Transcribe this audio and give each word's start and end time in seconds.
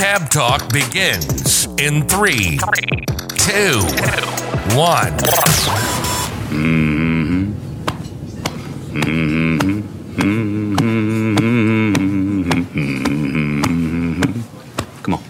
Tab 0.00 0.30
Talk 0.30 0.72
begins 0.72 1.66
in 1.78 2.08
three, 2.08 2.58
two, 3.36 3.82
one. 4.74 5.14
Come 15.02 15.14
on. 15.14 15.20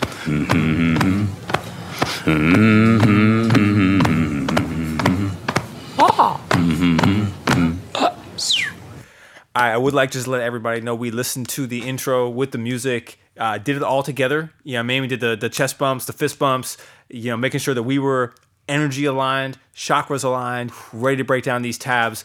I 9.52 9.76
would 9.76 9.94
like 9.94 10.12
just 10.12 10.26
to 10.26 10.30
let 10.30 10.42
everybody 10.42 10.80
know 10.80 10.94
we 10.94 11.10
listened 11.10 11.48
to 11.50 11.66
the 11.66 11.88
intro 11.88 12.28
with 12.28 12.52
the 12.52 12.58
music, 12.58 13.18
uh, 13.40 13.58
did 13.58 13.74
it 13.76 13.82
all 13.82 14.02
together. 14.02 14.52
You 14.62 14.74
know, 14.74 14.82
Mamie 14.84 15.08
did 15.08 15.20
the, 15.20 15.34
the 15.34 15.48
chest 15.48 15.78
bumps, 15.78 16.04
the 16.04 16.12
fist 16.12 16.38
bumps, 16.38 16.76
you 17.08 17.30
know, 17.30 17.36
making 17.36 17.60
sure 17.60 17.74
that 17.74 17.82
we 17.82 17.98
were 17.98 18.34
energy 18.68 19.06
aligned, 19.06 19.58
chakras 19.74 20.22
aligned, 20.22 20.70
ready 20.92 21.16
to 21.16 21.24
break 21.24 21.42
down 21.42 21.62
these 21.62 21.78
tabs. 21.78 22.24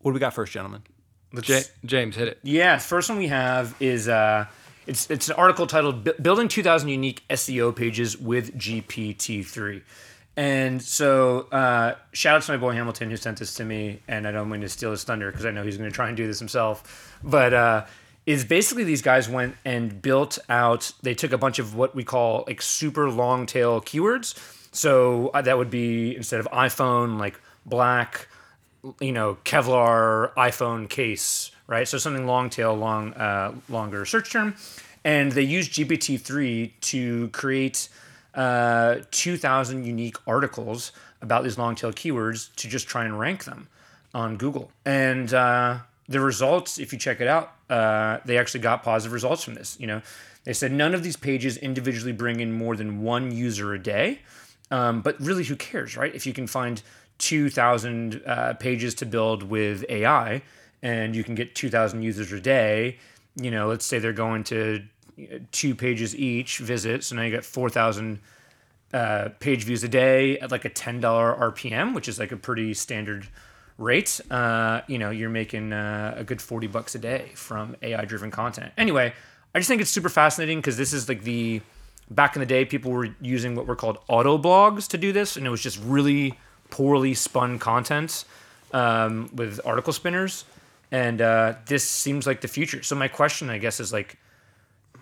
What 0.00 0.10
do 0.10 0.14
we 0.14 0.20
got 0.20 0.34
first, 0.34 0.52
gentlemen? 0.52 0.82
Ja- 1.46 1.60
James, 1.84 2.16
hit 2.16 2.28
it. 2.28 2.38
Yeah, 2.42 2.78
first 2.78 3.08
one 3.08 3.18
we 3.18 3.28
have 3.28 3.74
is 3.80 4.08
uh, 4.08 4.46
it's 4.86 5.10
it's 5.10 5.28
an 5.28 5.36
article 5.36 5.66
titled 5.66 6.08
"Building 6.22 6.48
2,000 6.48 6.88
Unique 6.88 7.22
SEO 7.28 7.74
Pages 7.76 8.16
with 8.16 8.56
GPT-3," 8.56 9.82
and 10.36 10.82
so 10.82 11.40
uh, 11.52 11.94
shout 12.12 12.36
out 12.36 12.42
to 12.42 12.52
my 12.52 12.56
boy 12.56 12.72
Hamilton 12.72 13.10
who 13.10 13.16
sent 13.16 13.38
this 13.38 13.54
to 13.54 13.64
me, 13.64 14.00
and 14.08 14.26
I 14.26 14.32
don't 14.32 14.48
mean 14.48 14.62
to 14.62 14.68
steal 14.68 14.90
his 14.90 15.04
thunder 15.04 15.30
because 15.30 15.44
I 15.44 15.50
know 15.50 15.62
he's 15.62 15.76
going 15.76 15.90
to 15.90 15.94
try 15.94 16.08
and 16.08 16.16
do 16.16 16.26
this 16.26 16.38
himself, 16.38 17.18
but 17.22 17.52
uh, 17.52 17.84
is 18.28 18.44
basically 18.44 18.84
these 18.84 19.00
guys 19.00 19.26
went 19.26 19.56
and 19.64 20.02
built 20.02 20.38
out. 20.50 20.92
They 21.00 21.14
took 21.14 21.32
a 21.32 21.38
bunch 21.38 21.58
of 21.58 21.74
what 21.74 21.94
we 21.94 22.04
call 22.04 22.44
like 22.46 22.60
super 22.60 23.08
long 23.08 23.46
tail 23.46 23.80
keywords. 23.80 24.38
So 24.70 25.28
uh, 25.28 25.40
that 25.40 25.56
would 25.56 25.70
be 25.70 26.14
instead 26.14 26.38
of 26.38 26.46
iPhone, 26.50 27.18
like 27.18 27.40
black 27.64 28.28
you 29.00 29.12
know 29.12 29.38
Kevlar 29.46 30.34
iPhone 30.34 30.90
case, 30.90 31.52
right? 31.66 31.88
So 31.88 31.96
something 31.96 32.26
long 32.26 32.50
tail, 32.50 32.74
long 32.74 33.14
uh, 33.14 33.54
longer 33.70 34.04
search 34.04 34.30
term, 34.30 34.56
and 35.06 35.32
they 35.32 35.42
use 35.42 35.66
GPT 35.66 36.20
three 36.20 36.74
to 36.82 37.28
create 37.28 37.88
uh, 38.34 38.96
two 39.10 39.38
thousand 39.38 39.84
unique 39.86 40.16
articles 40.26 40.92
about 41.22 41.44
these 41.44 41.56
long 41.56 41.74
tail 41.74 41.92
keywords 41.92 42.54
to 42.56 42.68
just 42.68 42.88
try 42.88 43.06
and 43.06 43.18
rank 43.18 43.44
them 43.44 43.68
on 44.12 44.36
Google. 44.36 44.70
And 44.84 45.32
uh, 45.32 45.78
the 46.06 46.20
results, 46.20 46.78
if 46.78 46.92
you 46.92 46.98
check 46.98 47.22
it 47.22 47.26
out, 47.26 47.54
uh, 47.70 48.18
they 48.24 48.38
actually 48.38 48.60
got 48.60 48.82
positive 48.82 49.12
results 49.12 49.44
from 49.44 49.54
this. 49.54 49.76
You 49.78 49.86
know, 49.86 50.02
they 50.44 50.52
said 50.52 50.72
none 50.72 50.94
of 50.94 51.02
these 51.02 51.16
pages 51.16 51.56
individually 51.56 52.12
bring 52.12 52.40
in 52.40 52.52
more 52.52 52.76
than 52.76 53.02
one 53.02 53.30
user 53.30 53.74
a 53.74 53.78
day. 53.78 54.20
Um, 54.70 55.00
but 55.00 55.18
really, 55.20 55.44
who 55.44 55.56
cares, 55.56 55.96
right? 55.96 56.14
If 56.14 56.26
you 56.26 56.32
can 56.32 56.46
find 56.46 56.82
2,000 57.18 58.22
uh, 58.26 58.54
pages 58.54 58.94
to 58.96 59.06
build 59.06 59.42
with 59.42 59.84
AI 59.88 60.42
and 60.82 61.16
you 61.16 61.24
can 61.24 61.34
get 61.34 61.54
2,000 61.54 62.02
users 62.02 62.32
a 62.32 62.40
day, 62.40 62.98
you 63.34 63.50
know, 63.50 63.66
let's 63.66 63.84
say 63.84 63.98
they're 63.98 64.12
going 64.12 64.44
to 64.44 64.82
uh, 65.20 65.38
two 65.52 65.74
pages 65.74 66.14
each 66.16 66.58
visit. 66.58 67.04
So 67.04 67.16
now 67.16 67.22
you 67.22 67.34
got 67.34 67.44
4,000 67.44 68.20
uh, 68.92 69.28
page 69.40 69.64
views 69.64 69.84
a 69.84 69.88
day 69.88 70.38
at 70.38 70.50
like 70.50 70.64
a 70.64 70.70
$10 70.70 71.00
RPM, 71.00 71.94
which 71.94 72.08
is 72.08 72.18
like 72.18 72.32
a 72.32 72.36
pretty 72.36 72.72
standard 72.74 73.28
rate. 73.78 74.20
Uh, 74.30 74.82
you 74.88 74.98
know, 74.98 75.10
you're 75.10 75.30
making 75.30 75.72
uh, 75.72 76.14
a 76.16 76.24
good 76.24 76.42
40 76.42 76.66
bucks 76.66 76.94
a 76.94 76.98
day 76.98 77.30
from 77.34 77.76
AI 77.80 78.04
driven 78.04 78.30
content. 78.30 78.72
Anyway, 78.76 79.14
I 79.54 79.58
just 79.58 79.68
think 79.68 79.80
it's 79.80 79.90
super 79.90 80.08
fascinating 80.08 80.58
because 80.58 80.76
this 80.76 80.92
is 80.92 81.08
like 81.08 81.22
the 81.22 81.62
back 82.10 82.36
in 82.36 82.40
the 82.40 82.46
day, 82.46 82.64
people 82.64 82.90
were 82.90 83.08
using 83.20 83.54
what 83.54 83.66
were 83.66 83.76
called 83.76 83.98
auto 84.08 84.38
blogs 84.38 84.88
to 84.88 84.98
do 84.98 85.12
this, 85.12 85.36
and 85.36 85.46
it 85.46 85.50
was 85.50 85.62
just 85.62 85.78
really 85.82 86.38
poorly 86.70 87.14
spun 87.14 87.58
content 87.58 88.24
um, 88.72 89.30
with 89.34 89.60
article 89.64 89.92
spinners. 89.92 90.44
And 90.90 91.20
uh, 91.20 91.54
this 91.66 91.86
seems 91.86 92.26
like 92.26 92.40
the 92.40 92.48
future. 92.48 92.82
So 92.82 92.96
my 92.96 93.08
question, 93.08 93.50
I 93.50 93.58
guess, 93.58 93.78
is 93.78 93.92
like, 93.92 94.16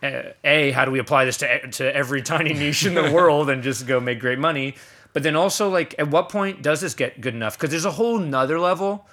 uh, 0.03 0.33
a, 0.45 0.73
how 0.73 0.85
do 0.85 0.91
we 0.91 0.99
apply 0.99 1.25
this 1.25 1.39
to 1.39 1.71
to 1.71 1.97
every 1.97 2.23
tiny 2.23 2.53
niche 2.53 2.85
in 2.85 2.95
the 2.95 3.11
world 3.15 3.49
and 3.49 3.63
just 3.63 3.87
go 3.87 4.01
make 4.01 4.21
great 4.21 4.39
money? 4.39 4.75
But 5.17 5.23
then 5.23 5.35
also, 5.35 5.71
like, 5.71 5.95
at 5.99 6.11
what 6.11 6.29
point 6.29 6.61
does 6.61 6.83
this 6.83 6.93
get 6.93 7.23
good 7.23 7.35
enough? 7.35 7.57
Because 7.57 7.71
there's 7.71 7.87
a 7.87 7.93
whole 7.93 8.19
nother 8.19 8.61
level 8.61 9.09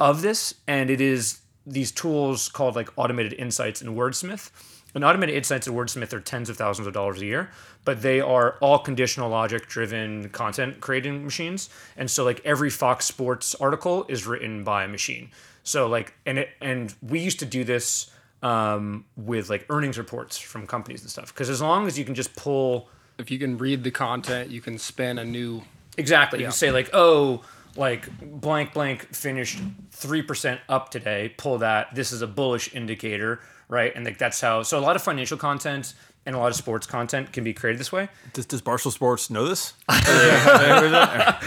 of 0.00 0.22
this, 0.22 0.54
and 0.66 0.88
it 0.88 0.98
is 0.98 1.42
these 1.66 1.92
tools 1.92 2.48
called 2.48 2.74
like 2.74 2.88
automated 2.96 3.34
insights 3.34 3.82
and 3.82 3.94
Wordsmith. 3.94 4.50
And 4.94 5.04
automated 5.04 5.34
insights 5.34 5.66
and 5.66 5.76
Wordsmith 5.76 6.14
are 6.14 6.20
tens 6.20 6.48
of 6.48 6.56
thousands 6.56 6.88
of 6.88 6.94
dollars 6.94 7.20
a 7.20 7.26
year, 7.26 7.50
but 7.84 8.00
they 8.00 8.18
are 8.18 8.56
all 8.62 8.78
conditional 8.78 9.28
logic 9.28 9.66
driven 9.68 10.30
content 10.30 10.80
creating 10.80 11.22
machines. 11.22 11.68
And 11.98 12.10
so 12.10 12.24
like 12.24 12.40
every 12.46 12.70
Fox 12.70 13.04
Sports 13.04 13.54
article 13.56 14.06
is 14.08 14.26
written 14.26 14.64
by 14.64 14.84
a 14.84 14.88
machine. 14.88 15.32
So 15.64 15.86
like 15.86 16.14
and 16.24 16.38
it 16.38 16.48
and 16.62 16.94
we 17.02 17.20
used 17.20 17.40
to 17.40 17.44
do 17.44 17.62
this 17.62 18.10
um, 18.42 19.04
with 19.18 19.50
like 19.50 19.66
earnings 19.68 19.98
reports 19.98 20.38
from 20.38 20.66
companies 20.66 21.02
and 21.02 21.10
stuff. 21.10 21.34
Because 21.34 21.50
as 21.50 21.60
long 21.60 21.86
as 21.86 21.98
you 21.98 22.06
can 22.06 22.14
just 22.14 22.34
pull 22.36 22.88
If 23.18 23.30
you 23.30 23.38
can 23.38 23.58
read 23.58 23.84
the 23.84 23.90
content, 23.90 24.50
you 24.50 24.60
can 24.60 24.78
spin 24.78 25.18
a 25.18 25.24
new. 25.24 25.62
Exactly. 25.96 26.40
You 26.40 26.46
can 26.46 26.52
say 26.52 26.70
like, 26.70 26.90
oh, 26.92 27.42
like 27.76 28.08
blank 28.20 28.72
blank 28.72 29.14
finished 29.14 29.60
three 29.90 30.22
percent 30.22 30.60
up 30.68 30.90
today. 30.90 31.34
Pull 31.36 31.58
that. 31.58 31.94
This 31.94 32.12
is 32.12 32.22
a 32.22 32.26
bullish 32.26 32.74
indicator, 32.74 33.40
right? 33.68 33.92
And 33.94 34.04
like 34.04 34.18
that's 34.18 34.40
how. 34.40 34.62
So 34.62 34.78
a 34.78 34.80
lot 34.80 34.96
of 34.96 35.02
financial 35.02 35.36
content 35.36 35.94
and 36.24 36.36
a 36.36 36.38
lot 36.38 36.48
of 36.48 36.56
sports 36.56 36.86
content 36.86 37.32
can 37.32 37.44
be 37.44 37.52
created 37.52 37.80
this 37.80 37.90
way. 37.90 38.08
Does, 38.32 38.46
does 38.46 38.62
Barstool 38.62 38.92
Sports 38.92 39.30
know 39.30 39.48
this? 39.48 39.74
I 39.88 41.38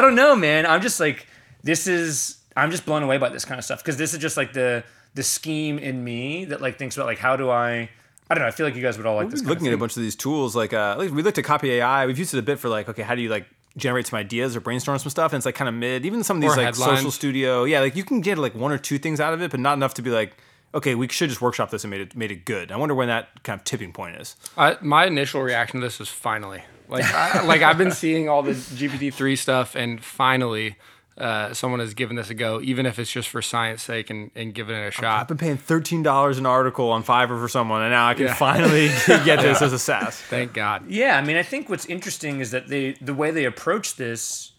don't 0.00 0.14
know, 0.14 0.34
man. 0.34 0.66
I'm 0.66 0.82
just 0.82 1.00
like, 1.00 1.26
this 1.62 1.86
is. 1.86 2.38
I'm 2.56 2.70
just 2.70 2.86
blown 2.86 3.02
away 3.02 3.18
by 3.18 3.28
this 3.28 3.44
kind 3.44 3.58
of 3.58 3.64
stuff 3.64 3.82
because 3.82 3.98
this 3.98 4.14
is 4.14 4.18
just 4.18 4.36
like 4.36 4.54
the 4.54 4.82
the 5.14 5.22
scheme 5.22 5.78
in 5.78 6.02
me 6.02 6.46
that 6.46 6.60
like 6.60 6.78
thinks 6.78 6.96
about 6.96 7.06
like 7.06 7.18
how 7.18 7.36
do 7.36 7.50
I. 7.50 7.90
I 8.30 8.34
don't 8.34 8.42
know. 8.42 8.48
I 8.48 8.50
feel 8.50 8.66
like 8.66 8.74
you 8.74 8.82
guys 8.82 8.96
would 8.96 9.06
all 9.06 9.16
like 9.16 9.30
this. 9.30 9.40
Kind 9.40 9.50
looking 9.50 9.66
of 9.68 9.72
at 9.72 9.76
a 9.76 9.78
bunch 9.78 9.96
of 9.96 10.02
these 10.02 10.16
tools, 10.16 10.56
like 10.56 10.72
uh, 10.72 10.96
like, 10.98 11.12
we 11.12 11.22
looked 11.22 11.38
at 11.38 11.44
Copy 11.44 11.70
AI. 11.72 12.06
We've 12.06 12.18
used 12.18 12.34
it 12.34 12.38
a 12.38 12.42
bit 12.42 12.58
for 12.58 12.68
like, 12.68 12.88
okay, 12.88 13.02
how 13.02 13.14
do 13.14 13.22
you 13.22 13.28
like 13.28 13.46
generate 13.76 14.06
some 14.06 14.18
ideas 14.18 14.56
or 14.56 14.60
brainstorm 14.60 14.98
some 14.98 15.10
stuff? 15.10 15.32
And 15.32 15.38
it's 15.38 15.46
like 15.46 15.54
kind 15.54 15.68
of 15.68 15.74
mid. 15.74 16.04
Even 16.04 16.24
some 16.24 16.38
of 16.38 16.40
these 16.42 16.52
Or 16.52 16.56
like 16.56 16.66
headlines. 16.66 16.98
social 16.98 17.10
studio, 17.10 17.64
yeah, 17.64 17.80
like 17.80 17.94
you 17.94 18.04
can 18.04 18.20
get 18.20 18.38
like 18.38 18.54
one 18.54 18.72
or 18.72 18.78
two 18.78 18.98
things 18.98 19.20
out 19.20 19.32
of 19.32 19.42
it, 19.42 19.50
but 19.50 19.60
not 19.60 19.74
enough 19.74 19.94
to 19.94 20.02
be 20.02 20.10
like, 20.10 20.36
okay, 20.74 20.94
we 20.94 21.06
should 21.08 21.28
just 21.28 21.40
workshop 21.40 21.70
this 21.70 21.84
and 21.84 21.90
made 21.90 22.00
it 22.00 22.16
made 22.16 22.30
it 22.32 22.44
good. 22.44 22.72
I 22.72 22.76
wonder 22.76 22.94
when 22.94 23.08
that 23.08 23.42
kind 23.44 23.58
of 23.60 23.64
tipping 23.64 23.92
point 23.92 24.16
is. 24.16 24.34
I, 24.56 24.76
my 24.80 25.06
initial 25.06 25.40
reaction 25.42 25.80
to 25.80 25.86
this 25.86 25.98
was 25.98 26.08
finally. 26.08 26.62
Like, 26.88 27.04
I, 27.04 27.44
like 27.44 27.62
I've 27.62 27.78
been 27.78 27.90
seeing 27.92 28.28
all 28.28 28.42
the 28.42 28.52
GPT 28.52 29.12
three 29.12 29.36
stuff, 29.36 29.74
and 29.74 30.02
finally, 30.02 30.76
uh, 31.18 31.54
someone 31.54 31.80
has 31.80 31.94
given 31.94 32.14
this 32.16 32.28
a 32.28 32.34
go, 32.34 32.60
even 32.60 32.84
if 32.86 32.98
it's 32.98 33.10
just 33.10 33.28
for 33.30 33.40
science 33.40 33.82
sake 33.82 34.10
and, 34.10 34.30
and 34.34 34.52
giving 34.54 34.76
it 34.76 34.86
a 34.86 34.90
shot. 34.90 35.20
I've 35.20 35.28
been 35.28 35.38
paying 35.38 35.56
thirteen 35.56 36.02
dollars 36.02 36.36
an 36.38 36.44
article 36.46 36.90
on 36.90 37.02
Fiverr 37.02 37.40
for 37.40 37.48
someone, 37.48 37.82
and 37.82 37.90
now 37.92 38.08
I 38.08 38.14
can 38.14 38.26
Yeah. 38.26 38.34
finally 38.34 38.88
get 39.24 39.40
this 39.40 39.62
as 39.62 39.72
a 39.72 39.78
SaaS. 39.78 40.20
Thank 40.20 40.52
God. 40.52 40.88
Yeah, 40.90 41.16
I 41.16 41.22
mean, 41.24 41.36
I 41.36 41.42
think 41.42 41.68
what's 41.68 41.86
interesting 41.86 42.40
is 42.40 42.50
that 42.50 42.68
they 42.68 42.92
the 43.00 43.14
way 43.14 43.30
they 43.30 43.44
approach 43.46 43.96
this, 43.96 44.52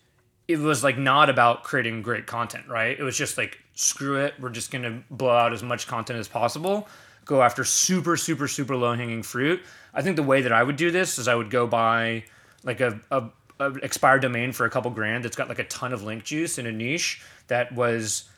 it 0.48 0.58
was 0.60 0.84
like 0.84 0.98
not 0.98 1.30
about 1.30 1.64
creating 1.64 2.02
great 2.02 2.26
content, 2.26 2.68
right? 2.68 2.98
It 2.98 3.04
was 3.04 3.16
just 3.18 3.38
like 3.38 3.60
screw 3.76 4.16
it, 4.18 4.34
we're 4.40 4.50
just 4.50 4.72
gonna 4.72 5.04
blow 5.12 5.36
out 5.36 5.54
as 5.54 5.62
much 5.62 5.86
content 5.86 6.18
as 6.18 6.28
possible, 6.28 6.88
go 7.26 7.44
after 7.44 7.64
super 7.64 8.18
super 8.18 8.48
super 8.48 8.76
low 8.76 8.94
hanging 8.96 9.22
fruit. 9.22 9.62
I 9.94 10.02
think 10.02 10.16
the 10.16 10.24
way 10.24 10.42
that 10.42 10.52
I 10.52 10.64
would 10.64 10.76
do 10.76 10.90
this 10.90 11.20
is 11.20 11.28
I 11.28 11.36
would 11.36 11.52
go 11.52 11.68
buy 11.68 12.24
like 12.64 12.82
a, 12.82 13.00
a, 13.12 13.26
a 13.60 13.74
expired 13.76 14.22
domain 14.22 14.52
for 14.52 14.66
a 14.66 14.70
couple 14.70 14.92
grand 14.92 15.24
that's 15.26 15.36
got 15.36 15.50
like 15.50 15.60
a 15.60 15.64
ton 15.66 15.94
of 15.94 16.04
link 16.04 16.24
juice 16.24 16.58
in 16.58 16.66
a 16.66 16.72
niche 16.72 17.22
that 17.48 17.72
was 17.74 18.30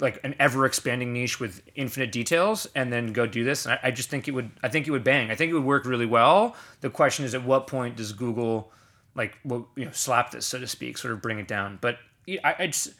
like 0.00 0.20
an 0.22 0.34
ever 0.38 0.64
expanding 0.64 1.12
niche 1.12 1.40
with 1.40 1.62
infinite 1.74 2.12
details 2.12 2.66
and 2.74 2.92
then 2.92 3.12
go 3.12 3.26
do 3.26 3.44
this. 3.44 3.64
And 3.66 3.74
I, 3.74 3.88
I 3.88 3.90
just 3.90 4.10
think 4.10 4.28
it 4.28 4.32
would 4.32 4.50
i 4.62 4.68
think 4.68 4.86
it 4.86 4.90
would 4.90 5.04
bang. 5.04 5.30
I 5.30 5.34
think 5.34 5.50
it 5.50 5.54
would 5.54 5.64
work 5.64 5.84
really 5.84 6.06
well. 6.06 6.56
The 6.80 6.90
question 6.90 7.24
is 7.24 7.34
at 7.34 7.44
what 7.44 7.66
point 7.66 7.96
does 7.96 8.12
google 8.12 8.72
like 9.14 9.36
well, 9.44 9.68
you 9.74 9.84
know 9.84 9.92
slap 9.92 10.30
this 10.30 10.46
so 10.46 10.58
to 10.58 10.66
speak 10.66 10.98
sort 10.98 11.12
of 11.12 11.22
bring 11.22 11.38
it 11.38 11.48
down? 11.48 11.78
But 11.80 11.98
yeah, 12.26 12.40
I, 12.44 12.62
it's 12.62 12.90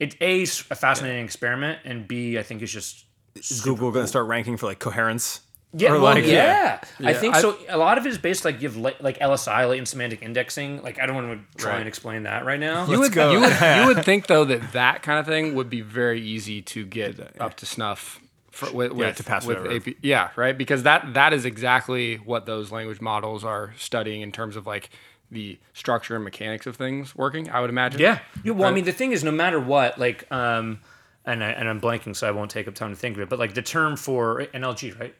it's 0.00 0.16
a 0.20 0.42
a 0.42 0.76
fascinating 0.76 1.24
experiment 1.24 1.80
and 1.84 2.06
b 2.08 2.38
i 2.38 2.42
think 2.42 2.62
it's 2.62 2.72
just 2.72 3.04
Is 3.34 3.60
Google 3.60 3.90
going 3.90 4.04
to 4.04 4.08
start 4.08 4.26
ranking 4.26 4.56
for 4.56 4.66
like 4.66 4.78
coherence? 4.78 5.40
Yeah, 5.72 5.92
well, 5.92 6.00
like- 6.00 6.24
yeah. 6.24 6.80
I 7.00 7.12
think 7.12 7.34
I- 7.34 7.40
so. 7.40 7.56
A 7.68 7.76
lot 7.76 7.98
of 7.98 8.06
it 8.06 8.10
is 8.10 8.18
based 8.18 8.44
like 8.44 8.62
you 8.62 8.68
have 8.68 8.76
li- 8.76 8.94
like 9.00 9.18
LSI, 9.18 9.68
latent 9.68 9.88
semantic 9.88 10.22
indexing. 10.22 10.82
Like 10.82 11.00
I 11.00 11.06
don't 11.06 11.14
want 11.16 11.40
to 11.52 11.56
try 11.58 11.72
Right. 11.72 11.78
and 11.80 11.88
explain 11.88 12.22
that 12.24 12.44
right 12.44 12.60
now. 12.60 12.86
You 12.86 12.98
would, 13.00 13.12
go. 13.12 13.32
you 13.32 13.40
would 13.40 13.52
you 13.60 13.86
would 13.86 14.04
think 14.04 14.26
though 14.26 14.44
that 14.44 14.72
that 14.72 15.02
kind 15.02 15.18
of 15.18 15.26
thing 15.26 15.54
would 15.54 15.68
be 15.70 15.80
very 15.82 16.20
easy 16.20 16.62
to 16.62 16.86
get 16.86 17.40
up 17.40 17.54
to 17.56 17.66
snuff 17.66 18.20
for, 18.50 18.72
with, 18.72 18.92
Yeah, 18.92 18.96
with 19.08 19.16
to 19.16 19.24
pass 19.24 19.44
with. 19.44 19.66
AP, 19.88 19.94
yeah 20.02 20.30
right 20.34 20.56
because 20.56 20.84
that 20.84 21.12
that 21.12 21.34
is 21.34 21.44
exactly 21.44 22.16
what 22.16 22.46
those 22.46 22.72
language 22.72 23.02
models 23.02 23.44
are 23.44 23.74
studying 23.76 24.22
in 24.22 24.32
terms 24.32 24.56
of 24.56 24.66
like 24.66 24.88
the 25.30 25.58
structure 25.74 26.14
and 26.14 26.24
mechanics 26.24 26.66
of 26.66 26.76
things 26.76 27.14
working 27.14 27.50
I 27.50 27.60
would 27.60 27.68
imagine 27.68 28.00
Yeah. 28.00 28.20
yeah 28.44 28.52
well, 28.52 28.66
I 28.68 28.72
mean, 28.72 28.84
the 28.84 28.92
thing 28.92 29.12
is, 29.12 29.22
no 29.24 29.32
matter 29.32 29.60
what, 29.60 29.98
like, 29.98 30.30
um, 30.32 30.80
and 31.26 31.42
I, 31.42 31.48
and 31.50 31.68
I'm 31.68 31.80
blanking, 31.80 32.14
so 32.14 32.28
I 32.28 32.30
won't 32.30 32.50
take 32.50 32.68
up 32.68 32.74
time 32.76 32.90
to 32.90 32.96
think 32.96 33.16
of 33.16 33.22
it. 33.22 33.28
But 33.28 33.40
like 33.40 33.52
the 33.54 33.60
term 33.60 33.96
for 33.96 34.46
NLG, 34.54 34.98
right? 34.98 35.14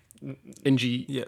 NG 0.65 1.05
Yeah. 1.09 1.25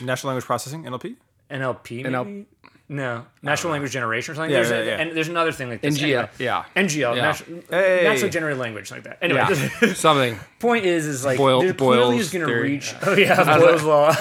Natural 0.00 0.28
language 0.30 0.44
processing 0.44 0.84
(NLP). 0.84 1.16
NLP. 1.50 2.04
NL 2.04 2.24
Maybe? 2.24 2.46
No, 2.88 3.26
natural 3.42 3.72
language 3.72 3.90
generation 3.92 4.32
or 4.32 4.34
something. 4.36 4.50
Yeah, 4.52 4.62
there's 4.62 4.70
yeah, 4.70 4.76
a, 4.76 4.84
yeah. 4.86 5.00
And 5.02 5.16
there's 5.16 5.26
another 5.28 5.50
thing 5.50 5.68
like 5.68 5.80
this. 5.80 5.98
NGL, 5.98 6.04
Anyway. 6.04 6.28
yeah. 6.38 6.64
NGL. 6.76 7.16
Yeah. 7.16 7.22
Natural, 7.22 7.60
Hey. 7.68 8.00
natural 8.04 8.30
generated 8.30 8.60
language 8.60 8.90
like 8.92 9.02
that. 9.04 9.18
Anyway, 9.20 9.40
Yeah, 9.40 9.92
something. 9.94 10.38
point 10.60 10.84
is, 10.86 11.04
is 11.06 11.24
like 11.24 11.36
Boyle- 11.36 11.60
they're 11.62 11.74
clearly 11.74 11.96
Boyle's 11.96 12.20
is 12.20 12.30
going 12.32 12.42
to 12.42 12.46
theory. 12.46 12.62
reach. 12.62 12.94
Oh 13.02 13.14
yeah, 13.16 13.58
Boyle's 13.58 13.82
law. 13.82 14.14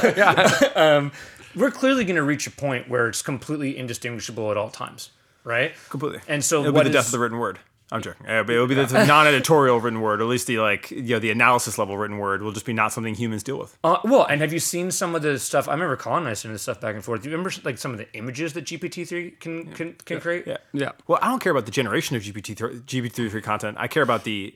um, 0.76 1.12
we're 1.56 1.70
clearly 1.72 2.06
going 2.06 2.16
to 2.16 2.24
reach 2.24 2.48
a 2.48 2.52
point 2.52 2.90
where 2.90 3.08
it's 3.08 3.22
completely 3.22 3.78
indistinguishable 3.78 4.50
at 4.50 4.58
all 4.58 4.70
times, 4.72 5.12
right? 5.44 5.74
Completely. 5.90 6.22
And 6.28 6.44
so 6.44 6.62
it'll 6.62 6.74
what 6.74 6.84
be 6.86 6.90
the 6.90 6.94
death 6.94 7.06
of 7.06 7.12
the 7.12 7.20
written 7.20 7.38
word. 7.38 7.60
I'm 7.92 8.02
joking. 8.02 8.28
Uh, 8.28 8.44
but 8.44 8.54
It'll 8.54 8.68
be 8.68 8.76
the 8.76 9.06
non-editorial 9.08 9.80
written 9.80 10.02
word, 10.02 10.20
or 10.20 10.24
at 10.24 10.30
least 10.30 10.48
the 10.48 10.58
like, 10.60 10.90
you 10.92 11.02
know, 11.04 11.20
the 11.20 11.30
analysis 11.30 11.78
level 11.78 11.98
written 11.98 12.18
word 12.18 12.42
will 12.42 12.52
just 12.52 12.66
be 12.66 12.74
not 12.74 12.92
something 12.92 13.14
humans 13.14 13.44
deal 13.44 13.60
with. 13.60 13.78
Uh, 13.84 13.98
well, 14.04 14.26
and 14.26 14.42
have 14.42 14.52
you 14.52 14.60
seen 14.60 14.90
some 14.92 15.14
of 15.14 15.22
the 15.22 15.38
stuff? 15.38 15.68
I 15.68 15.74
remember 15.74 15.96
Colin 15.96 16.20
and 16.24 16.30
I 16.30 16.34
sending 16.34 16.54
this 16.56 16.64
stuff 16.64 16.82
back 16.82 16.96
and 16.96 17.04
forth. 17.04 17.22
Do 17.22 17.30
you 17.30 17.36
remember 17.36 17.52
like 17.64 17.78
some 17.78 17.92
of 17.92 17.98
the 17.98 18.12
images 18.14 18.54
that 18.54 18.66
GPT 18.66 19.08
three 19.08 19.32
can 19.32 19.72
can, 19.74 19.94
can 20.06 20.20
create? 20.20 20.48
Yeah. 20.48 20.58
Yeah. 20.74 20.92
Well, 21.08 21.20
I 21.22 21.28
don't 21.28 21.40
care 21.40 21.52
about 21.52 21.66
the 21.66 21.72
generation 21.72 22.16
of 22.16 22.24
GPT 22.24 22.56
GPT 22.86 23.30
three 23.30 23.42
content. 23.42 23.78
I 23.80 23.88
care 23.88 24.04
about 24.04 24.24
the 24.24 24.56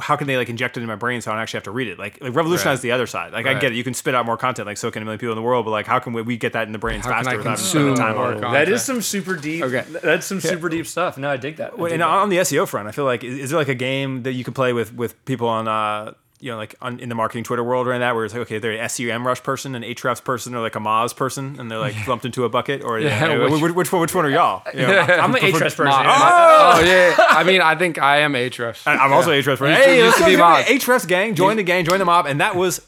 how 0.00 0.16
can 0.16 0.26
they 0.26 0.36
like 0.36 0.48
inject 0.48 0.76
it 0.76 0.80
in 0.80 0.86
my 0.86 0.96
brain 0.96 1.20
so 1.20 1.30
I 1.30 1.34
don't 1.34 1.42
actually 1.42 1.58
have 1.58 1.64
to 1.64 1.70
read 1.70 1.88
it? 1.88 1.98
Like, 1.98 2.20
like 2.20 2.34
revolutionize 2.34 2.78
Right. 2.78 2.82
the 2.82 2.92
other 2.92 3.06
side. 3.06 3.32
Like 3.32 3.46
I 3.46 3.54
get 3.54 3.72
it, 3.72 3.76
you 3.76 3.84
can 3.84 3.94
spit 3.94 4.14
out 4.14 4.26
more 4.26 4.36
content, 4.36 4.66
like 4.66 4.76
so 4.76 4.90
can 4.90 5.02
a 5.02 5.04
million 5.04 5.18
people 5.18 5.32
in 5.32 5.36
the 5.36 5.42
world, 5.42 5.64
but 5.64 5.70
like 5.70 5.86
how 5.86 5.98
can 5.98 6.12
we, 6.12 6.22
we 6.22 6.36
get 6.36 6.52
that 6.54 6.66
in 6.66 6.72
the 6.72 6.78
brains 6.78 7.04
How 7.04 7.10
faster 7.22 7.36
without 7.36 7.58
spending 7.58 7.94
time 7.94 8.18
on 8.18 8.36
it? 8.36 8.40
That 8.40 8.68
is 8.68 8.84
some 8.84 9.02
super 9.02 9.36
deep. 9.36 9.62
Okay. 9.64 9.84
That's 10.02 10.26
some 10.26 10.40
super 10.40 10.68
deep 10.68 10.86
stuff. 10.86 11.18
No, 11.18 11.30
I 11.30 11.36
dig 11.36 11.56
that. 11.56 11.74
I 11.74 11.76
dig 11.76 11.92
and 11.92 12.02
that. 12.02 12.08
on 12.08 12.28
the 12.28 12.38
SEO 12.38 12.66
front, 12.66 12.88
I 12.88 12.92
feel 12.92 13.04
like 13.04 13.22
is, 13.24 13.38
is 13.38 13.50
there 13.50 13.58
like 13.58 13.68
a 13.68 13.74
game 13.74 14.22
that 14.24 14.32
you 14.32 14.44
can 14.44 14.54
play 14.54 14.72
with 14.72 14.94
with 14.94 15.24
people 15.24 15.48
on 15.48 15.68
uh 15.68 16.12
you 16.40 16.50
know 16.52 16.56
like 16.56 16.74
on, 16.80 17.00
in 17.00 17.08
the 17.08 17.14
marketing 17.14 17.44
Twitter 17.44 17.64
world 17.64 17.88
or 17.88 17.92
in 17.92 18.00
that 18.00 18.14
where 18.14 18.24
it's 18.24 18.32
like 18.34 18.42
okay 18.42 18.58
they're 18.58 18.72
an 18.72 18.78
SEMrush 18.88 19.42
person, 19.42 19.74
an 19.74 19.82
Ahrefs 19.82 20.22
person, 20.22 20.54
or 20.54 20.60
like 20.60 20.76
a 20.76 20.78
Moz 20.80 21.14
person, 21.16 21.58
and 21.58 21.70
they're 21.70 21.78
like 21.78 22.06
lumped 22.06 22.24
into 22.24 22.44
a 22.44 22.48
bucket 22.48 22.82
or 22.84 23.00
Yeah, 23.00 23.26
uh, 23.26 23.48
which- 23.50 23.60
which, 23.62 23.72
which, 23.74 23.92
one 23.92 24.00
which 24.02 24.14
one 24.14 24.24
are 24.26 24.30
y'all? 24.30 24.62
You 24.72 24.82
know, 24.86 24.98
I'm 25.00 25.34
an 25.34 25.40
Ahrefs 25.42 25.60
person. 25.76 25.84
My- 25.86 26.04
I- 26.06 26.72
oh 26.80 26.84
yeah. 26.84 27.16
I 27.18 27.44
mean, 27.44 27.60
I 27.60 27.74
think 27.74 27.98
I 27.98 28.18
am 28.18 28.34
Ahrefs. 28.34 28.86
I- 28.86 28.96
I'm 28.96 29.12
also 29.12 29.30
Ahrefs. 29.30 29.58
person. 29.58 29.68
Used 29.68 29.82
to- 29.82 29.88
Hey, 29.88 29.96
used 30.04 30.06
let's 30.06 30.18
to 30.18 30.36
be 30.36 30.42
Moz. 30.42 30.62
Ahrefs 30.64 31.06
gang, 31.08 31.34
join 31.34 31.56
the 31.56 31.62
gang, 31.62 31.84
join 31.84 31.98
the 31.98 32.04
mob, 32.04 32.26
and 32.26 32.40
that 32.40 32.54
was 32.56 32.86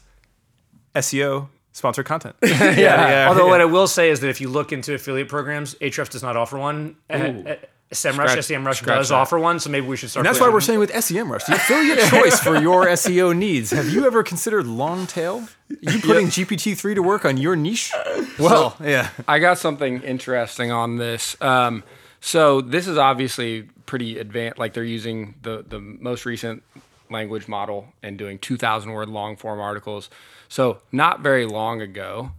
SEO 0.95 1.47
sponsored 1.73 2.05
content. 2.05 2.35
yeah, 2.43 2.75
yeah. 2.77 3.25
Although 3.29 3.45
yeah. 3.45 3.49
what 3.51 3.61
I 3.61 3.65
will 3.65 3.87
say 3.87 4.09
is 4.09 4.19
that 4.21 4.29
if 4.29 4.41
you 4.41 4.49
look 4.49 4.71
into 4.71 4.93
affiliate 4.93 5.29
programs, 5.29 5.75
Ahrefs 5.75 6.09
does 6.09 6.23
not 6.23 6.35
offer 6.37 6.57
one. 6.57 6.95
Uh, 7.09 7.55
uh, 7.91 7.95
SEMrush, 7.95 8.13
Scratch- 8.13 8.37
SEMrush 8.39 8.75
scratch 8.77 8.97
does 8.99 9.09
that. 9.09 9.15
offer 9.15 9.37
one, 9.39 9.59
so 9.59 9.69
maybe 9.69 9.85
we 9.85 9.97
should 9.97 10.09
start. 10.09 10.25
And 10.25 10.33
that's 10.33 10.41
why 10.41 10.49
we're 10.49 10.61
saying 10.61 10.79
with 10.79 10.91
SEMrush, 10.91 11.45
the 11.45 11.55
affiliate 11.55 11.99
choice 12.09 12.39
for 12.39 12.55
your 12.59 12.85
SEO 12.87 13.35
needs. 13.35 13.71
Have 13.71 13.89
you 13.89 14.05
ever 14.05 14.23
considered 14.23 14.65
long 14.65 15.07
tail? 15.07 15.47
You 15.67 15.99
putting 16.01 16.27
GPT-3 16.27 16.95
to 16.95 17.03
work 17.03 17.25
on 17.25 17.37
your 17.37 17.55
niche? 17.55 17.93
Well, 18.39 18.75
yeah. 18.81 19.09
I 19.27 19.39
got 19.39 19.57
something 19.57 20.01
interesting 20.03 20.71
on 20.71 20.97
this. 20.97 21.35
Um, 21.41 21.83
so 22.19 22.61
this 22.61 22.87
is 22.87 22.97
obviously 22.97 23.63
pretty 23.85 24.19
advanced. 24.19 24.57
Like 24.59 24.73
they're 24.73 24.83
using 24.83 25.35
the 25.41 25.63
the 25.67 25.79
most 25.79 26.25
recent 26.25 26.63
language 27.09 27.47
model 27.47 27.87
and 28.01 28.17
doing 28.17 28.39
2,000 28.39 28.91
word 28.91 29.09
long 29.09 29.35
form 29.35 29.59
articles. 29.59 30.09
So 30.47 30.79
not 30.91 31.19
very 31.21 31.45
long 31.45 31.81
ago, 31.81 32.31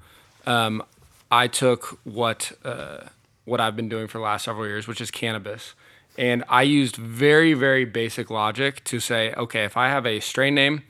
um, 0.47 0.83
I 1.31 1.47
took 1.49 1.99
what 2.05 2.53
uh, 2.65 3.09
what 3.45 3.61
I've 3.61 3.77
been 3.77 3.89
doing 3.89 4.07
for 4.09 4.19
the 4.19 4.25
last 4.25 4.45
several 4.45 4.67
years, 4.67 4.87
which 4.87 5.01
is 5.01 5.11
cannabis, 5.11 5.75
and 6.19 6.45
I 6.49 6.63
used 6.63 6.97
very 6.97 7.55
very 7.55 7.85
basic 7.85 8.31
logic 8.31 8.85
to 8.85 9.01
say, 9.01 9.33
okay, 9.35 9.65
if 9.65 9.77
I 9.77 9.89
have 9.89 10.07
a 10.07 10.21
strain 10.21 10.55
name, 10.55 10.83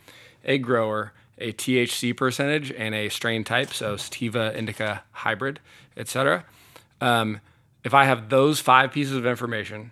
a 0.44 0.58
grower, 0.58 1.12
a 1.38 1.52
THC 1.52 2.16
percentage, 2.16 2.70
and 2.72 2.94
a 2.94 3.08
strain 3.08 3.44
type, 3.44 3.72
so 3.72 3.96
sativa, 3.96 4.56
indica, 4.56 5.02
hybrid, 5.12 5.60
etc. 5.96 6.44
Um, 7.00 7.40
if 7.84 7.94
I 7.94 8.04
have 8.04 8.28
those 8.28 8.60
five 8.60 8.92
pieces 8.92 9.16
of 9.16 9.26
information, 9.26 9.90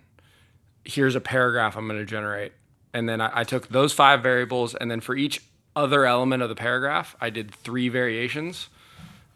here's 0.85 1.15
a 1.15 1.21
paragraph 1.21 1.75
I'm 1.75 1.87
going 1.87 1.99
to 1.99 2.05
generate. 2.05 2.53
And 2.93 3.07
then 3.07 3.21
I, 3.21 3.41
I 3.41 3.43
took 3.43 3.69
those 3.69 3.93
five 3.93 4.21
variables, 4.23 4.75
and 4.75 4.89
then 4.89 5.01
for 5.01 5.15
each 5.15 5.41
other 5.75 6.05
element 6.05 6.43
of 6.43 6.49
the 6.49 6.55
paragraph, 6.55 7.15
I 7.21 7.29
did 7.29 7.53
three 7.53 7.89
variations. 7.89 8.69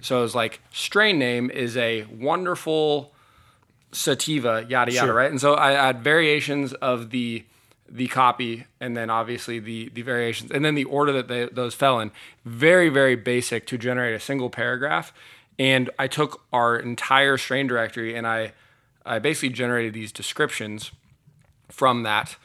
So 0.01 0.19
it 0.19 0.21
was 0.21 0.35
like 0.35 0.61
strain 0.71 1.17
name 1.17 1.49
is 1.49 1.77
a 1.77 2.03
wonderful 2.03 3.13
sativa, 3.95 4.65
yada 4.67 4.91
yada, 4.91 5.13
right? 5.13 5.31
And 5.31 5.41
so 5.41 5.55
I 5.55 5.71
had 5.71 6.03
variations 6.03 6.73
of 6.73 7.09
the 7.09 7.45
the 7.87 8.07
copy, 8.07 8.65
and 8.79 8.95
then 8.97 9.09
obviously 9.09 9.59
the 9.59 9.89
the 9.89 10.01
variations, 10.01 10.51
and 10.51 10.63
then 10.63 10.75
the 10.75 10.85
order 10.85 11.11
that 11.11 11.27
they, 11.27 11.45
those 11.45 11.73
fell 11.75 11.99
in. 11.99 12.11
Very 12.43 12.89
very 12.89 13.15
basic 13.15 13.65
to 13.67 13.77
generate 13.77 14.15
a 14.15 14.19
single 14.19 14.49
paragraph. 14.49 15.13
And 15.57 15.89
I 15.97 16.07
took 16.07 16.41
our 16.51 16.75
entire 16.77 17.37
strain 17.37 17.67
directory, 17.67 18.15
and 18.15 18.27
I 18.27 18.53
I 19.05 19.19
basically 19.19 19.49
generated 19.49 19.93
these 19.93 20.11
descriptions 20.11 20.91
from 21.69 22.03
that 22.03 22.37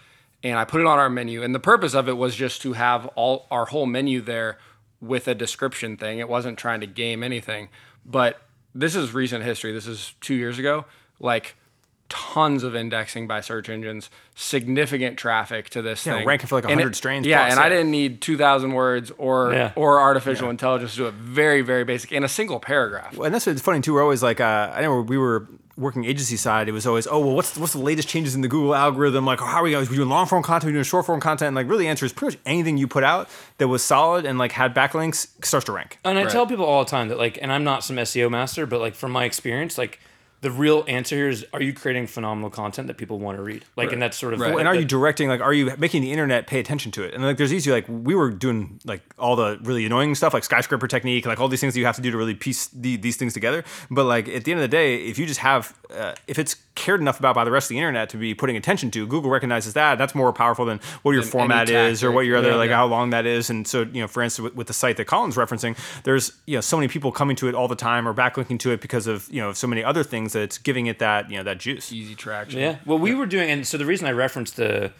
and 0.42 0.58
I 0.58 0.64
put 0.64 0.80
it 0.80 0.86
on 0.86 0.98
our 0.98 1.10
menu. 1.10 1.42
And 1.42 1.54
the 1.54 1.60
purpose 1.60 1.94
of 1.94 2.08
it 2.08 2.16
was 2.16 2.34
just 2.34 2.62
to 2.62 2.72
have 2.74 3.06
all 3.08 3.46
our 3.50 3.66
whole 3.66 3.86
menu 3.86 4.20
there 4.20 4.58
with 5.00 5.28
a 5.28 5.34
description 5.34 5.96
thing. 5.96 6.18
It 6.18 6.28
wasn't 6.28 6.58
trying 6.58 6.80
to 6.80 6.86
game 6.86 7.22
anything. 7.22 7.68
But 8.04 8.40
this 8.74 8.94
is 8.94 9.12
recent 9.12 9.44
history. 9.44 9.72
This 9.72 9.86
is 9.86 10.14
two 10.20 10.34
years 10.34 10.58
ago. 10.58 10.86
Like 11.20 11.54
tons 12.08 12.64
of 12.64 12.74
indexing 12.74 13.28
by 13.28 13.40
search 13.40 13.68
engines, 13.68 14.10
significant 14.34 15.16
traffic 15.16 15.70
to 15.70 15.80
this 15.80 16.02
thing. 16.02 16.12
Yeah, 16.12 16.18
thing. 16.20 16.26
ranking 16.26 16.46
for 16.48 16.56
like 16.56 16.64
And 16.64 16.70
100 16.72 16.90
it- 16.90 16.96
strains 16.96 17.24
Yeah, 17.26 17.42
plus, 17.42 17.52
and 17.52 17.60
I 17.60 17.68
didn't 17.68 17.90
need 17.92 18.20
2,000 18.20 18.72
words 18.72 19.12
or 19.16 19.52
Yeah. 19.52 19.72
or 19.76 20.00
artificial 20.00 20.50
intelligence 20.50 20.92
to 20.92 20.96
do 20.98 21.06
it. 21.06 21.14
Very, 21.14 21.60
very 21.62 21.84
basic 21.84 22.10
in 22.10 22.24
a 22.24 22.28
single 22.28 22.58
paragraph. 22.58 23.16
and 23.18 23.32
that's 23.32 23.46
what's 23.46 23.60
funny 23.60 23.80
too. 23.80 23.94
We're 23.94 24.02
always 24.02 24.22
like, 24.24 24.40
uh, 24.40 24.72
I 24.74 24.80
know 24.82 25.02
we 25.02 25.18
were 25.18 25.46
working 25.76 26.04
agency 26.04 26.36
side. 26.36 26.68
It 26.68 26.72
was 26.72 26.84
always, 26.86 27.06
oh 27.06 27.20
well, 27.20 27.34
what's 27.36 27.56
what's 27.56 27.74
the 27.74 27.78
latest 27.78 28.08
changes 28.08 28.34
in 28.34 28.40
the 28.40 28.48
Google 28.48 28.74
algorithm? 28.74 29.24
Like, 29.24 29.38
how 29.38 29.60
are 29.60 29.62
we 29.62 29.70
going? 29.70 29.86
Are 29.86 29.90
we 29.90 29.96
doing 29.96 30.08
long 30.08 30.26
form 30.26 30.42
content? 30.42 30.64
Are 30.64 30.66
we 30.66 30.72
doing 30.72 30.84
short 30.84 31.06
form 31.06 31.20
content? 31.20 31.46
And 31.48 31.54
like, 31.56 31.68
really, 31.68 31.84
the 31.84 31.90
answer 31.90 32.04
is 32.04 32.12
pretty 32.12 32.36
much 32.36 32.42
anything 32.44 32.76
you 32.76 32.88
put 32.88 33.04
out 33.04 33.28
that 33.58 33.68
was 33.68 33.84
solid 33.84 34.26
and 34.26 34.36
like 34.36 34.52
had 34.52 34.74
backlinks 34.74 35.28
starts 35.44 35.66
to 35.66 35.72
rank. 35.72 35.98
And 36.04 36.18
I 36.18 36.24
tell 36.24 36.44
people 36.46 36.64
all 36.64 36.84
the 36.84 36.90
time 36.90 37.06
that 37.08 37.18
like, 37.18 37.38
and 37.40 37.52
I'm 37.52 37.62
not 37.62 37.84
some 37.84 37.96
SEO 37.98 38.28
master, 38.30 38.66
but 38.66 38.80
like 38.80 38.96
from 38.96 39.12
my 39.12 39.24
experience, 39.24 39.78
like 39.78 40.00
the 40.40 40.50
real 40.50 40.84
answer 40.88 41.16
here 41.16 41.28
is: 41.28 41.44
Are 41.52 41.62
you 41.62 41.72
creating 41.72 42.06
phenomenal 42.06 42.50
content 42.50 42.88
that 42.88 42.96
people 42.96 43.18
want 43.18 43.36
to 43.36 43.42
read? 43.42 43.64
Like, 43.76 43.92
and 43.92 44.00
that's 44.00 44.16
sort 44.16 44.32
of 44.32 44.40
Well, 44.40 44.58
and 44.58 44.66
are 44.66 44.74
you 44.74 44.84
directing 44.84 45.28
like 45.28 45.40
are 45.40 45.52
you 45.52 45.74
making 45.76 46.02
the 46.02 46.12
internet 46.12 46.46
pay 46.46 46.60
attention 46.60 46.90
to 46.92 47.02
it? 47.02 47.14
And 47.14 47.22
like 47.22 47.36
there's 47.36 47.52
easy 47.52 47.70
like 47.70 47.84
we 47.88 48.14
were 48.14 48.30
doing 48.30 48.80
like 48.84 49.02
all 49.18 49.36
the 49.36 49.58
really 49.62 49.84
annoying 49.84 50.14
stuff 50.14 50.32
like 50.32 50.44
skyscraper 50.44 50.86
technique 50.86 51.26
like 51.26 51.40
all 51.40 51.48
these 51.48 51.60
things 51.60 51.74
that 51.74 51.80
you 51.80 51.86
have 51.86 51.96
to 51.96 52.02
do 52.02 52.10
to 52.10 52.16
really 52.16 52.34
piece 52.34 52.68
the, 52.68 52.96
these 52.96 53.16
things 53.16 53.34
together. 53.34 53.64
But 53.90 54.04
like 54.04 54.28
at 54.28 54.44
the 54.44 54.52
end 54.52 54.60
of 54.60 54.62
the 54.62 54.68
day 54.68 54.96
if 54.96 55.18
you 55.18 55.26
just 55.26 55.40
have 55.40 55.76
uh, 55.94 56.14
if 56.26 56.38
it's 56.38 56.54
cared 56.76 57.00
enough 57.00 57.18
about 57.18 57.34
by 57.34 57.44
the 57.44 57.50
rest 57.50 57.66
of 57.66 57.70
the 57.70 57.78
internet 57.78 58.08
to 58.08 58.16
be 58.16 58.32
putting 58.34 58.56
attention 58.56 58.90
to 58.90 59.06
google 59.06 59.28
recognizes 59.30 59.74
that 59.74 59.98
that's 59.98 60.14
more 60.14 60.32
powerful 60.32 60.64
than 60.64 60.78
what 61.02 61.12
your 61.12 61.22
Than 61.22 61.30
format 61.30 61.68
is 61.68 62.02
or 62.02 62.12
what 62.12 62.26
your 62.26 62.36
other 62.36 62.50
Yeah, 62.50 62.56
like 62.56 62.70
yeah. 62.70 62.76
how 62.76 62.86
long 62.86 63.10
that 63.10 63.26
is 63.26 63.50
and 63.50 63.66
so 63.66 63.82
you 63.82 64.00
know 64.00 64.08
for 64.08 64.22
instance 64.22 64.44
with, 64.44 64.54
with 64.54 64.66
the 64.68 64.72
site 64.72 64.96
that 64.96 65.06
colin's 65.06 65.36
referencing 65.36 65.76
there's 66.04 66.32
you 66.46 66.56
know 66.56 66.60
so 66.60 66.76
many 66.76 66.88
people 66.88 67.10
coming 67.12 67.36
to 67.36 67.48
it 67.48 67.54
all 67.54 67.68
the 67.68 67.76
time 67.76 68.06
or 68.06 68.14
backlinking 68.14 68.58
to 68.60 68.70
it 68.70 68.80
because 68.80 69.06
of 69.06 69.28
you 69.30 69.40
know 69.40 69.52
so 69.52 69.66
many 69.66 69.82
other 69.82 70.02
things 70.04 70.32
that's 70.32 70.58
giving 70.58 70.86
it 70.86 70.98
that 71.00 71.28
you 71.30 71.36
know 71.36 71.42
that 71.42 71.58
juice 71.58 71.92
Easy 71.92 72.14
traction. 72.14 72.60
Yeah. 72.60 72.76
Well, 72.86 72.98
we 72.98 73.14
were 73.14 73.26
doing, 73.26 73.50
and 73.50 73.66
so 73.66 73.76
the 73.76 73.86
reason 73.86 74.06
I 74.06 74.12
referenced 74.12 74.56
the 74.56 74.92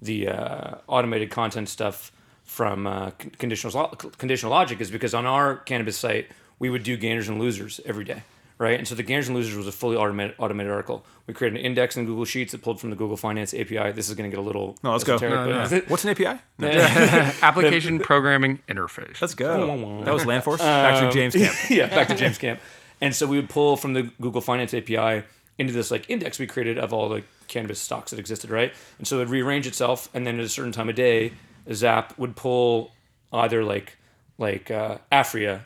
the 0.00 0.28
uh, 0.28 0.74
automated 0.86 1.30
content 1.30 1.68
stuff 1.68 2.10
from 2.44 2.86
uh, 2.86 3.10
conditional 3.38 3.88
conditional 4.16 4.50
logic 4.52 4.80
is 4.80 4.90
because 4.90 5.14
on 5.14 5.26
our 5.26 5.56
cannabis 5.56 5.98
site 5.98 6.28
we 6.58 6.70
would 6.70 6.82
do 6.82 6.96
gainers 6.96 7.28
and 7.28 7.38
losers 7.38 7.80
every 7.84 8.04
day, 8.04 8.22
right? 8.58 8.78
And 8.78 8.86
so 8.86 8.94
the 8.94 9.02
gainers 9.02 9.28
and 9.28 9.36
losers 9.36 9.56
was 9.56 9.66
a 9.66 9.72
fully 9.72 9.96
automated 9.96 10.34
automated 10.38 10.72
article. 10.72 11.04
We 11.26 11.34
created 11.34 11.58
an 11.60 11.64
index 11.64 11.96
in 11.96 12.04
Google 12.04 12.24
Sheets 12.24 12.52
that 12.52 12.62
pulled 12.62 12.80
from 12.80 12.90
the 12.90 12.96
Google 12.96 13.16
Finance 13.16 13.54
API. 13.54 13.92
This 13.92 14.08
is 14.08 14.14
going 14.14 14.30
to 14.30 14.34
get 14.36 14.40
a 14.42 14.46
little 14.46 14.76
no 14.82 14.92
let's 14.92 15.04
go 15.04 15.14
esoteric, 15.14 15.70
but- 15.70 15.88
what's 15.90 16.04
an 16.04 16.10
api 16.10 16.40
no. 16.58 16.68
Application 17.42 17.98
programming 18.00 18.60
interface. 18.68 19.20
Let's 19.20 19.34
go. 19.34 20.02
That 20.04 20.12
was 20.12 20.24
Landforce. 20.24 20.58
Back 20.58 21.00
to 21.00 21.10
James 21.12 21.34
Camp. 21.34 21.54
yeah, 21.70 21.86
back 21.86 22.08
to 22.08 22.14
James 22.14 22.38
Camp. 22.38 22.60
And 23.00 23.14
so 23.14 23.26
we 23.26 23.36
would 23.36 23.48
pull 23.48 23.76
from 23.76 23.92
the 23.92 24.10
Google 24.20 24.40
Finance 24.40 24.74
API 24.74 25.22
into 25.56 25.72
this 25.72 25.90
like 25.90 26.08
index 26.08 26.38
we 26.38 26.46
created 26.46 26.78
of 26.78 26.92
all 26.92 27.08
the 27.08 27.22
cannabis 27.48 27.78
stocks 27.80 28.10
that 28.10 28.18
existed, 28.18 28.50
right? 28.50 28.72
And 28.98 29.06
so 29.06 29.16
it 29.16 29.18
would 29.20 29.30
rearrange 29.30 29.66
itself, 29.66 30.08
and 30.14 30.26
then 30.26 30.38
at 30.38 30.44
a 30.44 30.48
certain 30.48 30.72
time 30.72 30.88
of 30.88 30.94
day, 30.94 31.32
Zap 31.72 32.16
would 32.18 32.36
pull 32.36 32.92
either 33.32 33.64
like 33.64 33.96
like 34.38 34.70
uh, 34.70 34.98
Aphria, 35.10 35.60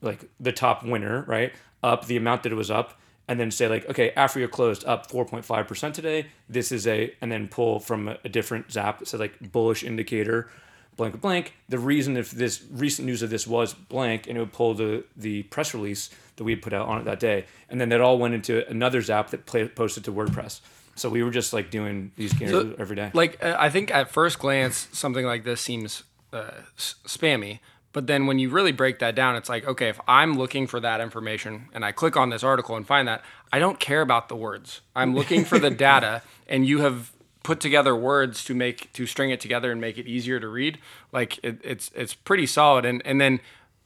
like 0.00 0.24
the 0.38 0.52
top 0.52 0.84
winner, 0.84 1.24
right, 1.26 1.52
up 1.84 2.06
the 2.06 2.16
amount 2.16 2.42
that 2.42 2.52
it 2.52 2.56
was 2.56 2.70
up, 2.70 2.98
and 3.28 3.38
then 3.38 3.50
say 3.50 3.68
like, 3.68 3.88
okay, 3.88 4.12
Aphria 4.16 4.50
closed 4.50 4.84
up 4.86 5.10
4.5 5.10 5.68
percent 5.68 5.94
today. 5.94 6.26
This 6.48 6.72
is 6.72 6.86
a, 6.86 7.14
and 7.20 7.30
then 7.30 7.48
pull 7.48 7.78
from 7.80 8.08
a, 8.08 8.28
different 8.28 8.72
Zap 8.72 8.98
that 8.98 9.08
said 9.08 9.20
like 9.20 9.52
bullish 9.52 9.84
indicator 9.84 10.48
blank 10.96 11.20
blank. 11.20 11.54
The 11.68 11.78
reason 11.78 12.16
if 12.16 12.30
this 12.30 12.62
recent 12.70 13.06
news 13.06 13.22
of 13.22 13.30
this 13.30 13.46
was 13.46 13.74
blank, 13.74 14.26
and 14.28 14.36
it 14.36 14.40
would 14.40 14.52
pull 14.52 14.74
the 14.74 15.04
the 15.16 15.42
press 15.44 15.74
release 15.74 16.10
that 16.36 16.44
we 16.44 16.52
had 16.52 16.62
put 16.62 16.72
out 16.72 16.86
on 16.88 17.00
it 17.00 17.04
that 17.04 17.20
day, 17.20 17.46
and 17.68 17.80
then 17.80 17.88
that 17.90 18.00
all 18.00 18.18
went 18.18 18.34
into 18.34 18.68
another 18.68 19.00
Zap 19.02 19.30
that 19.30 19.46
play, 19.46 19.66
posted 19.68 20.04
to 20.04 20.12
WordPress. 20.12 20.60
So 20.96 21.08
we 21.08 21.22
were 21.24 21.30
just 21.32 21.52
like 21.52 21.70
doing 21.70 22.12
these 22.16 22.32
games 22.32 22.52
every 22.78 22.94
day. 22.96 23.10
Like 23.14 23.42
uh, 23.44 23.56
I 23.58 23.70
think 23.70 23.92
at 23.92 24.10
first 24.10 24.38
glance, 24.38 24.86
something 24.92 25.26
like 25.26 25.42
this 25.42 25.60
seems 25.60 26.04
uh, 26.32 26.50
s- 26.76 26.94
spammy, 27.06 27.58
But 27.94 28.08
then 28.08 28.26
when 28.26 28.40
you 28.40 28.50
really 28.50 28.72
break 28.72 28.98
that 28.98 29.14
down, 29.14 29.36
it's 29.36 29.48
like, 29.48 29.66
okay, 29.66 29.88
if 29.88 30.00
I'm 30.08 30.36
looking 30.36 30.66
for 30.66 30.80
that 30.80 31.00
information 31.00 31.68
and 31.72 31.84
I 31.84 31.92
click 31.92 32.16
on 32.16 32.28
this 32.28 32.42
article 32.42 32.76
and 32.76 32.84
find 32.84 33.06
that, 33.06 33.22
I 33.52 33.60
don't 33.60 33.78
care 33.78 34.02
about 34.02 34.28
the 34.28 34.34
words. 34.34 34.80
I'm 34.96 35.14
looking 35.14 35.44
for 35.44 35.60
the 35.60 35.70
data, 35.88 36.22
and 36.48 36.66
you 36.66 36.80
have 36.80 37.12
put 37.44 37.60
together 37.60 37.94
words 37.94 38.42
to 38.46 38.54
make 38.54 38.92
to 38.94 39.06
string 39.06 39.30
it 39.30 39.40
together 39.40 39.70
and 39.70 39.80
make 39.80 39.96
it 39.96 40.08
easier 40.08 40.40
to 40.40 40.48
read. 40.48 40.78
Like 41.12 41.38
it, 41.44 41.60
it's 41.62 41.92
it's 41.94 42.14
pretty 42.14 42.46
solid. 42.46 42.84
And 42.84 43.00
and 43.06 43.20
then 43.20 43.38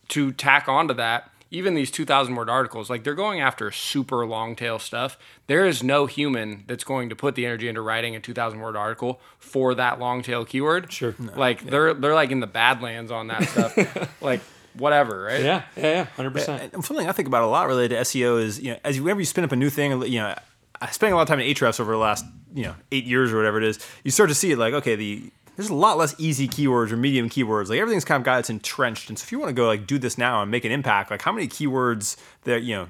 to 0.08 0.32
tack 0.32 0.68
onto 0.68 0.94
that, 0.94 1.30
even 1.50 1.74
these 1.74 1.90
2,000 1.90 2.34
word 2.34 2.50
articles, 2.50 2.90
like 2.90 3.04
they're 3.04 3.14
going 3.14 3.40
after 3.40 3.70
super 3.70 4.26
long 4.26 4.54
tail 4.54 4.78
stuff. 4.78 5.18
There 5.46 5.64
is 5.64 5.82
no 5.82 6.06
human 6.06 6.64
that's 6.66 6.84
going 6.84 7.08
to 7.08 7.16
put 7.16 7.34
the 7.34 7.46
energy 7.46 7.68
into 7.68 7.80
writing 7.80 8.14
a 8.14 8.20
2,000 8.20 8.60
word 8.60 8.76
article 8.76 9.20
for 9.38 9.74
that 9.74 9.98
long 9.98 10.22
tail 10.22 10.44
keyword. 10.44 10.92
Sure. 10.92 11.14
Like 11.18 11.64
they're 11.64 11.94
they're 11.94 12.14
like 12.14 12.30
in 12.30 12.40
the 12.40 12.46
badlands 12.46 13.10
on 13.10 13.28
that 13.28 13.44
stuff. 13.44 13.76
like 14.22 14.40
whatever, 14.74 15.22
right? 15.22 15.42
Yeah, 15.42 15.62
yeah, 15.76 15.82
yeah, 15.82 16.04
hundred 16.04 16.32
percent. 16.32 16.72
And 16.72 16.84
something 16.84 17.08
I 17.08 17.12
think 17.12 17.28
about 17.28 17.42
a 17.42 17.46
lot 17.46 17.66
related 17.66 17.96
to 17.96 18.02
SEO 18.02 18.40
is, 18.40 18.60
you 18.60 18.72
know, 18.72 18.78
as 18.84 18.96
you, 18.96 19.02
whenever 19.02 19.20
you 19.20 19.26
spin 19.26 19.44
up 19.44 19.52
a 19.52 19.56
new 19.56 19.70
thing, 19.70 20.02
you 20.02 20.20
know, 20.20 20.34
I 20.80 20.90
spent 20.90 21.12
a 21.12 21.16
lot 21.16 21.22
of 21.22 21.28
time 21.28 21.40
in 21.40 21.46
Ahrefs 21.46 21.80
over 21.80 21.92
the 21.92 21.98
last, 21.98 22.24
you 22.54 22.64
know, 22.64 22.74
eight 22.92 23.04
years 23.04 23.32
or 23.32 23.36
whatever 23.36 23.58
it 23.58 23.64
is. 23.64 23.78
You 24.04 24.10
start 24.10 24.28
to 24.28 24.34
see 24.34 24.52
it 24.52 24.58
like, 24.58 24.74
okay, 24.74 24.94
the 24.94 25.30
there's 25.58 25.70
a 25.70 25.74
lot 25.74 25.98
less 25.98 26.14
easy 26.18 26.46
keywords 26.46 26.92
or 26.92 26.96
medium 26.96 27.28
keywords. 27.28 27.68
Like 27.68 27.80
everything's 27.80 28.04
kind 28.04 28.20
of 28.20 28.24
got 28.24 28.38
its 28.38 28.48
entrenched. 28.48 29.08
And 29.08 29.18
so 29.18 29.24
if 29.24 29.32
you 29.32 29.40
want 29.40 29.48
to 29.48 29.52
go 29.54 29.66
like 29.66 29.88
do 29.88 29.98
this 29.98 30.16
now 30.16 30.40
and 30.40 30.52
make 30.52 30.64
an 30.64 30.70
impact, 30.70 31.10
like 31.10 31.20
how 31.20 31.32
many 31.32 31.48
keywords 31.48 32.16
that 32.44 32.62
you 32.62 32.76
know 32.76 32.88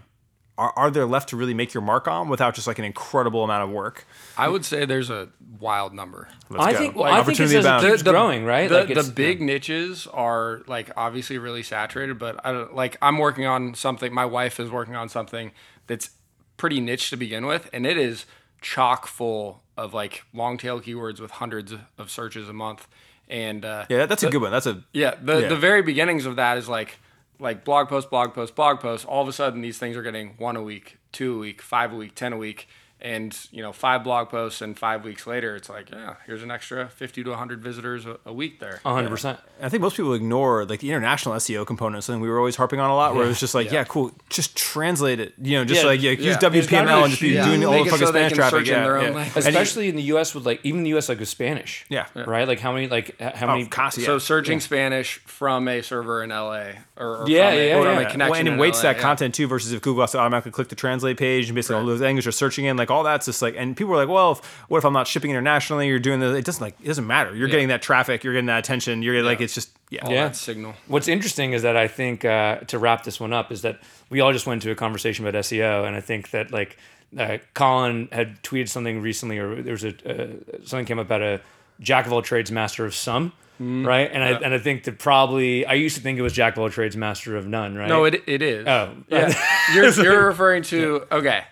are, 0.59 0.75
are 0.77 0.91
there 0.91 1.07
left 1.07 1.31
to 1.31 1.37
really 1.37 1.55
make 1.55 1.73
your 1.73 1.83
mark 1.83 2.07
on 2.07 2.29
without 2.29 2.55
just 2.55 2.67
like 2.67 2.79
an 2.79 2.85
incredible 2.85 3.43
amount 3.43 3.65
of 3.65 3.71
work? 3.71 4.07
I 4.37 4.51
would 4.51 4.67
say 4.67 4.85
there's 4.85 5.09
a 5.09 5.31
wild 5.59 5.95
number. 5.95 6.29
Let's 6.51 6.63
I 6.63 6.73
go. 6.73 6.79
think. 6.79 6.95
Well, 6.95 7.05
Like, 7.05 7.13
I 7.13 7.17
think 7.25 7.41
it's, 7.41 7.55
opportunity 7.67 7.95
as 7.95 8.03
it 8.03 8.05
growing, 8.05 8.45
right? 8.45 8.69
The, 8.69 8.85
Like, 8.85 8.95
the 8.95 9.13
big 9.15 9.41
niches 9.41 10.07
are 10.07 10.61
like 10.67 10.91
obviously 10.95 11.39
really 11.39 11.63
saturated, 11.63 12.19
but 12.19 12.39
I 12.45 12.53
don't 12.53 12.75
like 12.75 12.99
I'm 13.01 13.17
working 13.17 13.47
on 13.47 13.77
something. 13.77 14.13
My 14.13 14.27
wife 14.27 14.61
is 14.61 14.71
working 14.71 14.95
on 14.95 15.09
something 15.09 15.53
that's 15.87 16.11
pretty 16.59 16.83
niche 16.83 17.09
to 17.09 17.17
begin 17.17 17.47
with, 17.47 17.71
and 17.73 17.87
it 17.87 17.97
is 17.97 18.27
chock 18.61 19.07
full 19.07 19.63
of 19.78 19.94
like 19.94 20.25
long 20.35 20.58
tail 20.58 20.80
keywords 20.80 21.20
with 21.20 21.30
hundreds 21.30 21.73
of 21.97 22.11
searches 22.11 22.49
a 22.49 22.52
month. 22.52 22.87
And 23.28 23.64
uh, 23.64 23.87
yeah, 23.88 24.06
that's 24.06 24.23
a 24.23 24.30
good 24.30 24.42
one. 24.42 24.50
That's 24.50 24.66
a 24.66 24.82
yeah, 24.92 25.14
the 25.23 25.42
Yeah. 25.42 25.49
the 25.49 25.56
very 25.56 25.82
beginnings 25.82 26.26
of 26.26 26.37
that 26.37 26.58
is 26.58 26.68
like 26.68 26.99
like 27.38 27.64
blog 27.64 27.88
post, 27.88 28.11
blog 28.11 28.35
post, 28.35 28.54
blog 28.54 28.80
post. 28.80 29.04
All 29.06 29.23
of 29.23 29.28
a 29.28 29.32
sudden, 29.32 29.61
these 29.62 29.78
things 29.78 29.97
are 29.97 30.02
getting 30.02 30.35
one 30.38 30.56
a 30.56 30.62
week, 30.62 30.99
two 31.12 31.37
a 31.37 31.38
week, 31.38 31.62
five 31.62 31.92
a 31.92 31.97
week, 31.97 32.14
ten 32.14 32.32
a 32.32 32.37
week, 32.37 32.68
and 33.00 33.37
you 33.52 33.62
know 33.62 33.73
five 33.73 34.02
blog 34.05 34.28
posts, 34.28 34.61
and 34.61 34.76
five 34.78 35.05
weeks 35.05 35.26
later, 35.26 35.55
it's 35.57 35.69
like 35.69 35.90
yeah, 35.90 36.14
here's 36.26 36.43
an 36.43 36.50
extra 36.50 36.88
fifty 36.88 37.23
to 37.25 37.35
hundred 37.37 37.62
visitors 37.62 38.07
a, 38.07 38.19
a 38.26 38.33
week 38.33 38.61
there. 38.61 38.81
hundred 38.85 39.11
percent. 39.11 39.38
I 39.62 39.69
think 39.69 39.83
most 39.83 39.97
people 39.97 40.14
ignore 40.14 40.64
like 40.64 40.81
the 40.81 40.88
international 40.90 41.35
SEO 41.37 41.67
component, 41.67 42.05
something 42.05 42.21
we 42.21 42.28
were 42.28 42.38
always 42.38 42.57
harping 42.57 42.81
on 42.81 42.90
a 42.90 42.95
lot, 42.95 43.14
where 43.14 43.25
it 43.25 43.28
was 43.28 43.40
just 43.40 43.55
like, 43.55 43.71
yeah, 43.73 43.85
cool, 43.85 44.12
just 44.28 44.57
translate 44.57 45.19
it, 45.21 45.35
you 45.43 45.57
know, 45.59 45.64
just 45.64 45.83
Yeah, 45.83 45.88
like 45.88 46.00
yeah, 46.02 46.11
use 46.12 46.25
yeah. 46.25 46.37
There's 46.49 46.67
WPML 46.69 47.02
and 47.02 47.11
just 47.11 47.21
be 47.23 47.37
a- 47.37 47.45
doing 47.45 47.62
yeah. 47.62 47.67
all 47.69 47.85
the 47.85 47.90
fucking 47.90 48.07
so 48.07 48.12
Spanish 48.12 48.33
traffic, 48.35 48.59
search 48.61 48.69
in 48.69 48.75
yeah, 48.75 48.83
their 48.85 48.99
own 48.99 49.05
yeah. 49.05 49.11
language. 49.17 49.37
Especially 49.47 49.88
in 49.88 49.97
the 49.97 50.02
U.S. 50.05 50.35
with 50.35 50.47
like 50.47 50.61
even 50.64 50.83
the 50.85 50.90
U.S. 50.90 51.09
like 51.09 51.19
with 51.19 51.28
Spanish. 51.28 51.85
Yeah. 51.88 52.07
Right. 52.14 52.47
Like 52.47 52.61
how 52.61 52.73
many 52.73 52.88
like 52.88 53.17
h- 53.21 53.35
how 53.35 53.47
many 53.49 53.64
Oh, 53.64 53.69
constantly, 53.69 54.07
So 54.07 54.12
yeah. 54.14 54.19
searching 54.19 54.61
Spanish 54.61 55.19
from 55.19 55.67
a 55.69 55.83
server 55.83 56.23
in 56.23 56.31
LA 56.31 56.71
or, 56.97 57.19
or 57.23 57.25
Yeah, 57.28 57.50
from, 57.50 57.59
a, 57.59 57.67
yeah, 57.67 57.75
from 57.75 57.85
yeah. 58.21 58.26
a 58.26 58.31
Well, 58.31 58.35
and 58.38 58.49
it 58.49 58.52
in 58.52 58.59
weights 58.59 58.78
LA, 58.78 58.83
that 58.93 58.97
yeah. 58.97 59.02
content 59.02 59.35
too 59.35 59.47
versus 59.49 59.73
if 59.73 59.83
Google 59.83 60.02
has 60.02 60.12
to 60.12 60.19
automatically 60.19 60.52
click 60.52 60.69
the 60.69 60.76
translate 60.76 61.17
page 61.17 61.49
and 61.49 61.55
basically 61.55 61.76
all 61.76 61.87
those 61.87 62.00
languages 62.00 62.28
are 62.28 62.33
searching 62.33 62.64
in 62.67 62.76
like 62.76 62.88
all 62.90 63.02
that's 63.02 63.26
just 63.26 63.40
like 63.42 63.54
and 63.57 63.76
people 63.76 63.90
were 63.90 63.97
like 63.97 64.09
well 64.09 64.33
if, 64.33 64.45
what 64.68 64.78
if 64.78 64.85
I'm 64.85 64.92
not 64.92 65.07
shipping 65.07 65.30
internationally 65.30 65.87
you're 65.88 65.99
doing 65.99 66.21
the 66.21 66.35
it 66.35 66.45
doesn't 66.45 66.62
like 66.62 66.75
it 66.83 66.87
doesn't 66.87 67.07
matter 67.07 67.35
you're 67.35 67.49
getting 67.49 67.68
that 67.68 67.83
traffic 67.83 68.25
you're 68.25 68.33
getting 68.33 68.47
that 68.47 68.59
attention 68.59 69.02
you're 69.02 69.14
getting, 69.14 69.26
like 69.26 69.40
it's 69.40 69.54
just 69.54 69.71
yeah 69.90 70.04
All 70.04 70.12
Yeah. 70.12 70.25
that 70.28 70.37
signal. 70.37 70.75
What's 70.87 71.09
interesting 71.09 71.52
is 71.52 71.62
that 71.62 71.76
I 71.76 71.88
think 71.88 72.25
uh, 72.25 72.57
to 72.66 72.78
wrap 72.78 73.04
this 73.04 73.18
one 73.21 73.33
up 73.33 73.50
is 73.52 73.62
that 73.62 73.80
we 74.11 74.21
all 74.21 74.33
just 74.33 74.47
went 74.47 74.62
to 74.62 74.71
a 74.71 74.75
conversation 74.75 75.26
about 75.26 75.38
SEO, 75.42 75.87
and 75.87 75.97
I 75.97 76.00
think 76.00 76.30
that 76.30 76.50
like 76.50 76.76
uh, 77.18 77.38
Colin 77.54 78.09
had 78.12 78.42
tweeted 78.42 78.68
something 78.68 79.00
recently, 79.00 79.38
or 79.38 79.62
there 79.62 79.73
was 79.73 79.85
a 79.85 79.88
uh, 79.90 80.28
something 80.64 80.85
came 80.85 80.99
up 80.99 81.07
about 81.07 81.23
a 81.23 81.40
jack 81.80 82.04
of 82.07 82.12
all 82.12 82.21
trades, 82.23 82.50
master 82.52 82.85
of 82.85 82.95
some, 82.95 83.33
Mm-hmm. 83.61 83.87
right? 83.87 84.09
And 84.12 84.23
I 84.23 84.30
and 84.45 84.54
I 84.54 84.59
think 84.59 84.85
that 84.85 84.99
probably 85.00 85.66
I 85.66 85.73
used 85.73 85.97
to 85.97 86.02
think 86.02 86.16
it 86.18 86.23
was 86.23 86.33
jack 86.33 86.52
of 86.57 86.62
all 86.62 86.71
trades, 86.71 86.97
master 86.97 87.35
of 87.37 87.47
none, 87.47 87.75
right? 87.75 87.88
No, 87.88 88.04
it, 88.04 88.23
it 88.26 88.40
is. 88.40 88.66
Oh. 88.68 88.95
yeah. 89.09 89.33
you're, 89.75 89.90
you're 89.90 90.26
referring 90.33 90.62
to 90.64 91.04
okay, 91.11 91.42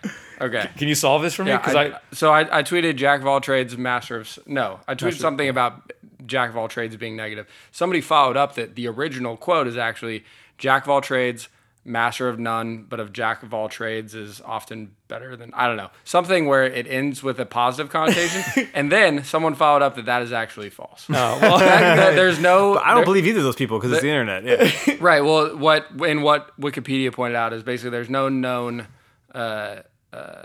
okay. 0.41 0.69
Can 0.77 0.87
you 0.87 0.95
solve 0.95 1.21
this 1.21 1.33
for 1.33 1.43
me? 1.43 1.51
Yeah, 1.51 1.57
Because 1.57 1.75
I, 1.75 1.83
I, 1.85 1.99
so 2.13 2.31
I, 2.31 2.59
I 2.59 2.63
tweeted 2.63 2.95
Jack 2.95 3.21
of 3.21 3.27
all 3.27 3.41
trades, 3.41 3.77
master 3.77 4.17
of 4.17 4.27
s- 4.27 4.39
no. 4.45 4.79
I 4.87 4.95
tweeted 4.95 5.19
something 5.19 5.49
about 5.49 5.91
Jack 6.25 6.49
of 6.49 6.57
all 6.57 6.67
trades 6.67 6.95
being 6.97 7.15
negative. 7.15 7.47
Somebody 7.71 8.01
followed 8.01 8.37
up 8.37 8.55
that 8.55 8.75
the 8.75 8.87
original 8.87 9.37
quote 9.37 9.67
is 9.67 9.77
actually 9.77 10.23
Jack 10.57 10.83
of 10.83 10.89
all 10.89 11.01
trades, 11.01 11.47
master 11.85 12.27
of 12.27 12.37
none, 12.37 12.83
but 12.83 12.99
of 12.99 13.13
Jack 13.13 13.43
of 13.43 13.53
all 13.53 13.69
trades 13.69 14.13
is 14.13 14.41
often 14.43 14.91
better 15.07 15.37
than 15.37 15.53
I 15.53 15.67
don't 15.67 15.77
know 15.77 15.89
something 16.03 16.45
where 16.47 16.65
it 16.65 16.85
ends 16.85 17.23
with 17.23 17.39
a 17.39 17.45
positive 17.45 17.89
connotation, 17.89 18.67
and 18.73 18.91
then 18.91 19.23
someone 19.23 19.55
followed 19.55 19.81
up 19.81 19.95
that 19.95 20.03
that 20.05 20.21
is 20.21 20.33
actually 20.33 20.69
false. 20.69 21.07
No, 21.07 21.35
oh, 21.35 21.39
well, 21.41 21.59
That- 21.59 21.95
that 21.95 22.15
there's 22.15 22.39
no. 22.39 22.77
I 22.77 22.87
don't 22.89 22.97
there- 22.97 23.05
believe 23.05 23.25
either 23.25 23.39
of 23.39 23.45
those 23.45 23.55
people 23.55 23.77
because 23.79 23.93
it's 23.93 24.01
the 24.01 24.09
internet 24.09 24.43
yeah 24.87 24.95
Right. 24.99 25.21
Well, 25.23 25.55
what 25.57 25.87
and 26.05 26.23
what 26.23 26.59
Wikipedia 26.59 27.13
pointed 27.13 27.37
out 27.37 27.53
is 27.53 27.63
basically 27.63 27.91
there's 27.91 28.09
no 28.09 28.27
known. 28.27 28.87
Uh, 29.33 29.77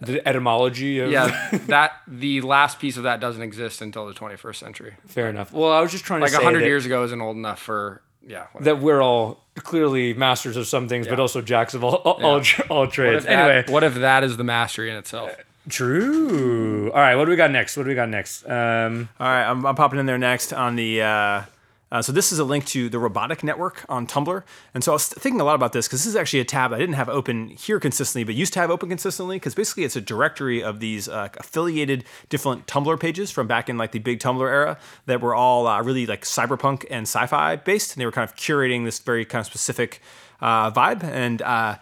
the 0.02 0.22
etymology 0.26 0.98
of 1.00 1.10
Yeah, 1.10 1.48
that 1.68 1.92
the 2.06 2.40
last 2.42 2.78
piece 2.78 2.96
of 2.96 3.02
that 3.04 3.20
doesn't 3.20 3.42
exist 3.42 3.80
until 3.82 4.06
the 4.06 4.12
21st 4.14 4.56
century. 4.56 4.94
fair 5.06 5.28
enough. 5.30 5.52
Well, 5.52 5.72
I 5.72 5.80
was 5.80 5.90
just 5.92 6.04
trying 6.04 6.20
to 6.22 6.28
say 6.28 6.34
Like 6.34 6.40
say 6.40 6.44
hundred 6.44 6.60
that- 6.62 6.66
years 6.66 6.86
ago 6.86 7.04
isn't 7.04 7.20
old 7.20 7.36
enough 7.36 7.60
for 7.60 8.02
yeah. 8.26 8.46
whatever. 8.52 8.64
that 8.76 8.82
we're 8.82 9.02
all 9.02 9.40
clearly 9.62 10.14
masters 10.14 10.56
of 10.56 10.66
some 10.66 10.88
things, 10.88 11.06
but 11.08 11.20
also 11.20 11.42
jacks 11.42 11.74
of 11.74 11.84
all 11.84 11.96
all, 11.96 12.24
all, 12.24 12.38
Yeah. 12.42 12.64
all 12.70 12.80
What 12.80 12.92
trades. 12.92 13.24
if, 13.24 13.30
that, 13.30 13.50
Anyway, 13.50 13.72
what 13.72 13.84
if 13.84 13.94
that 13.96 14.24
is 14.24 14.36
the 14.36 14.44
mastery 14.44 14.90
in 14.90 14.96
itself? 14.96 15.30
True. 15.68 16.90
All 16.92 17.00
right, 17.00 17.14
what 17.16 17.24
do 17.26 17.30
we 17.30 17.36
got 17.36 17.50
next? 17.50 17.76
What 17.76 17.84
do 17.84 17.88
we 17.90 17.94
got 17.94 18.08
next? 18.08 18.44
Um, 18.48 19.08
All 19.20 19.26
right, 19.26 19.44
I'm, 19.48 19.64
I'm 19.66 19.74
popping 19.74 19.98
in 20.00 20.06
there 20.06 20.18
next 20.18 20.52
on 20.52 20.76
the. 20.76 21.02
Uh, 21.02 21.42
uh, 21.92 22.00
so 22.00 22.10
this 22.10 22.32
is 22.32 22.38
a 22.38 22.44
link 22.44 22.64
to 22.64 22.88
the 22.88 22.98
Robotic 22.98 23.44
Network 23.44 23.84
on 23.86 24.06
Tumblr, 24.06 24.42
and 24.72 24.82
so 24.82 24.92
I 24.92 24.94
was 24.94 25.08
thinking 25.08 25.40
a 25.40 25.44
lot 25.44 25.54
about 25.54 25.74
this 25.74 25.86
because 25.86 26.00
this 26.00 26.06
is 26.06 26.16
actually 26.16 26.40
a 26.40 26.44
tab 26.44 26.72
I 26.72 26.78
didn't 26.78 26.94
have 26.94 27.10
open 27.10 27.48
here 27.48 27.78
consistently, 27.78 28.24
but 28.24 28.34
used 28.34 28.54
to 28.54 28.60
have 28.60 28.70
open 28.70 28.88
consistently 28.88 29.36
because 29.36 29.54
basically 29.54 29.84
it's 29.84 29.94
a 29.94 30.00
directory 30.00 30.62
of 30.62 30.80
these 30.80 31.06
uh, 31.06 31.28
affiliated 31.36 32.04
different 32.30 32.66
Tumblr 32.66 32.98
pages 32.98 33.30
from 33.30 33.46
back 33.46 33.68
in 33.68 33.76
like 33.76 33.92
the 33.92 33.98
big 33.98 34.20
Tumblr 34.20 34.40
era 34.40 34.78
that 35.04 35.20
were 35.20 35.34
all 35.34 35.66
uh, 35.66 35.82
really 35.82 36.06
like 36.06 36.22
cyberpunk 36.22 36.86
and 36.90 37.02
sci-fi 37.02 37.56
based, 37.56 37.94
and 37.94 38.00
they 38.00 38.06
were 38.06 38.12
kind 38.12 38.28
of 38.28 38.34
curating 38.36 38.84
this 38.84 38.98
very 38.98 39.26
kind 39.26 39.40
of 39.40 39.46
specific 39.46 40.00
uh, 40.40 40.70
vibe, 40.70 41.04
and 41.04 41.42
uh, 41.42 41.76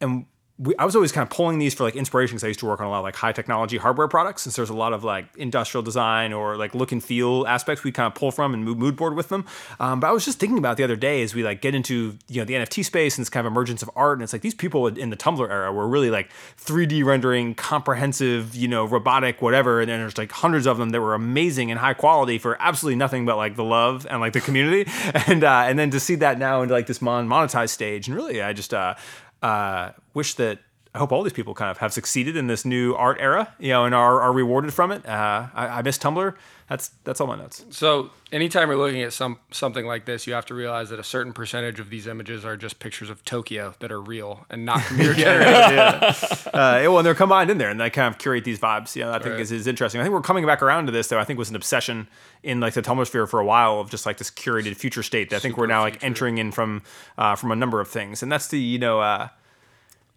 and 0.00 0.26
we, 0.62 0.76
I 0.76 0.84
was 0.84 0.94
always 0.94 1.10
kind 1.10 1.26
of 1.28 1.30
pulling 1.34 1.58
these 1.58 1.74
for 1.74 1.82
like 1.82 1.96
inspiration 1.96 2.36
because 2.36 2.44
I 2.44 2.48
used 2.48 2.60
to 2.60 2.66
work 2.66 2.80
on 2.80 2.86
a 2.86 2.90
lot 2.90 2.98
of 2.98 3.04
like 3.04 3.16
high 3.16 3.32
technology 3.32 3.78
hardware 3.78 4.06
products. 4.06 4.42
Since 4.42 4.54
there's 4.54 4.70
a 4.70 4.74
lot 4.74 4.92
of 4.92 5.02
like 5.02 5.26
industrial 5.36 5.82
design 5.82 6.32
or 6.32 6.56
like 6.56 6.74
look 6.74 6.92
and 6.92 7.02
feel 7.02 7.44
aspects 7.48 7.82
we 7.82 7.90
kind 7.90 8.06
of 8.06 8.14
pull 8.14 8.30
from 8.30 8.54
and 8.54 8.64
mood 8.64 8.94
board 8.94 9.14
with 9.14 9.28
them. 9.28 9.44
Um, 9.80 9.98
but 9.98 10.06
I 10.06 10.12
was 10.12 10.24
just 10.24 10.38
thinking 10.38 10.58
about 10.58 10.76
the 10.76 10.84
other 10.84 10.94
day 10.94 11.22
as 11.22 11.34
we 11.34 11.42
like 11.42 11.60
get 11.62 11.74
into 11.74 12.16
you 12.28 12.40
know 12.40 12.44
the 12.44 12.54
NFT 12.54 12.84
space 12.84 13.18
and 13.18 13.22
this 13.22 13.30
kind 13.30 13.44
of 13.44 13.52
emergence 13.52 13.82
of 13.82 13.90
art, 13.96 14.18
and 14.18 14.22
it's 14.22 14.32
like 14.32 14.42
these 14.42 14.54
people 14.54 14.86
in 14.86 15.10
the 15.10 15.16
Tumblr 15.16 15.48
era 15.48 15.72
were 15.72 15.88
really 15.88 16.10
like 16.10 16.30
3D 16.58 17.04
rendering, 17.04 17.54
comprehensive, 17.54 18.54
you 18.54 18.68
know, 18.68 18.84
robotic, 18.84 19.42
whatever. 19.42 19.80
And 19.80 19.90
then 19.90 19.98
there's 19.98 20.18
like 20.18 20.30
hundreds 20.30 20.66
of 20.66 20.78
them 20.78 20.90
that 20.90 21.00
were 21.00 21.14
amazing 21.14 21.72
and 21.72 21.80
high 21.80 21.94
quality 21.94 22.38
for 22.38 22.56
absolutely 22.60 22.96
nothing 22.96 23.26
but 23.26 23.36
like 23.36 23.56
the 23.56 23.64
love 23.64 24.06
and 24.08 24.20
like 24.20 24.32
the 24.32 24.40
community. 24.40 24.90
and 25.26 25.42
uh, 25.42 25.64
and 25.66 25.76
then 25.76 25.90
to 25.90 25.98
see 25.98 26.14
that 26.16 26.38
now 26.38 26.62
into 26.62 26.72
like 26.72 26.86
this 26.86 27.02
mon- 27.02 27.28
monetized 27.28 27.70
stage, 27.70 28.06
and 28.06 28.16
really 28.16 28.40
I 28.40 28.52
just 28.52 28.72
uh, 28.72 28.94
uh, 29.42 29.90
wish 30.14 30.34
that 30.34 30.58
I 30.94 30.98
hope 30.98 31.10
all 31.10 31.22
these 31.22 31.32
people 31.32 31.54
kind 31.54 31.70
of 31.70 31.78
have 31.78 31.92
succeeded 31.92 32.36
in 32.36 32.48
this 32.48 32.66
new 32.66 32.94
art 32.94 33.16
era, 33.18 33.54
you 33.58 33.70
know, 33.70 33.86
and 33.86 33.94
are, 33.94 34.20
are 34.20 34.32
rewarded 34.32 34.74
from 34.74 34.92
it. 34.92 35.06
Uh, 35.06 35.48
I, 35.54 35.78
I 35.78 35.82
miss 35.82 35.96
Tumblr. 35.96 36.34
That's 36.68 36.88
that's 37.04 37.20
all 37.20 37.26
my 37.26 37.36
notes. 37.36 37.64
So 37.70 38.10
anytime 38.30 38.68
you're 38.68 38.78
looking 38.78 39.02
at 39.02 39.12
some 39.12 39.38
something 39.50 39.86
like 39.86 40.04
this, 40.06 40.26
you 40.26 40.32
have 40.34 40.46
to 40.46 40.54
realize 40.54 40.90
that 40.90 40.98
a 40.98 41.04
certain 41.04 41.32
percentage 41.32 41.80
of 41.80 41.90
these 41.90 42.06
images 42.06 42.44
are 42.44 42.56
just 42.56 42.78
pictures 42.78 43.10
of 43.10 43.24
Tokyo 43.24 43.74
that 43.80 43.90
are 43.90 44.00
real 44.00 44.46
and 44.48 44.64
not 44.64 44.82
computer 44.86 45.14
generated. 45.14 46.16
Uh, 46.46 46.80
well, 46.84 46.98
and 46.98 47.06
they're 47.06 47.14
combined 47.14 47.50
in 47.50 47.58
there, 47.58 47.68
and 47.68 47.80
they 47.80 47.90
kind 47.90 48.12
of 48.12 48.18
curate 48.18 48.44
these 48.44 48.58
vibes. 48.58 48.94
You 48.94 49.02
know, 49.02 49.12
I 49.12 49.18
think 49.18 49.38
is, 49.38 49.52
is 49.52 49.66
interesting. 49.66 50.00
I 50.00 50.04
think 50.04 50.14
we're 50.14 50.22
coming 50.22 50.46
back 50.46 50.62
around 50.62 50.86
to 50.86 50.92
this, 50.92 51.08
though. 51.08 51.18
I 51.18 51.24
think 51.24 51.38
was 51.38 51.50
an 51.50 51.56
obsession 51.56 52.08
in 52.42 52.60
like 52.60 52.74
the 52.74 52.82
Tumblr 52.82 53.06
sphere 53.06 53.26
for 53.26 53.40
a 53.40 53.44
while 53.44 53.80
of 53.80 53.90
just 53.90 54.06
like 54.06 54.18
this 54.18 54.30
curated 54.30 54.76
future 54.76 55.02
state. 55.02 55.30
That 55.30 55.36
I 55.36 55.38
think 55.40 55.56
we're 55.56 55.66
now 55.66 55.80
like 55.80 56.02
entering 56.02 56.38
in 56.38 56.52
from 56.52 56.82
uh, 57.18 57.34
from 57.34 57.50
a 57.50 57.56
number 57.56 57.80
of 57.80 57.88
things, 57.88 58.22
and 58.22 58.30
that's 58.30 58.48
the 58.48 58.58
you 58.58 58.78
know, 58.78 59.00
uh, 59.00 59.28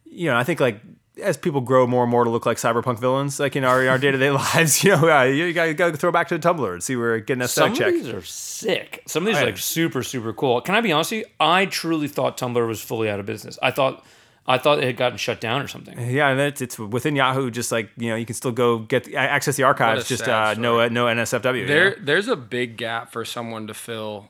you 0.05 0.29
know, 0.29 0.37
I 0.37 0.43
think 0.43 0.59
like 0.59 0.81
as 1.23 1.37
people 1.37 1.61
grow 1.61 1.87
more 1.87 2.03
and 2.03 2.11
more 2.11 2.23
to 2.25 2.29
look 2.29 2.45
like 2.45 2.57
cyberpunk 2.57 2.99
villains, 2.99 3.39
like 3.39 3.55
in 3.55 3.63
our 3.63 3.81
in 3.81 3.87
our 3.87 3.97
day 3.97 4.11
to 4.11 4.17
day 4.17 4.31
lives, 4.31 4.83
you 4.83 4.91
know, 4.91 5.09
uh, 5.09 5.23
you 5.23 5.53
got 5.53 5.75
to 5.91 5.97
throw 5.97 6.11
back 6.11 6.27
to 6.29 6.37
the 6.37 6.47
Tumblr 6.47 6.73
and 6.73 6.83
see 6.83 6.95
where 6.95 7.19
getting 7.19 7.41
a 7.41 7.47
some 7.47 7.71
of 7.71 7.77
check. 7.77 7.93
these 7.93 8.09
are 8.09 8.21
sick. 8.21 9.03
Some 9.07 9.23
of 9.23 9.27
these 9.27 9.35
Oh, 9.35 9.39
are 9.39 9.41
yeah. 9.43 9.49
like 9.51 9.57
super, 9.57 10.03
super 10.03 10.33
cool. 10.33 10.59
Can 10.61 10.75
I 10.75 10.81
be 10.81 10.91
honest 10.91 11.11
with 11.11 11.19
you? 11.21 11.25
I 11.39 11.65
truly 11.67 12.07
thought 12.07 12.37
Tumblr 12.37 12.67
was 12.67 12.81
fully 12.81 13.09
out 13.09 13.19
of 13.19 13.25
business. 13.25 13.57
I 13.61 13.71
thought, 13.71 14.03
I 14.47 14.57
thought 14.57 14.77
it 14.79 14.83
had 14.83 14.97
gotten 14.97 15.17
shut 15.17 15.39
down 15.41 15.61
or 15.61 15.67
something. 15.67 15.97
Yeah, 15.99 16.27
and 16.29 16.39
it's, 16.39 16.61
it's 16.61 16.77
within 16.77 17.15
Yahoo. 17.15 17.49
Just 17.49 17.71
like 17.71 17.89
you 17.97 18.09
know, 18.09 18.15
you 18.15 18.25
can 18.25 18.35
still 18.35 18.51
go 18.51 18.79
get 18.79 19.05
the, 19.05 19.15
access 19.15 19.55
the 19.55 19.63
archives. 19.63 20.07
Just 20.07 20.27
uh, 20.27 20.53
no 20.55 20.87
no 20.89 21.05
NSFW. 21.05 21.61
you 21.61 21.65
There, 21.67 21.89
know? 21.91 21.95
there's 22.01 22.27
a 22.27 22.35
big 22.35 22.75
gap 22.77 23.11
for 23.11 23.23
someone 23.25 23.67
to 23.67 23.73
fill 23.73 24.29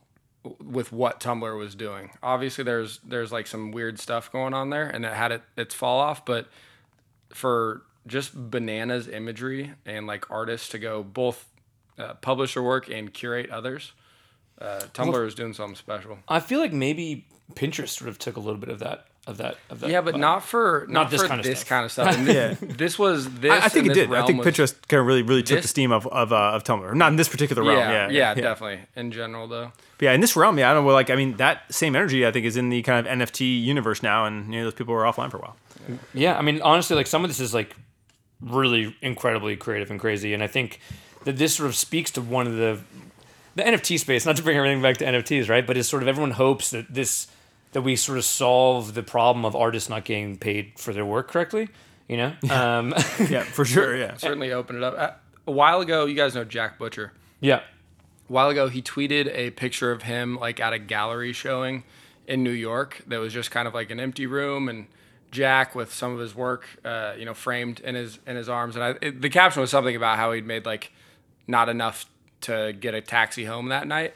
with 0.62 0.92
what 0.92 1.20
Tumblr 1.20 1.58
was 1.58 1.76
doing. 1.76 2.12
Obviously, 2.22 2.64
there's 2.64 3.00
there's 3.00 3.32
like 3.32 3.48
some 3.48 3.72
weird 3.72 4.00
stuff 4.00 4.32
going 4.32 4.54
on 4.54 4.70
there, 4.70 4.88
and 4.88 5.06
it 5.06 5.14
had 5.14 5.32
it 5.32 5.44
its 5.58 5.74
fall 5.74 6.00
off. 6.00 6.26
But 6.26 6.48
for 7.34 7.84
just 8.08 8.52
bananas 8.52 9.08
imagery 9.08 9.74
and 9.86 10.08
like 10.08 10.30
artists 10.30 10.70
to 10.70 10.80
go 10.80 11.04
both 11.04 11.46
uh, 11.98 12.14
publish 12.16 12.54
their 12.54 12.64
work 12.64 12.90
and 12.90 13.14
curate 13.14 13.50
others, 13.50 13.94
uh, 14.60 14.82
Tumblr 14.94 15.26
is 15.26 15.36
doing 15.36 15.54
something 15.54 15.76
special. 15.76 16.20
I 16.28 16.40
feel 16.40 16.60
like 16.60 16.74
maybe 16.74 17.28
Pinterest 17.54 17.90
sort 17.90 18.10
of 18.10 18.20
took 18.20 18.38
a 18.38 18.40
little 18.40 18.60
bit 18.60 18.70
of 18.70 18.80
that 18.80 19.08
of 19.28 19.38
that 19.38 19.58
of 19.70 19.80
that. 19.80 19.90
Yeah, 19.90 20.02
but 20.02 20.16
vibe. 20.16 20.20
not 20.20 20.44
for 20.44 20.86
not, 20.88 21.10
this 21.10 21.22
for 21.22 21.28
kind 21.28 21.40
of 21.40 21.46
this 21.46 21.60
stuff. 21.60 21.70
kind 21.70 21.86
of 21.86 21.92
stuff. 21.92 22.16
And 22.18 22.28
this, 22.28 22.60
this 22.78 23.00
was 23.00 23.30
this. 23.30 23.52
I, 23.52 23.66
I 23.66 23.70
think 23.70 23.88
it 23.88 23.94
did. 23.94 24.14
I 24.14 24.26
think 24.26 24.44
Pinterest 24.44 24.76
kind 24.88 25.00
of 25.00 25.08
really, 25.08 25.24
really 25.24 25.44
took 25.44 25.62
the 25.62 25.68
steam 25.68 25.92
of 25.92 26.06
of, 26.08 26.32
uh, 26.32 26.52
of 26.54 26.64
Tumblr. 26.64 26.94
Not 26.96 27.12
in 27.12 27.16
this 27.16 27.30
particular 27.30 27.64
realm. 27.64 27.80
Yeah, 27.80 28.10
Yeah, 28.10 28.12
yeah, 28.12 28.34
definitely. 28.36 28.86
In 28.96 29.12
general, 29.12 29.48
though. 29.48 29.72
But 29.98 30.06
yeah, 30.06 30.14
in 30.14 30.22
this 30.22 30.36
realm, 30.36 30.60
yeah, 30.60 30.70
I 30.70 30.74
don't 30.74 30.86
know. 30.86 30.92
Like, 30.92 31.10
I 31.10 31.16
mean, 31.16 31.38
that 31.38 31.74
same 31.74 31.96
energy, 31.96 32.26
I 32.26 32.32
think, 32.32 32.46
is 32.46 32.58
in 32.58 32.70
the 32.70 32.82
kind 32.82 33.06
of 33.06 33.12
NFT 33.12 33.64
universe 33.64 34.04
now, 34.04 34.26
and 34.26 34.54
you 34.54 34.60
know, 34.60 34.66
those 34.66 34.74
people 34.74 34.94
were 34.94 35.04
offline 35.04 35.32
for 35.32 35.38
a 35.38 35.42
while. 35.42 35.56
Yeah, 36.14 36.38
I 36.38 36.42
mean, 36.42 36.62
honestly, 36.62 36.96
like 36.96 37.08
some 37.08 37.24
of 37.24 37.30
this 37.30 37.40
is 37.40 37.54
like 37.54 37.76
really 38.42 38.96
incredibly 39.02 39.56
creative 39.56 39.90
and 39.90 40.00
crazy, 40.00 40.34
and 40.34 40.44
I 40.44 40.48
think 40.48 40.80
that 41.24 41.38
this 41.38 41.56
sort 41.56 41.68
of 41.68 41.76
speaks 41.76 42.12
to 42.12 42.22
one 42.22 42.48
of 42.48 42.56
the 42.56 42.80
the 43.56 43.64
NFT 43.64 44.00
space. 44.00 44.26
Not 44.26 44.36
to 44.38 44.44
bring 44.44 44.58
everything 44.58 44.82
back 44.82 44.98
to 44.98 45.06
NFTs, 45.06 45.50
right? 45.50 45.66
But 45.66 45.78
it's 45.78 45.88
sort 45.90 46.04
of 46.04 46.10
everyone 46.10 46.32
hopes 46.32 46.72
that 46.72 46.94
this 46.94 47.28
that 47.76 47.82
we 47.82 47.94
sort 47.98 48.18
of 48.18 48.24
solve 48.24 48.94
the 48.94 49.04
problem 49.04 49.44
of 49.44 49.54
artists 49.54 49.90
not 49.90 50.06
getting 50.06 50.38
paid 50.38 50.72
for 50.78 50.94
their 50.94 51.06
work 51.06 51.28
correctly. 51.30 51.68
You 52.08 52.16
know, 52.16 52.34
um, 52.50 52.94
Yeah, 53.30 53.44
for 53.44 53.66
sure. 53.66 53.98
Yeah. 53.98 54.16
Certainly 54.18 54.54
open 54.54 54.78
it 54.78 54.84
up. 54.84 54.96
Uh, 54.98 55.12
A 55.46 55.52
while 55.52 55.82
ago, 55.82 56.06
you 56.06 56.16
guys 56.16 56.36
know 56.36 56.46
Jack 56.46 56.80
Butcher. 56.80 57.12
yeah, 57.42 57.58
A 57.58 58.32
while 58.32 58.48
ago, 58.48 58.70
he 58.70 58.82
tweeted 58.82 59.28
a 59.36 59.50
picture 59.52 59.92
of 59.92 60.04
him 60.04 60.38
like 60.38 60.62
at 60.62 60.72
a 60.72 60.80
gallery 60.80 61.34
showing 61.34 61.84
in 62.28 62.44
New 62.44 62.52
York 62.52 63.02
that 63.08 63.18
was 63.20 63.34
just 63.34 63.52
kind 63.52 63.68
of 63.68 63.74
like 63.74 63.92
an 63.92 64.00
empty 64.00 64.26
room 64.26 64.70
and 64.70 64.88
Jack 65.32 65.76
with 65.76 65.92
some 65.94 66.14
of 66.14 66.20
his 66.20 66.34
work, 66.34 66.66
uh, 66.86 67.14
you 67.20 67.26
know, 67.26 67.34
framed 67.34 67.82
in 67.82 67.94
his 67.96 68.20
in 68.26 68.38
his 68.38 68.48
arms. 68.48 68.76
And 68.78 68.86
I, 68.86 68.90
it, 69.02 69.22
the 69.22 69.30
caption 69.30 69.60
was 69.60 69.70
something 69.70 69.98
about 69.98 70.16
how 70.16 70.32
he'd 70.32 70.46
made 70.46 70.66
like 70.66 70.94
not 71.46 71.68
enough 71.68 72.06
to 72.42 72.72
get 72.80 72.94
a 72.94 73.02
taxi 73.02 73.44
home 73.44 73.68
that 73.68 73.86
night. 73.86 74.14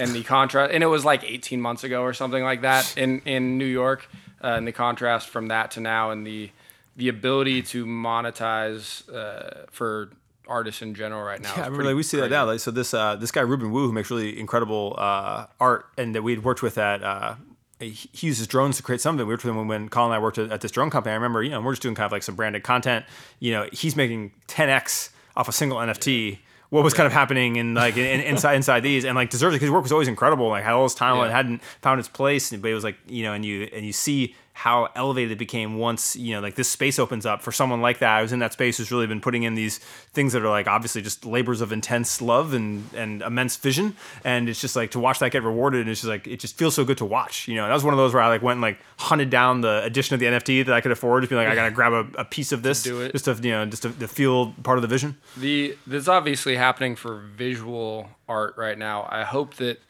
And 0.00 0.12
the 0.12 0.22
contrast, 0.22 0.72
and 0.72 0.82
it 0.82 0.86
was 0.86 1.04
like 1.04 1.24
18 1.24 1.60
months 1.60 1.84
ago 1.84 2.02
or 2.02 2.12
something 2.12 2.42
like 2.42 2.62
that 2.62 2.96
in 2.96 3.20
in 3.20 3.58
New 3.58 3.66
York. 3.66 4.08
Uh, 4.42 4.54
and 4.56 4.66
the 4.66 4.72
contrast 4.72 5.28
from 5.28 5.48
that 5.48 5.72
to 5.72 5.80
now, 5.80 6.10
and 6.10 6.26
the 6.26 6.50
the 6.96 7.08
ability 7.08 7.62
to 7.62 7.84
monetize 7.86 9.08
uh, 9.14 9.66
for 9.70 10.10
artists 10.48 10.82
in 10.82 10.94
general 10.94 11.22
right 11.22 11.40
now. 11.40 11.52
Yeah, 11.56 11.62
I 11.62 11.66
remember 11.66 11.84
like, 11.84 11.96
we 11.96 12.02
see 12.02 12.18
that 12.18 12.30
now. 12.30 12.44
Like, 12.44 12.60
so 12.60 12.70
this 12.70 12.92
uh, 12.92 13.16
this 13.16 13.30
guy 13.30 13.42
Reuben 13.42 13.70
Wu, 13.70 13.86
who 13.86 13.92
makes 13.92 14.10
really 14.10 14.38
incredible 14.38 14.96
uh, 14.98 15.46
art, 15.58 15.86
and 15.96 16.14
that 16.14 16.22
we'd 16.22 16.44
worked 16.44 16.62
with 16.62 16.78
at. 16.78 17.02
Uh, 17.02 17.34
he 17.78 18.26
uses 18.26 18.46
drones 18.46 18.76
to 18.76 18.82
create 18.82 19.00
something. 19.00 19.26
We 19.26 19.32
worked 19.32 19.44
with 19.44 19.54
him 19.54 19.66
when 19.66 19.88
Colin 19.88 20.12
and 20.12 20.16
I 20.16 20.18
worked 20.22 20.36
at, 20.36 20.52
at 20.52 20.60
this 20.60 20.70
drone 20.70 20.90
company. 20.90 21.12
I 21.12 21.14
remember, 21.14 21.42
you 21.42 21.48
know, 21.48 21.62
we're 21.62 21.72
just 21.72 21.80
doing 21.80 21.94
kind 21.94 22.04
of 22.04 22.12
like 22.12 22.22
some 22.22 22.34
branded 22.34 22.62
content. 22.62 23.06
You 23.38 23.52
know, 23.52 23.68
he's 23.72 23.96
making 23.96 24.32
10x 24.48 25.08
off 25.34 25.48
a 25.48 25.52
single 25.52 25.78
NFT. 25.78 26.40
What 26.70 26.82
was 26.84 26.94
kind 26.94 27.06
of 27.06 27.12
happening 27.12 27.56
in 27.56 27.74
like 27.74 27.96
in, 27.96 28.04
in- 28.06 28.20
inside 28.32 28.54
inside 28.54 28.80
these, 28.80 29.04
and 29.04 29.14
like 29.16 29.30
deserves 29.30 29.54
it 29.54 29.56
because 29.56 29.66
his 29.66 29.72
work 29.72 29.82
was 29.82 29.92
always 29.92 30.08
incredible. 30.08 30.48
Like 30.48 30.64
had 30.64 30.72
all 30.72 30.84
this 30.84 30.94
talent, 30.94 31.30
Yeah. 31.30 31.36
hadn't 31.36 31.62
found 31.82 31.98
its 32.00 32.08
place, 32.08 32.50
but 32.50 32.70
it 32.70 32.74
was 32.74 32.84
like 32.84 32.96
you 33.08 33.22
know, 33.24 33.32
and 33.32 33.44
you 33.44 33.68
and 33.72 33.84
you 33.84 33.92
see 33.92 34.34
how 34.60 34.88
elevated 34.94 35.32
it 35.32 35.38
became 35.38 35.78
once 35.78 36.16
you 36.16 36.34
know 36.34 36.40
like 36.42 36.54
this 36.54 36.68
space 36.68 36.98
opens 36.98 37.24
up 37.24 37.40
for 37.40 37.50
someone 37.50 37.80
like 37.80 37.98
that. 38.00 38.18
I 38.18 38.20
was 38.20 38.30
in 38.30 38.40
that 38.40 38.52
space 38.52 38.76
who's 38.76 38.92
really 38.92 39.06
been 39.06 39.22
putting 39.22 39.42
in 39.44 39.54
these 39.54 39.78
things 40.12 40.34
that 40.34 40.42
are 40.42 40.50
like 40.50 40.66
obviously 40.66 41.00
just 41.00 41.24
labors 41.24 41.62
of 41.62 41.72
intense 41.72 42.20
love 42.20 42.52
and 42.52 42.84
and 42.94 43.22
immense 43.22 43.56
vision, 43.56 43.96
and 44.22 44.50
it's 44.50 44.60
just 44.60 44.76
like 44.76 44.90
to 44.90 45.00
watch 45.00 45.18
that 45.20 45.32
get 45.32 45.42
rewarded. 45.42 45.80
And 45.80 45.88
it's 45.88 46.02
just 46.02 46.10
like 46.10 46.26
it 46.26 46.40
just 46.40 46.58
feels 46.58 46.74
so 46.74 46.84
good 46.84 46.98
to 46.98 47.06
watch. 47.06 47.48
You 47.48 47.54
know, 47.54 47.66
that 47.66 47.72
was 47.72 47.84
one 47.84 47.94
of 47.94 47.98
those 47.98 48.12
where 48.12 48.22
I 48.22 48.28
like 48.28 48.42
went 48.42 48.56
and 48.56 48.62
like 48.62 48.78
hunted 48.98 49.30
down 49.30 49.62
the 49.62 49.82
edition 49.82 50.12
of 50.12 50.20
the 50.20 50.26
NFT 50.26 50.66
that 50.66 50.74
I 50.74 50.82
could 50.82 50.92
afford. 50.92 51.22
Just 51.22 51.30
be 51.30 51.36
like, 51.36 51.48
I 51.48 51.54
gotta 51.54 51.70
grab 51.74 51.92
a, 51.94 52.20
a 52.20 52.24
piece 52.26 52.52
of 52.52 52.62
this, 52.62 52.82
do 52.82 53.00
it. 53.00 53.12
just 53.12 53.24
to 53.24 53.32
you 53.42 53.52
know, 53.52 53.64
just 53.64 53.84
to, 53.84 53.92
to 53.92 54.08
feel 54.08 54.52
part 54.62 54.76
of 54.76 54.82
the 54.82 54.88
vision. 54.88 55.16
The 55.38 55.76
this 55.86 56.02
is 56.02 56.08
obviously 56.08 56.56
happening 56.56 56.96
for 56.96 57.16
visual 57.34 58.10
art 58.28 58.54
right 58.58 58.76
now. 58.76 59.08
I 59.10 59.24
hope 59.24 59.54
that 59.54 59.80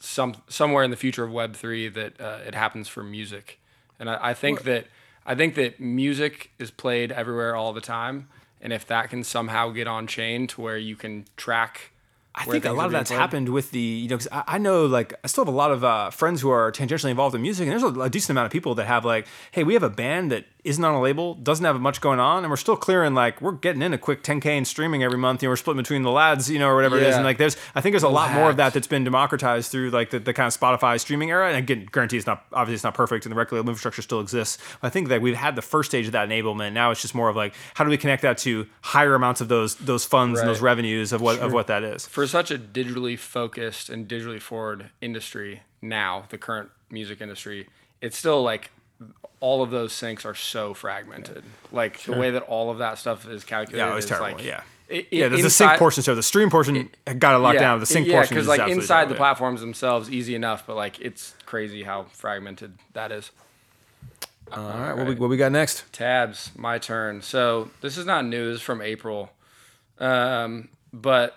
some 0.00 0.36
somewhere 0.48 0.82
in 0.82 0.90
the 0.90 0.96
future 0.96 1.24
of 1.24 1.32
Web 1.32 1.54
three 1.54 1.88
that 1.88 2.20
uh, 2.20 2.38
it 2.46 2.54
happens 2.54 2.88
for 2.88 3.02
music, 3.02 3.59
and 4.00 4.10
I, 4.10 4.30
I 4.30 4.34
think 4.34 4.62
that 4.64 4.86
I 5.24 5.36
think 5.36 5.54
that 5.54 5.78
music 5.78 6.50
is 6.58 6.70
played 6.72 7.12
everywhere 7.12 7.54
all 7.54 7.72
the 7.72 7.80
time, 7.80 8.28
and 8.60 8.72
if 8.72 8.84
that 8.86 9.10
can 9.10 9.22
somehow 9.22 9.68
get 9.70 9.86
on 9.86 10.08
chain 10.08 10.46
to 10.48 10.60
where 10.60 10.78
you 10.78 10.96
can 10.96 11.26
track. 11.36 11.92
I 12.32 12.44
think 12.44 12.64
a 12.64 12.72
lot 12.72 12.86
of 12.86 12.92
that's 12.92 13.10
played. 13.10 13.18
happened 13.18 13.48
with 13.48 13.72
the 13.72 13.80
you 13.80 14.08
know 14.08 14.16
'cause 14.16 14.28
I, 14.30 14.44
I 14.46 14.58
know 14.58 14.86
like 14.86 15.12
I 15.24 15.26
still 15.26 15.44
have 15.44 15.52
a 15.52 15.56
lot 15.56 15.72
of 15.72 15.82
uh, 15.84 16.10
friends 16.10 16.40
who 16.40 16.48
are 16.50 16.70
tangentially 16.70 17.10
involved 17.10 17.34
in 17.34 17.42
music 17.42 17.64
and 17.68 17.72
there's 17.72 17.82
a, 17.82 18.00
a 18.00 18.08
decent 18.08 18.30
amount 18.30 18.46
of 18.46 18.52
people 18.52 18.76
that 18.76 18.86
have 18.86 19.04
like 19.04 19.26
hey 19.50 19.64
we 19.64 19.74
have 19.74 19.82
a 19.82 19.90
band 19.90 20.30
that 20.30 20.44
isn't 20.64 20.84
on 20.84 20.94
a 20.94 21.00
label 21.00 21.34
doesn't 21.34 21.64
have 21.64 21.80
much 21.80 22.00
going 22.00 22.20
on 22.20 22.44
and 22.44 22.50
we're 22.50 22.56
still 22.56 22.76
clearing 22.76 23.14
like 23.14 23.40
we're 23.40 23.52
getting 23.52 23.82
in 23.82 23.92
a 23.92 23.98
quick 23.98 24.22
10k 24.22 24.46
in 24.46 24.64
streaming 24.64 25.02
every 25.02 25.18
month 25.18 25.42
you 25.42 25.46
know 25.46 25.50
we're 25.50 25.56
splitting 25.56 25.82
between 25.82 26.02
the 26.02 26.10
lads 26.10 26.50
you 26.50 26.58
know 26.58 26.68
or 26.68 26.74
whatever 26.74 26.96
it 26.96 27.02
is 27.02 27.14
and 27.14 27.24
like 27.24 27.38
there's 27.38 27.56
I 27.74 27.80
think 27.80 27.92
there's 27.92 28.02
a 28.02 28.08
lot 28.08 28.32
more 28.32 28.50
of 28.50 28.56
that 28.56 28.72
that's 28.72 28.86
been 28.86 29.04
democratized 29.04 29.70
through 29.70 29.90
like 29.90 30.10
the, 30.10 30.18
the 30.18 30.32
kind 30.32 30.46
of 30.46 30.58
Spotify 30.58 30.98
streaming 31.00 31.30
era 31.30 31.48
and 31.48 31.56
again 31.56 31.88
guarantee 31.90 32.16
it's 32.16 32.26
not 32.26 32.44
obviously 32.52 32.74
it's 32.74 32.84
not 32.84 32.94
perfect 32.94 33.26
and 33.26 33.32
the 33.32 33.36
record 33.36 33.56
label 33.56 33.68
infrastructure 33.70 34.02
still 34.02 34.20
exists 34.20 34.58
but 34.80 34.88
I 34.88 34.90
think 34.90 35.08
that 35.08 35.20
we've 35.20 35.36
had 35.36 35.56
the 35.56 35.62
first 35.62 35.90
stage 35.90 36.06
of 36.06 36.12
that 36.12 36.28
enablement 36.28 36.72
now 36.72 36.90
it's 36.90 37.02
just 37.02 37.14
more 37.14 37.28
of 37.28 37.36
like 37.36 37.54
how 37.74 37.84
do 37.84 37.90
we 37.90 37.96
connect 37.96 38.22
that 38.22 38.38
to 38.38 38.66
higher 38.82 39.14
amounts 39.14 39.40
of 39.40 39.48
those 39.48 39.76
those 39.76 40.04
funds 40.04 40.40
and 40.40 40.48
those 40.48 40.60
revenues 40.60 41.12
of 41.12 41.20
what 41.20 41.38
of 41.38 41.52
what 41.52 41.66
that 41.66 41.82
is. 41.82 42.06
For 42.06 42.26
such 42.26 42.50
a 42.50 42.58
digitally 42.58 43.18
focused 43.18 43.88
and 43.88 44.08
digitally 44.08 44.40
forward 44.40 44.90
industry 45.00 45.62
now, 45.82 46.24
the 46.28 46.38
current 46.38 46.70
music 46.90 47.20
industry, 47.20 47.68
it's 48.00 48.16
still 48.16 48.42
like 48.42 48.70
all 49.40 49.62
of 49.62 49.70
those 49.70 49.92
syncs 49.92 50.24
are 50.24 50.34
so 50.34 50.74
fragmented. 50.74 51.42
Like 51.72 52.00
the 52.02 52.12
way 52.16 52.30
that 52.32 52.42
all 52.42 52.70
of 52.70 52.78
that 52.78 52.98
stuff 52.98 53.26
is 53.28 53.44
calculated. 53.44 53.84
Yeah, 53.86 53.92
it 53.92 53.94
was 53.94 54.04
is 54.04 54.10
terrible. 54.10 54.36
Like, 54.38 54.44
yeah. 54.46 54.62
it- 54.88 55.08
yeah, 55.10 55.26
it- 55.26 55.28
there's 55.30 55.42
the 55.42 55.50
sync 55.50 55.78
portion. 55.78 56.02
So 56.02 56.14
the 56.14 56.22
stream 56.22 56.50
portion 56.50 56.90
got 57.18 57.34
it 57.34 57.38
locked 57.38 57.58
down. 57.58 57.80
The 57.80 57.86
sync 57.86 58.06
yeah, 58.06 58.14
portion 58.16 58.34
because 58.34 58.48
like 58.48 58.60
absolutely 58.60 58.82
inside 58.82 59.08
the 59.08 59.14
platforms 59.14 59.60
themselves, 59.60 60.10
easy 60.10 60.34
enough, 60.34 60.66
but 60.66 60.76
like 60.76 61.00
it's 61.00 61.34
crazy 61.46 61.82
how 61.84 62.04
fragmented 62.12 62.74
that 62.92 63.12
is. 63.12 63.30
yeah. 64.50 64.56
All 64.58 64.68
right, 64.68 64.96
what 64.96 65.06
we, 65.06 65.14
what 65.14 65.30
we 65.30 65.36
got 65.36 65.52
next? 65.52 65.90
Tabs, 65.92 66.50
my 66.56 66.78
turn. 66.78 67.22
So 67.22 67.70
this 67.80 67.96
is 67.96 68.04
not 68.04 68.24
news 68.26 68.60
from 68.60 68.82
April, 68.82 69.30
um, 69.98 70.68
but 70.92 71.36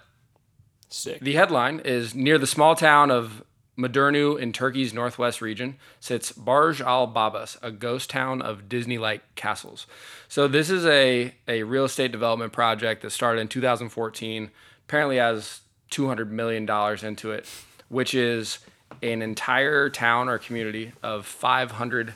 sick. 0.90 1.20
The 1.22 1.34
headline 1.34 1.80
is 1.86 2.16
near 2.16 2.38
the 2.38 2.48
small 2.48 2.76
town 2.76 3.12
of 3.12 3.44
Mudurnu 3.78 4.40
in 4.40 4.54
Turkey's 4.54 4.94
northwest 4.94 5.42
region 5.42 5.78
sits 6.00 6.32
Burj 6.32 6.82
Al 6.82 7.08
Babas, 7.08 7.58
a 7.62 7.72
ghost 7.72 8.10
town 8.10 8.42
of 8.42 8.70
Disney-like 8.70 9.36
castles. 9.36 9.88
So 10.28 10.48
this 10.48 10.70
is 10.70 10.86
a, 10.86 11.34
a 11.48 11.64
real 11.64 11.86
estate 11.86 12.12
development 12.12 12.54
project 12.54 13.02
that 13.02 13.10
started 13.10 13.42
in 13.42 13.48
2014. 13.48 14.52
Apparently 14.88 15.18
has 15.18 15.62
200 15.90 16.32
million 16.32 16.66
dollars 16.66 17.04
into 17.04 17.32
it, 17.32 17.48
which 17.90 18.14
is 18.14 18.60
an 19.02 19.22
entire 19.22 19.90
town 19.90 20.30
or 20.30 20.38
community 20.38 20.92
of 21.02 21.26
500 21.26 22.14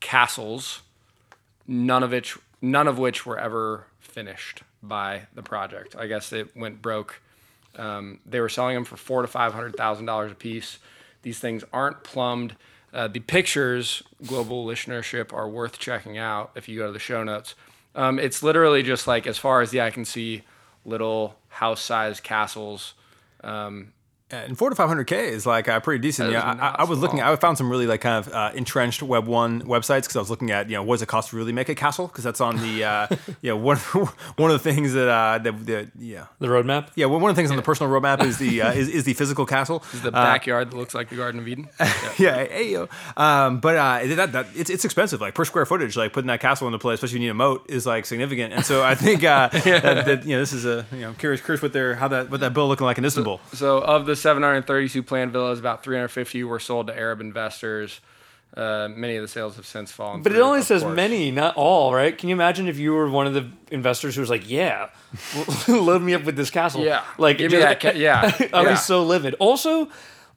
castles, 0.00 0.82
none 1.66 2.02
of 2.02 2.10
which 2.10 2.36
none 2.62 2.88
of 2.88 2.98
which 2.98 3.26
were 3.26 3.38
ever 3.38 3.86
finished 4.00 4.62
by 4.82 5.22
the 5.34 5.42
project. 5.42 5.94
I 5.96 6.06
guess 6.06 6.32
it 6.32 6.56
went 6.56 6.82
broke 6.82 7.20
um, 7.78 8.20
they 8.24 8.40
were 8.40 8.48
selling 8.48 8.74
them 8.74 8.84
for 8.84 8.96
four 8.96 9.22
to 9.22 9.28
five 9.28 9.52
hundred 9.52 9.76
thousand 9.76 10.06
dollars 10.06 10.32
a 10.32 10.34
piece. 10.34 10.78
These 11.26 11.40
things 11.40 11.64
aren't 11.72 12.04
plumbed. 12.04 12.54
Uh, 12.94 13.08
the 13.08 13.18
pictures, 13.18 14.04
global 14.28 14.64
listenership, 14.64 15.32
are 15.32 15.48
worth 15.48 15.76
checking 15.76 16.16
out 16.16 16.52
if 16.54 16.68
you 16.68 16.78
go 16.78 16.86
to 16.86 16.92
the 16.92 17.00
show 17.00 17.24
notes. 17.24 17.56
Um, 17.96 18.20
it's 18.20 18.44
literally 18.44 18.84
just 18.84 19.08
like, 19.08 19.26
as 19.26 19.36
far 19.36 19.60
as 19.60 19.72
the 19.72 19.80
eye 19.80 19.90
can 19.90 20.04
see, 20.04 20.42
little 20.84 21.34
house-sized 21.48 22.22
castles. 22.22 22.94
And 24.28 24.58
four 24.58 24.70
to 24.70 24.74
five 24.76 24.88
hundred 24.88 25.04
k 25.04 25.28
is 25.28 25.46
like 25.46 25.68
uh, 25.68 25.78
pretty 25.78 26.02
decent. 26.02 26.32
Yeah, 26.32 26.52
is 26.54 26.60
I, 26.60 26.66
I, 26.66 26.74
I 26.80 26.84
was 26.84 26.98
looking. 26.98 27.22
I 27.22 27.36
found 27.36 27.58
some 27.58 27.70
really 27.70 27.86
like 27.86 28.00
kind 28.00 28.26
of 28.26 28.32
uh, 28.34 28.50
entrenched 28.56 29.00
Web 29.00 29.26
one 29.28 29.62
websites 29.62 30.02
because 30.02 30.16
I 30.16 30.18
was 30.18 30.30
looking 30.30 30.50
at 30.50 30.68
you 30.68 30.74
know 30.74 30.82
what 30.82 30.96
does 30.96 31.02
it 31.02 31.06
cost 31.06 31.30
to 31.30 31.36
really 31.36 31.52
make 31.52 31.68
a 31.68 31.76
castle 31.76 32.08
because 32.08 32.24
that's 32.24 32.40
on 32.40 32.56
the 32.56 32.82
uh, 32.82 33.06
you 33.40 33.50
know 33.50 33.56
one 33.56 33.76
one 34.36 34.50
of 34.50 34.60
the 34.60 34.72
things 34.72 34.94
that 34.94 35.08
uh, 35.08 35.38
that 35.38 35.64
the 35.64 35.88
yeah 35.96 36.26
The 36.40 36.48
roadmap. 36.48 36.88
yeah 36.96 37.06
well, 37.06 37.20
one 37.20 37.30
of 37.30 37.36
the 37.36 37.40
things 37.40 37.52
on 37.52 37.56
the 37.56 37.62
personal 37.62 37.92
roadmap 37.92 38.24
is 38.24 38.38
the 38.38 38.62
uh, 38.62 38.72
is, 38.80 38.88
is 38.88 39.04
the 39.04 39.14
physical 39.14 39.46
castle. 39.46 39.84
The 40.02 40.10
backyard 40.10 40.72
that 40.72 40.76
looks 40.76 40.92
like 40.92 41.08
the 41.08 41.16
Garden 41.16 41.40
of 41.40 41.46
Eden. 41.46 41.68
Yeah. 41.78 42.12
yeah, 42.18 42.44
hey, 42.46 42.72
yo. 42.72 42.88
Um, 43.16 43.60
but 43.60 43.76
uh, 43.76 44.14
that, 44.16 44.32
that 44.32 44.46
it's, 44.56 44.70
it's 44.70 44.84
expensive, 44.84 45.20
like 45.20 45.34
per 45.34 45.44
square 45.44 45.66
footage. 45.66 45.96
Like 45.96 46.12
putting 46.12 46.28
that 46.28 46.40
castle 46.40 46.66
into 46.66 46.80
place, 46.80 46.94
especially 46.94 47.18
if 47.18 47.20
you 47.22 47.26
need 47.28 47.30
a 47.30 47.34
moat, 47.34 47.64
is 47.68 47.86
like 47.86 48.06
significant. 48.06 48.54
And 48.54 48.64
so 48.64 48.82
I 48.82 48.96
think 48.96 49.22
uh, 49.22 49.50
that, 49.50 50.04
that, 50.06 50.24
you 50.24 50.30
know 50.34 50.40
this 50.40 50.52
is 50.52 50.64
a 50.64 50.84
you 50.90 51.02
know 51.02 51.12
curious 51.12 51.40
curious 51.40 51.62
what 51.62 51.72
their 51.72 51.94
how 51.94 52.08
that 52.08 52.28
what 52.28 52.40
that 52.40 52.52
bill 52.54 52.66
looking 52.66 52.86
like 52.86 52.98
in 52.98 53.04
Istanbul. 53.04 53.40
So 53.52 53.78
of 53.78 54.06
the 54.06 54.15
732 54.16 55.02
planned 55.02 55.32
villas, 55.32 55.58
about 55.58 55.82
350 55.84 56.42
were 56.44 56.58
sold 56.58 56.88
to 56.88 56.96
Arab 56.96 57.20
investors. 57.20 58.00
Uh, 58.56 58.88
many 58.90 59.16
of 59.16 59.22
the 59.22 59.28
sales 59.28 59.56
have 59.56 59.66
since 59.66 59.92
fallen. 59.92 60.22
But 60.22 60.32
it 60.32 60.40
only 60.40 60.62
says 60.62 60.82
course. 60.82 60.96
many, 60.96 61.30
not 61.30 61.56
all, 61.56 61.92
right? 61.92 62.16
Can 62.16 62.28
you 62.30 62.34
imagine 62.34 62.68
if 62.68 62.78
you 62.78 62.92
were 62.94 63.08
one 63.10 63.26
of 63.26 63.34
the 63.34 63.46
investors 63.70 64.14
who 64.14 64.22
was 64.22 64.30
like, 64.30 64.48
"Yeah, 64.48 64.88
load 65.68 66.00
me 66.00 66.14
up 66.14 66.24
with 66.24 66.36
this 66.36 66.48
castle." 66.50 66.82
Yeah. 66.82 67.02
like 67.18 67.38
Give 67.38 67.52
me 67.52 67.58
that 67.58 67.80
ca- 67.80 67.92
yeah, 67.94 68.32
I'd 68.38 68.50
yeah. 68.52 68.70
be 68.70 68.76
so 68.76 69.02
livid. 69.04 69.34
Also, 69.40 69.88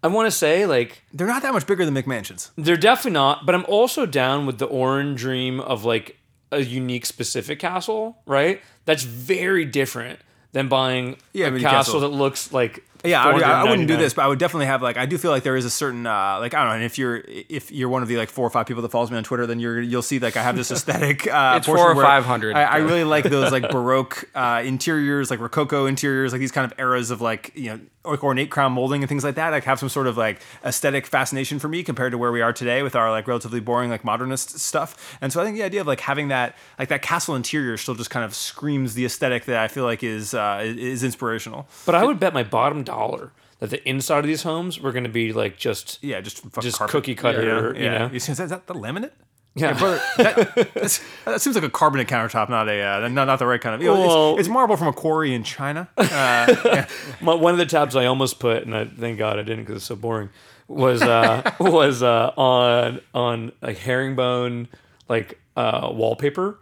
I 0.04 0.08
want 0.08 0.28
to 0.28 0.32
say 0.32 0.66
like 0.66 1.02
They're 1.14 1.28
not 1.28 1.44
that 1.44 1.54
much 1.54 1.66
bigger 1.66 1.86
than 1.86 1.94
McMansions. 1.96 2.50
they're 2.58 2.76
definitely 2.78 3.12
not, 3.12 3.46
but 3.46 3.56
I'm 3.56 3.66
also 3.70 4.06
down 4.06 4.46
with 4.46 4.58
the 4.58 4.66
orange 4.66 5.20
dream 5.22 5.60
of 5.62 5.86
like 5.86 6.18
a 6.52 6.60
unique 6.60 7.06
specific 7.06 7.60
castle, 7.60 8.18
right? 8.26 8.60
That's 8.84 9.04
very 9.04 9.64
different 9.66 10.20
than 10.52 10.68
buying 10.68 11.16
Yeah, 11.32 11.48
a 11.48 11.52
mini 11.52 11.64
castle 11.64 11.94
castle. 11.96 12.00
that 12.02 12.08
looks 12.18 12.52
like 12.52 12.84
Yeah, 13.06 13.24
I, 13.24 13.32
I 13.62 13.64
wouldn't 13.70 13.88
do 13.88 13.96
this, 13.98 14.14
but 14.14 14.24
I 14.26 14.28
would 14.28 14.40
definitely 14.40 14.66
have 14.66 14.82
like 14.82 14.98
I 14.98 15.06
do 15.06 15.18
feel 15.18 15.32
like 15.32 15.44
there 15.44 15.56
is 15.56 15.64
a 15.66 15.70
certain 15.70 16.06
uh, 16.06 16.38
like 16.40 16.54
I 16.54 16.60
don't 16.60 16.68
know. 16.68 16.76
And 16.76 16.84
if 16.84 16.98
you're 16.98 17.24
if 17.26 17.72
you're 17.72 17.88
one 17.90 18.02
of 18.02 18.08
the 18.10 18.18
like 18.18 18.30
four 18.30 18.46
or 18.46 18.50
five 18.50 18.66
people 18.68 18.82
that 18.84 18.90
follows 18.90 19.10
me 19.10 19.18
on 19.18 19.24
Twitter, 19.24 19.46
then 19.48 19.60
you're 19.60 19.80
you'll 19.80 20.02
see 20.02 20.20
like 20.20 20.36
I 20.36 20.44
have 20.44 20.56
this 20.58 20.70
aesthetic. 20.76 21.26
Uh, 21.26 21.54
It's 21.58 21.66
four 21.66 21.78
or 21.78 21.96
500. 21.96 22.56
I, 22.56 22.64
I 22.64 22.78
really 22.78 23.04
like 23.06 23.24
those 23.30 23.52
like 23.52 23.70
baroque 23.70 24.30
uh, 24.36 24.62
interiors, 24.66 25.32
like 25.32 25.40
rococo 25.40 25.86
interiors, 25.86 26.32
like 26.34 26.40
these 26.40 26.52
kind 26.52 26.70
of 26.70 26.78
eras 26.78 27.10
of 27.12 27.22
like 27.22 27.52
you 27.56 27.72
know 27.72 27.80
like 28.12 28.24
ornate 28.24 28.50
crown 28.50 28.74
molding 28.74 29.02
and 29.02 29.10
things 29.10 29.24
like 29.24 29.36
that. 29.36 29.50
Like 29.52 29.64
have 29.66 29.80
some 29.80 29.90
sort 29.90 30.08
of 30.08 30.18
like 30.18 30.42
aesthetic 30.64 31.06
fascination 31.08 31.60
for 31.60 31.68
me 31.68 31.84
compared 31.84 32.12
to 32.12 32.18
where 32.18 32.32
we 32.32 32.42
are 32.42 32.54
today 32.54 32.84
with 32.84 32.96
our 32.96 33.12
like 33.12 33.28
relatively 33.28 33.60
boring 33.60 33.90
like 33.90 34.04
modernist 34.04 34.60
stuff. 34.60 35.18
And 35.22 35.32
so 35.34 35.42
I 35.42 35.44
think 35.46 35.56
the 35.58 35.64
idea 35.64 35.82
of 35.82 35.88
like 35.88 36.00
having 36.02 36.28
that 36.30 36.56
like 36.78 36.90
that 36.90 37.02
castle 37.02 37.36
interior 37.36 37.78
still 37.78 37.96
just 37.96 38.10
kind 38.10 38.26
of 38.26 38.34
screams 38.36 38.94
the 38.94 39.06
aesthetic 39.06 39.46
that 39.46 39.58
I 39.58 39.68
feel 39.68 39.84
like 39.84 40.04
is 40.04 40.34
uh, 40.34 40.62
is 40.64 41.04
inspirational. 41.04 41.68
But 41.86 41.96
I 41.96 42.04
would 42.06 42.20
bet 42.20 42.34
my 42.34 42.44
bottom 42.44 42.84
dollar 42.84 43.32
that 43.60 43.70
the 43.72 43.88
inside 43.88 44.20
of 44.20 44.26
these 44.28 44.44
homes 44.44 44.80
were 44.80 44.92
going 44.94 45.04
to 45.04 45.10
be 45.10 45.34
like 45.34 45.58
just 45.58 46.02
Yeah, 46.04 46.22
just 46.22 46.44
just 46.62 46.78
carpet. 46.78 46.92
cookie 46.92 47.16
cutter, 47.16 47.74
Yeah, 47.76 47.82
you 47.84 47.90
know. 47.90 48.10
You 48.14 48.20
see, 48.20 48.32
is 48.32 48.38
that, 48.38 48.46
is 48.46 48.50
that 48.52 48.68
the 48.68 48.74
laminate? 48.74 49.12
Yeah. 49.60 49.78
brother, 49.78 50.02
that, 50.18 50.36
that's- 50.56 51.02
that 51.26 51.42
seems 51.42 51.56
like 51.56 51.64
a 51.66 51.70
carbonate 51.70 52.08
countertop, 52.08 52.50
not 52.50 52.68
a 52.70 52.82
uh, 52.82 53.08
not, 53.10 53.26
not 53.26 53.40
the 53.40 53.46
right 53.46 53.60
kind 53.62 53.76
of. 53.76 53.82
You 53.82 53.88
know, 53.90 53.94
it's- 53.96 54.08
Well- 54.08 54.38
it's, 54.40 54.50
marble 54.50 54.78
from 54.78 54.88
a 54.88 54.94
quarry 54.94 55.34
in 55.34 55.44
China. 55.44 55.90
My, 55.98 57.34
one 57.34 57.54
of 57.54 57.58
the 57.58 57.66
tabs 57.66 57.96
I 57.96 58.06
almost 58.06 58.40
put, 58.40 58.64
and 58.64 58.76
I 58.76 58.86
thank 58.86 59.18
God 59.18 59.38
I 59.40 59.44
didn't 59.44 59.64
because 59.66 59.78
it's 59.78 59.86
so 59.86 59.96
boring, 59.96 60.30
was 60.68 61.02
uh, 61.02 61.52
was 61.60 62.02
uh, 62.04 62.32
on 62.38 63.02
on 63.14 63.52
like 63.62 63.78
herringbone 63.78 64.68
like 65.08 65.40
uh, 65.56 65.90
wallpaper 65.92 66.58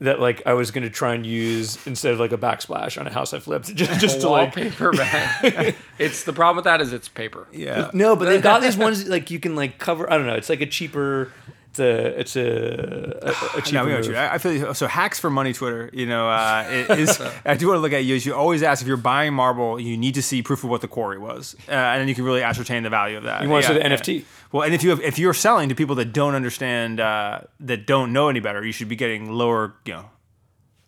that 0.00 0.20
like 0.20 0.42
I 0.46 0.52
was 0.52 0.70
gonna 0.70 0.90
try 0.90 1.14
and 1.14 1.26
use 1.26 1.84
instead 1.86 2.12
of 2.12 2.20
like 2.20 2.30
a 2.32 2.38
backsplash 2.38 3.00
on 3.00 3.06
a 3.08 3.10
house 3.12 3.34
I 3.34 3.40
flipped 3.40 3.66
just, 3.74 4.00
just 4.00 4.20
to 4.20 4.28
like 4.28 4.54
wallpaper 4.54 4.92
bag. 4.92 5.74
it's 5.98 6.22
the 6.22 6.32
problem 6.32 6.56
with 6.56 6.64
that 6.66 6.80
is 6.80 6.92
it's 6.92 7.08
paper. 7.08 7.48
yeah, 7.52 7.90
no, 7.92 8.14
but 8.14 8.26
they've 8.26 8.42
got 8.42 8.62
these 8.62 8.76
ones 8.76 9.08
like 9.08 9.30
you 9.30 9.40
can 9.40 9.56
like 9.56 9.78
cover. 9.78 10.10
I 10.10 10.16
don't 10.16 10.26
know. 10.26 10.34
It's 10.36 10.48
like 10.48 10.60
a 10.60 10.66
cheaper. 10.66 11.32
It's 11.78 11.80
a 11.80 12.20
it's 12.20 12.36
a 12.36 13.18
a, 13.22 13.58
a 13.58 13.62
cheaper 13.62 13.72
No, 13.72 13.84
we 13.86 13.92
move. 14.08 14.16
I 14.16 14.34
I 14.34 14.38
feel 14.38 14.74
so. 14.74 14.86
Hacks 14.86 15.18
for 15.20 15.30
money, 15.30 15.52
Twitter. 15.52 15.90
You 15.92 16.06
know, 16.06 16.28
uh, 16.28 16.64
it 16.68 16.98
is. 16.98 17.20
I 17.44 17.54
do 17.56 17.68
want 17.68 17.78
to 17.78 17.80
look 17.80 17.92
at 17.92 18.04
you. 18.04 18.16
Is 18.16 18.26
you 18.26 18.34
always 18.34 18.62
ask 18.62 18.82
if 18.82 18.88
you're 18.88 18.96
buying 18.96 19.34
marble, 19.34 19.78
you 19.80 19.96
need 19.96 20.14
to 20.14 20.22
see 20.22 20.42
proof 20.42 20.64
of 20.64 20.70
what 20.70 20.80
the 20.80 20.88
quarry 20.88 21.18
was, 21.18 21.56
uh, 21.68 21.72
and 21.72 22.00
then 22.00 22.08
you 22.08 22.14
can 22.14 22.24
really 22.24 22.42
ascertain 22.42 22.82
the 22.82 22.90
value 22.90 23.16
of 23.16 23.24
that. 23.24 23.42
You 23.42 23.48
wanna 23.48 23.62
see 23.62 23.72
Yeah, 23.74 23.78
the 23.82 23.88
yeah. 23.90 23.96
NFT. 23.96 24.24
Well, 24.52 24.62
and 24.62 24.74
if 24.74 24.82
you 24.82 24.90
have, 24.90 25.00
if 25.00 25.18
you're 25.18 25.34
selling 25.34 25.68
to 25.68 25.74
people 25.74 25.94
that 25.96 26.12
don't 26.12 26.34
understand, 26.34 27.00
uh, 27.00 27.40
that 27.60 27.86
don't 27.86 28.12
know 28.12 28.28
any 28.28 28.40
better, 28.40 28.64
you 28.64 28.72
should 28.72 28.88
be 28.88 28.96
getting 28.96 29.30
lower, 29.30 29.74
you 29.84 29.92
know, 29.92 30.10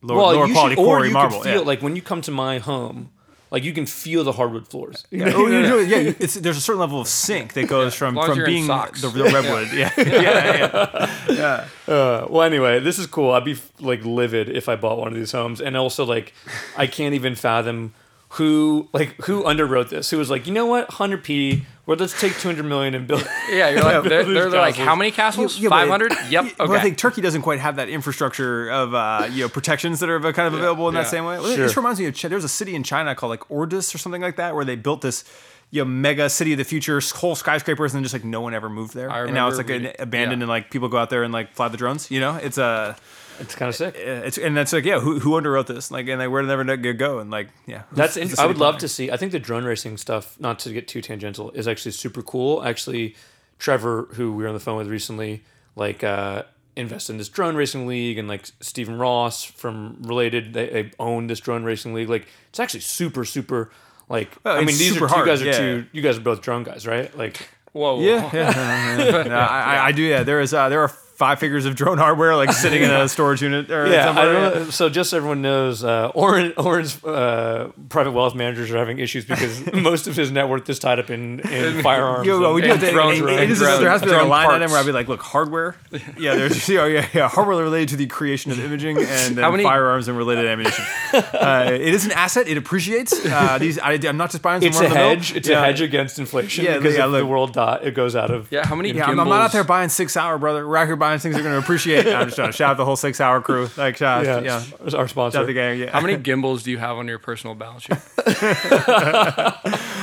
lower, 0.03 0.17
Well, 0.19 0.33
lower 0.33 0.47
you 0.47 0.55
quality 0.55 0.75
should, 0.77 0.81
or 0.83 0.85
quarry 0.87 1.09
you 1.09 1.15
marble. 1.15 1.37
can 1.37 1.45
feel 1.45 1.61
yeah. 1.61 1.67
like 1.67 1.83
when 1.83 1.95
you 1.95 2.03
come 2.03 2.21
to 2.23 2.31
my 2.31 2.59
home, 2.59 3.11
like 3.51 3.65
you 3.65 3.73
can 3.73 3.87
feel 3.87 4.25
the 4.25 4.33
hardwood 4.33 4.69
floors. 4.69 5.05
Yeah, 5.11 5.33
oh, 5.35 5.47
you 5.47 5.63
do- 5.63 5.87
yeah, 5.87 6.13
it's, 6.19 6.35
there's 6.35 6.57
a 6.57 6.61
certain 6.61 6.81
level 6.81 7.01
of 7.01 7.09
sync 7.09 7.53
that 7.55 7.69
goes 7.69 7.95
from, 7.95 8.15
from 8.15 8.45
being 8.45 8.67
the, 8.67 9.11
the 9.13 9.25
redwood. 9.25 9.69
Yeah, 9.73 9.93
yeah, 9.97 11.11
yeah. 11.29 11.67
Uh, 11.93 12.27
well, 12.31 12.43
anyway, 12.43 12.79
this 12.81 12.99
is 12.99 13.07
cool. 13.07 13.33
I'd 13.33 13.45
be 13.45 13.57
like 13.81 14.05
livid 14.05 14.49
if 14.49 14.69
I 14.69 14.77
bought 14.77 14.99
one 14.99 15.09
of 15.09 15.15
these 15.15 15.33
homes, 15.33 15.61
and 15.61 15.77
also 15.77 16.05
like 16.05 16.33
I 16.77 16.87
can't 16.87 17.15
even 17.15 17.35
fathom 17.35 17.93
who 18.35 18.89
like 18.93 19.17
who 19.23 19.43
underwrote 19.43 19.89
this. 19.89 20.11
Who 20.11 20.19
was 20.19 20.31
like, 20.31 20.47
you 20.47 20.53
know 20.53 20.67
what, 20.67 20.89
hundred 20.91 21.25
P, 21.25 21.65
or 21.91 21.97
let's 21.97 22.19
take 22.21 22.39
two 22.39 22.47
hundred 22.49 22.65
million 22.67 22.95
and 22.95 23.07
build. 23.09 23.27
Yeah, 23.51 23.69
you're 23.71 23.83
like 23.83 24.05
they're, 24.09 24.23
these 24.25 24.35
they're 24.35 24.49
like 24.61 24.77
how 24.77 24.95
many 24.95 25.11
castles? 25.11 25.59
Yeah, 25.59 25.69
but- 25.71 25.77
Five 25.81 25.89
hundred? 25.89 26.13
Yep. 26.31 26.45
But 26.57 26.69
Okay. 26.69 26.79
I 26.79 26.81
think 26.81 26.99
Turkey 26.99 27.21
doesn't 27.21 27.43
quite 27.43 27.59
have 27.59 27.77
that 27.77 27.89
infrastructure 27.89 28.71
of 28.71 28.95
uh, 28.95 29.27
you 29.31 29.43
know 29.43 29.49
protections 29.49 29.99
that 30.01 30.09
are 30.09 30.21
kind 30.33 30.47
of 30.47 30.55
available 30.55 30.89
in 30.89 30.95
that 30.95 31.09
same 31.09 31.25
way. 31.25 31.37
Sure. 31.37 31.57
This 31.57 31.77
reminds 31.77 31.99
me 31.99 32.07
of 32.07 32.15
Ch- 32.15 32.23
there's 32.23 32.45
a 32.45 32.49
city 32.49 32.75
in 32.75 32.83
China 32.85 33.15
called 33.15 33.31
like 33.31 33.49
Ordos 33.49 33.93
or 33.95 33.99
something 33.99 34.23
like 34.23 34.37
that 34.37 34.55
where 34.55 34.65
they 34.65 34.77
built 34.77 35.01
this 35.03 35.25
you 35.73 35.81
know 35.83 35.85
mega 35.85 36.29
city 36.31 36.53
of 36.53 36.59
the 36.59 36.65
future, 36.65 37.01
whole 37.17 37.35
skyscrapers, 37.35 37.93
and 37.93 37.99
then 37.99 38.03
just 38.05 38.13
like 38.15 38.25
no 38.25 38.41
one 38.41 38.55
ever 38.55 38.69
moved 38.69 38.95
there, 38.95 39.11
I 39.11 39.25
and 39.25 39.35
now 39.35 39.49
it's 39.49 39.57
like 39.59 39.71
an 39.71 39.83
reading- 39.83 39.97
abandoned 39.99 40.41
yeah. 40.41 40.45
and 40.45 40.49
like 40.49 40.71
people 40.71 40.89
go 40.89 40.97
out 40.99 41.11
there 41.11 41.23
and 41.25 41.33
like 41.33 41.55
fly 41.55 41.69
the 41.69 41.77
drones. 41.77 42.11
You 42.11 42.21
know, 42.21 42.37
it's 42.37 42.59
a. 42.59 42.97
It's 43.41 43.55
kind 43.55 43.69
of 43.69 43.75
sick. 43.75 43.95
it's 43.97 44.39
and 44.39 44.57
that's 44.57 44.73
like 44.73 44.85
yeah, 44.85 45.01
who, 45.01 45.19
who 45.19 45.31
underwrote 45.33 45.67
this? 45.67 45.91
Like, 45.91 46.09
and 46.09 46.19
like 46.21 46.31
where 46.31 46.43
did 46.43 46.51
it 46.51 46.65
never 46.65 46.93
go? 46.93 47.19
And 47.19 47.31
like 47.31 47.49
yeah, 47.67 47.83
That's. 47.93 48.15
who's 48.15 48.23
In, 48.25 48.29
I 48.29 48.35
city 48.35 48.49
would 48.49 48.59
love 48.59 48.79
to 48.79 48.89
see. 48.89 49.11
I 49.11 49.17
think 49.17 49.33
the 49.33 49.39
drone 49.39 49.65
racing 49.65 49.97
stuff, 49.97 50.39
not 50.39 50.59
to 50.61 50.73
get 50.73 50.87
too 50.89 51.01
tangential, 51.01 51.51
is 51.53 51.67
actually 51.67 51.93
super 51.93 52.23
cool. 52.23 52.63
Actually, 52.65 53.17
Trevor, 53.59 54.09
who 54.13 54.33
we 54.33 54.43
were 54.43 54.49
on 54.49 54.55
the 54.55 54.61
phone 54.61 54.77
with 54.77 54.89
recently, 54.89 55.43
like 55.77 56.05
uh, 56.05 56.43
invested 56.77 57.13
in 57.13 57.19
this 57.19 57.29
drone 57.29 57.57
racing 57.57 57.87
league, 57.87 58.19
and 58.19 58.29
like 58.29 58.47
Stephen 58.61 58.99
Ross 58.99 59.45
from 59.45 59.97
Related, 60.03 60.53
they, 60.53 60.69
they 60.69 60.91
own 60.99 61.27
this 61.27 61.41
drone 61.41 61.65
racing 61.65 61.95
league. 61.95 62.09
Like, 62.09 62.27
it's 62.51 62.61
actually 62.61 62.81
super, 62.81 63.25
super. 63.25 63.71
Like, 64.09 64.37
Well, 64.45 64.57
I 64.57 64.61
mean, 64.61 64.67
these 64.77 64.93
super 64.95 65.05
are 65.05 65.09
you 65.09 65.15
hard, 65.15 65.27
guys 65.27 65.43
are 65.43 65.47
yeah. 65.47 65.59
two. 65.59 65.87
You 65.93 66.03
guys 66.03 66.17
are 66.19 66.23
both 66.23 66.41
drone 66.43 66.65
guys, 66.65 66.87
right? 66.87 67.17
Like, 67.17 67.49
Whoa. 67.73 68.01
Yeah, 68.01 68.29
yeah, 68.33 68.99
yeah. 68.99 69.23
No, 69.29 69.37
I, 69.37 69.77
I- 69.77 69.87
I 69.87 69.93
do. 69.93 70.03
Yeah, 70.03 70.25
there 70.25 70.41
is. 70.41 70.53
Uh, 70.53 70.69
there 70.69 70.81
are 70.81 70.89
five 71.21 71.39
figures 71.39 71.67
of 71.67 71.77
drone 71.77 71.99
hardware 71.99 72.35
like 72.35 72.51
sitting 72.51 72.83
in 72.83 72.91
a 72.91 73.07
storage 73.17 73.43
unit 73.43 73.71
or 73.71 73.87
Yeah, 73.87 74.07
somewhere. 74.07 74.51
don't. 74.55 74.73
So 74.73 74.89
just 74.89 75.11
so 75.11 75.19
everyone 75.19 75.43
knows, 75.43 75.85
uh, 75.85 76.09
Oren, 76.15 76.55
Oren's 76.57 77.05
uh, 77.05 77.71
private 77.91 78.13
wealth 78.13 78.35
managers 78.35 78.71
are 78.71 78.79
having 78.79 78.99
issues 78.99 79.27
because 79.27 79.71
most 79.91 80.07
of 80.07 80.17
his 80.17 80.31
net 80.33 80.49
worth 80.49 80.69
is 80.71 80.79
tied 80.79 80.99
up 80.99 81.11
in, 81.11 81.41
in 81.41 81.83
firearms. 81.89 82.27
Yo, 82.27 82.41
well, 82.41 82.55
we 82.55 82.63
do 82.63 82.71
And 82.73 82.81
have 82.83 82.91
drones, 82.93 83.19
it- 83.19 83.23
it- 83.23 83.27
right? 83.27 83.41
it 83.41 83.51
is- 83.51 83.59
Drone- 83.59 83.81
there 83.83 83.91
has 83.91 84.01
to 84.01 84.07
be 84.07 84.13
like 84.15 84.23
a 84.23 84.25
line 84.25 84.47
parts. 84.47 84.57
item 84.57 84.71
where 84.71 84.81
I'd 84.81 84.87
be 84.87 84.93
like, 84.93 85.09
look, 85.09 85.21
hardware. 85.21 85.77
Yeah, 86.19 86.37
there's 86.37 86.67
you 86.69 86.77
know, 86.79 86.87
yeah, 86.87 87.07
yeah, 87.13 87.29
hardware 87.29 87.63
related 87.63 87.91
to 87.91 87.97
the 87.97 88.07
creation 88.07 88.51
of 88.51 88.59
imaging 88.59 88.97
and 88.97 89.37
then 89.37 89.45
How 89.45 89.51
many- 89.51 89.63
firearms 89.63 90.09
and 90.09 90.17
related 90.17 90.47
ammunition. 90.47 90.85
Uh, 91.13 91.69
it 91.71 91.83
is 91.95 92.07
an 92.07 92.13
asset. 92.13 92.49
It 92.49 92.57
appreciates. 92.57 93.13
Uh, 93.13 93.59
these 93.59 93.79
I, 93.79 93.93
I'm 94.09 94.17
not 94.17 94.31
just 94.31 94.43
buying. 94.43 94.63
Some 94.63 94.69
it's 94.69 94.79
a 94.79 94.85
run-of-the-mill. 94.85 95.09
hedge. 95.17 95.37
It's 95.37 95.49
Yeah. 95.49 95.61
a 95.61 95.67
hedge 95.67 95.81
against 95.83 96.19
inflation 96.19 96.65
Yeah, 96.65 96.79
because 96.79 96.97
yeah, 96.97 97.05
if 97.07 97.13
the 97.13 97.27
world 97.27 97.53
die, 97.53 97.81
it 97.83 97.93
goes 97.95 98.17
out 98.17 98.31
of. 98.31 98.51
Yeah. 98.51 98.67
How 98.67 98.75
many? 98.75 98.93
Yeah, 98.93 99.05
I'm, 99.07 99.21
I'm 99.21 99.29
not 99.29 99.43
out 99.43 99.53
there 99.53 99.65
buying 99.65 99.91
six 99.91 100.17
hour, 100.17 100.39
brother. 100.39 100.67
We're 100.67 100.77
out 100.79 100.87
here 100.87 100.97
buying 100.97 101.10
things 101.19 101.35
they're 101.35 101.43
going 101.45 101.55
to 101.55 101.59
appreciate. 101.61 102.07
I'm 102.07 102.27
just 102.27 102.37
trying 102.37 102.51
to 102.51 102.57
shout 102.57 102.73
out 102.73 102.77
the 102.77 102.85
whole 102.85 102.97
six 102.97 103.21
hour 103.21 103.41
crew. 103.41 103.69
Like, 103.77 103.97
shout 103.97 104.27
out, 104.27 104.45
Yeah, 104.45 104.61
yeah, 104.61 104.85
it's 104.85 104.95
our 104.95 105.09
sponsor. 105.09 105.37
shout 105.37 105.43
out 105.43 105.47
the 105.47 105.53
gang. 105.55 105.79
Yeah. 105.79 105.91
How 105.91 106.01
many 106.01 106.17
gimbals 106.23 106.63
do 106.63 106.71
you 106.71 106.79
have 106.79 106.97
on 106.97 107.09
your 107.09 107.19
personal 107.19 107.55
balance 107.55 107.83
sheet? 107.83 107.97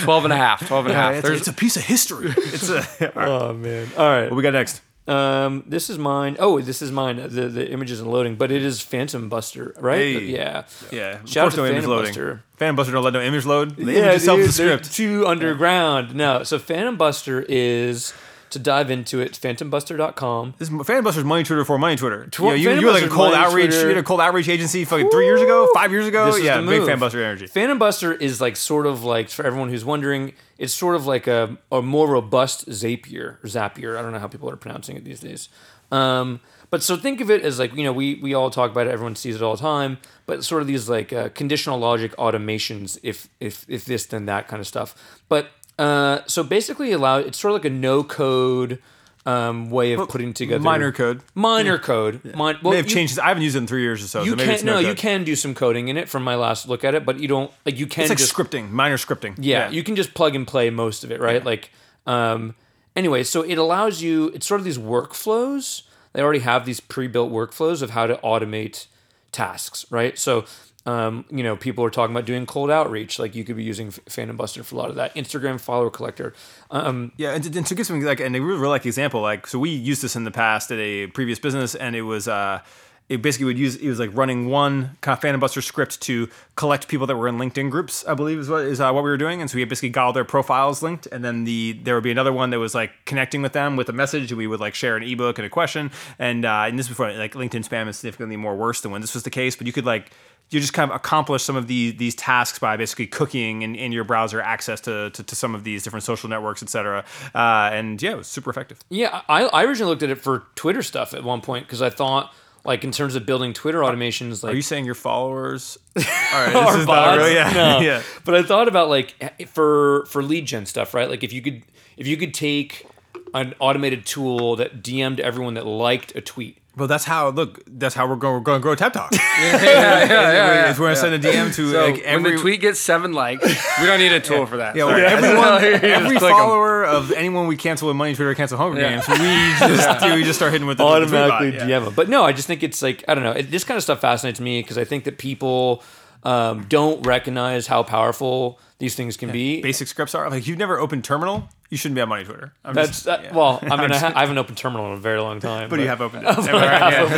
12 0.01 0.23
and 0.25 0.33
a 0.33 0.37
half. 0.37 0.67
12 0.67 0.85
and 0.85 0.93
a 0.93 0.97
half. 0.97 1.15
it's, 1.15 1.23
a, 1.25 1.27
There's 1.27 1.39
it's 1.41 1.47
a 1.47 1.53
piece 1.53 1.75
of 1.77 1.83
history. 1.83 2.31
It's 2.37 2.69
a. 2.69 2.77
All 3.15 3.21
right. 3.21 3.27
Oh 3.49 3.53
man! 3.53 3.87
All 3.97 4.09
right. 4.09 4.29
What 4.29 4.35
we 4.35 4.43
got 4.43 4.53
next? 4.53 4.81
Um, 5.07 5.63
this 5.67 5.89
is 5.89 5.97
mine. 5.97 6.35
Oh, 6.39 6.59
this 6.59 6.81
is 6.81 6.91
mine. 6.91 7.15
The 7.17 7.47
the 7.47 7.69
image 7.71 7.91
isn't 7.91 8.07
loading, 8.09 8.35
but 8.35 8.51
it 8.51 8.61
is 8.61 8.81
Phantom 8.81 9.29
Buster, 9.29 9.73
right? 9.79 9.97
Hey. 9.99 10.19
Yeah. 10.25 10.63
Yeah, 10.91 11.21
of 11.21 11.29
Shout 11.29 11.37
out 11.37 11.43
course 11.45 11.53
to 11.55 11.59
no 11.61 11.65
image 11.65 11.75
Phantom 11.75 11.91
loading. 11.91 12.05
Buster. 12.09 12.43
Phantom 12.57 12.75
Buster 12.75 12.91
don't 12.93 13.03
let 13.03 13.13
no 13.13 13.21
image 13.21 13.45
load. 13.45 13.75
The 13.77 13.83
Yeah, 13.91 13.99
image 13.99 14.15
is 14.15 14.23
self 14.25 14.37
dude, 14.39 14.47
the 14.49 14.53
script. 14.53 14.93
too 14.93 15.25
underground. 15.27 16.13
No, 16.15 16.43
so 16.43 16.59
Phantom 16.59 16.97
Buster 16.97 17.45
is 17.47 18.13
to 18.57 18.63
dive 18.63 18.91
into 18.91 19.19
it. 19.19 19.33
PhantomBuster.com. 19.33 20.55
This 20.57 20.69
is 20.69 20.75
Phantom 20.85 21.03
Buster's 21.03 21.23
money 21.23 21.43
Twitter 21.43 21.63
for 21.63 21.77
money 21.77 21.95
Twitter. 21.95 22.27
Tw- 22.27 22.39
you, 22.39 22.51
you, 22.51 22.65
Phantom 22.65 22.81
you 22.81 22.87
were 22.87 22.93
like 22.93 23.03
a 23.03 23.05
Buster's 23.05 23.15
cold 23.15 23.31
money 23.31 23.45
outreach. 23.45 23.65
Twitter. 23.67 23.81
You 23.81 23.95
had 23.95 23.97
a 23.97 24.03
cold 24.03 24.21
outreach 24.21 24.49
agency 24.49 24.85
fucking 24.85 25.09
three 25.09 25.25
years 25.25 25.41
ago, 25.41 25.69
five 25.73 25.91
years 25.91 26.07
ago. 26.07 26.25
This 26.25 26.37
is 26.37 26.43
yeah, 26.43 26.57
the 26.57 26.67
big 26.67 26.79
move. 26.79 26.87
Phantom 26.87 26.99
Buster 26.99 27.23
energy. 27.23 27.47
Phantom 27.47 27.77
Buster 27.77 28.13
is 28.13 28.41
like 28.41 28.55
sort 28.55 28.85
of 28.85 29.03
like 29.03 29.29
for 29.29 29.45
everyone 29.45 29.69
who's 29.69 29.85
wondering, 29.85 30.33
it's 30.57 30.73
sort 30.73 30.95
of 30.95 31.05
like 31.05 31.27
a, 31.27 31.57
a 31.71 31.81
more 31.81 32.07
robust 32.09 32.67
Zapier 32.67 33.43
or 33.43 33.47
Zapier. 33.47 33.97
I 33.97 34.01
don't 34.01 34.11
know 34.11 34.19
how 34.19 34.27
people 34.27 34.49
are 34.49 34.57
pronouncing 34.57 34.97
it 34.97 35.03
these 35.03 35.19
days. 35.19 35.49
Um, 35.91 36.41
but 36.69 36.83
so 36.83 36.97
think 36.97 37.21
of 37.21 37.31
it 37.31 37.43
as 37.43 37.59
like 37.59 37.73
you 37.75 37.83
know 37.83 37.93
we 37.93 38.15
we 38.15 38.33
all 38.33 38.49
talk 38.49 38.71
about 38.71 38.87
it. 38.87 38.91
Everyone 38.91 39.15
sees 39.15 39.35
it 39.35 39.41
all 39.41 39.55
the 39.55 39.61
time. 39.61 39.99
But 40.25 40.43
sort 40.43 40.61
of 40.61 40.67
these 40.67 40.89
like 40.89 41.13
uh, 41.13 41.29
conditional 41.29 41.79
logic 41.79 42.15
automations, 42.17 42.99
if 43.03 43.29
if 43.39 43.65
if 43.69 43.85
this 43.85 44.05
then 44.05 44.25
that 44.25 44.47
kind 44.47 44.59
of 44.59 44.67
stuff. 44.67 45.19
But 45.29 45.49
uh, 45.77 46.19
so 46.27 46.43
basically, 46.43 46.91
allow 46.91 47.17
it's 47.19 47.39
sort 47.39 47.51
of 47.51 47.55
like 47.55 47.65
a 47.65 47.69
no 47.73 48.03
code. 48.03 48.79
Um, 49.25 49.69
way 49.69 49.91
of 49.91 50.07
putting 50.07 50.33
together 50.33 50.63
minor 50.63 50.93
code. 50.93 51.19
minor 51.35 51.77
code. 51.77 52.23
Min- 52.23 52.33
well, 52.37 52.55
May 52.71 52.77
have 52.77 52.85
you- 52.87 52.93
changed. 52.95 53.19
I 53.19 53.27
haven't 53.27 53.43
used 53.43 53.57
it 53.57 53.59
in 53.59 53.67
three 53.67 53.81
years 53.81 54.01
or 54.01 54.07
so. 54.07 54.23
You 54.23 54.31
so 54.31 54.37
can 54.37 54.49
it's 54.51 54.63
no, 54.63 54.79
you 54.79 54.95
can 54.95 55.25
do 55.25 55.35
some 55.35 55.53
coding 55.53 55.89
in 55.89 55.97
it 55.97 56.07
from 56.07 56.23
my 56.23 56.35
last 56.35 56.69
look 56.69 56.85
at 56.85 56.95
it, 56.95 57.05
but 57.05 57.19
you 57.19 57.27
don't 57.27 57.51
like 57.65 57.77
you 57.77 57.87
can 57.87 58.03
It's 58.03 58.09
like 58.09 58.19
just 58.19 58.33
scripting, 58.33 58.71
minor 58.71 58.95
scripting. 58.95 59.35
yeah, 59.37 59.69
you 59.69 59.83
can 59.83 59.97
just 59.97 60.13
plug 60.13 60.33
and 60.33 60.47
play 60.47 60.69
most 60.69 61.03
of 61.03 61.11
it, 61.11 61.19
right? 61.19 61.43
Like, 61.43 61.71
um, 62.05 62.55
anyway, 62.95 63.21
so 63.23 63.41
it 63.41 63.57
allows 63.57 64.01
you. 64.01 64.29
It's 64.29 64.47
sort 64.47 64.61
of 64.61 64.65
these 64.65 64.77
workflows. 64.77 65.81
They 66.13 66.21
already 66.21 66.39
have 66.39 66.65
these 66.65 66.79
pre-built 66.79 67.29
workflows 67.29 67.81
of 67.81 67.89
how 67.89 68.07
to 68.07 68.15
automate 68.23 68.87
tasks, 69.33 69.85
right? 69.89 70.17
So, 70.17 70.45
um, 70.87 71.25
you 71.29 71.43
know, 71.43 71.57
people 71.57 71.83
are 71.83 71.89
talking 71.89 72.15
about 72.15 72.25
doing 72.25 72.45
cold 72.45 72.71
outreach. 72.71 73.19
Like, 73.19 73.35
you 73.35 73.43
could 73.43 73.57
be 73.57 73.63
using 73.63 73.91
Phantom 73.91 74.37
Buster 74.37 74.63
for 74.63 74.75
a 74.75 74.77
lot 74.77 74.89
of 74.89 74.95
that. 74.95 75.13
Instagram 75.15 75.59
follower 75.59 75.89
collector. 75.89 76.33
Um, 76.71 77.11
Yeah, 77.17 77.33
and 77.33 77.43
to, 77.43 77.57
and 77.57 77.67
to 77.67 77.75
give 77.75 77.85
some 77.85 77.99
like, 78.01 78.21
and 78.21 78.33
a 78.35 78.39
real, 78.39 78.57
real 78.57 78.69
like 78.69 78.85
example, 78.85 79.21
like 79.21 79.47
so 79.47 79.59
we 79.59 79.69
used 79.69 80.01
this 80.01 80.15
in 80.15 80.23
the 80.23 80.31
past 80.31 80.71
at 80.71 80.79
a 80.79 81.07
previous 81.07 81.39
business, 81.39 81.75
and 81.75 81.93
it 81.93 82.03
was 82.03 82.29
uh, 82.29 82.61
it 83.09 83.21
basically 83.21 83.45
would 83.45 83.57
use 83.57 83.75
it 83.75 83.87
was 83.87 83.99
like 83.99 84.09
running 84.13 84.47
one 84.49 84.97
kind 85.01 85.13
of 85.13 85.21
Phantom 85.21 85.39
Buster 85.39 85.61
script 85.61 86.01
to 86.01 86.29
collect 86.55 86.87
people 86.87 87.07
that 87.07 87.15
were 87.15 87.27
in 87.27 87.37
LinkedIn 87.37 87.71
groups. 87.71 88.05
I 88.05 88.13
believe 88.13 88.37
is 88.39 88.49
what 88.49 88.63
is 88.63 88.81
uh, 88.81 88.91
what 88.91 89.03
we 89.03 89.09
were 89.09 89.17
doing, 89.17 89.39
and 89.41 89.49
so 89.49 89.55
we 89.55 89.63
basically 89.63 89.89
got 89.89 90.05
all 90.07 90.13
their 90.13 90.25
profiles 90.25 90.83
linked, 90.83 91.07
and 91.07 91.23
then 91.23 91.45
the 91.45 91.79
there 91.83 91.95
would 91.95 92.03
be 92.03 92.11
another 92.11 92.33
one 92.33 92.49
that 92.49 92.59
was 92.59 92.75
like 92.75 92.91
connecting 93.05 93.41
with 93.41 93.53
them 93.53 93.75
with 93.75 93.89
a 93.89 93.93
message. 93.93 94.33
We 94.33 94.47
would 94.47 94.59
like 94.59 94.75
share 94.75 94.97
an 94.97 95.03
ebook 95.03 95.37
and 95.37 95.45
a 95.45 95.49
question, 95.49 95.91
and 96.19 96.43
uh, 96.45 96.65
and 96.67 96.77
this 96.77 96.87
before 96.87 97.11
like 97.13 97.33
LinkedIn 97.33 97.67
spam 97.67 97.87
is 97.87 97.97
significantly 97.97 98.35
more 98.35 98.55
worse 98.55 98.81
than 98.81 98.91
when 98.91 99.01
this 99.01 99.13
was 99.13 99.23
the 99.23 99.29
case, 99.29 99.55
but 99.55 99.67
you 99.67 99.73
could 99.73 99.85
like 99.85 100.11
you 100.49 100.59
just 100.59 100.73
kind 100.73 100.89
of 100.89 100.95
accomplish 100.95 101.43
some 101.43 101.57
of 101.57 101.67
the, 101.67 101.91
these 101.91 102.15
tasks 102.15 102.57
by 102.57 102.77
basically 102.77 103.05
cooking 103.05 103.63
in, 103.63 103.75
in 103.75 103.91
your 103.91 104.05
browser 104.05 104.41
access 104.41 104.79
to, 104.79 105.09
to, 105.09 105.21
to 105.21 105.35
some 105.35 105.53
of 105.53 105.65
these 105.65 105.83
different 105.83 106.03
social 106.03 106.29
networks, 106.29 106.63
et 106.63 106.69
cetera. 106.69 107.03
Uh, 107.35 107.69
and 107.73 108.01
yeah, 108.01 108.11
it 108.11 108.17
was 108.17 108.27
super 108.27 108.49
effective. 108.49 108.79
Yeah, 108.89 109.23
I, 109.27 109.43
I 109.43 109.65
originally 109.65 109.89
looked 109.89 110.03
at 110.03 110.09
it 110.09 110.19
for 110.19 110.45
Twitter 110.55 110.81
stuff 110.81 111.13
at 111.13 111.23
one 111.23 111.41
point 111.41 111.65
because 111.65 111.81
I 111.81 111.89
thought, 111.89 112.33
like, 112.67 112.83
in 112.83 112.91
terms 112.91 113.15
of 113.15 113.25
building 113.25 113.53
Twitter 113.53 113.79
automations, 113.79 114.43
like 114.43 114.53
Are 114.53 114.55
you 114.55 114.61
saying 114.61 114.85
your 114.85 114.93
followers? 114.93 115.77
All 115.95 116.03
right, 116.33 116.55
are 116.55 116.71
this 116.73 116.81
is 116.81 116.87
not 116.87 117.17
real. 117.17 117.31
Yeah, 117.31 117.51
No. 117.53 117.79
yeah. 117.81 118.03
But 118.25 118.35
I 118.35 118.43
thought 118.43 118.67
about 118.67 118.89
like 118.89 119.47
for 119.47 120.05
for 120.07 120.21
lead 120.21 120.45
gen 120.45 120.65
stuff, 120.65 120.93
right? 120.93 121.09
Like 121.09 121.23
if 121.23 121.33
you 121.33 121.41
could 121.41 121.63
if 121.95 122.05
you 122.05 122.17
could 122.17 122.33
take 122.33 122.85
an 123.33 123.55
automated 123.59 124.05
tool 124.05 124.55
that 124.57 124.83
DM'd 124.83 125.19
everyone 125.19 125.55
that 125.55 125.65
liked 125.65 126.15
a 126.15 126.21
tweet. 126.21 126.57
Well, 126.77 126.87
that's 126.87 127.05
how 127.05 127.29
look. 127.29 127.61
That's 127.67 127.95
how 127.95 128.07
we're 128.07 128.15
going. 128.17 128.35
We're 128.35 128.39
going 128.41 128.59
to 128.59 128.61
grow 128.61 128.75
Tab 128.75 128.93
Talk. 128.93 129.11
yeah, 129.13 129.61
yeah, 129.63 130.05
yeah, 130.05 130.69
Is 130.71 130.79
we're 130.79 130.85
going 130.85 130.95
to 130.95 131.01
send 131.01 131.15
a 131.15 131.19
DM 131.19 131.53
to 131.55 131.71
So 131.71 131.85
like 131.85 131.95
when 131.95 132.03
every 132.05 132.31
the 132.33 132.37
tweet 132.37 132.61
gets 132.61 132.79
seven 132.79 133.13
likes, 133.13 133.43
we 133.79 133.87
don't 133.87 133.97
need 133.97 134.11
a 134.11 134.19
tool 134.19 134.45
for 134.45 134.57
that. 134.57 134.75
Yeah, 134.75 134.83
Sorry. 134.83 135.01
well, 135.01 135.57
everyone, 135.57 135.63
You 135.63 135.71
just 135.79 135.83
every 135.83 136.17
click 136.19 136.31
'em. 136.31 136.37
follower 136.37 136.85
of 136.85 137.11
anyone 137.11 137.47
we 137.47 137.57
cancel 137.57 137.87
with 137.87 137.97
money 137.97 138.13
Twitter 138.13 138.35
cancel 138.35 138.57
Hunger 138.59 138.79
Yeah. 138.79 138.89
Games, 138.91 139.07
we 139.07 139.15
just 139.75 139.99
do, 140.01 140.13
we 140.13 140.23
just 140.23 140.37
start 140.37 140.51
hitting 140.51 140.67
with 140.67 140.77
the 140.77 140.83
the 140.87 140.99
tweet 140.99 141.11
bot, 141.11 141.31
automatically 141.31 141.57
yeah. 141.67 141.79
DM 141.79 141.85
them. 141.85 141.93
But 141.95 142.09
no, 142.09 142.23
I 142.23 142.31
just 142.31 142.45
think 142.47 142.61
it's 142.61 142.83
like 142.83 143.03
I 143.07 143.15
don't 143.15 143.23
know. 143.23 143.31
It, 143.31 143.49
this 143.49 143.63
kind 143.63 143.77
of 143.77 143.83
stuff 143.83 143.99
fascinates 143.99 144.39
me 144.39 144.61
because 144.61 144.77
I 144.77 144.83
think 144.83 145.05
that 145.05 145.17
people 145.17 145.81
um, 146.23 146.65
don't 146.69 147.05
recognize 147.07 147.65
how 147.65 147.81
powerful 147.81 148.59
these 148.77 148.93
things 148.93 149.17
can 149.17 149.31
be. 149.31 149.61
Basic 149.61 149.87
scripts 149.87 150.13
are 150.13 150.29
like 150.29 150.45
you've 150.45 150.59
never 150.59 150.79
opened 150.79 151.03
terminal. 151.03 151.49
You 151.69 151.75
shouldn't 151.77 151.95
be 151.95 152.01
on 152.01 152.07
money 152.07 152.23
Twitter. 152.23 152.53
I'm 152.63 152.73
That's 152.73 152.89
just- 152.89 153.05
that, 153.05 153.23
yeah. 153.25 153.35
well. 153.35 153.59
I 153.61 153.75
mean, 153.75 153.91
I, 153.91 153.97
ha- 153.97 154.13
I 154.15 154.21
haven't 154.21 154.37
opened 154.37 154.57
terminal 154.57 154.87
in 154.87 154.93
a 154.93 154.97
very 155.01 155.19
long 155.19 155.41
time. 155.41 155.69
but 155.69 155.79
you 155.79 155.87
have 155.87 155.99
opened 156.01 156.23
it. 156.27 156.29
I 156.29 156.91
have, 156.91 157.11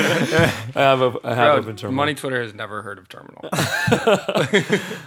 I 0.75 0.81
have, 0.81 1.01
op- 1.03 1.23
I 1.25 1.35
have 1.35 1.53
Bro, 1.53 1.55
opened 1.61 1.77
terminal. 1.79 1.95
Money 1.95 2.15
Twitter 2.15 2.41
has 2.41 2.53
never 2.55 2.81
heard 2.81 2.97
of 2.97 3.07
Terminal. 3.09 3.41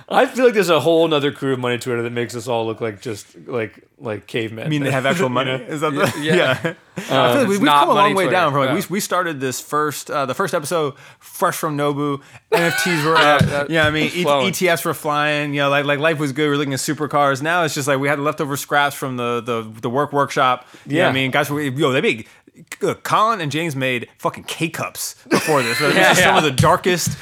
I 0.09 0.27
feel 0.27 0.45
like 0.45 0.55
there's 0.55 0.69
a 0.71 0.81
whole 0.81 1.07
nother 1.09 1.33
crew 1.33 1.53
of 1.53 1.59
money 1.59 1.79
Twitter 1.79 2.03
that 2.03 2.11
makes 2.13 2.35
us 2.37 2.47
all 2.49 2.67
look 2.67 2.81
like 2.81 3.01
just 3.01 3.37
like 3.47 3.85
like 3.99 4.27
cavemen. 4.27 4.67
I 4.67 4.69
mean, 4.69 4.83
they 4.83 4.91
have 4.91 5.07
actual 5.07 5.29
money. 5.29 5.51
Is 5.53 5.81
that 5.81 5.91
the, 5.93 6.13
Yeah. 6.23 6.59
yeah? 6.65 6.75
I 6.97 7.01
feel 7.03 7.17
like 7.17 7.49
we, 7.49 7.59
we've 7.59 7.67
come 7.69 7.89
a 7.89 7.95
long 7.95 8.09
way 8.15 8.25
Twitter. 8.25 8.31
down. 8.33 8.53
From 8.53 8.61
like 8.61 8.69
Yeah. 8.71 8.75
we, 8.75 8.83
we 8.97 9.01
started 9.01 9.41
this 9.41 9.61
first 9.61 10.11
uh, 10.11 10.27
the 10.27 10.35
first 10.35 10.53
episode 10.55 10.95
fresh 11.19 11.57
from 11.57 11.77
Nobu. 11.77 12.21
NFTs 12.51 13.05
were 13.05 13.17
up. 13.17 13.41
that- 13.43 13.71
yeah, 13.71 13.87
I 13.87 13.91
mean 13.91 14.11
E- 14.15 14.25
ETFs 14.25 14.85
were 14.85 14.93
flying. 14.95 15.55
You 15.55 15.61
know, 15.63 15.71
like 15.71 15.85
like 15.87 15.99
life 16.01 16.19
was 16.19 16.33
good. 16.33 16.49
We're 16.51 16.57
looking 16.57 16.75
at 16.75 16.81
supercars. 16.81 17.41
Now 17.41 17.65
it's 17.65 17.75
just 17.75 17.89
like 17.89 17.99
we 17.99 18.09
had 18.09 18.19
leftover 18.19 18.57
scraps 18.57 18.95
from 18.95 19.17
the 19.17 19.41
the, 19.41 19.63
the 19.81 19.89
work 19.91 20.13
workshop. 20.13 20.67
Yeah, 20.87 21.05
Yeah. 21.05 21.09
I 21.09 21.13
mean, 21.13 21.31
guys, 21.31 21.49
were 21.51 21.61
yo, 21.63 21.93
they 21.93 22.01
made. 22.03 22.27
Look, 22.81 23.03
Colin 23.05 23.41
and 23.41 23.51
James 23.53 23.75
made 23.77 24.09
fucking 24.19 24.45
K 24.45 24.69
cups 24.69 25.15
before 25.29 25.63
this. 25.63 25.79
This 25.93 26.19
is 26.19 26.25
some 26.25 26.37
of 26.37 26.43
the 26.45 26.51
darkest. 26.51 27.17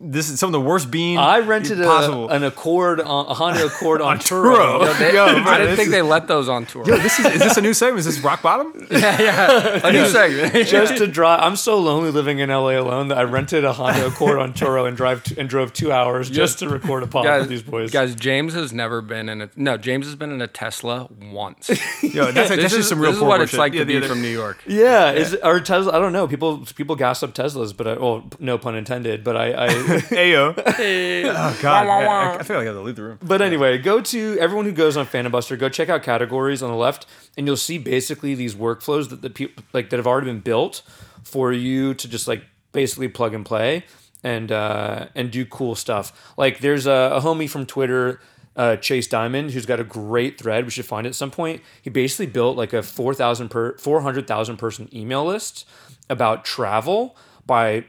This 0.00 0.28
is 0.30 0.38
some 0.38 0.48
of 0.48 0.52
the 0.52 0.60
worst 0.60 0.90
bean. 0.90 1.18
I 1.18 1.38
rented 1.40 1.78
possible. 1.82 2.30
a, 2.30 2.34
an 2.34 2.44
Accord, 2.44 3.00
on, 3.00 3.26
a 3.26 3.34
Honda 3.34 3.66
Accord 3.66 4.00
on, 4.02 4.18
Turo. 4.18 4.80
Turo. 4.80 4.98
They- 4.98 5.14
Yo, 5.14 5.24
I 5.24 5.58
didn't 5.58 5.76
think 5.76 5.86
is- 5.88 5.92
they 5.92 6.02
let 6.02 6.28
those 6.28 6.48
on 6.48 6.66
tour. 6.66 6.86
Yo, 6.86 6.96
this 6.98 7.18
is, 7.18 7.26
is 7.26 7.38
this 7.40 7.56
a 7.56 7.60
new 7.62 7.72
segment? 7.74 8.00
Is 8.00 8.04
this 8.06 8.20
rock 8.20 8.42
bottom? 8.42 8.72
Yeah. 8.90 9.20
yeah, 9.20 9.86
A 9.86 9.92
new 9.92 10.06
segment. 10.06 10.66
Just 10.68 10.96
to 10.98 11.06
drive, 11.06 11.40
I'm 11.40 11.56
so 11.56 11.78
lonely 11.78 12.10
living 12.10 12.38
in 12.38 12.50
LA 12.50 12.78
alone 12.78 13.08
that 13.08 13.18
I 13.18 13.22
rented 13.24 13.64
a 13.64 13.72
Honda 13.72 14.06
Accord 14.08 14.38
on 14.38 14.52
Turo 14.52 14.86
and 14.86 14.96
drive 14.96 15.24
t- 15.24 15.34
and 15.38 15.48
drove 15.48 15.72
two 15.72 15.90
hours 15.92 16.28
just 16.30 16.58
to 16.60 16.68
record 16.68 17.02
a 17.02 17.06
pod 17.06 17.24
guys, 17.24 17.40
with 17.42 17.48
these 17.50 17.62
boys. 17.62 17.90
guys, 17.90 18.14
James 18.14 18.54
has 18.54 18.72
never 18.72 19.00
been 19.02 19.28
in 19.28 19.42
a 19.42 19.50
no. 19.56 19.76
James 19.76 20.06
has 20.06 20.14
been 20.14 20.30
in 20.30 20.40
a 20.42 20.46
Tesla 20.46 21.08
once. 21.32 21.68
Yo, 22.02 22.30
that's, 22.32 22.50
like, 22.50 22.60
this 22.60 22.72
that's 22.72 22.74
is, 22.74 22.88
some 22.88 23.00
real 23.00 23.10
this 23.12 23.18
is 23.18 23.22
what 23.24 23.40
it's 23.40 23.50
shit. 23.52 23.58
like 23.60 23.72
Yeah, 23.72 23.80
to 23.80 23.84
be 23.86 23.96
other- 23.96 24.08
from 24.08 24.22
New 24.22 24.28
York. 24.28 24.62
yeah, 24.66 24.85
is 25.12 25.34
our 25.36 25.60
Tesla? 25.60 25.92
I 25.92 25.98
don't 25.98 26.12
know. 26.12 26.26
People 26.26 26.64
people 26.76 26.96
gas 26.96 27.22
up 27.22 27.34
Teslas, 27.34 27.76
but 27.76 27.86
I, 27.86 27.94
well, 27.94 28.28
no 28.38 28.58
pun 28.58 28.74
intended. 28.74 29.24
But 29.24 29.36
I, 29.36 29.66
I 29.66 29.68
Ayo. 29.68 30.54
oh 30.56 31.58
God, 31.62 31.86
man, 31.86 32.08
I, 32.08 32.36
I 32.36 32.42
feel 32.42 32.56
like 32.56 32.64
I 32.64 32.66
have 32.66 32.76
to 32.76 32.80
leave 32.82 32.96
the 32.96 33.02
room. 33.02 33.18
But 33.22 33.42
anyway, 33.42 33.78
go 33.78 34.00
to 34.00 34.38
everyone 34.38 34.64
who 34.66 34.72
goes 34.72 34.96
on 34.96 35.06
Phantom 35.06 35.30
Buster. 35.30 35.56
Go 35.56 35.68
check 35.68 35.88
out 35.88 36.02
categories 36.02 36.62
on 36.62 36.70
the 36.70 36.76
left, 36.76 37.06
and 37.36 37.46
you'll 37.46 37.56
see 37.56 37.78
basically 37.78 38.34
these 38.34 38.54
workflows 38.54 39.08
that 39.10 39.22
the 39.22 39.30
people 39.30 39.64
like 39.72 39.90
that 39.90 39.96
have 39.96 40.06
already 40.06 40.26
been 40.26 40.40
built 40.40 40.82
for 41.22 41.52
you 41.52 41.94
to 41.94 42.08
just 42.08 42.28
like 42.28 42.44
basically 42.72 43.08
plug 43.08 43.34
and 43.34 43.44
play 43.44 43.84
and 44.22 44.50
uh, 44.50 45.06
and 45.14 45.30
do 45.30 45.44
cool 45.46 45.74
stuff. 45.74 46.32
Like 46.36 46.60
there's 46.60 46.86
a, 46.86 47.12
a 47.14 47.20
homie 47.20 47.48
from 47.48 47.66
Twitter. 47.66 48.20
Uh, 48.56 48.76
Chase 48.76 49.06
Dimond, 49.06 49.50
who's 49.50 49.66
got 49.66 49.80
a 49.80 49.84
great 49.84 50.38
thread, 50.38 50.64
we 50.64 50.70
should 50.70 50.86
find 50.86 51.06
at 51.06 51.14
some 51.14 51.30
point. 51.30 51.60
He 51.82 51.90
basically 51.90 52.24
built 52.26 52.56
like 52.56 52.72
a 52.72 52.82
four 52.82 53.12
thousand 53.12 53.50
per 53.50 53.76
four 53.76 54.00
hundred 54.00 54.26
thousand 54.26 54.56
person 54.56 54.88
email 54.94 55.26
list 55.26 55.68
about 56.08 56.44
travel 56.44 57.16
by 57.44 57.84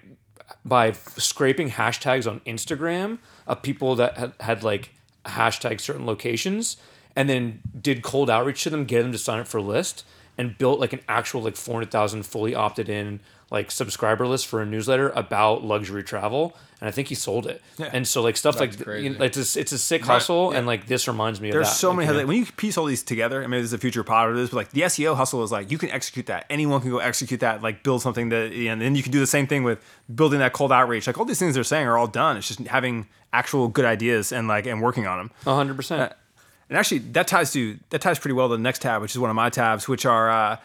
by 0.66 0.92
scraping 0.92 1.72
hashtags 1.72 2.30
on 2.30 2.42
Instagram 2.42 3.20
of 3.48 3.62
people 3.62 3.96
that 3.96 4.18
had, 4.18 4.34
had 4.42 4.64
like 4.64 4.92
hashtag 5.26 5.80
certain 5.80 6.06
locations 6.06 6.78
and 7.16 7.30
then 7.30 7.62
did 7.80 8.02
cold 8.04 8.30
outreach 8.30 8.64
to 8.64 8.70
them, 8.70 8.86
get 8.86 9.04
them 9.04 9.12
to 9.12 9.18
sign 9.18 9.40
up 9.40 9.48
for 9.48 9.58
a 9.58 9.62
list 9.62 10.04
and 10.38 10.58
built 10.58 10.80
like 10.80 10.94
an 10.94 11.02
actual 11.08 11.42
like 11.42 11.56
400,000 11.56 12.24
fully 12.24 12.54
opted 12.56 12.90
in 12.90 13.20
like 13.50 13.72
subscriber 13.72 14.28
list 14.28 14.46
for 14.48 14.62
a 14.62 14.66
newsletter 14.66 15.10
about 15.10 15.64
luxury 15.64 16.04
travel. 16.04 16.56
And 16.80 16.88
I 16.88 16.92
think 16.92 17.08
he 17.08 17.16
sold 17.16 17.48
it. 17.48 17.60
Yeah. 17.78 17.90
And 17.92 18.08
so 18.08 18.22
like 18.22 18.38
stuff 18.38 18.60
like, 18.60 18.80
crazy. 18.84 19.06
you 19.06 19.18
know, 19.18 19.26
it's, 19.26 19.56
a, 19.56 19.60
it's 19.60 19.72
a 19.72 19.78
sick 19.80 20.04
hustle. 20.04 20.52
And 20.52 20.68
like 20.68 20.86
this 20.86 21.08
reminds 21.08 21.42
me 21.42 21.50
of 21.50 21.54
that. 21.54 21.60
There's 21.64 21.76
so 21.76 21.90
Like, 21.90 21.98
many 21.98 22.06
you 22.08 22.14
know, 22.14 22.20
headlines. 22.20 22.28
When 22.28 22.38
you 22.46 22.52
piece 22.58 22.78
all 22.78 22.86
these 22.86 23.02
together, 23.04 23.44
I 23.44 23.48
mean, 23.48 23.62
this 23.62 23.70
is 23.70 23.74
a 23.74 23.78
future 23.80 24.04
pod 24.04 24.30
of 24.30 24.36
this, 24.36 24.50
but 24.52 24.58
like 24.58 24.72
the 24.72 24.82
SEO 24.82 25.16
hustle 25.16 25.44
is 25.44 25.52
like 25.52 25.72
you 25.72 25.78
can 25.78 25.90
execute 25.90 26.28
that. 26.28 26.46
Anyone 26.50 26.82
can 26.82 26.92
go 26.92 27.00
execute 27.00 27.40
that, 27.40 27.64
like 27.64 27.84
build 27.84 28.02
something 28.04 28.30
that, 28.30 28.52
and 28.52 28.80
then 28.82 28.96
you 28.96 29.02
can 29.02 29.12
do 29.12 29.20
the 29.20 29.26
same 29.28 29.48
thing 29.48 29.64
with 29.64 29.80
building 30.14 30.40
that 30.40 30.54
cold 30.54 30.72
outreach. 30.72 31.08
Like 31.08 31.18
all 31.18 31.26
these 31.26 31.40
things 31.40 31.56
they're 31.56 31.64
saying 31.64 31.88
are 31.88 31.98
all 31.98 32.08
done. 32.08 32.38
It's 32.38 32.48
just 32.50 32.60
having 32.68 33.08
actual 33.34 33.70
good 33.70 33.86
ideas 33.86 34.32
and 34.32 34.48
like 34.48 34.68
and 34.68 34.82
working 34.82 35.08
on 35.08 35.18
them. 35.18 35.32
a 35.48 35.56
hundred 35.56 35.78
percent. 35.78 36.02
Uh, 36.12 36.16
And 36.70 36.78
actually, 36.78 37.00
that 37.00 37.28
ties 37.28 37.52
to 37.54 37.78
that 37.90 38.02
ties 38.02 38.20
pretty 38.20 38.34
well 38.34 38.50
to 38.50 38.58
the 38.58 38.62
next 38.62 38.82
tab, 38.82 39.02
which 39.02 39.12
is 39.12 39.20
one 39.20 39.30
of 39.30 39.36
my 39.36 39.50
tabs, 39.50 39.88
which 39.88 40.06
are 40.06 40.30
uh, 40.30 40.58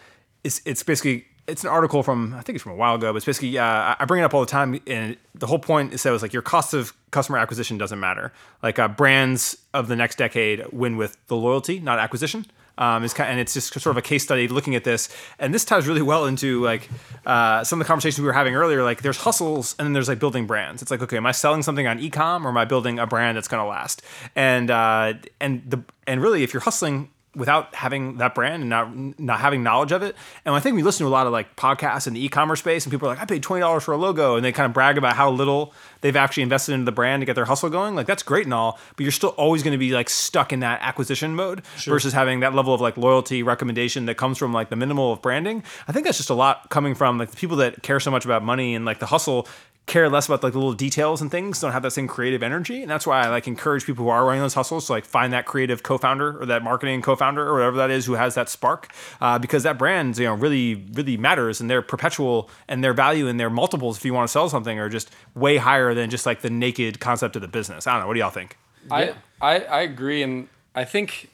it's 0.45 0.61
it's 0.65 0.83
basically 0.83 1.27
it's 1.47 1.65
an 1.65 1.71
article 1.71 2.03
from 2.03 2.35
I 2.35 2.41
think 2.41 2.57
it's 2.57 2.63
from 2.63 2.73
a 2.73 2.77
while 2.77 2.95
ago, 2.95 3.13
but 3.13 3.19
it's 3.19 3.27
basically 3.27 3.59
uh, 3.59 3.95
I- 3.99 4.05
bring 4.07 4.23
it 4.23 4.25
up 4.25 4.35
all 4.35 4.41
the 4.41 4.47
time, 4.47 4.81
and 4.87 5.17
the 5.35 5.47
whole 5.47 5.59
point 5.59 5.93
is 5.93 6.03
that 6.03 6.11
it 6.11 6.13
was 6.13 6.23
like 6.23 6.33
your 6.33 6.43
cost 6.43 6.75
of 6.75 6.93
customer 7.11 7.39
acquisition 7.39 7.79
doesn't 7.79 8.01
matter. 8.01 8.33
Like 8.63 8.79
uh, 8.79 8.89
brands 8.89 9.57
of 9.75 9.89
the 9.89 9.97
next 9.97 10.19
decade 10.19 10.65
win 10.73 10.97
with 10.97 11.17
the 11.27 11.37
loyalty, 11.37 11.81
not 11.81 11.99
acquisition. 11.99 12.47
Um, 12.79 13.05
it's 13.05 13.13
kind 13.13 13.31
and 13.31 13.39
it's 13.39 13.53
just 13.53 13.73
sort 13.73 13.87
of 13.93 13.97
a 13.99 14.03
case 14.03 14.23
study 14.23 14.49
looking 14.49 14.75
at 14.75 14.85
this, 14.85 15.09
and 15.39 15.53
this 15.53 15.65
ties 15.65 15.87
really 15.87 16.01
well 16.01 16.25
into 16.27 16.63
like 16.63 16.89
uh, 17.27 17.65
some 17.65 17.81
of 17.81 17.87
the 17.87 17.89
conversations 17.89 18.21
we 18.21 18.27
were 18.27 18.33
having 18.33 18.55
earlier. 18.55 18.83
Like 18.83 19.03
there's 19.03 19.19
hustles, 19.19 19.75
and 19.79 19.87
then 19.87 19.93
there's 19.93 20.09
like 20.09 20.19
building 20.19 20.47
brands. 20.47 20.81
It's 20.81 20.91
like 20.91 21.03
okay, 21.03 21.17
am 21.17 21.27
I 21.27 21.33
selling 21.33 21.63
something 21.63 21.87
on 21.87 21.99
ecom, 21.99 22.45
or 22.45 22.49
am 22.49 22.57
I 22.57 22.65
building 22.65 22.99
a 22.99 23.07
brand 23.07 23.37
that's 23.37 23.49
going 23.49 23.63
to 23.63 23.69
last? 23.69 24.01
And 24.35 24.71
uh, 24.71 25.15
and 25.41 25.63
the 25.69 25.83
and 26.13 26.21
really, 26.21 26.43
if 26.43 26.53
you're 26.53 26.61
hustling 26.61 27.09
without 27.35 27.75
having 27.75 28.19
that 28.19 28.35
brand 28.35 28.63
and 28.63 28.69
not 28.69 29.19
not 29.19 29.41
having 29.41 29.63
knowledge 29.63 29.91
of 29.91 30.03
it. 30.03 30.15
And 30.45 30.55
I 30.55 30.61
think 30.61 30.77
we 30.77 30.83
listen 30.83 31.05
to 31.05 31.09
a 31.09 31.11
lot 31.11 31.27
of 31.27 31.33
like 31.33 31.57
podcasts 31.57 32.07
in 32.07 32.13
the 32.13 32.23
e-commerce 32.23 32.61
space, 32.61 32.85
and 32.85 32.91
people 32.91 33.09
are 33.09 33.13
like, 33.13 33.23
"I 33.23 33.25
paid 33.25 33.43
twenty 33.43 33.61
dollars 33.61 33.85
for 33.85 33.93
a 33.93 33.97
logo," 33.97 34.37
and 34.37 34.45
they 34.45 34.53
kind 34.53 34.67
of 34.67 34.75
brag 34.75 34.99
about 34.99 35.17
how 35.17 35.31
little 35.31 35.73
they've 36.03 36.15
actually 36.15 36.43
invested 36.43 36.73
into 36.73 36.85
the 36.85 36.93
brand 36.93 37.23
to 37.23 37.27
get 37.27 37.35
their 37.35 37.47
hustle 37.47 37.71
going. 37.71 37.95
Like 37.95 38.07
that's 38.07 38.23
great 38.23 38.45
and 38.45 38.53
all, 38.53 38.79
but 38.97 39.05
you're 39.05 39.13
still 39.13 39.31
always 39.31 39.63
going 39.63 39.73
to 39.73 39.79
be 39.79 39.93
like 39.93 40.11
stuck 40.11 40.53
in 40.53 40.61
that 40.61 40.81
acquisition 40.83 41.35
mode 41.35 41.65
versus 41.85 42.13
having 42.13 42.41
that 42.41 42.55
level 42.55 42.75
of 42.75 42.81
like 42.81 42.97
loyalty 42.97 43.43
recommendation 43.43 44.07
that 44.07 44.17
comes 44.17 44.37
from 44.37 44.53
like 44.53 44.69
the 44.69 44.77
minimal 44.77 45.13
of 45.13 45.23
branding. 45.23 45.63
I 45.89 45.93
think 45.93 46.05
that's 46.05 46.19
just 46.19 46.31
a 46.31 46.35
lot 46.35 46.69
coming 46.69 46.95
from 46.95 47.19
like 47.19 47.31
the 47.31 47.37
people 47.37 47.57
that 47.59 47.83
care 47.83 48.01
so 48.01 48.11
much 48.11 48.27
about 48.27 48.45
money 48.45 48.75
and 48.75 48.85
like 48.85 48.99
the 48.99 49.07
hustle 49.07 49.49
care 49.87 50.09
less 50.09 50.27
about 50.27 50.43
like 50.43 50.53
the 50.53 50.59
little 50.59 50.75
details 50.75 51.21
and 51.21 51.31
things 51.31 51.61
don't 51.61 51.73
have 51.73 51.83
that 51.83 51.91
same 51.91 52.07
creative 52.07 52.43
energy. 52.43 52.83
And 52.83 52.91
that's 52.91 53.07
why 53.07 53.23
i 53.23 53.29
like 53.29 53.47
encourage 53.47 53.85
people 53.85 54.05
who 54.05 54.11
are 54.11 54.25
running 54.25 54.41
those 54.41 54.55
hustles 54.55 54.87
to 54.87 54.93
like 54.93 55.05
find 55.05 55.33
that 55.33 55.45
creative 55.45 55.83
co-founder 55.83 56.41
or 56.41 56.47
that 56.47 56.63
marketing 56.63 57.03
co-founder 57.03 57.47
or 57.47 57.55
whatever 57.55 57.77
that 57.79 57.91
is 57.91 58.07
who 58.07 58.15
has 58.15 58.35
that 58.37 58.49
spark 58.49 58.93
uh, 59.21 59.39
because 59.39 59.65
that 59.65 59.79
brand 59.79 60.17
you 60.19 60.25
know 60.25 60.35
really 60.35 60.75
really 60.95 61.17
matters 61.17 61.61
and 61.61 61.69
they're 61.69 61.83
perpetual 61.83 62.49
and 62.69 62.83
their 62.83 62.95
value 62.95 63.27
and 63.27 63.41
their 63.41 63.51
multiples 63.51 63.97
if 63.97 64.05
you 64.05 64.15
want 64.15 64.27
to 64.27 64.33
sell 64.33 64.49
something 64.49 64.79
are 64.79 64.89
just 64.89 65.11
way 65.35 65.57
higher 65.57 65.95
than 65.95 66.11
just 66.11 66.27
like 66.27 66.41
the 66.43 66.51
naked 66.51 67.01
concept 67.01 67.37
of 67.37 67.43
the 67.43 67.49
business. 67.49 67.87
I 67.87 67.93
don't 67.93 68.03
know 68.03 68.07
what 68.07 68.15
do 68.15 68.21
y'all 68.21 68.31
think? 68.31 68.57
I, 68.91 69.15
I 69.41 69.61
I 69.61 69.81
agree, 69.83 70.23
and 70.23 70.49
I 70.75 70.85
think 70.85 71.31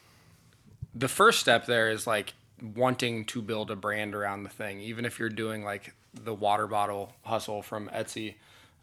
the 0.93 1.07
first 1.07 1.39
step 1.39 1.65
there 1.65 1.89
is 1.89 2.05
like 2.05 2.33
wanting 2.75 3.25
to 3.25 3.41
build 3.41 3.71
a 3.71 3.75
brand 3.75 4.13
around 4.13 4.43
the 4.43 4.49
thing, 4.49 4.81
even 4.81 5.05
if 5.05 5.19
you're 5.19 5.29
doing 5.29 5.63
like 5.63 5.93
the 6.13 6.33
water 6.33 6.67
bottle 6.67 7.13
hustle 7.23 7.61
from 7.61 7.89
Etsy. 7.89 8.35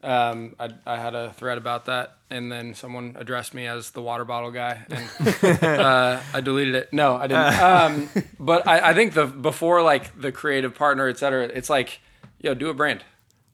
Um, 0.02 0.54
I, 0.60 0.68
I 0.84 0.98
had 0.98 1.14
a 1.14 1.32
thread 1.32 1.58
about 1.58 1.86
that, 1.86 2.16
and 2.30 2.52
then 2.52 2.74
someone 2.74 3.16
addressed 3.18 3.54
me 3.54 3.66
as 3.66 3.90
the 3.90 4.02
water 4.02 4.24
bottle 4.24 4.50
guy, 4.50 4.84
and 4.90 5.64
uh, 5.80 6.20
I 6.32 6.40
deleted 6.40 6.74
it. 6.74 6.92
No, 6.92 7.16
I 7.16 7.26
didn't. 7.26 7.60
Um, 7.60 8.24
but 8.38 8.66
I, 8.68 8.90
I 8.90 8.94
think 8.94 9.14
the 9.14 9.26
before 9.26 9.82
like 9.82 10.20
the 10.20 10.30
creative 10.30 10.74
partner, 10.74 11.08
et 11.08 11.18
cetera, 11.18 11.44
it's 11.44 11.70
like, 11.70 12.00
yo, 12.40 12.54
do 12.54 12.68
a 12.68 12.74
brand. 12.74 13.04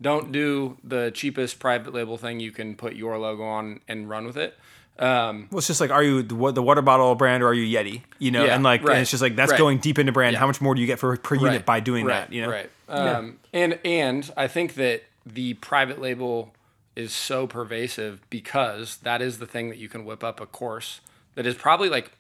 Don't 0.01 0.33
do 0.33 0.77
the 0.83 1.13
cheapest 1.15 1.61
private 1.61 1.95
label 1.95 2.19
thing 2.19 2.41
you 2.41 2.51
can 2.51 2.75
put 2.75 2.97
your 2.97 3.19
logo 3.19 3.45
on 3.45 3.81
and 3.87 4.11
run 4.11 4.27
with 4.27 4.37
it. 4.37 4.59
Um, 4.99 5.49
Well, 5.51 5.59
it's 5.59 5.69
just 5.69 5.81
like, 5.81 5.91
are 5.91 6.03
you 6.03 6.23
the, 6.23 6.53
the 6.53 6.63
water 6.63 6.83
bottle 6.83 7.15
brand 7.15 7.43
or 7.43 7.49
are 7.49 7.55
you 7.55 7.79
Yeti? 7.79 8.03
You 8.19 8.31
know, 8.31 8.45
Yeah, 8.45 8.55
and 8.55 8.65
like, 8.65 8.83
right, 8.83 8.95
and 8.95 9.03
it's 9.03 9.11
just 9.11 9.23
like 9.23 9.37
that's 9.37 9.53
right. 9.53 9.59
going 9.59 9.79
deep 9.79 9.99
into 9.99 10.13
brand. 10.13 10.35
Yeah. 10.35 10.41
How 10.41 10.47
much 10.49 10.61
more 10.61 10.75
do 10.75 10.81
you 10.81 10.87
get 10.87 10.99
for 10.99 11.17
per 11.17 11.37
unit 11.37 11.51
right, 11.51 11.67
by 11.67 11.81
doing 11.81 12.07
that? 12.07 12.33
You 12.33 12.43
know, 12.43 12.51
right? 12.51 12.71
Um, 12.93 13.39
And 13.53 13.79
and 13.85 14.33
I 14.37 14.49
think 14.49 14.75
that 14.75 15.03
the 15.25 15.55
private 15.55 16.01
label 16.01 16.53
is 16.95 17.13
so 17.13 17.47
pervasive 17.47 18.21
because 18.29 18.99
that 18.99 19.23
is 19.23 19.39
the 19.39 19.47
thing 19.47 19.69
that 19.71 19.79
you 19.79 19.89
can 19.89 20.05
whip 20.05 20.23
up 20.23 20.41
a 20.41 20.47
course 20.47 21.01
that 21.35 21.47
is 21.47 21.55
probably 21.55 21.89
like 21.89 22.13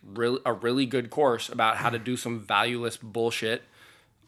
a 0.47 0.53
really 0.53 0.87
good 0.87 1.11
course 1.11 1.49
about 1.49 1.77
how 1.77 1.91
to 1.91 1.99
do 1.99 2.17
some 2.17 2.41
valueless 2.41 2.97
bullshit 2.97 3.63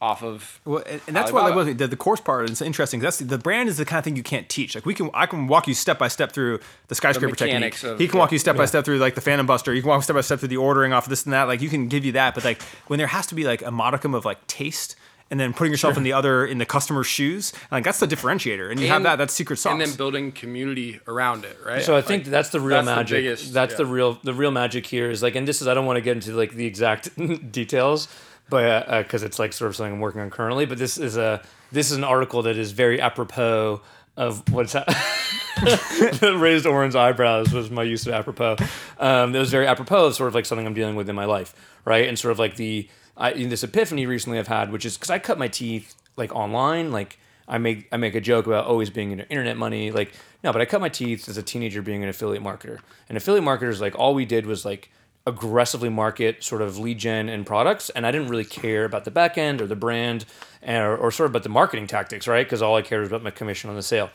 off 0.03 0.23
of. 0.23 0.61
Well, 0.67 0.83
and, 0.87 1.01
and 1.07 1.17
that's 1.17 1.33
what 1.33 1.45
Alibaba. 1.45 1.69
like, 1.71 1.79
the, 1.79 1.87
the 1.89 1.97
course 1.97 2.21
part 2.21 2.51
is 2.51 2.61
interesting 2.61 3.01
That's 3.01 3.19
the 3.19 3.39
brand 3.39 3.71
is 3.71 3.79
the 3.79 3.87
kind 3.87 3.99
of 3.99 4.05
thing 4.05 4.17
you 4.17 4.23
can't 4.23 4.49
teach. 4.51 4.75
Like 4.75 4.85
we 4.85 4.93
can, 4.93 5.09
I 5.15 5.25
can 5.25 5.47
walk 5.47 5.67
you 5.67 5.73
step 5.73 5.99
by 5.99 6.09
step 6.09 6.33
through 6.33 6.61
the 6.89 6.95
skyscraper 6.95 7.35
technique. 7.35 7.55
mechanics 7.55 7.85
of- 7.85 7.99
he 7.99 8.07
can 8.09 8.19
walk 8.19 8.31
you 8.33 8.39
step 8.39 8.57
by 8.57 8.67
step 8.67 8.85
through 8.85 8.99
like 8.99 9.15
the 9.15 9.23
Phantom 9.23 9.47
Buster. 9.47 9.73
You 9.73 9.81
can 9.81 9.89
walk 9.89 10.03
step 10.03 10.15
by 10.15 10.21
step 10.21 10.41
through 10.41 10.49
the 10.49 10.59
ordering 10.59 10.93
off 10.93 11.07
this 11.09 11.25
and 11.25 11.33
that. 11.33 11.45
Like 11.45 11.63
you 11.63 11.71
can 11.71 11.89
give 11.89 12.05
you 12.05 12.13
that, 12.13 12.35
but 12.35 12.45
like 12.45 12.61
when 12.89 12.99
there 12.99 13.07
has 13.07 13.27
to 13.29 13.35
be 13.35 13.45
like 13.45 13.63
a 13.63 13.71
modicum 13.71 14.15
of 14.15 14.27
like 14.27 14.47
taste. 14.47 14.97
And 15.35 15.41
then 15.41 15.53
putting 15.53 15.73
yourself 15.73 15.97
in 15.97 16.05
the 16.05 16.13
other 16.13 16.47
in 16.47 16.59
the 16.59 16.65
customer's 16.65 17.09
shoes, 17.09 17.53
like 17.73 17.83
that's 17.83 17.99
the 17.99 18.07
differentiator. 18.07 18.71
And 18.71 18.79
you 18.79 18.87
have 18.87 18.99
And- 18.99 19.07
that. 19.07 19.17
That's 19.17 19.35
secret 19.35 19.57
sauce. 19.57 19.73
And 19.73 19.81
then 19.81 19.97
building 19.97 20.31
community 20.31 21.01
around 21.09 21.45
it, 21.45 21.59
right? 21.67 21.83
So 21.83 21.97
I 21.97 22.03
think 22.03 22.27
that's 22.27 22.51
the 22.51 22.61
real 22.61 22.77
that's 22.77 22.87
the 22.87 22.95
magic. 22.95 23.17
biggest- 23.17 23.53
that's 23.53 23.73
yeah. 23.73 23.79
the 23.79 23.87
real 23.87 24.13
the 24.23 24.33
real 24.33 24.53
magic 24.53 24.87
here 24.87 25.11
is 25.11 25.25
like, 25.25 25.35
and 25.35 25.49
this 25.49 25.61
is 25.61 25.67
I 25.67 25.75
don't 25.75 25.87
want 25.87 25.97
to 25.97 26.03
get 26.03 26.17
into 26.17 26.31
like 26.37 26.53
the 26.53 26.67
exact 26.67 27.11
details, 27.51 28.07
but 28.49 28.87
because 29.03 29.25
it's 29.25 29.41
like 29.41 29.53
sort 29.53 29.71
of 29.71 29.75
something 29.77 29.95
I'm 29.95 30.01
working 30.01 30.21
on 30.21 30.31
currently. 30.31 30.67
But 30.67 30.79
this 30.79 30.99
is 30.99 31.17
a 31.17 31.43
this 31.73 31.91
is 31.91 31.97
an 31.97 32.05
article 32.05 32.43
that 32.43 32.57
is 32.57 32.71
very 32.71 33.01
apropos 33.01 33.81
of 34.17 34.49
what's 34.53 34.75
ha- 34.75 34.85
the 35.65 36.37
raised 36.39 36.67
orange 36.67 36.95
eyebrows 36.95 37.53
was 37.53 37.71
my 37.71 37.83
use 37.83 38.07
of 38.07 38.13
apropos. 38.13 38.57
Um, 39.01 39.35
it 39.35 39.39
was 39.41 39.51
very 39.51 39.67
apropos 39.67 40.07
of 40.07 40.15
sort 40.15 40.29
of 40.29 40.35
like 40.37 40.47
something 40.47 40.65
I'm 40.65 40.75
dealing 40.75 40.95
with 40.95 41.09
in 41.09 41.17
my 41.17 41.25
life, 41.25 41.55
right? 41.85 42.09
And 42.09 42.17
sort 42.17 42.31
of 42.31 42.39
like 42.39 42.55
the 42.57 42.89
I, 43.17 43.33
this 43.33 43.63
epiphany 43.63 44.07
recently 44.07 44.39
I've 44.39 44.49
had, 44.49 44.73
which 44.73 44.85
is 44.85 44.97
because 44.97 45.11
I 45.11 45.19
cut 45.19 45.39
my 45.39 45.49
teeth 45.49 45.95
like 46.17 46.35
online, 46.35 46.91
like 46.93 47.19
I 47.47 47.59
make 47.59 47.89
I 47.93 47.97
make 47.97 48.15
a 48.15 48.21
joke 48.21 48.47
about 48.47 48.67
always 48.67 48.91
being 48.91 49.13
into 49.13 49.29
internet 49.29 49.57
money, 49.57 49.91
like 49.91 50.13
no, 50.43 50.53
but 50.53 50.61
I 50.61 50.65
cut 50.65 50.81
my 50.81 50.89
teeth 50.89 51.29
as 51.29 51.37
a 51.37 51.43
teenager 51.43 51.83
being 51.83 52.03
an 52.03 52.09
affiliate 52.09 52.43
marketer. 52.43 52.79
And 53.09 53.17
affiliate 53.17 53.45
marketers, 53.45 53.81
like 53.81 53.99
all 53.99 54.15
we 54.15 54.25
did 54.25 54.47
was 54.47 54.65
like 54.65 54.91
aggressively 55.27 55.89
market 55.89 56.45
sort 56.45 56.61
of 56.61 56.79
lead 56.79 56.99
gen 56.99 57.29
and 57.29 57.47
products, 57.47 57.91
and 57.91 58.07
I 58.07 58.11
didn't 58.11 58.29
really 58.29 58.45
care 58.45 58.85
about 58.85 59.05
the 59.05 59.11
back 59.11 59.39
end 59.39 59.61
or 59.61 59.67
the 59.67 59.77
brand, 59.77 60.27
or, 60.67 60.97
or 60.97 61.11
sort 61.11 61.27
of 61.27 61.33
about 61.33 61.45
the 61.45 61.49
marketing 61.49 61.87
tactics, 61.87 62.29
right? 62.29 62.45
Because 62.47 62.61
all 62.63 62.77
I 62.77 62.83
cared 62.83 63.01
was 63.01 63.09
about 63.09 63.23
my 63.23 63.31
commission 63.31 63.71
on 63.71 63.77
the 63.77 63.83
sale. 63.83 64.11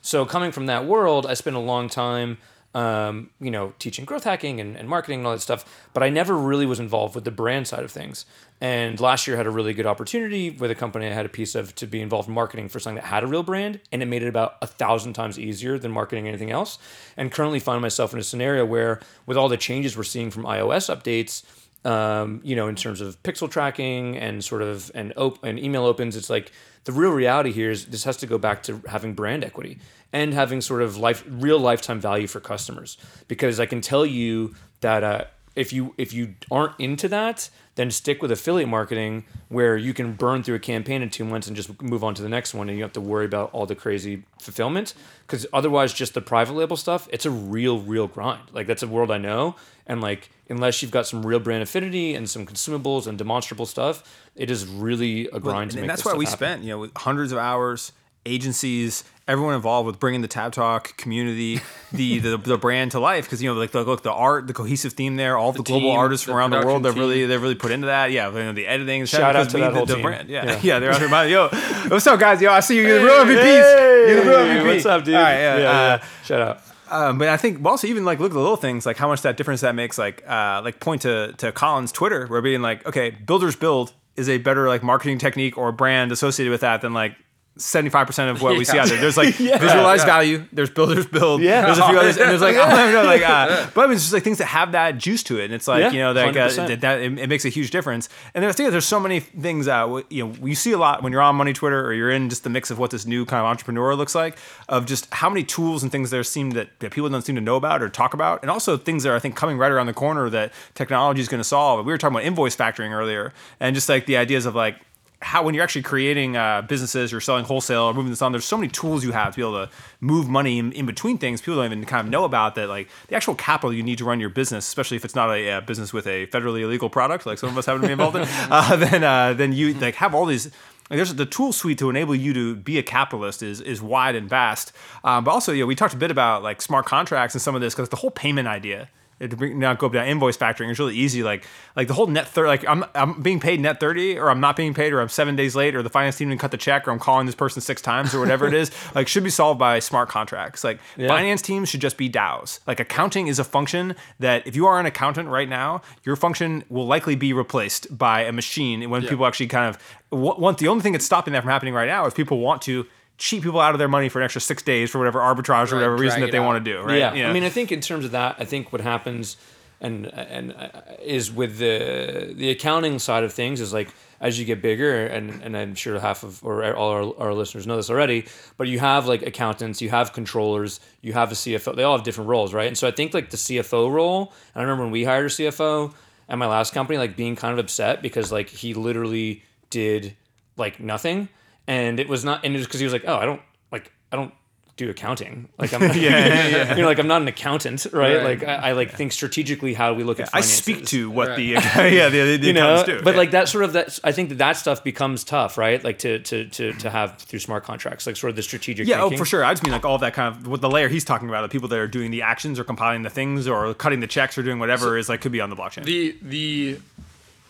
So 0.00 0.24
coming 0.24 0.52
from 0.52 0.66
that 0.66 0.84
world, 0.84 1.26
I 1.26 1.34
spent 1.34 1.56
a 1.56 1.60
long 1.60 1.88
time, 1.88 2.38
um, 2.74 3.30
you 3.40 3.50
know, 3.50 3.72
teaching 3.78 4.04
growth 4.04 4.24
hacking 4.24 4.60
and, 4.60 4.76
and 4.76 4.88
marketing 4.88 5.20
and 5.20 5.26
all 5.26 5.32
that 5.32 5.40
stuff. 5.40 5.64
But 5.92 6.02
I 6.02 6.10
never 6.10 6.36
really 6.36 6.66
was 6.66 6.80
involved 6.80 7.14
with 7.14 7.24
the 7.24 7.30
brand 7.30 7.68
side 7.68 7.84
of 7.84 7.90
things. 7.90 8.26
And 8.60 8.98
last 9.00 9.26
year 9.26 9.36
I 9.36 9.38
had 9.38 9.46
a 9.46 9.50
really 9.50 9.74
good 9.74 9.86
opportunity 9.86 10.50
with 10.50 10.70
a 10.70 10.74
company 10.74 11.06
I 11.06 11.12
had 11.12 11.26
a 11.26 11.30
piece 11.30 11.54
of 11.54 11.74
to 11.76 11.86
be 11.86 12.00
involved 12.00 12.28
in 12.28 12.34
marketing 12.34 12.68
for 12.68 12.80
something 12.80 12.96
that 12.96 13.08
had 13.08 13.22
a 13.22 13.26
real 13.26 13.42
brand, 13.42 13.80
and 13.92 14.02
it 14.02 14.06
made 14.06 14.22
it 14.22 14.28
about 14.28 14.56
a 14.62 14.66
thousand 14.66 15.12
times 15.12 15.38
easier 15.38 15.78
than 15.78 15.92
marketing 15.92 16.28
anything 16.28 16.50
else. 16.50 16.78
And 17.16 17.30
currently 17.30 17.60
find 17.60 17.80
myself 17.80 18.12
in 18.12 18.18
a 18.18 18.24
scenario 18.24 18.64
where, 18.64 19.00
with 19.26 19.36
all 19.36 19.48
the 19.48 19.56
changes 19.56 19.96
we're 19.96 20.04
seeing 20.04 20.30
from 20.30 20.44
iOS 20.44 20.94
updates, 20.94 21.44
um, 21.84 22.40
you 22.42 22.56
know, 22.56 22.68
in 22.68 22.76
terms 22.76 23.00
of 23.00 23.22
pixel 23.22 23.50
tracking 23.50 24.16
and 24.16 24.42
sort 24.42 24.62
of 24.62 24.90
and 24.94 25.12
op- 25.16 25.44
and 25.44 25.58
email 25.58 25.84
opens, 25.84 26.16
it's 26.16 26.30
like 26.30 26.50
the 26.84 26.92
real 26.92 27.10
reality 27.10 27.50
here 27.50 27.70
is 27.70 27.86
this 27.86 28.04
has 28.04 28.16
to 28.18 28.26
go 28.26 28.38
back 28.38 28.62
to 28.64 28.82
having 28.88 29.14
brand 29.14 29.44
equity 29.44 29.78
and 30.12 30.32
having 30.32 30.60
sort 30.60 30.82
of 30.82 30.96
life 30.96 31.24
real 31.28 31.58
lifetime 31.58 32.00
value 32.00 32.26
for 32.26 32.40
customers. 32.40 32.96
Because 33.26 33.58
I 33.58 33.66
can 33.66 33.80
tell 33.80 34.04
you 34.06 34.54
that 34.80 35.02
uh, 35.02 35.24
if 35.56 35.72
you 35.72 35.94
if 35.96 36.12
you 36.12 36.34
aren't 36.50 36.78
into 36.78 37.08
that, 37.08 37.48
then 37.76 37.90
stick 37.90 38.22
with 38.22 38.30
affiliate 38.30 38.68
marketing 38.68 39.24
where 39.48 39.76
you 39.76 39.94
can 39.94 40.12
burn 40.12 40.42
through 40.42 40.56
a 40.56 40.60
campaign 40.60 41.02
in 41.02 41.10
two 41.10 41.24
months 41.24 41.46
and 41.46 41.56
just 41.56 41.80
move 41.82 42.02
on 42.02 42.14
to 42.14 42.22
the 42.22 42.28
next 42.28 42.54
one 42.54 42.68
and 42.68 42.76
you 42.76 42.82
don't 42.82 42.88
have 42.88 43.04
to 43.04 43.08
worry 43.08 43.24
about 43.24 43.50
all 43.52 43.66
the 43.66 43.74
crazy 43.74 44.24
fulfillment. 44.40 44.94
Because 45.26 45.46
otherwise 45.52 45.92
just 45.92 46.14
the 46.14 46.20
private 46.20 46.54
label 46.54 46.76
stuff 46.76 47.08
it's 47.12 47.26
a 47.26 47.30
real 47.30 47.80
real 47.80 48.08
grind. 48.08 48.42
Like 48.52 48.66
that's 48.66 48.82
a 48.82 48.88
world 48.88 49.10
i 49.10 49.18
know. 49.18 49.56
And 49.86 50.00
like 50.00 50.30
unless 50.48 50.82
you've 50.82 50.90
got 50.90 51.06
some 51.06 51.24
real 51.24 51.40
brand 51.40 51.62
affinity 51.62 52.14
and 52.14 52.28
some 52.28 52.46
consumables 52.46 53.06
and 53.06 53.16
demonstrable 53.16 53.66
stuff 53.66 54.02
it 54.34 54.50
is 54.50 54.66
really 54.66 55.28
a 55.28 55.40
grind 55.40 55.62
and, 55.62 55.70
to 55.72 55.78
and 55.78 55.86
make 55.86 55.88
that's 55.88 56.04
why 56.04 56.14
we 56.14 56.24
happen. 56.24 56.38
spent 56.38 56.62
you 56.62 56.70
know 56.70 56.90
hundreds 56.96 57.32
of 57.32 57.38
hours 57.38 57.92
agencies 58.26 59.04
everyone 59.26 59.54
involved 59.54 59.86
with 59.86 59.98
bringing 59.98 60.20
the 60.20 60.28
tab 60.28 60.52
talk 60.52 60.96
community 60.96 61.60
the 61.92 62.18
the, 62.18 62.36
the 62.36 62.58
brand 62.58 62.90
to 62.92 63.00
life. 63.00 63.24
Because 63.24 63.42
you 63.42 63.52
know 63.52 63.58
like 63.58 63.70
the, 63.70 63.82
look 63.82 64.02
the 64.02 64.12
art 64.12 64.46
the 64.46 64.52
cohesive 64.52 64.92
theme 64.92 65.16
there 65.16 65.36
all 65.36 65.52
the, 65.52 65.62
global 65.62 65.90
team, 65.90 65.98
artists 65.98 66.26
from 66.26 66.36
around 66.36 66.50
the 66.50 66.58
world 66.58 66.82
they've 66.82 66.94
really 66.94 67.26
they've 67.26 67.40
really 67.40 67.54
put 67.54 67.70
into 67.70 67.86
that. 67.86 68.10
Yeah 68.10 68.28
you 68.28 68.34
know, 68.34 68.52
the 68.52 68.66
editing 68.66 69.04
Shout 69.06 69.36
out 69.36 69.48
to 69.50 69.58
that 69.58 69.70
the, 69.70 69.76
whole 69.76 69.86
the 69.86 69.94
team. 69.94 70.02
brand. 70.02 70.28
Yeah 70.28 70.44
Yeah. 70.44 70.60
yeah, 70.62 70.78
they're 70.78 70.92
out 70.92 71.00
here 71.00 71.30
yo 71.30 71.48
what's 71.88 72.06
up 72.06 72.20
guys? 72.20 72.40
Yo 72.40 72.50
I 72.50 72.60
see 72.60 72.76
you 72.76 72.86
you're 72.86 72.98
the 72.98 73.04
real 73.04 73.24
MVPs 73.24 74.08
you're 74.08 74.24
the 74.24 74.30
real 74.30 74.44
Hey, 74.44 74.56
MVP 74.60 74.66
what's 74.66 74.86
up 74.86 75.04
dude? 75.04 75.14
All 75.14 75.22
right 75.22 75.34
yeah, 75.34 75.58
yeah, 75.58 75.70
uh, 75.70 75.72
yeah. 75.72 76.04
shout 76.24 76.40
out. 76.40 76.60
um, 76.90 77.18
but 77.18 77.28
I 77.28 77.36
think 77.36 77.64
also 77.64 77.86
even 77.86 78.04
like 78.04 78.18
look 78.20 78.30
at 78.30 78.34
the 78.34 78.40
little 78.40 78.56
things 78.56 78.84
like 78.86 78.96
how 78.96 79.08
much 79.08 79.22
that 79.22 79.36
difference 79.36 79.62
that 79.62 79.74
makes 79.74 79.98
like 79.98 80.22
uh, 80.28 80.60
like 80.62 80.80
point 80.80 81.02
to 81.02 81.32
to 81.38 81.52
Colin's 81.52 81.92
Twitter 81.92 82.26
where 82.26 82.42
being 82.42 82.62
like 82.62 82.86
okay 82.86 83.10
builders 83.10 83.56
build 83.56 83.92
is 84.16 84.28
a 84.28 84.38
better 84.38 84.68
like 84.68 84.82
marketing 84.82 85.18
technique 85.18 85.58
or 85.58 85.72
brand 85.72 86.12
associated 86.12 86.50
with 86.50 86.60
that 86.60 86.80
than 86.82 86.92
like 86.92 87.16
75% 87.58 88.30
of 88.30 88.42
what 88.42 88.58
we 88.58 88.64
see 88.64 88.78
out 88.78 88.88
there. 88.88 89.00
There's 89.00 89.16
like 89.16 89.34
visualized 89.34 90.04
value, 90.04 90.44
there's 90.52 90.70
builders 90.70 91.06
build, 91.06 91.40
Yeah. 91.40 91.66
there's 91.66 91.78
a 91.78 91.86
few 91.88 91.98
others, 91.98 92.16
and 92.16 92.28
there's 92.28 92.40
like, 92.40 92.56
I 92.56 92.84
don't 92.90 92.92
know, 92.92 93.04
like, 93.04 93.22
uh, 93.22 93.68
but 93.74 93.82
I 93.82 93.86
mean, 93.86 93.94
it's 93.94 94.02
just 94.02 94.12
like 94.12 94.24
things 94.24 94.38
that 94.38 94.46
have 94.46 94.72
that 94.72 94.98
juice 94.98 95.22
to 95.24 95.38
it. 95.40 95.44
And 95.46 95.54
it's 95.54 95.68
like, 95.68 95.80
Yeah, 95.80 95.90
you 95.90 95.98
know, 96.00 96.12
like, 96.12 96.36
uh, 96.36 96.48
that, 96.66 96.80
that 96.80 97.00
it, 97.00 97.18
it 97.18 97.28
makes 97.28 97.44
a 97.44 97.48
huge 97.48 97.70
difference. 97.70 98.08
And 98.34 98.44
the 98.44 98.52
thing 98.52 98.66
is, 98.66 98.72
there's 98.72 98.86
so 98.86 98.98
many 98.98 99.20
things, 99.20 99.68
uh, 99.68 100.02
you 100.10 100.26
know, 100.26 100.34
you 100.46 100.56
see 100.56 100.72
a 100.72 100.78
lot 100.78 101.02
when 101.04 101.12
you're 101.12 101.22
on 101.22 101.36
Money 101.36 101.52
Twitter 101.52 101.84
or 101.86 101.92
you're 101.92 102.10
in 102.10 102.28
just 102.28 102.42
the 102.42 102.50
mix 102.50 102.72
of 102.72 102.78
what 102.80 102.90
this 102.90 103.06
new 103.06 103.24
kind 103.24 103.38
of 103.40 103.46
entrepreneur 103.46 103.94
looks 103.94 104.14
like, 104.16 104.36
of 104.68 104.86
just 104.86 105.06
how 105.14 105.28
many 105.28 105.44
tools 105.44 105.82
and 105.84 105.92
things 105.92 106.10
there 106.10 106.24
seem 106.24 106.50
that, 106.52 106.68
that 106.80 106.90
people 106.90 107.08
don't 107.08 107.22
seem 107.22 107.36
to 107.36 107.40
know 107.40 107.56
about 107.56 107.82
or 107.82 107.88
talk 107.88 108.14
about. 108.14 108.42
And 108.42 108.50
also 108.50 108.76
things 108.76 109.04
that 109.04 109.10
are, 109.10 109.16
I 109.16 109.20
think, 109.20 109.36
coming 109.36 109.58
right 109.58 109.70
around 109.70 109.86
the 109.86 109.94
corner 109.94 110.28
that 110.30 110.52
technology 110.74 111.20
is 111.20 111.28
going 111.28 111.40
to 111.40 111.44
solve. 111.44 111.86
We 111.86 111.92
were 111.92 111.98
talking 111.98 112.16
about 112.16 112.24
invoice 112.26 112.56
factoring 112.56 112.90
earlier 112.90 113.32
and 113.60 113.76
just 113.76 113.88
like 113.88 114.06
the 114.06 114.16
ideas 114.16 114.44
of 114.44 114.56
like, 114.56 114.76
how 115.24 115.42
when 115.42 115.54
you're 115.54 115.64
actually 115.64 115.82
creating 115.82 116.36
uh, 116.36 116.60
businesses 116.62 117.12
or 117.14 117.20
selling 117.20 117.46
wholesale 117.46 117.84
or 117.84 117.94
moving 117.94 118.10
this 118.10 118.20
on, 118.20 118.30
there's 118.30 118.44
so 118.44 118.58
many 118.58 118.68
tools 118.68 119.02
you 119.02 119.12
have 119.12 119.32
to 119.32 119.36
be 119.36 119.42
able 119.42 119.66
to 119.66 119.72
move 120.00 120.28
money 120.28 120.58
in, 120.58 120.70
in 120.72 120.84
between 120.84 121.16
things. 121.16 121.40
People 121.40 121.56
don't 121.56 121.64
even 121.64 121.84
kind 121.86 122.06
of 122.06 122.10
know 122.10 122.24
about 122.24 122.54
that. 122.56 122.68
Like 122.68 122.88
the 123.08 123.16
actual 123.16 123.34
capital 123.34 123.72
you 123.72 123.82
need 123.82 123.96
to 123.98 124.04
run 124.04 124.20
your 124.20 124.28
business, 124.28 124.68
especially 124.68 124.98
if 124.98 125.04
it's 125.04 125.14
not 125.14 125.30
a, 125.30 125.50
uh 125.50 125.60
business 125.62 125.94
with 125.94 126.06
a 126.06 126.26
federally 126.26 126.60
illegal 126.60 126.90
product, 126.90 127.24
like 127.24 127.38
some 127.38 127.48
of 127.48 127.56
us 127.56 127.64
happen 127.64 127.80
to 127.80 127.86
be 127.88 127.92
involved 127.92 128.16
in. 128.16 128.28
Uh, 128.50 128.76
then 128.76 129.02
uh, 129.02 129.32
then 129.32 129.52
you 129.52 129.74
like 129.74 129.94
have 129.94 130.14
all 130.14 130.26
these. 130.26 130.46
Like 130.90 130.98
there's 130.98 131.14
the 131.14 131.24
tool 131.24 131.52
suite 131.52 131.78
to 131.78 131.88
enable 131.88 132.14
you 132.14 132.34
to 132.34 132.54
be 132.54 132.78
a 132.78 132.82
capitalist 132.82 133.42
is 133.42 133.60
is 133.60 133.80
wide 133.80 134.14
and 134.14 134.28
vast. 134.28 134.72
Um, 135.02 135.24
but 135.24 135.30
also, 135.30 135.52
you 135.52 135.62
know, 135.62 135.66
we 135.66 135.74
talked 135.74 135.94
a 135.94 135.96
bit 135.96 136.10
about 136.10 136.42
like 136.42 136.60
smart 136.60 136.84
contracts 136.84 137.34
and 137.34 137.40
some 137.40 137.54
of 137.54 137.62
this 137.62 137.74
because 137.74 137.88
the 137.88 137.96
whole 137.96 138.10
payment 138.10 138.46
idea 138.48 138.90
to 139.20 139.36
bring 139.36 139.58
now 139.58 139.74
go 139.74 139.86
up 139.86 139.92
to 139.92 140.04
invoice 140.04 140.36
factoring 140.36 140.70
is 140.70 140.78
really 140.78 140.94
easy. 140.96 141.22
Like 141.22 141.46
like 141.76 141.88
the 141.88 141.94
whole 141.94 142.06
net 142.06 142.28
thirty, 142.28 142.48
like 142.48 142.68
I'm 142.68 142.84
I'm 142.94 143.22
being 143.22 143.40
paid 143.40 143.60
net 143.60 143.80
thirty, 143.80 144.18
or 144.18 144.30
I'm 144.30 144.40
not 144.40 144.56
being 144.56 144.74
paid, 144.74 144.92
or 144.92 145.00
I'm 145.00 145.08
seven 145.08 145.36
days 145.36 145.54
late, 145.54 145.74
or 145.74 145.82
the 145.82 145.90
finance 145.90 146.16
team 146.16 146.28
didn't 146.28 146.40
cut 146.40 146.50
the 146.50 146.56
check, 146.56 146.86
or 146.86 146.90
I'm 146.90 146.98
calling 146.98 147.26
this 147.26 147.34
person 147.34 147.62
six 147.62 147.80
times, 147.82 148.14
or 148.14 148.20
whatever 148.20 148.46
it 148.46 148.54
is. 148.54 148.70
Like 148.94 149.08
should 149.08 149.24
be 149.24 149.30
solved 149.30 149.58
by 149.58 149.78
smart 149.80 150.08
contracts. 150.08 150.62
Like 150.62 150.78
finance 151.08 151.42
teams 151.42 151.68
should 151.68 151.80
just 151.80 151.96
be 151.96 152.08
DAOs. 152.08 152.60
Like 152.66 152.80
accounting 152.80 153.26
is 153.26 153.38
a 153.38 153.44
function 153.44 153.96
that 154.20 154.46
if 154.46 154.54
you 154.54 154.66
are 154.66 154.78
an 154.78 154.86
accountant 154.86 155.28
right 155.28 155.48
now, 155.48 155.82
your 156.04 156.16
function 156.16 156.64
will 156.68 156.86
likely 156.86 157.16
be 157.16 157.32
replaced 157.32 157.96
by 157.96 158.22
a 158.22 158.32
machine 158.32 158.88
when 158.90 159.02
people 159.10 159.26
actually 159.26 159.48
kind 159.48 159.74
of 159.74 159.78
want. 160.12 160.58
The 160.58 160.68
only 160.68 160.82
thing 160.82 160.92
that's 160.92 161.04
stopping 161.06 161.32
that 161.32 161.42
from 161.42 161.50
happening 161.50 161.74
right 161.74 161.88
now 161.88 162.06
is 162.06 162.14
people 162.14 162.38
want 162.38 162.62
to. 162.62 162.86
Cheat 163.16 163.42
people 163.42 163.60
out 163.60 163.74
of 163.74 163.78
their 163.78 163.88
money 163.88 164.08
for 164.08 164.18
an 164.20 164.24
extra 164.24 164.40
six 164.40 164.62
days 164.62 164.90
for 164.90 164.98
whatever 164.98 165.20
arbitrage 165.20 165.70
or 165.70 165.76
whatever 165.76 165.96
reason 165.96 166.20
that 166.20 166.32
they 166.32 166.38
out. 166.38 166.46
want 166.46 166.64
to 166.64 166.72
do, 166.72 166.82
right? 166.82 167.16
Yeah. 167.16 167.28
I 167.28 167.32
mean, 167.32 167.44
I 167.44 167.48
think 167.48 167.70
in 167.70 167.80
terms 167.80 168.04
of 168.04 168.10
that, 168.10 168.36
I 168.38 168.44
think 168.44 168.72
what 168.72 168.80
happens 168.80 169.36
and 169.80 170.06
and 170.06 170.52
uh, 170.52 170.68
is 171.02 171.30
with 171.30 171.58
the 171.58 172.32
the 172.34 172.50
accounting 172.50 172.98
side 172.98 173.22
of 173.22 173.32
things 173.32 173.60
is 173.60 173.72
like 173.72 173.88
as 174.20 174.38
you 174.38 174.46
get 174.46 174.62
bigger, 174.62 175.06
and 175.06 175.42
and 175.42 175.56
I'm 175.56 175.74
sure 175.74 176.00
half 176.00 176.22
of 176.22 176.42
or 176.44 176.74
all 176.74 176.90
our, 176.90 177.26
our 177.26 177.34
listeners 177.34 177.66
know 177.66 177.76
this 177.76 177.90
already, 177.90 178.26
but 178.56 178.68
you 178.68 178.78
have 178.78 179.06
like 179.06 179.22
accountants, 179.22 179.82
you 179.82 179.90
have 179.90 180.12
controllers, 180.12 180.80
you 181.02 181.12
have 181.12 181.30
a 181.30 181.34
CFO. 181.34 181.76
They 181.76 181.82
all 181.82 181.96
have 181.96 182.04
different 182.04 182.30
roles, 182.30 182.54
right? 182.54 182.66
And 182.66 182.78
so 182.78 182.88
I 182.88 182.90
think 182.90 183.12
like 183.12 183.30
the 183.30 183.36
CFO 183.36 183.92
role, 183.92 184.32
and 184.54 184.60
I 184.60 184.62
remember 184.62 184.84
when 184.84 184.92
we 184.92 185.04
hired 185.04 185.26
a 185.26 185.28
CFO 185.28 185.92
at 186.28 186.38
my 186.38 186.46
last 186.46 186.72
company, 186.72 186.98
like 186.98 187.16
being 187.16 187.36
kind 187.36 187.52
of 187.52 187.62
upset 187.62 188.00
because 188.00 188.32
like 188.32 188.48
he 188.48 188.72
literally 188.72 189.42
did 189.68 190.16
like 190.56 190.80
nothing, 190.80 191.28
and 191.66 191.98
it 192.00 192.08
was 192.08 192.24
not, 192.24 192.44
and 192.44 192.54
it 192.54 192.58
was 192.58 192.66
because 192.66 192.80
he 192.80 192.84
was 192.86 192.92
like, 192.92 193.04
oh, 193.06 193.16
I 193.16 193.24
don't 193.24 193.40
like 193.72 193.92
I 194.12 194.16
don't 194.16 194.32
do 194.76 194.90
accounting. 194.90 195.48
Like 195.56 195.72
I'm, 195.72 195.82
you 195.96 196.10
know, 196.10 196.86
like 196.86 196.98
I'm 196.98 197.06
not 197.06 197.22
an 197.22 197.28
accountant, 197.28 197.86
right? 197.92 198.16
Right. 198.16 198.24
Like 198.40 198.42
I, 198.42 198.54
I 198.70 198.72
like 198.72 198.90
think 198.92 199.12
strategically 199.12 199.72
how 199.72 199.94
we 199.94 200.02
look 200.02 200.18
at. 200.18 200.30
I 200.32 200.40
speak 200.40 200.86
to 200.86 201.08
what 201.10 201.28
Right. 201.28 201.36
the 201.36 201.44
yeah 201.94 202.08
the, 202.08 202.36
the 202.36 202.46
you 202.48 202.52
know, 202.52 202.74
accountants 202.74 202.98
do. 202.98 203.04
but 203.04 203.12
Yeah. 203.14 203.18
like 203.18 203.30
that 203.30 203.48
sort 203.48 203.62
of 203.64 203.72
that. 203.74 204.00
I 204.02 204.10
think 204.10 204.30
that 204.30 204.38
that 204.38 204.56
stuff 204.56 204.82
becomes 204.82 205.22
tough, 205.22 205.56
right? 205.56 205.82
Like 205.82 206.00
to 206.00 206.18
to 206.18 206.46
to 206.46 206.72
to 206.72 206.90
have 206.90 207.18
through 207.18 207.38
smart 207.38 207.62
contracts, 207.62 208.04
like 208.04 208.16
sort 208.16 208.30
of 208.30 208.36
the 208.36 208.42
strategic. 208.42 208.88
Yeah, 208.88 209.02
oh, 209.02 209.10
for 209.16 209.24
sure. 209.24 209.44
I 209.44 209.52
just 209.52 209.62
mean 209.62 209.72
like 209.72 209.84
all 209.84 209.98
that 209.98 210.12
kind 210.12 210.34
of 210.34 210.48
what 210.48 210.60
the 210.60 210.68
layer 210.70 210.88
he's 210.88 211.04
talking 211.04 211.28
about, 211.28 211.42
the 211.42 211.48
people 211.48 211.68
that 211.68 211.78
are 211.78 211.86
doing 211.86 212.10
the 212.10 212.22
actions 212.22 212.58
or 212.58 212.64
compiling 212.64 213.02
the 213.02 213.10
things 213.10 213.46
or 213.46 213.74
cutting 213.74 214.00
the 214.00 214.08
checks 214.08 214.36
or 214.36 214.42
doing 214.42 214.58
whatever 214.58 214.98
is 214.98 215.08
like 215.08 215.20
could 215.20 215.30
be 215.32 215.40
on 215.40 215.50
the 215.50 215.56
blockchain. 215.56 215.84
The 215.84 216.16
the 216.20 216.78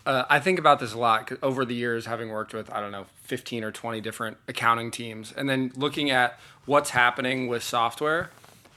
uh, 0.06 0.24
I 0.28 0.38
think 0.40 0.58
about 0.58 0.80
this 0.80 0.92
a 0.92 0.98
lot 0.98 1.30
over 1.42 1.64
the 1.64 1.74
years, 1.74 2.06
having 2.06 2.28
worked 2.28 2.52
with 2.52 2.72
I 2.72 2.80
don't 2.80 2.92
know 2.92 3.06
fifteen 3.22 3.64
or 3.64 3.72
twenty 3.72 4.00
different 4.00 4.36
accounting 4.48 4.90
teams, 4.90 5.32
and 5.32 5.48
then 5.48 5.72
looking 5.76 6.10
at 6.10 6.38
what's 6.66 6.90
happening 6.90 7.48
with 7.48 7.62
software 7.62 8.30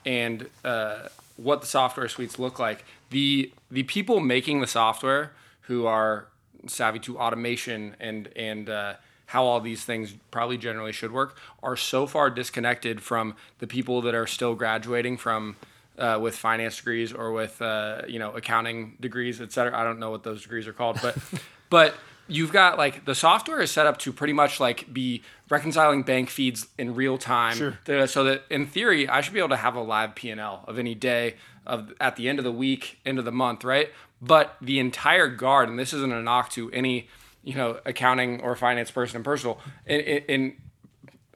and 0.05 0.49
uh, 0.63 1.09
what 1.35 1.61
the 1.61 1.67
software 1.67 2.07
suites 2.07 2.39
look 2.39 2.59
like. 2.59 2.85
The 3.09 3.51
the 3.69 3.83
people 3.83 4.19
making 4.19 4.61
the 4.61 4.67
software 4.67 5.33
who 5.61 5.85
are 5.85 6.27
savvy 6.65 6.99
to 6.99 7.17
automation 7.17 7.95
and 7.99 8.29
and 8.35 8.69
uh, 8.69 8.93
how 9.27 9.43
all 9.43 9.59
these 9.59 9.83
things 9.83 10.15
probably 10.31 10.57
generally 10.57 10.93
should 10.93 11.11
work 11.11 11.37
are 11.61 11.75
so 11.75 12.07
far 12.07 12.29
disconnected 12.29 13.01
from 13.01 13.35
the 13.59 13.67
people 13.67 14.01
that 14.01 14.15
are 14.15 14.27
still 14.27 14.55
graduating 14.55 15.17
from 15.17 15.57
uh, 15.97 16.19
with 16.21 16.35
finance 16.35 16.77
degrees 16.77 17.13
or 17.13 17.31
with 17.31 17.61
uh, 17.61 18.01
you 18.07 18.19
know 18.19 18.31
accounting 18.31 18.97
degrees, 18.99 19.41
et 19.41 19.51
cetera. 19.51 19.77
I 19.77 19.83
don't 19.83 19.99
know 19.99 20.11
what 20.11 20.23
those 20.23 20.41
degrees 20.41 20.67
are 20.67 20.73
called, 20.73 20.99
but 21.01 21.17
but 21.69 21.95
you've 22.27 22.51
got 22.51 22.77
like 22.77 23.05
the 23.05 23.15
software 23.15 23.61
is 23.61 23.71
set 23.71 23.87
up 23.87 23.97
to 23.99 24.13
pretty 24.13 24.33
much 24.33 24.59
like 24.59 24.91
be 24.93 25.23
reconciling 25.49 26.03
bank 26.03 26.29
feeds 26.29 26.67
in 26.77 26.95
real 26.95 27.17
time, 27.17 27.55
sure. 27.55 28.07
so 28.07 28.23
that 28.23 28.43
in 28.49 28.67
theory 28.67 29.07
I 29.07 29.21
should 29.21 29.33
be 29.33 29.39
able 29.39 29.49
to 29.49 29.57
have 29.57 29.75
a 29.75 29.81
live 29.81 30.15
P 30.15 30.29
and 30.29 30.39
L 30.39 30.63
of 30.67 30.77
any 30.77 30.95
day 30.95 31.35
of 31.65 31.93
at 31.99 32.15
the 32.15 32.29
end 32.29 32.39
of 32.39 32.45
the 32.45 32.51
week, 32.51 32.99
end 33.05 33.19
of 33.19 33.25
the 33.25 33.31
month, 33.31 33.63
right? 33.63 33.91
But 34.21 34.55
the 34.61 34.79
entire 34.79 35.27
guard, 35.27 35.69
and 35.69 35.77
this 35.77 35.93
isn't 35.93 36.11
a 36.11 36.21
knock 36.21 36.51
to 36.51 36.71
any 36.71 37.07
you 37.43 37.55
know 37.55 37.79
accounting 37.85 38.41
or 38.41 38.55
finance 38.55 38.91
person 38.91 39.17
in 39.17 39.23
personal 39.23 39.59
in, 39.85 39.99
in 40.01 40.57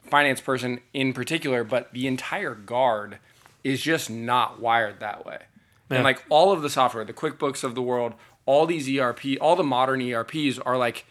finance 0.04 0.42
person 0.42 0.82
in 0.94 1.14
particular, 1.14 1.64
but 1.64 1.92
the 1.94 2.06
entire 2.06 2.54
guard 2.54 3.18
is 3.64 3.82
just 3.82 4.10
not 4.10 4.60
wired 4.60 5.00
that 5.00 5.26
way. 5.26 5.40
And 5.90 6.06
like 6.06 6.24
all 6.30 6.54
of 6.54 6.62
the 6.62 6.70
software, 6.70 7.04
the 7.04 7.12
QuickBooks 7.12 7.66
of 7.66 7.76
the 7.76 7.82
world, 7.82 8.14
all 8.46 8.66
these 8.66 8.90
ERP, 8.90 9.38
all 9.42 9.58
the 9.58 9.64
modern 9.64 10.02
ERPs 10.02 10.58
are 10.58 10.78
like, 10.78 11.06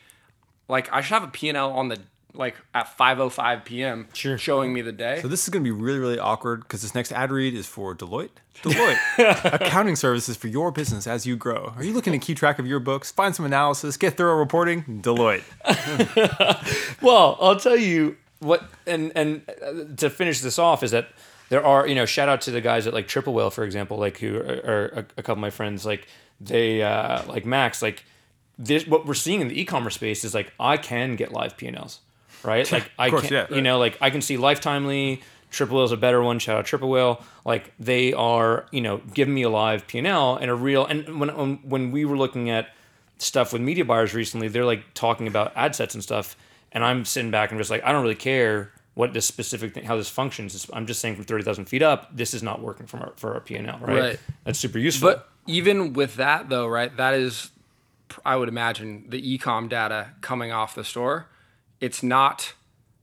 like 0.68 0.90
I 0.90 1.02
should 1.02 1.12
have 1.14 1.24
a 1.24 1.28
P&L 1.28 1.70
on 1.72 1.88
the 1.88 1.98
like 2.32 2.56
at 2.74 2.86
5:05 2.96 3.64
p.m. 3.64 4.08
Sure. 4.12 4.38
showing 4.38 4.72
me 4.72 4.82
the 4.82 4.92
day. 4.92 5.20
So 5.20 5.28
this 5.28 5.42
is 5.42 5.48
going 5.50 5.64
to 5.64 5.68
be 5.68 5.72
really, 5.72 5.98
really 5.98 6.18
awkward 6.18 6.60
because 6.60 6.82
this 6.82 6.94
next 6.94 7.12
ad 7.12 7.30
read 7.30 7.54
is 7.54 7.66
for 7.66 7.94
Deloitte. 7.94 8.30
Deloitte, 8.62 9.54
accounting 9.54 9.96
services 9.96 10.36
for 10.36 10.48
your 10.48 10.70
business 10.70 11.06
as 11.06 11.26
you 11.26 11.36
grow. 11.36 11.72
Are 11.76 11.82
you 11.82 11.92
looking 11.92 12.12
to 12.12 12.18
keep 12.18 12.36
track 12.36 12.58
of 12.58 12.66
your 12.66 12.78
books, 12.80 13.10
find 13.10 13.34
some 13.34 13.44
analysis, 13.44 13.96
get 13.96 14.16
thorough 14.16 14.36
reporting? 14.36 15.02
Deloitte. 15.02 15.42
Well, 17.02 17.38
I'll 17.40 17.58
tell 17.58 17.76
you 17.76 18.16
what, 18.40 18.62
and 18.86 19.10
and 19.14 19.42
uh, 19.48 19.94
to 19.96 20.10
finish 20.10 20.40
this 20.40 20.58
off 20.58 20.82
is 20.82 20.90
that 20.90 21.08
there 21.50 21.64
are 21.64 21.86
you 21.86 21.94
know 21.94 22.06
shout 22.06 22.30
out 22.30 22.40
to 22.42 22.50
the 22.50 22.62
guys 22.62 22.86
at 22.86 22.94
like 22.94 23.06
Triple 23.06 23.34
Whale 23.34 23.50
for 23.50 23.64
example, 23.64 23.98
like 23.98 24.18
who 24.18 24.38
are, 24.38 24.40
are 24.40 25.06
a, 25.16 25.22
couple 25.22 25.34
of 25.34 25.38
my 25.38 25.50
friends, 25.50 25.84
like 25.84 26.06
they 26.40 26.82
uh, 26.82 27.22
like 27.26 27.44
Max, 27.44 27.82
like 27.82 28.04
this 28.58 28.86
what 28.86 29.04
we're 29.04 29.14
seeing 29.14 29.42
in 29.42 29.48
the 29.48 29.60
e-commerce 29.60 29.96
space 29.96 30.24
is 30.24 30.32
like 30.34 30.52
I 30.58 30.78
can 30.78 31.16
get 31.16 31.32
live 31.32 31.56
P 31.56 31.66
and 31.66 31.76
Ls, 31.76 32.00
right? 32.42 32.70
Like 32.70 32.90
I 32.98 33.10
course, 33.10 33.22
can, 33.22 33.32
yeah. 33.32 33.46
you 33.54 33.60
know, 33.60 33.78
like 33.78 33.98
I 34.00 34.08
can 34.08 34.22
see 34.22 34.38
Lifetimely. 34.38 35.20
Triple 35.50 35.78
Whale 35.78 35.86
is 35.86 35.92
a 35.92 35.96
better 35.96 36.22
one. 36.22 36.38
Shout 36.38 36.56
out 36.56 36.64
Triple 36.66 36.88
Whale. 36.88 37.20
Like 37.44 37.72
they 37.80 38.12
are, 38.12 38.66
you 38.70 38.80
know, 38.80 38.98
giving 39.12 39.34
me 39.34 39.42
a 39.42 39.50
live 39.50 39.88
P 39.88 39.98
and 39.98 40.06
L 40.06 40.36
and 40.36 40.48
a 40.48 40.54
real. 40.54 40.86
And 40.86 41.18
when 41.18 41.36
when 41.36 41.56
when 41.64 41.90
we 41.90 42.04
were 42.04 42.16
looking 42.16 42.48
at 42.48 42.68
stuff 43.18 43.52
with 43.52 43.60
media 43.60 43.84
buyers 43.84 44.14
recently, 44.14 44.46
they're 44.46 44.64
like 44.64 44.84
talking 44.94 45.26
about 45.26 45.52
ad 45.56 45.74
sets 45.74 45.94
and 45.94 46.02
stuff, 46.02 46.36
and 46.70 46.84
I'm 46.84 47.04
sitting 47.04 47.32
back 47.32 47.50
and 47.50 47.58
just 47.58 47.70
like, 47.70 47.82
I 47.82 47.90
don't 47.90 48.02
really 48.02 48.14
care 48.14 48.70
what 49.00 49.12
this 49.14 49.26
specific 49.26 49.74
thing, 49.74 49.84
how 49.84 49.96
this 49.96 50.08
functions. 50.08 50.68
I'm 50.72 50.86
just 50.86 51.00
saying 51.00 51.14
from 51.16 51.24
thirty 51.24 51.42
thousand 51.42 51.64
feet 51.66 51.82
up, 51.82 52.14
this 52.14 52.34
is 52.34 52.42
not 52.42 52.60
working 52.60 52.86
from 52.86 53.00
our, 53.02 53.12
for 53.16 53.34
our 53.34 53.40
P 53.40 53.56
and 53.56 53.66
L, 53.68 53.78
right? 53.80 53.98
Right. 54.00 54.18
That's 54.44 54.58
super 54.58 54.78
useful. 54.78 55.08
But 55.08 55.28
even 55.46 55.92
with 55.94 56.16
that 56.16 56.48
though, 56.48 56.66
right? 56.66 56.94
That 56.96 57.14
is, 57.14 57.50
I 58.24 58.36
would 58.36 58.48
imagine 58.48 59.06
the 59.08 59.20
ecom 59.38 59.68
data 59.68 60.08
coming 60.20 60.52
off 60.52 60.74
the 60.74 60.84
store. 60.84 61.26
It's 61.80 62.02
not 62.02 62.52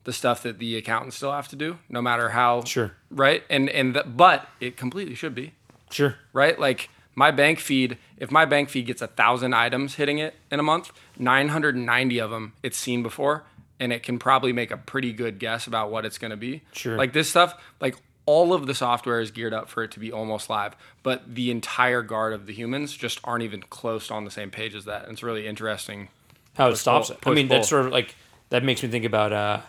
the 0.04 0.14
stuff 0.14 0.44
that 0.44 0.60
the 0.60 0.78
accountants 0.78 1.18
still 1.18 1.32
have 1.34 1.48
to 1.50 1.56
do, 1.56 1.80
no 1.90 2.02
matter 2.02 2.30
how 2.30 2.64
Sure. 2.64 2.92
right. 3.10 3.44
And 3.50 3.70
and 3.70 3.96
the, 3.96 4.04
but 4.04 4.48
it 4.62 4.78
completely 4.78 5.16
should 5.16 5.36
be 5.36 5.54
sure, 5.90 6.16
right. 6.32 6.58
Like 6.60 6.90
my 7.16 7.32
bank 7.32 7.60
feed, 7.60 7.98
if 8.18 8.30
my 8.32 8.46
bank 8.46 8.70
feed 8.70 8.86
gets 8.86 9.02
a 9.02 9.08
thousand 9.08 9.54
items 9.56 9.96
hitting 9.96 10.20
it 10.20 10.36
in 10.52 10.60
a 10.60 10.64
month, 10.64 10.92
nine 11.18 11.48
hundred 11.50 11.76
and 11.76 11.86
ninety 11.86 12.20
of 12.20 12.30
them 12.30 12.54
it's 12.62 12.78
seen 12.78 13.02
before, 13.04 13.44
and 13.80 13.94
it 13.94 14.04
can 14.04 14.20
probably 14.20 14.54
make 14.54 14.72
a 14.72 14.78
pretty 14.78 15.14
good 15.14 15.40
guess 15.40 15.68
about 15.68 15.92
what 15.92 16.06
it's 16.06 16.18
going 16.18 16.32
to 16.32 16.38
be. 16.38 16.64
Sure. 16.74 16.98
Like 16.98 17.14
this 17.14 17.30
stuff, 17.30 17.60
like 17.80 17.96
all 18.26 18.54
of 18.54 18.68
the 18.68 18.76
software 18.76 19.20
is 19.20 19.32
geared 19.32 19.54
up 19.54 19.70
for 19.70 19.84
it 19.84 19.92
to 19.92 20.00
be 20.00 20.12
almost 20.12 20.50
live, 20.50 20.76
but 21.02 21.34
the 21.34 21.50
entire 21.50 22.02
guard 22.02 22.34
of 22.34 22.46
the 22.46 22.54
humans 22.54 22.96
just 22.96 23.20
aren't 23.24 23.44
even 23.44 23.62
close 23.62 24.12
on 24.12 24.26
the 24.26 24.32
same 24.32 24.52
page 24.52 24.76
as 24.76 24.86
that. 24.86 25.04
And 25.04 25.14
it's 25.14 25.24
really 25.24 25.48
interesting. 25.48 26.10
how 26.56 26.70
it 26.70 26.76
stops 26.76 27.10
pull- 27.10 27.34
it. 27.34 27.36
I 27.36 27.36
mean, 27.36 27.48
push 27.48 27.58
that's 27.58 27.70
sort 27.70 27.86
of 27.86 27.92
like 27.92 28.16
that 28.50 28.64
makes 28.64 28.84
me 28.84 28.90
think 28.90 29.06
about 29.06 29.32
uh, 29.32 29.62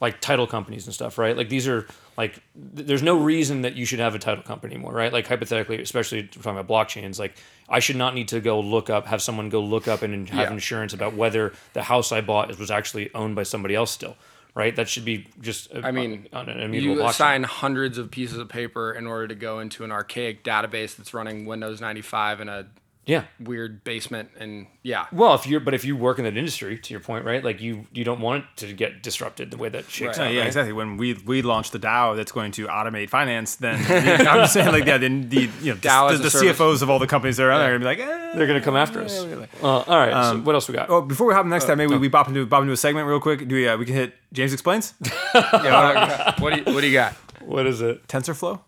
like 0.00 0.20
title 0.20 0.46
companies 0.46 0.86
and 0.86 0.94
stuff, 0.94 1.18
right? 1.18 1.36
Like 1.36 1.48
these 1.48 1.68
are 1.68 1.86
like 2.16 2.40
th- 2.74 2.86
there's 2.86 3.02
no 3.02 3.18
reason 3.18 3.62
that 3.62 3.76
you 3.76 3.84
should 3.84 3.98
have 3.98 4.14
a 4.14 4.18
title 4.18 4.42
company 4.42 4.74
anymore, 4.74 4.92
right? 4.92 5.12
Like 5.12 5.26
hypothetically, 5.26 5.80
especially 5.80 6.24
talking 6.24 6.58
about 6.58 6.68
blockchains, 6.68 7.18
like 7.18 7.36
I 7.68 7.80
should 7.80 7.96
not 7.96 8.14
need 8.14 8.28
to 8.28 8.40
go 8.40 8.60
look 8.60 8.88
up, 8.90 9.06
have 9.06 9.20
someone 9.22 9.48
go 9.48 9.60
look 9.60 9.88
up 9.88 10.02
and 10.02 10.28
have 10.30 10.48
Yeah. 10.48 10.52
insurance 10.52 10.92
about 10.94 11.14
whether 11.14 11.52
the 11.72 11.82
house 11.84 12.12
I 12.12 12.20
bought 12.20 12.56
was 12.58 12.70
actually 12.70 13.12
owned 13.14 13.34
by 13.34 13.42
somebody 13.42 13.74
else 13.74 13.90
still, 13.90 14.16
right? 14.54 14.74
That 14.76 14.88
should 14.88 15.04
be 15.04 15.26
just 15.40 15.74
uh, 15.74 15.80
I 15.82 15.90
mean, 15.90 16.28
on 16.32 16.48
an 16.48 16.72
you 16.72 16.94
blockchain. 16.94 17.08
assign 17.10 17.42
hundreds 17.42 17.98
of 17.98 18.10
pieces 18.10 18.38
of 18.38 18.48
paper 18.48 18.92
in 18.92 19.06
order 19.06 19.26
to 19.28 19.34
go 19.34 19.58
into 19.58 19.82
an 19.84 19.90
archaic 19.90 20.44
database 20.44 20.94
that's 20.96 21.12
running 21.12 21.44
Windows 21.46 21.80
95 21.80 22.40
in 22.40 22.48
a 22.48 22.66
yeah. 23.06 23.24
weird 23.40 23.82
basement. 23.84 24.30
And 24.38 24.66
yeah, 24.82 25.06
Well, 25.12 25.34
if 25.34 25.46
you're, 25.46 25.60
but 25.60 25.74
if 25.74 25.84
you 25.84 25.96
work 25.96 26.18
in 26.18 26.24
that 26.24 26.36
industry, 26.36 26.78
to 26.78 26.92
your 26.92 27.00
point, 27.00 27.24
right? 27.24 27.42
Like 27.42 27.60
you, 27.60 27.86
you 27.92 28.04
don't 28.04 28.20
want 28.20 28.44
it 28.44 28.66
to 28.66 28.72
get 28.72 29.02
disrupted 29.02 29.50
the 29.50 29.56
way 29.56 29.68
that 29.70 29.88
shakes 29.90 30.18
Right. 30.18 30.26
out. 30.26 30.32
yeah, 30.32 30.40
right? 30.40 30.46
exactly. 30.46 30.72
When 30.72 30.96
we 30.96 31.14
we 31.14 31.42
launch 31.42 31.70
the 31.70 31.78
DAO 31.78 32.16
that's 32.16 32.32
going 32.32 32.52
to 32.52 32.66
automate 32.66 33.08
finance, 33.08 33.56
then 33.56 33.76
I'm 34.26 34.40
just 34.40 34.52
saying 34.52 34.72
like 34.72 34.84
yeah, 34.84 34.98
then 34.98 35.28
the 35.28 35.48
you 35.62 35.72
know 35.72 35.76
DAO 35.80 36.08
the, 36.08 36.26
as 36.26 36.34
a 36.34 36.38
the. 36.38 36.46
CFOs 36.46 36.82
of 36.82 36.90
all 36.90 36.98
the 36.98 37.06
companies 37.06 37.36
that 37.38 37.44
are 37.44 37.50
out 37.52 37.58
there 37.58 37.74
are 37.74 37.78
gonna 37.78 37.96
be 37.96 38.02
like, 38.02 38.08
eh. 38.08 38.32
They're 38.36 38.46
gonna 38.46 38.60
come 38.60 38.76
after 38.76 39.00
us. 39.02 39.18
Uh, 39.18 39.46
all 39.62 39.84
right. 39.86 40.32
so 40.32 40.40
what 40.40 40.54
else 40.54 40.68
we 40.68 40.74
got? 40.74 40.90
Oh, 40.90 41.00
before 41.00 41.26
we 41.26 41.32
hop 41.34 41.44
to 41.44 41.48
the 41.48 41.54
next 41.54 41.64
tab, 41.66 41.78
maybe 41.78 41.92
we, 41.92 41.98
we 41.98 42.08
bop 42.08 42.28
into 42.28 42.44
bop 42.44 42.60
into 42.62 42.72
a 42.72 42.76
segment 42.76 43.06
real 43.06 43.20
quick. 43.20 43.46
Do 43.46 43.54
we 43.54 43.66
uh, 43.68 43.76
we 43.78 43.86
can 43.86 43.94
hit 43.94 44.14
James 44.32 44.52
explains 44.52 44.92
yeah 45.34 46.34
what, 46.40 46.52
do 46.52 46.58
you, 46.60 46.74
what 46.74 46.80
do 46.80 46.86
you 46.86 46.92
got? 46.92 47.14
What 47.40 47.66
is 47.66 47.80
it? 47.80 48.06
TensorFlow? 48.08 48.60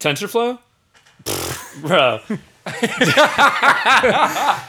TensorFlow? 0.00 0.58
Bro. 1.82 2.20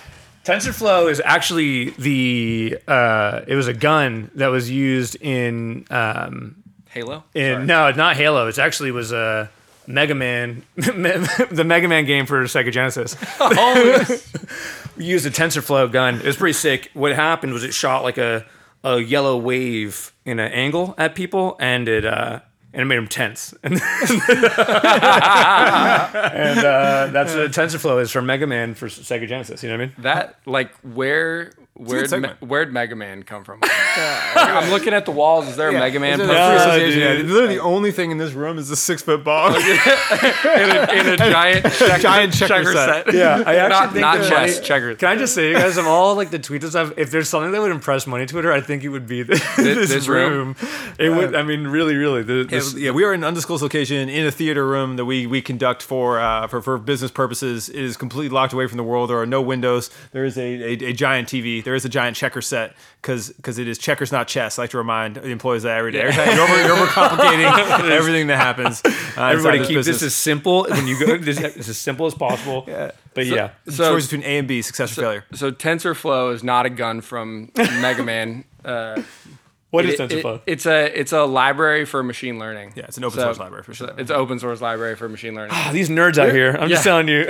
TensorFlow 0.43 1.09
is 1.09 1.21
actually 1.23 1.91
the 1.91 2.77
uh, 2.87 3.41
it 3.47 3.55
was 3.55 3.67
a 3.67 3.73
gun 3.73 4.31
that 4.35 4.47
was 4.47 4.69
used 4.69 5.15
in 5.21 5.85
um, 5.89 6.55
Halo? 6.89 7.23
in 7.33 7.65
no 7.65 7.91
not 7.91 8.15
Halo. 8.17 8.47
It 8.47 8.57
actually 8.57 8.91
was 8.91 9.11
a 9.11 9.49
Mega 9.87 10.15
Man 10.15 10.63
the 10.75 11.63
Mega 11.65 11.87
Man 11.87 12.05
game 12.05 12.25
for 12.25 12.43
Sega 12.43 12.71
Genesis. 12.71 13.15
we 14.97 15.05
used 15.05 15.25
a 15.25 15.31
TensorFlow 15.31 15.91
gun. 15.91 16.15
It 16.15 16.25
was 16.25 16.37
pretty 16.37 16.53
sick. 16.53 16.89
What 16.93 17.13
happened 17.13 17.53
was 17.53 17.63
it 17.63 17.73
shot 17.73 18.03
like 18.03 18.17
a 18.17 18.45
a 18.83 18.99
yellow 18.99 19.37
wave 19.37 20.11
in 20.25 20.39
an 20.39 20.51
angle 20.51 20.93
at 20.97 21.15
people, 21.15 21.55
and 21.59 21.87
it 21.87 22.05
uh, 22.05 22.41
and 22.73 22.81
it 22.81 22.85
made 22.85 22.97
him 22.97 23.07
tense. 23.07 23.53
And, 23.63 23.73
and 23.73 23.81
uh, 26.59 27.07
that's 27.11 27.33
what 27.33 27.51
TensorFlow 27.51 28.01
is 28.01 28.11
for 28.11 28.21
Mega 28.21 28.47
Man 28.47 28.73
for 28.73 28.87
Sega 28.87 29.27
Genesis. 29.27 29.63
You 29.63 29.69
know 29.69 29.77
what 29.77 29.83
I 29.83 29.85
mean? 29.85 29.95
That, 29.99 30.35
like, 30.45 30.73
where. 30.81 31.51
Where'd, 31.75 32.11
Me- 32.11 32.29
where'd 32.39 32.71
Mega 32.71 32.95
Man 32.95 33.23
come 33.23 33.43
from? 33.43 33.57
I'm 33.63 34.69
looking 34.69 34.93
at 34.93 35.05
the 35.05 35.11
walls. 35.11 35.47
Is 35.47 35.55
there 35.55 35.69
a 35.69 35.71
Mega 35.71 35.99
Man 35.99 36.21
It's 36.21 36.29
poster 36.29 36.77
Yeah. 36.77 36.85
Yeah, 36.85 37.15
dude. 37.17 37.25
Literally, 37.25 37.55
the 37.55 37.61
only 37.63 37.91
thing 37.91 38.11
in 38.11 38.19
this 38.19 38.33
room 38.33 38.59
is 38.59 38.69
a 38.69 38.75
six 38.75 39.01
foot 39.01 39.23
ball. 39.23 39.47
in, 39.55 39.61
a, 39.63 40.87
in 40.93 41.07
a 41.07 41.17
giant 41.17 41.65
checker, 41.73 41.97
Giant 42.01 42.33
checker 42.33 42.73
set. 42.73 43.11
Yeah, 43.13 43.41
I 43.43 43.55
actually 43.55 43.69
not 43.69 43.91
think 43.91 44.01
not 44.01 44.17
that 44.19 44.29
chess 44.29 44.55
money- 44.55 44.67
checkers. 44.67 44.97
Can 44.99 45.09
I 45.09 45.15
just 45.15 45.33
say, 45.33 45.49
you 45.49 45.55
guys, 45.55 45.77
of 45.77 45.87
all 45.87 46.13
like 46.15 46.29
the 46.29 46.37
tweets 46.37 46.61
and 46.61 46.69
stuff, 46.69 46.93
if 46.95 47.09
there's 47.09 47.27
something 47.27 47.51
that 47.51 47.59
would 47.59 47.71
impress 47.71 48.05
money 48.05 48.27
Twitter, 48.27 48.51
I 48.51 48.61
think 48.61 48.83
it 48.83 48.89
would 48.89 49.07
be 49.07 49.23
this, 49.23 49.41
this, 49.55 49.89
this 49.89 50.07
room. 50.07 50.31
room? 50.31 50.55
It 50.99 51.09
would. 51.09 51.35
I 51.35 51.41
mean, 51.41 51.65
really, 51.67 51.95
really. 51.95 52.21
The, 52.21 52.33
Yeah, 52.35 52.43
this, 52.59 52.75
yeah, 52.75 52.91
we 52.91 53.03
are 53.03 53.13
in 53.15 53.21
an 53.21 53.27
undisclosed 53.27 53.63
location 53.63 54.09
in 54.09 54.27
a 54.27 54.31
theater 54.31 54.67
room 54.67 54.95
that 54.97 55.05
we 55.05 55.25
we 55.25 55.41
conduct 55.41 55.81
for 55.81 56.19
uh, 56.19 56.45
for 56.45 56.61
for 56.61 56.77
business 56.77 57.09
purposes. 57.09 57.67
It 57.69 57.81
is 57.81 57.97
completely 57.97 58.29
locked 58.29 58.53
away 58.53 58.67
from 58.67 58.77
the 58.77 58.83
world. 58.83 59.09
There 59.09 59.17
are 59.19 59.25
no 59.25 59.41
windows. 59.41 59.89
There 60.11 60.23
is 60.23 60.37
a, 60.37 60.41
a, 60.43 60.71
a 60.89 60.93
giant 60.93 61.27
TV 61.29 61.62
there 61.63 61.75
is 61.75 61.85
a 61.85 61.89
giant 61.89 62.15
checker 62.17 62.41
set 62.41 62.75
because 63.01 63.29
because 63.29 63.57
it 63.59 63.67
is 63.67 63.77
checkers, 63.77 64.11
not 64.11 64.27
chess. 64.27 64.57
I 64.59 64.63
like 64.63 64.69
to 64.71 64.77
remind 64.77 65.15
the 65.17 65.29
employees 65.29 65.63
that 65.63 65.77
every 65.77 65.91
day. 65.91 66.01
Every 66.01 66.13
time 66.13 66.35
you're, 66.35 66.43
over, 66.43 66.61
you're 66.61 66.87
overcomplicating 66.87 67.89
everything 67.91 68.27
that 68.27 68.37
happens. 68.37 68.81
Uh, 69.17 69.27
Everybody 69.27 69.65
keep 69.65 69.83
this 69.83 70.01
as 70.03 70.15
simple 70.15 70.65
when 70.69 70.87
you 70.87 70.99
go. 70.99 71.17
This, 71.17 71.39
this 71.39 71.69
as 71.69 71.77
simple 71.77 72.05
as 72.05 72.13
possible. 72.13 72.65
Yeah. 72.73 72.91
But 73.13 73.27
yeah, 73.27 73.51
So, 73.69 73.93
choice 73.93 74.07
between 74.07 74.23
A 74.23 74.39
and 74.39 74.47
B, 74.47 74.63
success 74.63 74.97
or 74.97 75.01
failure. 75.01 75.25
so 75.35 75.51
TensorFlow 75.51 76.33
is 76.33 76.43
not 76.43 76.65
a 76.65 76.69
gun 76.71 77.01
from 77.01 77.51
Mega 77.57 78.01
Man. 78.03 78.43
Uh, 78.65 79.03
what 79.73 79.85
is 79.85 79.99
it- 79.99 80.09
TensorFlow? 80.09 80.35
it- 80.35 80.41
it's 80.45 80.65
a 80.65 80.99
it's 80.99 81.11
a 81.11 81.23
library 81.23 81.85
for 81.85 82.03
machine 82.03 82.39
learning. 82.39 82.73
Yeah, 82.75 82.85
it's 82.87 82.97
an 82.97 83.03
open 83.03 83.19
source 83.19 83.39
library 83.39 83.63
for 83.63 83.73
so 83.73 83.87
sure. 83.87 83.95
It's 83.97 84.09
an 84.11 84.15
open 84.17 84.39
source 84.39 84.61
library 84.61 84.95
for 84.95 85.09
machine 85.09 85.33
learning. 85.35 85.51
Ah, 85.53 85.69
These 85.73 85.89
nerds 85.89 86.17
out 86.17 86.31
here. 86.31 86.55
I'm 86.59 86.69
just 86.69 86.83
telling 86.83 87.07
you. 87.07 87.25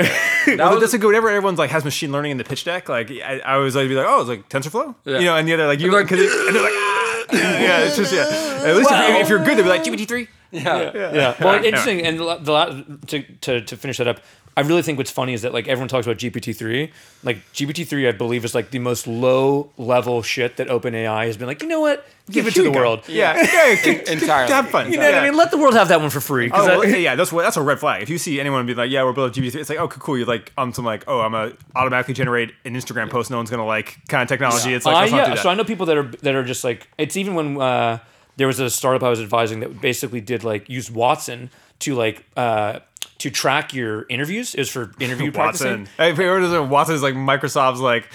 Well, 0.57 0.79
that's 0.79 0.93
a 0.93 0.97
good. 0.97 1.07
Whenever 1.07 1.29
everyone's 1.29 1.57
like 1.59 1.69
has 1.71 1.85
machine 1.85 2.11
learning 2.11 2.31
in 2.31 2.37
the 2.37 2.43
pitch 2.43 2.65
deck, 2.65 2.89
like 2.89 3.09
I, 3.11 3.39
I 3.45 3.53
always 3.55 3.75
like 3.75 3.87
be 3.87 3.95
like, 3.95 4.05
oh, 4.07 4.19
it's 4.21 4.29
like 4.29 4.49
TensorFlow, 4.49 4.93
Yeah. 5.05 5.19
you 5.19 5.25
know, 5.25 5.37
and 5.37 5.47
the 5.47 5.53
other 5.53 5.67
like 5.67 5.79
you, 5.79 5.91
like, 5.91 6.07
because 6.09 6.19
and 6.47 6.55
they're 6.55 6.63
like, 6.63 6.73
ah, 6.75 7.23
yeah, 7.31 7.59
yeah, 7.61 7.79
it's 7.85 7.95
just 7.95 8.13
yeah. 8.13 8.67
At 8.69 8.75
least 8.75 8.91
if, 8.91 9.21
if 9.21 9.29
you're 9.29 9.39
good, 9.39 9.57
they'll 9.57 9.63
be 9.63 9.69
like 9.69 9.83
GPT 9.83 10.07
three. 10.07 10.27
yeah. 10.51 10.91
yeah. 10.93 11.35
Well, 11.43 11.63
interesting. 11.63 12.05
And 12.05 12.19
the, 12.19 12.35
the 12.37 12.99
to, 13.07 13.21
to 13.41 13.61
to 13.61 13.77
finish 13.77 13.97
that 13.97 14.07
up, 14.07 14.19
I 14.55 14.61
really 14.61 14.83
think 14.83 14.99
what's 14.99 15.09
funny 15.09 15.33
is 15.33 15.41
that 15.41 15.51
like 15.53 15.67
everyone 15.67 15.87
talks 15.87 16.05
about 16.05 16.17
GPT 16.17 16.55
three. 16.55 16.91
Like 17.23 17.37
GPT 17.53 17.87
three, 17.87 18.07
I 18.07 18.11
believe 18.11 18.45
is 18.45 18.53
like 18.53 18.69
the 18.69 18.79
most 18.79 19.07
low 19.07 19.71
level 19.77 20.21
shit 20.21 20.57
that 20.57 20.67
OpenAI 20.67 21.25
has 21.25 21.37
been 21.37 21.47
like. 21.47 21.61
You 21.63 21.67
know 21.67 21.79
what? 21.81 22.05
Give 22.29 22.45
it 22.47 22.53
to 22.53 22.61
the 22.63 22.69
go. 22.71 22.79
world. 22.79 23.03
Yeah, 23.07 23.35
yeah, 23.35 23.75
yeah. 23.85 24.11
Entirely. 24.11 24.51
Have 24.53 24.69
fun. 24.69 24.91
You 24.91 24.97
know 24.99 25.05
what 25.05 25.15
I 25.15 25.23
mean? 25.27 25.35
Let 25.35 25.51
the 25.51 25.57
world 25.57 25.73
have 25.73 25.87
that 25.87 25.99
one 25.99 26.09
for 26.09 26.21
free. 26.21 26.51
Oh, 26.53 26.65
I- 26.65 26.77
well, 26.77 26.87
yeah, 26.87 27.15
that's 27.15 27.31
what 27.31 27.41
that's 27.43 27.57
a 27.57 27.61
red 27.61 27.79
flag. 27.79 28.01
If 28.03 28.09
you 28.09 28.17
see 28.17 28.39
anyone 28.39 28.65
be 28.65 28.75
like, 28.75 28.91
"Yeah, 28.91 29.03
we're 29.03 29.13
building 29.13 29.43
GPT," 29.43 29.51
three, 29.53 29.61
it's 29.61 29.69
like, 29.69 29.79
"Oh, 29.79 29.87
cool." 29.87 30.17
You're 30.17 30.27
like, 30.27 30.51
um, 30.57 30.69
something 30.71 30.85
like, 30.85 31.03
"Oh, 31.07 31.19
I'm 31.21 31.31
gonna 31.31 31.53
automatically 31.75 32.13
generate 32.13 32.51
an 32.63 32.75
Instagram 32.75 33.09
post. 33.09 33.31
No 33.31 33.37
one's 33.37 33.49
gonna 33.49 33.65
like 33.65 33.97
kind 34.07 34.21
of 34.21 34.29
technology." 34.29 34.73
It's 34.73 34.85
like, 34.85 34.95
Uh, 34.95 34.99
let's 34.99 35.11
not 35.11 35.17
do 35.25 35.29
yeah, 35.31 35.35
that. 35.35 35.41
so 35.43 35.49
I 35.49 35.55
know 35.55 35.63
people 35.63 35.85
that 35.87 35.97
are 35.97 36.03
that 36.21 36.35
are 36.35 36.43
just 36.43 36.63
like 36.63 36.87
it's 36.97 37.17
even 37.17 37.33
when 37.33 37.59
uh, 37.59 37.97
there 38.37 38.47
was 38.47 38.59
a 38.59 38.69
startup 38.69 39.01
I 39.03 39.09
was 39.09 39.19
advising 39.19 39.59
that 39.61 39.81
basically 39.81 40.21
did 40.21 40.43
like 40.43 40.69
use 40.69 40.89
Watson 40.91 41.49
to 41.79 41.95
like 41.95 42.23
uh, 42.37 42.79
to 43.19 43.29
track 43.29 43.73
your 43.73 44.05
interviews. 44.09 44.53
It 44.55 44.59
was 44.59 44.69
for 44.69 44.91
interview 44.99 45.31
Watson. 45.35 45.85
practicing. 45.85 45.85
Hey, 45.97 46.11
if 46.11 46.17
you 46.17 46.25
ever 46.29 46.39
does 46.39 46.69
Watson 46.69 46.95
is 46.95 47.03
like 47.03 47.15
Microsoft's 47.15 47.79
like 47.79 48.09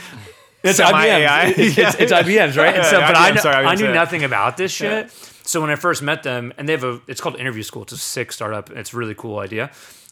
It's 0.63 0.81
IBM. 0.81 1.55
It's, 1.59 1.79
it's, 1.79 1.95
it's 1.97 2.13
IBM's, 2.13 2.57
right? 2.57 2.75
And 2.75 2.85
so, 2.85 2.99
Yeah, 2.99 3.09
but 3.09 3.17
I, 3.17 3.31
kn- 3.31 3.43
sorry, 3.43 3.65
I 3.67 3.71
I 3.71 3.75
knew 3.75 3.93
nothing 3.93 4.25
about 4.25 4.57
this 4.57 4.73
shit. 4.73 5.11
So 5.11 5.61
when 5.63 5.71
I 5.71 5.77
first 5.77 6.03
met 6.03 6.23
them, 6.25 6.53
and 6.59 6.69
they 6.69 6.73
have 6.73 6.85
a, 6.85 7.01
it's 7.07 7.21
called 7.23 7.37
Interview 7.37 7.63
School. 7.63 7.83
It's 7.83 7.93
a 7.93 7.97
sick 7.97 8.33
startup. 8.33 8.69
It's 8.71 8.93
a 8.93 8.97
really 8.99 9.15
cool 9.15 9.39
idea. 9.39 9.71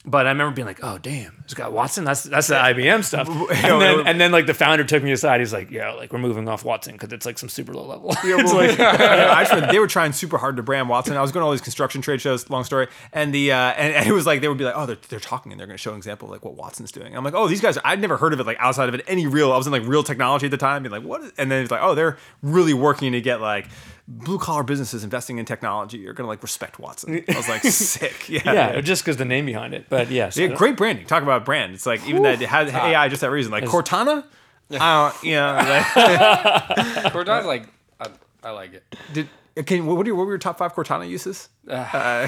But 0.08 0.26
I 0.26 0.30
remember 0.30 0.54
being 0.54 0.66
like, 0.66 0.78
"Oh 0.84 0.98
damn, 0.98 1.42
it's 1.44 1.54
got 1.54 1.72
Watson. 1.72 2.04
That's 2.04 2.22
that's 2.22 2.46
the 2.46 2.54
IBM 2.54 3.02
stuff." 3.02 3.28
And 3.66 3.82
then, 3.82 4.06
and 4.06 4.20
then 4.20 4.30
like 4.30 4.46
the 4.46 4.54
founder 4.54 4.84
took 4.84 5.02
me 5.02 5.10
aside. 5.10 5.40
He's 5.40 5.52
like, 5.52 5.72
"Yeah, 5.72 5.92
like 5.92 6.12
we're 6.12 6.20
moving 6.20 6.48
off 6.48 6.64
Watson 6.64 6.92
because 6.92 7.12
it's 7.12 7.26
like 7.26 7.38
some 7.38 7.48
super 7.48 7.74
low 7.74 7.84
level." 7.84 8.10
it's 8.22 8.52
like, 8.52 8.78
Yeah, 8.78 9.32
I 9.32 9.42
just 9.42 9.52
remember 9.52 9.72
they 9.72 9.80
were 9.80 9.88
trying 9.88 10.12
super 10.12 10.38
hard 10.38 10.56
to 10.58 10.62
brand 10.62 10.88
Watson. 10.88 11.16
I 11.16 11.22
was 11.22 11.32
going 11.32 11.42
to 11.42 11.46
all 11.46 11.50
these 11.50 11.60
construction 11.60 12.02
trade 12.02 12.20
shows. 12.20 12.48
Long 12.48 12.62
story, 12.62 12.86
and 13.12 13.34
the 13.34 13.50
uh, 13.50 13.56
and, 13.56 13.94
and 13.94 14.06
it 14.06 14.12
was 14.12 14.26
like 14.26 14.42
they 14.42 14.48
would 14.48 14.58
be 14.58 14.64
like, 14.64 14.74
oh, 14.76 14.86
they're, 14.86 14.98
they're 15.08 15.18
talking 15.18 15.50
and 15.50 15.58
they're 15.58 15.66
going 15.66 15.76
to 15.76 15.82
show 15.82 15.90
an 15.90 15.96
example 15.96 16.28
of 16.28 16.32
like 16.32 16.44
what 16.44 16.54
Watson's 16.54 16.92
doing. 16.92 17.16
I'm 17.16 17.24
like, 17.24 17.34
oh, 17.34 17.48
these 17.48 17.60
guys. 17.60 17.76
I'd 17.84 18.00
never 18.00 18.16
heard 18.16 18.32
of 18.32 18.38
it 18.38 18.46
like 18.46 18.58
outside 18.60 18.88
of 18.88 18.94
it 18.94 19.04
any 19.08 19.26
real. 19.26 19.52
I 19.52 19.56
was 19.56 19.66
in 19.66 19.72
like 19.72 19.86
real 19.86 20.04
technology 20.04 20.46
at 20.46 20.52
the 20.52 20.56
time, 20.56 20.84
being 20.84 20.92
like, 20.92 21.02
what? 21.02 21.22
Is, 21.22 21.32
and 21.36 21.50
then 21.50 21.62
it's 21.62 21.70
like, 21.72 21.82
oh, 21.82 21.96
they're 21.96 22.16
really 22.42 22.74
working 22.74 23.10
to 23.12 23.20
get 23.20 23.40
like 23.40 23.66
blue 24.08 24.38
collar 24.38 24.62
businesses 24.62 25.02
investing 25.04 25.38
in 25.38 25.44
technology. 25.44 25.98
You're 25.98 26.12
going 26.12 26.24
to 26.24 26.28
like 26.28 26.42
respect 26.42 26.78
Watson. 26.78 27.24
I 27.28 27.36
was 27.36 27.48
like, 27.48 27.62
sick. 27.62 28.28
Yeah. 28.28 28.52
yeah, 28.52 28.80
just 28.80 29.04
because 29.04 29.16
the 29.16 29.24
name 29.24 29.46
behind 29.46 29.74
it. 29.74 29.86
But 29.88 30.10
yes, 30.10 30.36
Yeah, 30.36 30.48
great 30.48 30.76
branding. 30.76 31.06
Talk 31.06 31.22
about 31.22 31.44
brand. 31.44 31.74
It's 31.74 31.86
like 31.86 32.06
even 32.06 32.22
that 32.22 32.40
it 32.40 32.48
has 32.48 32.72
AI 32.72 33.08
just 33.08 33.20
that 33.22 33.30
reason. 33.30 33.52
Like 33.52 33.64
Cortana, 33.64 34.24
I 34.70 35.10
don't, 35.12 35.24
you 35.24 35.34
know, 35.34 35.52
like, 35.54 37.12
Cortana's 37.12 37.46
like 37.46 37.68
I, 38.00 38.08
I 38.42 38.50
like 38.50 38.74
it. 38.74 38.84
did, 39.12 39.28
okay, 39.58 39.80
what 39.80 39.96
were 39.96 40.04
your, 40.04 40.16
what 40.16 40.26
were 40.26 40.32
your 40.32 40.38
top 40.38 40.58
five 40.58 40.74
Cortana 40.74 41.08
uses? 41.08 41.48
Uh, 41.68 42.26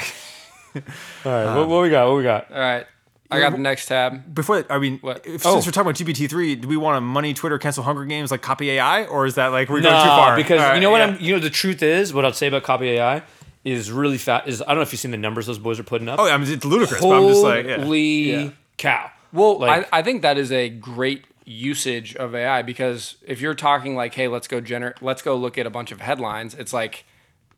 All 1.25 1.33
right, 1.33 1.57
what, 1.57 1.69
what 1.69 1.83
we 1.83 1.91
got? 1.91 2.07
What 2.09 2.17
we 2.19 2.23
got? 2.23 2.51
All 2.53 2.59
right. 2.59 2.87
I 3.31 3.41
got 3.41 3.53
the 3.53 3.59
next 3.59 3.87
tab. 3.87 4.35
Before 4.35 4.57
that, 4.63 4.71
I 4.73 4.79
mean, 4.79 4.99
What? 5.01 5.27
if, 5.27 5.45
Oh. 5.47 5.53
since 5.55 5.67
we're 5.67 5.73
talking 5.73 5.91
about 5.91 5.97
GPT 5.97 6.29
three, 6.31 6.55
do 6.57 6.67
we 6.67 6.77
want 6.77 6.97
to 6.97 7.01
money 7.03 7.35
Twitter 7.35 7.59
cancel 7.59 7.85
Hunger 7.85 8.05
Games 8.07 8.31
like 8.31 8.41
copy 8.43 8.71
AI, 8.71 9.05
or 9.05 9.27
is 9.27 9.35
that 9.35 9.49
like 9.49 9.69
we're 9.69 9.81
going 9.83 9.95
too 9.95 10.09
far? 10.09 10.35
because 10.37 10.61
All 10.63 10.75
you 10.75 10.81
know 10.81 10.91
what 10.91 10.99
yeah. 10.99 11.17
I'm. 11.17 11.21
You 11.21 11.35
know 11.35 11.41
the 11.41 11.51
truth 11.51 11.83
is 11.83 12.15
what 12.15 12.25
I'd 12.25 12.35
say 12.37 12.47
about 12.49 12.63
copy 12.63 12.89
AI 12.91 13.23
is 13.65 13.93
really 13.93 14.17
fat. 14.19 14.49
Is 14.49 14.63
I 14.63 14.67
don't 14.69 14.77
know 14.77 14.83
if 14.83 14.93
you've 14.93 15.01
seen 15.01 15.11
the 15.11 15.17
numbers 15.19 15.47
those 15.47 15.59
boys 15.59 15.79
are 15.79 15.83
putting 15.85 16.09
up. 16.09 16.19
Oh, 16.19 16.29
I 16.29 16.37
mean, 16.39 16.51
it's 16.51 16.65
ludicrous, 16.65 17.01
but 17.03 17.11
I'm 17.11 17.29
just 17.29 17.43
like, 17.43 17.67
yeah. 17.67 17.77
Holy 17.85 18.01
Yeah. 18.33 18.51
cow! 18.79 19.11
Well, 19.33 19.59
Like- 19.59 19.89
I, 19.93 19.99
I 19.99 20.03
think 20.03 20.23
that 20.23 20.39
is 20.39 20.51
a 20.51 20.71
great 20.71 21.25
usage 21.45 22.15
of 22.17 22.35
AI 22.35 22.63
because 22.63 23.17
if 23.27 23.41
you're 23.43 23.55
talking 23.55 23.95
like, 23.97 24.15
hey, 24.15 24.29
let's 24.29 24.49
go 24.49 24.61
generate, 24.61 25.03
let's 25.03 25.21
go 25.23 25.37
look 25.37 25.59
at 25.59 25.67
a 25.67 25.71
bunch 25.71 25.93
of 25.93 26.01
headlines, 26.01 26.55
it's 26.55 26.73
like 26.73 27.05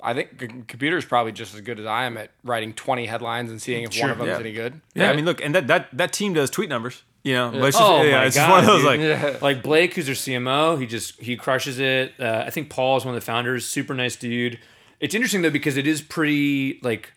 I 0.02 0.14
think 0.14 0.40
c- 0.40 0.48
computer's 0.66 1.04
probably 1.04 1.32
just 1.32 1.54
as 1.54 1.60
good 1.60 1.78
as 1.80 1.86
I 1.86 2.04
am 2.04 2.16
at 2.16 2.30
writing 2.44 2.72
20 2.72 3.06
headlines 3.06 3.50
and 3.50 3.60
seeing 3.60 3.84
if 3.84 3.98
one 4.00 4.10
of 4.10 4.18
them 4.18 4.26
yeah. 4.26 4.34
is 4.34 4.40
any 4.40 4.52
good. 4.52 4.80
yeah, 4.94 5.10
I 5.10 5.16
mean, 5.16 5.24
look, 5.24 5.40
and 5.44 5.54
that 5.54 5.66
that 5.68 5.88
that 5.96 6.12
team 6.12 6.34
does 6.34 6.50
tweet 6.50 6.68
numbers. 6.68 7.02
You 7.22 7.34
know, 7.34 7.50
but 7.50 7.64
it's 7.64 7.76
just, 7.76 7.90
Oh 7.90 8.02
yeah, 8.02 8.18
my 8.20 8.24
it's 8.24 8.36
god! 8.36 8.46
just 8.46 8.50
one 8.50 8.60
of 8.60 8.66
those 8.82 8.98
dude. 8.98 9.22
like, 9.22 9.42
like 9.42 9.62
Blake, 9.62 9.92
who's 9.94 10.06
their 10.06 10.14
CMO, 10.14 10.80
he 10.80 10.86
just 10.86 11.20
he 11.20 11.36
crushes 11.36 11.78
it. 11.78 12.14
Uh, 12.18 12.44
I 12.46 12.50
think 12.50 12.70
Paul 12.70 12.96
is 12.96 13.04
one 13.04 13.14
of 13.14 13.20
the 13.20 13.24
founders. 13.26 13.66
Super 13.66 13.92
nice 13.94 14.16
dude. 14.16 14.58
It's 15.00 15.14
interesting 15.14 15.42
though 15.42 15.50
because 15.50 15.76
it 15.76 15.86
is 15.86 16.00
pretty 16.00 16.80
like 16.82 17.12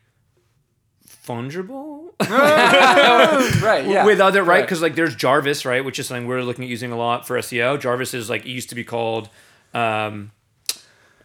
fungible 1.25 2.11
Right. 3.63 3.85
Yeah. 3.87 4.05
with 4.05 4.19
other 4.19 4.43
right 4.43 4.57
Right. 4.57 4.61
because 4.61 4.81
like 4.81 4.95
there's 4.95 5.15
Jarvis 5.15 5.65
right, 5.65 5.83
which 5.83 5.99
is 5.99 6.07
something 6.07 6.27
we're 6.27 6.41
looking 6.43 6.65
at 6.65 6.69
using 6.69 6.91
a 6.91 6.97
lot 6.97 7.25
for 7.25 7.37
SEO. 7.39 7.79
Jarvis 7.79 8.13
is 8.13 8.29
like 8.29 8.45
it 8.45 8.49
used 8.49 8.69
to 8.69 8.75
be 8.75 8.83
called. 8.83 9.29
Um, 9.73 10.31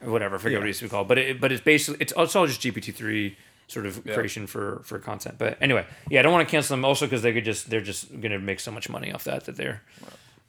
whatever, 0.01 0.37
I 0.37 0.39
forget 0.39 0.59
what 0.59 0.67
it 0.67 0.69
used 0.69 0.81
to 0.81 0.87
be 0.87 0.91
called, 0.91 1.09
but 1.09 1.19
it, 1.19 1.41
but 1.41 1.53
it's 1.53 1.63
basically 1.63 2.01
it's, 2.01 2.13
it's 2.17 2.37
all 2.37 2.47
just 2.47 2.61
GPT 2.61 2.95
three 2.95 3.37
sort 3.69 3.87
of 3.87 4.03
creation 4.05 4.47
for 4.47 4.81
for 4.85 4.99
content. 4.99 5.37
But 5.39 5.59
anyway, 5.61 5.87
yeah, 6.11 6.21
I 6.21 6.23
don't 6.23 6.33
want 6.33 6.47
to 6.49 6.51
cancel 6.51 6.77
them 6.77 6.85
also 6.85 7.07
because 7.07 7.23
they 7.23 7.33
could 7.33 7.45
just 7.45 7.71
they're 7.71 7.81
just 7.81 8.21
gonna 8.21 8.39
make 8.39 8.61
so 8.61 8.71
much 8.73 8.89
money 8.89 9.13
off 9.13 9.25
that 9.25 9.45
that 9.45 9.57
they're 9.57 9.83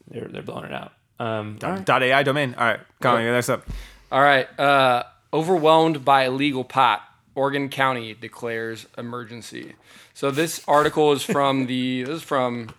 they're 0.09 0.27
they're 0.27 0.41
blowing 0.41 0.65
it 0.65 0.73
out. 0.73 0.93
Um, 1.19 1.59
all 1.63 1.71
right. 1.71 1.85
dot 1.85 2.01
AI 2.01 2.23
domain. 2.23 2.55
All 2.57 2.65
right, 2.65 2.79
Colin, 3.01 3.25
next 3.25 3.49
up. 3.49 3.67
All 4.11 4.21
right. 4.21 4.47
Uh, 4.59 5.03
overwhelmed 5.33 6.03
by 6.05 6.25
illegal 6.25 6.63
pot. 6.63 7.03
Oregon 7.35 7.69
County 7.69 8.13
declares 8.13 8.87
emergency. 8.97 9.75
So 10.13 10.31
this 10.31 10.61
article 10.67 11.11
is 11.11 11.23
from 11.23 11.67
the 11.67 12.03
this 12.07 12.17
is 12.17 12.23
from 12.23 12.69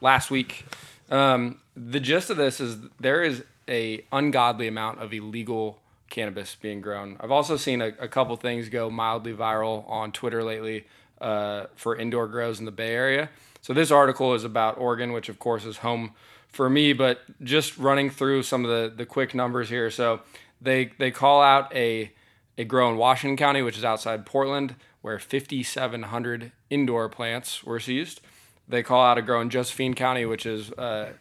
last 0.00 0.30
week. 0.30 0.66
Um, 1.10 1.60
the 1.76 2.00
gist 2.00 2.30
of 2.30 2.36
this 2.36 2.60
is 2.60 2.78
there 3.00 3.22
is 3.22 3.44
a 3.68 4.04
ungodly 4.12 4.66
amount 4.68 5.00
of 5.00 5.12
illegal 5.12 5.80
cannabis 6.14 6.54
being 6.54 6.80
grown. 6.80 7.16
I've 7.18 7.32
also 7.32 7.56
seen 7.56 7.82
a, 7.82 7.88
a 7.98 8.08
couple 8.08 8.36
things 8.36 8.68
go 8.68 8.88
mildly 8.88 9.34
viral 9.34 9.88
on 9.90 10.12
Twitter 10.12 10.44
lately 10.44 10.86
uh, 11.20 11.66
for 11.74 11.96
indoor 11.96 12.28
grows 12.28 12.60
in 12.60 12.64
the 12.64 12.70
Bay 12.70 12.94
Area. 12.94 13.30
So 13.60 13.74
this 13.74 13.90
article 13.90 14.32
is 14.34 14.44
about 14.44 14.78
Oregon, 14.78 15.12
which 15.12 15.28
of 15.28 15.38
course 15.38 15.64
is 15.64 15.78
home 15.78 16.12
for 16.46 16.70
me, 16.70 16.92
but 16.92 17.20
just 17.42 17.76
running 17.78 18.10
through 18.10 18.44
some 18.44 18.64
of 18.64 18.70
the, 18.70 18.94
the 18.96 19.04
quick 19.04 19.34
numbers 19.34 19.68
here. 19.68 19.90
So 19.90 20.20
they 20.60 20.92
they 20.98 21.10
call 21.10 21.42
out 21.42 21.74
a 21.74 22.12
a 22.56 22.64
grow 22.64 22.88
in 22.90 22.96
Washington 22.96 23.36
County, 23.36 23.62
which 23.62 23.76
is 23.76 23.84
outside 23.84 24.24
Portland, 24.24 24.76
where 25.02 25.18
5,700 25.18 26.52
indoor 26.70 27.08
plants 27.08 27.64
were 27.64 27.80
seized. 27.80 28.20
They 28.68 28.84
call 28.84 29.04
out 29.04 29.18
a 29.18 29.22
grow 29.22 29.40
in 29.40 29.50
Josephine 29.50 29.94
County, 29.94 30.24
which 30.24 30.46
is 30.46 30.70
uh, 30.72 31.14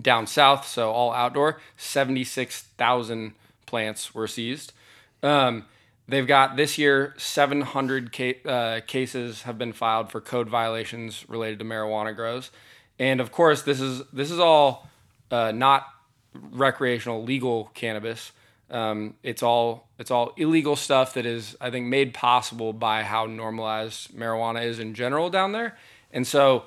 down 0.00 0.28
south, 0.28 0.66
so 0.66 0.92
all 0.92 1.12
outdoor. 1.12 1.60
76,000 1.76 3.34
plants 3.72 4.14
were 4.14 4.26
seized. 4.26 4.74
Um, 5.22 5.64
they've 6.06 6.26
got 6.26 6.56
this 6.56 6.76
year 6.76 7.14
700 7.16 8.12
ca- 8.14 8.42
uh, 8.44 8.80
cases 8.86 9.42
have 9.42 9.56
been 9.56 9.72
filed 9.72 10.10
for 10.10 10.20
code 10.20 10.50
violations 10.50 11.24
related 11.26 11.58
to 11.60 11.64
marijuana 11.64 12.14
grows, 12.14 12.50
and 12.98 13.18
of 13.18 13.32
course 13.32 13.62
this 13.62 13.80
is 13.80 14.02
this 14.12 14.30
is 14.30 14.38
all 14.38 14.90
uh, 15.30 15.52
not 15.52 15.86
recreational 16.34 17.24
legal 17.24 17.70
cannabis. 17.72 18.32
Um, 18.70 19.14
it's 19.22 19.42
all 19.42 19.88
it's 19.98 20.10
all 20.10 20.34
illegal 20.36 20.76
stuff 20.76 21.14
that 21.14 21.24
is 21.24 21.56
I 21.58 21.70
think 21.70 21.86
made 21.86 22.12
possible 22.12 22.74
by 22.74 23.04
how 23.04 23.24
normalized 23.24 24.14
marijuana 24.14 24.66
is 24.66 24.78
in 24.78 24.92
general 24.92 25.30
down 25.30 25.52
there, 25.52 25.78
and 26.12 26.26
so 26.26 26.64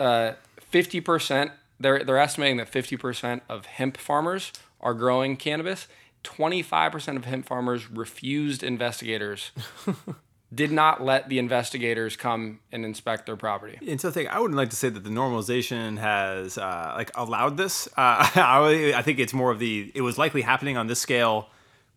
uh, 0.00 0.32
fifty 0.60 1.00
percent 1.00 1.52
they're 1.78 2.02
they're 2.02 2.18
estimating 2.18 2.56
that 2.56 2.68
fifty 2.68 2.96
percent 2.96 3.44
of 3.48 3.66
hemp 3.66 3.96
farmers 3.96 4.52
are 4.80 4.94
growing 4.94 5.36
cannabis. 5.36 5.86
Twenty 6.28 6.62
five 6.62 6.92
percent 6.92 7.16
of 7.16 7.24
hemp 7.24 7.46
farmers 7.46 7.90
refused 7.90 8.62
investigators. 8.62 9.50
did 10.54 10.70
not 10.70 11.02
let 11.02 11.28
the 11.28 11.38
investigators 11.38 12.16
come 12.16 12.60
and 12.70 12.84
inspect 12.84 13.24
their 13.26 13.36
property. 13.36 13.78
And 13.86 14.00
so, 14.00 14.08
I 14.08 14.12
think 14.12 14.28
I 14.28 14.38
wouldn't 14.38 14.56
like 14.56 14.70
to 14.70 14.76
say 14.76 14.88
that 14.90 15.04
the 15.04 15.10
normalization 15.10 15.98
has 15.98 16.56
uh, 16.58 16.92
like 16.96 17.10
allowed 17.14 17.56
this. 17.56 17.86
Uh, 17.88 17.90
I, 18.34 18.92
I 18.94 19.02
think 19.02 19.18
it's 19.18 19.32
more 19.32 19.50
of 19.50 19.58
the 19.58 19.90
it 19.94 20.02
was 20.02 20.18
likely 20.18 20.42
happening 20.42 20.76
on 20.76 20.86
this 20.86 21.00
scale 21.00 21.48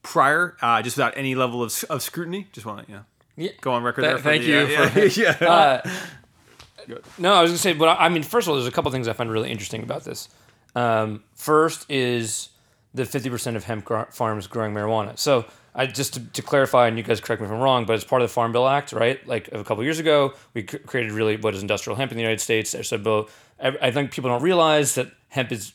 prior, 0.01 0.55
uh, 0.61 0.81
just 0.81 0.95
without 0.97 1.13
any 1.17 1.35
level 1.35 1.61
of, 1.61 1.83
of 1.89 2.01
scrutiny. 2.01 2.47
Just 2.53 2.65
want 2.65 2.85
to 2.85 2.91
you 2.91 2.97
know 2.99 3.05
Yeah. 3.35 3.51
go 3.59 3.73
on 3.73 3.83
record 3.83 4.01
Th- 4.03 4.11
there. 4.13 4.17
For 4.17 4.23
thank 4.23 4.43
the, 4.43 4.49
you 4.49 4.57
uh, 4.77 4.89
for- 4.89 5.05
yeah, 5.21 5.81
yeah. 6.87 6.97
No, 7.17 7.33
I 7.33 7.41
was 7.41 7.51
gonna 7.51 7.57
say, 7.57 7.73
but 7.73 7.89
I 7.89 8.05
I 8.05 8.09
mean, 8.09 8.23
first 8.23 8.47
of 8.47 8.49
all, 8.51 8.55
there's 8.55 8.67
a 8.67 8.71
couple 8.71 8.89
things 8.91 9.07
I 9.09 9.13
find 9.13 9.29
really 9.29 9.51
interesting 9.51 9.83
about 9.83 10.03
this. 10.05 10.29
Um, 10.73 11.23
first 11.35 11.85
is 11.91 12.47
the 12.93 13.03
50% 13.03 13.55
of 13.55 13.63
hemp 13.63 13.85
gr- 13.85 14.03
farms 14.11 14.47
growing 14.47 14.73
marijuana. 14.73 15.17
So 15.17 15.45
I 15.73 15.85
just 15.87 16.13
to, 16.15 16.19
to 16.19 16.41
clarify, 16.41 16.87
and 16.87 16.97
you 16.97 17.03
guys 17.03 17.21
correct 17.21 17.41
me 17.41 17.47
if 17.47 17.53
I'm 17.53 17.59
wrong, 17.61 17.85
but 17.85 17.93
it's 17.93 18.03
part 18.03 18.21
of 18.21 18.27
the 18.27 18.33
Farm 18.33 18.51
Bill 18.51 18.67
Act, 18.67 18.91
right? 18.91 19.25
Like 19.27 19.47
a 19.53 19.63
couple 19.63 19.83
years 19.83 19.99
ago, 19.99 20.33
we 20.53 20.63
cr- 20.63 20.77
created 20.77 21.11
really 21.13 21.37
what 21.37 21.55
is 21.55 21.61
industrial 21.61 21.95
hemp 21.95 22.11
in 22.11 22.17
the 22.17 22.21
United 22.23 22.41
States. 22.41 22.75
So 22.87 22.97
both, 22.97 23.33
I 23.61 23.69
I 23.81 23.91
think 23.91 24.11
people 24.11 24.29
don't 24.29 24.41
realize 24.43 24.95
that 24.95 25.07
hemp 25.29 25.51
is 25.53 25.73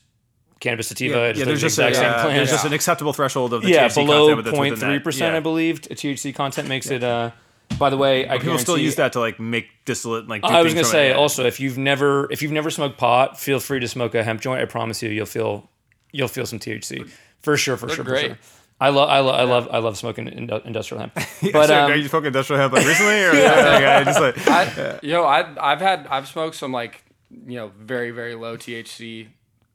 cannabis 0.61 0.89
sativa. 0.89 1.15
Yeah, 1.15 1.25
it's 1.29 1.39
there's 1.45 1.61
the 1.63 1.67
just 1.69 1.79
a, 1.79 1.91
plant. 1.91 2.35
there's 2.35 2.51
just 2.51 2.67
an 2.67 2.73
acceptable 2.75 3.13
threshold 3.15 3.53
of 3.55 3.63
the 3.63 3.71
yeah, 3.71 3.87
THC 3.89 3.95
below 3.95 4.35
content 4.35 4.37
within 4.55 4.77
0.3 4.77 4.81
that. 4.81 5.05
percent, 5.05 5.33
Yeah. 5.33 5.37
I 5.39 5.41
believe. 5.41 5.81
THC 5.83 6.35
content 6.35 6.69
makes 6.69 6.91
it. 6.91 7.03
Uh, 7.03 7.31
by 7.79 7.91
the 7.91 7.97
way, 7.97 8.29
I 8.29 8.39
People 8.39 8.59
still 8.59 8.79
use 8.79 8.95
that 8.97 9.13
to 9.15 9.21
like 9.21 9.41
make 9.41 9.67
distillate. 9.87 10.29
Like 10.29 10.45
I 10.45 10.63
was 10.63 10.73
gonna 10.73 10.85
from 10.85 10.89
it, 10.91 10.93
say 10.93 11.13
also 11.13 11.47
if 11.47 11.59
you've 11.59 11.79
never 11.79 12.31
if 12.31 12.43
you've 12.43 12.53
never 12.53 12.71
smoked 12.71 12.97
pot, 12.99 13.41
feel 13.41 13.61
free 13.61 13.81
to 13.81 13.89
smoke 13.89 14.15
a 14.15 14.23
hemp 14.23 14.41
joint. 14.41 14.61
I 14.61 14.67
promise 14.67 15.03
you, 15.03 15.09
you'll 15.11 15.27
feel 15.27 15.69
you'll 16.17 16.29
feel 16.29 16.47
some 16.47 16.59
THC 16.59 17.09
for 17.41 17.57
sure, 17.57 17.77
for 17.77 17.89
sure, 17.89 18.05
for 18.05 18.11
great. 18.11 18.27
sure. 18.27 18.39
I 18.79 18.91
love 18.91 19.09
I 19.09 19.21
love 19.21 19.35
I 19.35 19.43
love 19.45 19.69
I 19.73 19.79
love 19.79 19.97
smoking 19.97 20.29
industrial 20.29 21.01
hemp. 21.01 21.15
But 21.43 21.53
But 21.53 21.71
um, 21.71 21.93
are 21.93 21.97
you 21.97 22.09
smoking 22.09 22.27
industrial 22.27 22.61
hemp 22.61 22.75
like 22.75 22.87
recently, 22.87 23.23
or 23.25 23.33
like, 23.33 23.85
I 23.85 24.05
just 24.05 24.21
like 24.21 24.49
I, 24.49 24.99
Yo, 25.03 25.25
I, 25.25 25.73
I've 25.73 25.81
had 25.81 26.07
I've 26.09 26.29
smoked 26.29 26.57
some 26.57 26.73
like 26.73 27.03
you 27.31 27.57
know 27.57 27.73
very 27.79 28.11
very 28.11 28.35
low 28.35 28.57
THC, 28.57 29.29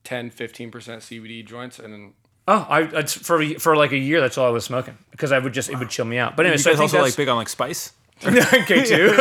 10 0.04 0.30
15 0.30 0.72
percent 0.72 1.02
CBD 1.02 1.44
joints, 1.46 1.80
and 1.80 1.94
then 1.94 2.14
oh, 2.48 2.68
I 2.70 2.82
it's 2.82 3.14
for 3.14 3.44
for 3.60 3.76
like 3.76 3.92
a 3.92 3.98
year 3.98 4.22
that's 4.22 4.38
all 4.38 4.46
I 4.46 4.52
was 4.52 4.66
smoking 4.66 4.98
because 5.10 5.32
I 5.32 5.40
would 5.40 5.54
just 5.54 5.70
it 5.70 5.80
would 5.80 5.90
chill 5.90 6.06
me 6.06 6.20
out. 6.20 6.36
But 6.36 6.46
anyway, 6.46 6.58
you 6.58 6.64
so 6.64 6.70
I 6.70 6.74
guys 6.74 6.80
think 6.80 6.94
also 6.94 7.02
like 7.02 7.16
big 7.16 7.28
on 7.28 7.38
like 7.38 7.50
spice. 7.50 7.94
okay 8.24 8.84
too. 8.84 9.16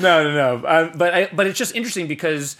no, 0.00 0.22
no, 0.22 0.32
no. 0.32 0.54
Um, 0.64 0.92
but 0.96 1.14
I, 1.14 1.28
but 1.32 1.48
it's 1.48 1.58
just 1.58 1.74
interesting 1.74 2.06
because 2.06 2.56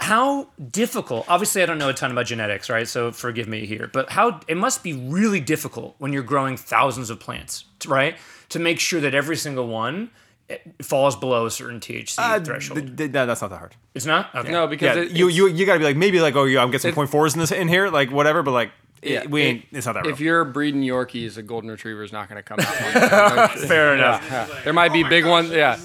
how 0.00 0.48
difficult. 0.70 1.24
Obviously, 1.28 1.62
I 1.62 1.66
don't 1.66 1.78
know 1.78 1.88
a 1.88 1.94
ton 1.94 2.10
about 2.10 2.26
genetics, 2.26 2.68
right? 2.68 2.86
So 2.86 3.12
forgive 3.12 3.48
me 3.48 3.66
here. 3.66 3.88
But 3.92 4.10
how 4.10 4.40
it 4.46 4.56
must 4.56 4.82
be 4.82 4.92
really 4.92 5.40
difficult 5.40 5.94
when 5.98 6.12
you're 6.12 6.22
growing 6.22 6.56
thousands 6.56 7.10
of 7.10 7.18
plants, 7.18 7.64
right? 7.86 8.16
To 8.50 8.58
make 8.58 8.78
sure 8.78 9.00
that 9.00 9.14
every 9.14 9.36
single 9.36 9.66
one 9.68 10.10
eh, 10.50 10.58
falls 10.82 11.16
below 11.16 11.46
a 11.46 11.50
certain 11.50 11.80
THC 11.80 12.44
threshold. 12.44 12.80
Th- 12.80 12.96
th- 12.96 13.10
no, 13.10 13.26
that's 13.26 13.40
not 13.40 13.50
that 13.50 13.58
hard. 13.58 13.74
it's 13.94 14.06
not 14.06 14.34
okay. 14.34 14.50
no 14.52 14.66
because 14.66 14.96
Yeah, 14.96 15.02
it, 15.02 15.10
you 15.12 15.28
you 15.28 15.48
you 15.48 15.66
gotta 15.66 15.78
be 15.78 15.84
like 15.86 15.96
maybe 15.96 16.20
like 16.20 16.36
oh 16.36 16.44
yeah 16.44 16.62
I'm 16.62 16.70
getting 16.70 16.90
some 16.90 16.94
point 16.94 17.10
fours 17.10 17.34
in 17.34 17.40
this 17.40 17.50
in 17.50 17.66
here 17.68 17.88
like 17.88 18.10
whatever, 18.10 18.42
but 18.42 18.52
like 18.52 18.70
it- 19.02 19.10
Yeah, 19.10 19.26
we 19.26 19.42
it- 19.42 19.44
ain't. 19.46 19.64
It's 19.72 19.86
not 19.86 19.92
that. 19.94 20.06
if 20.06 20.18
real. 20.18 20.26
you're 20.26 20.44
breeding 20.44 20.82
Yorkies, 20.82 21.36
a 21.36 21.42
golden 21.42 21.70
retriever 21.70 22.02
is 22.02 22.12
not 22.12 22.28
going 22.28 22.42
to 22.42 22.42
come 22.42 22.58
out. 22.60 23.52
fair 23.58 23.94
enough. 23.94 24.26
Yeah. 24.30 24.46
There 24.64 24.72
might 24.72 24.92
be 24.92 25.02
big 25.02 25.26
ones. 25.26 25.50
Yeah, 25.50 25.78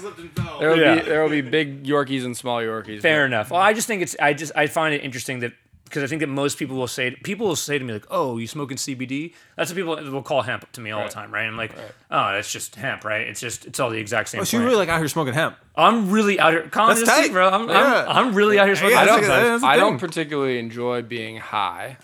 there 0.58 0.70
will 0.70 0.78
Yeah. 0.78 0.94
be 0.96 1.00
there 1.02 1.22
will 1.22 1.30
be 1.30 1.40
big 1.42 1.84
Yorkies 1.84 2.24
and 2.24 2.36
small 2.36 2.60
Yorkies. 2.60 3.00
Fair 3.02 3.22
but- 3.22 3.26
enough. 3.26 3.50
Well, 3.50 3.60
I 3.60 3.72
just 3.72 3.86
think 3.86 4.02
it's 4.02 4.16
I 4.20 4.32
just 4.32 4.52
I 4.56 4.66
find 4.66 4.94
it 4.94 5.02
interesting 5.04 5.40
that 5.40 5.52
because 5.84 6.02
I 6.04 6.06
think 6.06 6.20
that 6.20 6.28
most 6.28 6.58
people 6.58 6.76
will 6.76 6.86
say 6.88 7.10
people 7.22 7.46
will 7.46 7.54
say 7.54 7.78
to 7.78 7.84
me 7.84 7.92
like, 7.92 8.06
"Oh, 8.10 8.38
you 8.38 8.46
smoking 8.46 8.78
CBD?" 8.78 9.34
That's 9.56 9.70
what 9.70 9.76
people 9.76 9.94
will 10.10 10.22
call 10.22 10.40
hemp 10.40 10.70
to 10.72 10.80
me 10.80 10.90
all 10.90 11.04
the 11.04 11.10
time, 11.10 11.30
right? 11.30 11.44
I'm 11.44 11.58
like, 11.58 11.72
"Oh, 12.10 12.32
that's 12.32 12.50
just 12.50 12.76
hemp, 12.76 13.04
right? 13.04 13.26
It's 13.28 13.40
just 13.40 13.66
it's 13.66 13.78
all 13.78 13.90
the 13.90 13.98
exact 13.98 14.30
same." 14.30 14.40
oh, 14.40 14.44
so 14.44 14.56
you're 14.56 14.64
really 14.64 14.78
like 14.78 14.88
out 14.88 14.98
here 15.00 15.08
smoking 15.08 15.34
hemp. 15.34 15.56
I'm 15.76 16.10
really 16.10 16.40
out 16.40 16.52
here. 16.54 16.62
Colin, 16.70 16.96
That's 16.96 17.06
tight. 17.06 17.30
bro. 17.32 17.46
I'm, 17.46 17.68
Yeah. 17.68 18.06
I'm, 18.08 18.28
I'm 18.28 18.34
really 18.34 18.58
out 18.58 18.66
here 18.68 18.76
smoking. 18.76 18.96
Yeah, 18.96 19.02
I 19.02 19.04
that's 19.04 19.16
hemp 19.18 19.28
like- 19.28 19.36
sometimes. 19.36 19.48
that's 19.50 19.62
the 19.62 19.68
I 19.68 19.76
don't 19.76 19.98
particularly 19.98 20.58
enjoy 20.58 21.02
being 21.02 21.36
high, 21.36 21.98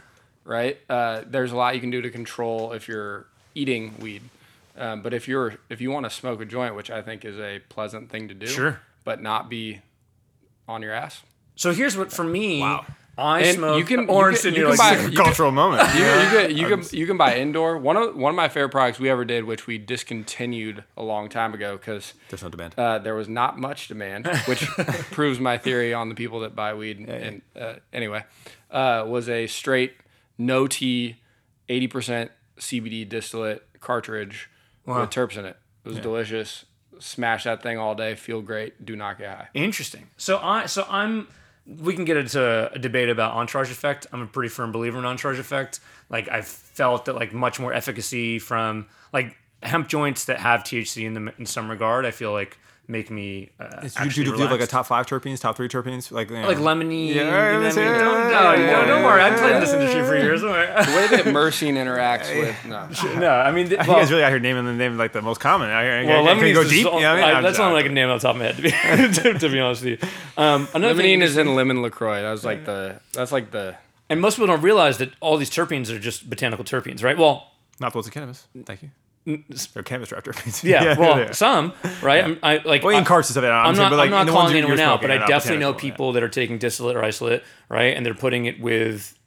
right? 0.49 0.79
Uh, 0.89 1.23
there's 1.27 1.53
a 1.53 1.57
lot 1.57 1.75
you 1.75 1.81
can 1.81 1.91
do 1.91 2.03
to 2.03 2.11
control 2.11 2.73
if 2.73 2.89
you're 2.89 3.27
eating 3.55 3.95
weed, 4.01 4.23
um, 4.77 5.03
but 5.03 5.13
if 5.15 5.29
you're 5.29 5.59
if 5.69 5.81
you 5.81 5.91
want 5.91 6.05
to 6.07 6.11
smoke 6.11 6.41
a 6.41 6.45
joint, 6.45 6.75
which 6.75 6.91
I 6.91 7.03
think 7.03 7.25
is 7.25 7.39
a 7.39 7.61
pleasant 7.69 8.11
thing 8.11 8.27
to 8.29 8.35
do, 8.35 8.47
Sure. 8.47 8.81
but 9.05 9.23
not 9.23 9.49
be 9.49 9.81
on 10.67 10.83
your 10.83 10.93
ass. 10.93 11.23
So 11.55 11.73
here's 11.73 11.97
what 11.97 12.11
for 12.13 12.25
me. 12.25 12.61
Wow. 12.61 12.85
I 13.21 13.41
And 13.41 13.57
smoke 13.57 13.79
you 13.81 13.85
can- 13.85 14.01
you 14.03 14.07
orange. 14.07 14.39
can- 14.43 14.49
and 14.49 14.57
you 14.57 14.63
can 14.69 14.71
like, 14.71 14.79
buy- 14.79 14.93
It's 14.93 15.01
a 15.01 15.11
you 15.11 15.17
can- 15.17 15.25
cultural 15.25 15.51
moment. 15.51 15.83
You, 15.93 16.05
you 16.05 16.29
can 16.31 16.57
you 16.57 16.69
can 16.69 16.99
you 17.01 17.07
can 17.09 17.17
buy 17.17 17.37
indoor. 17.37 17.77
One 17.77 17.97
of 17.97 18.15
one 18.15 18.31
of 18.31 18.37
my 18.37 18.49
favorite 18.49 18.69
products 18.71 19.01
we 19.01 19.11
ever 19.11 19.25
did, 19.25 19.43
which 19.43 19.67
we 19.67 19.77
discontinued 19.77 20.85
a 20.97 21.03
long 21.03 21.29
time 21.29 21.53
ago 21.53 21.77
because 21.77 22.15
There's 22.29 22.45
no 22.45 22.49
demand. 22.49 22.75
uh, 22.79 22.99
there 23.01 23.17
was 23.17 23.29
not 23.29 23.59
much 23.59 23.89
demand, 23.89 24.29
which 24.47 24.61
proves 25.11 25.41
my 25.41 25.59
theory 25.59 25.93
on 25.93 26.09
the 26.09 26.15
people 26.15 26.39
that 26.41 26.55
buy 26.55 26.75
weed. 26.75 27.01
And 27.09 27.43
uh, 27.61 27.75
anyway, 27.93 28.23
uh, 28.71 29.05
was 29.09 29.29
a 29.29 29.49
straight 29.49 29.95
no 30.39 30.67
tea, 30.67 31.17
eighty 31.69 31.89
percent 31.89 32.31
CBD 32.59 33.09
distillate 33.09 33.63
cartridge 33.81 34.49
with 34.87 35.11
terps 35.11 35.37
in 35.37 35.45
it. 35.45 35.57
It 35.85 35.89
was 35.89 35.99
delicious. 35.99 36.65
Smash 36.99 37.45
that 37.45 37.63
thing 37.63 37.79
all 37.79 37.95
day. 37.95 38.15
Feel 38.15 38.43
great. 38.43 38.85
Do 38.85 38.97
not 38.97 39.19
get 39.19 39.29
high. 39.29 39.49
Interesting. 39.55 40.09
So 40.17 40.39
I 40.39 40.67
so 40.67 40.87
I'm 40.89 41.29
we 41.67 41.95
can 41.95 42.05
get 42.05 42.17
into 42.17 42.71
a 42.73 42.79
debate 42.79 43.11
about 43.11 43.35
entourage 43.35 43.71
effect. 43.71 44.07
I'm 44.13 44.23
a 44.23 44.27
pretty 44.27 44.49
firm 44.49 44.73
believer 44.73 44.99
in 44.99 45.05
entourage 45.05 45.39
effect. 45.39 45.81
Like 46.09 46.29
I've 46.29 46.47
felt 46.47 47.05
that 47.05 47.15
like 47.15 47.33
much 47.33 47.61
more 47.61 47.73
efficacy 47.73 48.39
from 48.39 48.87
like 49.13 49.37
hemp 49.63 49.89
joints 49.89 50.25
that 50.27 50.41
have 50.41 50.63
THC 50.63 51.05
in 51.05 51.15
them 51.15 51.31
in 51.39 51.47
some 51.47 51.71
regard. 51.71 52.07
I 52.07 52.11
feel 52.11 52.33
like 52.33 52.59
make 52.89 53.11
me 53.11 53.51
uh, 53.61 53.69
Do 53.69 53.87
you, 53.87 53.93
actually 53.97 54.25
do 54.25 54.31
you 54.31 54.37
do 54.39 54.45
like 54.49 54.61
a 54.63 54.67
top 54.67 54.87
five 54.87 55.07
terpenes, 55.07 55.41
top 55.41 55.57
three 55.57 55.69
terpenes, 55.69 56.11
like 56.11 56.31
you 56.31 56.41
know, 56.41 56.49
like 56.49 56.57
lemony. 56.57 57.09
Yeah, 57.09 57.15
you 57.15 57.25
know 57.25 57.31
what 57.31 57.41
I 57.41 57.59
let's 57.59 57.77
mean? 57.77 57.85
Don't, 57.85 58.31
Yeah, 58.31 58.41
no, 58.41 58.53
yeah, 58.55 58.71
no, 58.73 58.87
don't 58.87 59.05
worry. 59.05 59.21
I've 59.21 59.39
played 59.39 59.55
in 59.57 59.61
this 59.61 59.73
industry 59.73 60.03
for 60.05 60.17
years. 60.17 60.41
Don't 60.41 60.51
worry. 60.53 60.67
The 60.67 60.73
way 60.97 61.07
that 61.09 61.25
Myrcene 61.35 61.75
interacts 61.75 62.35
with 62.35 62.57
no. 62.65 63.21
no, 63.21 63.31
I 63.31 63.51
mean, 63.53 63.69
th- 63.69 63.81
You 63.83 63.89
well, 63.89 63.99
guys 64.01 64.11
really 64.11 64.25
out 64.25 64.31
here 64.31 64.39
naming 64.39 64.65
the 64.65 64.73
name 64.73 64.97
like 64.97 65.13
the 65.13 65.23
most 65.23 65.39
common. 65.39 65.69
I, 65.69 66.01
I, 66.03 66.05
well, 66.07 66.27
I, 66.27 66.35
can 66.35 66.39
lemony 66.43 66.49
you 66.49 66.55
go 66.55 66.63
deep. 66.65 66.71
just- 66.85 66.95
You 66.95 67.01
know 67.01 67.13
I 67.13 67.17
mean? 67.17 67.25
I- 67.25 67.41
that's 67.43 67.59
just- 67.59 67.61
only 67.61 67.75
like 67.75 67.87
a 67.87 67.95
name 67.95 68.09
on 68.09 68.17
the 68.19 68.23
top 68.23 68.37
of 68.37 68.41
my 68.41 68.47
head. 68.47 68.57
To 68.57 68.63
be, 68.63 68.71
to, 69.33 69.39
to 69.39 69.49
be 69.51 69.61
honest 69.61 69.85
with 69.85 70.03
you, 70.03 70.09
um, 70.43 70.67
another 70.75 71.01
thing 71.03 71.21
is 71.23 71.37
in 71.37 71.55
lemon 71.55 71.83
Lacroix. 71.83 72.23
That 72.23 72.31
was 72.31 72.45
like 72.45 72.65
the 72.65 73.01
that's 73.13 73.33
like 73.33 73.51
the 73.51 73.77
and 74.09 74.21
most 74.21 74.37
people 74.37 74.47
don't 74.47 74.63
realize 74.63 74.97
that 74.99 75.11
all 75.21 75.37
these 75.37 75.51
terpenes 75.51 75.91
are 75.95 75.99
just 75.99 76.29
botanical 76.31 76.65
terpenes, 76.65 77.05
right? 77.05 77.19
Well, 77.19 77.51
not 77.81 77.93
the 77.93 77.99
ones 77.99 78.07
in 78.07 78.13
cannabis. 78.13 78.47
Thank 78.65 78.83
you. 78.83 78.91
They're 79.75 79.83
cannabis 79.83 80.09
draft 80.09 80.27
terpenes. 80.27 80.63
yeah, 80.65 80.99
well, 80.99 81.19
yeah. 81.19 81.33
some, 81.33 81.73
right? 82.03 82.25
I'm, 82.25 82.39
I 82.43 82.61
like 82.65 82.83
Well, 82.83 82.97
in 82.97 83.05
carts 83.05 83.29
and 83.29 83.35
stuff. 83.35 83.45
I'm, 83.45 83.77
not, 83.77 83.93
like 83.93 84.07
I'm 84.07 84.27
not 84.27 84.29
calling 84.29 84.57
anyone 84.57 84.81
out, 84.81 85.01
but 85.01 85.11
I 85.11 85.27
definitely 85.27 85.61
know 85.61 85.73
yeah. 85.73 85.79
people 85.79 86.13
that 86.13 86.23
are 86.23 86.29
taking 86.29 86.59
distillate 86.59 86.97
or 86.97 87.05
isolate, 87.05 87.43
right? 87.69 87.97
And 87.97 88.05
they're 88.05 88.15
putting 88.15 88.47
it 88.47 88.61
with 88.61 89.19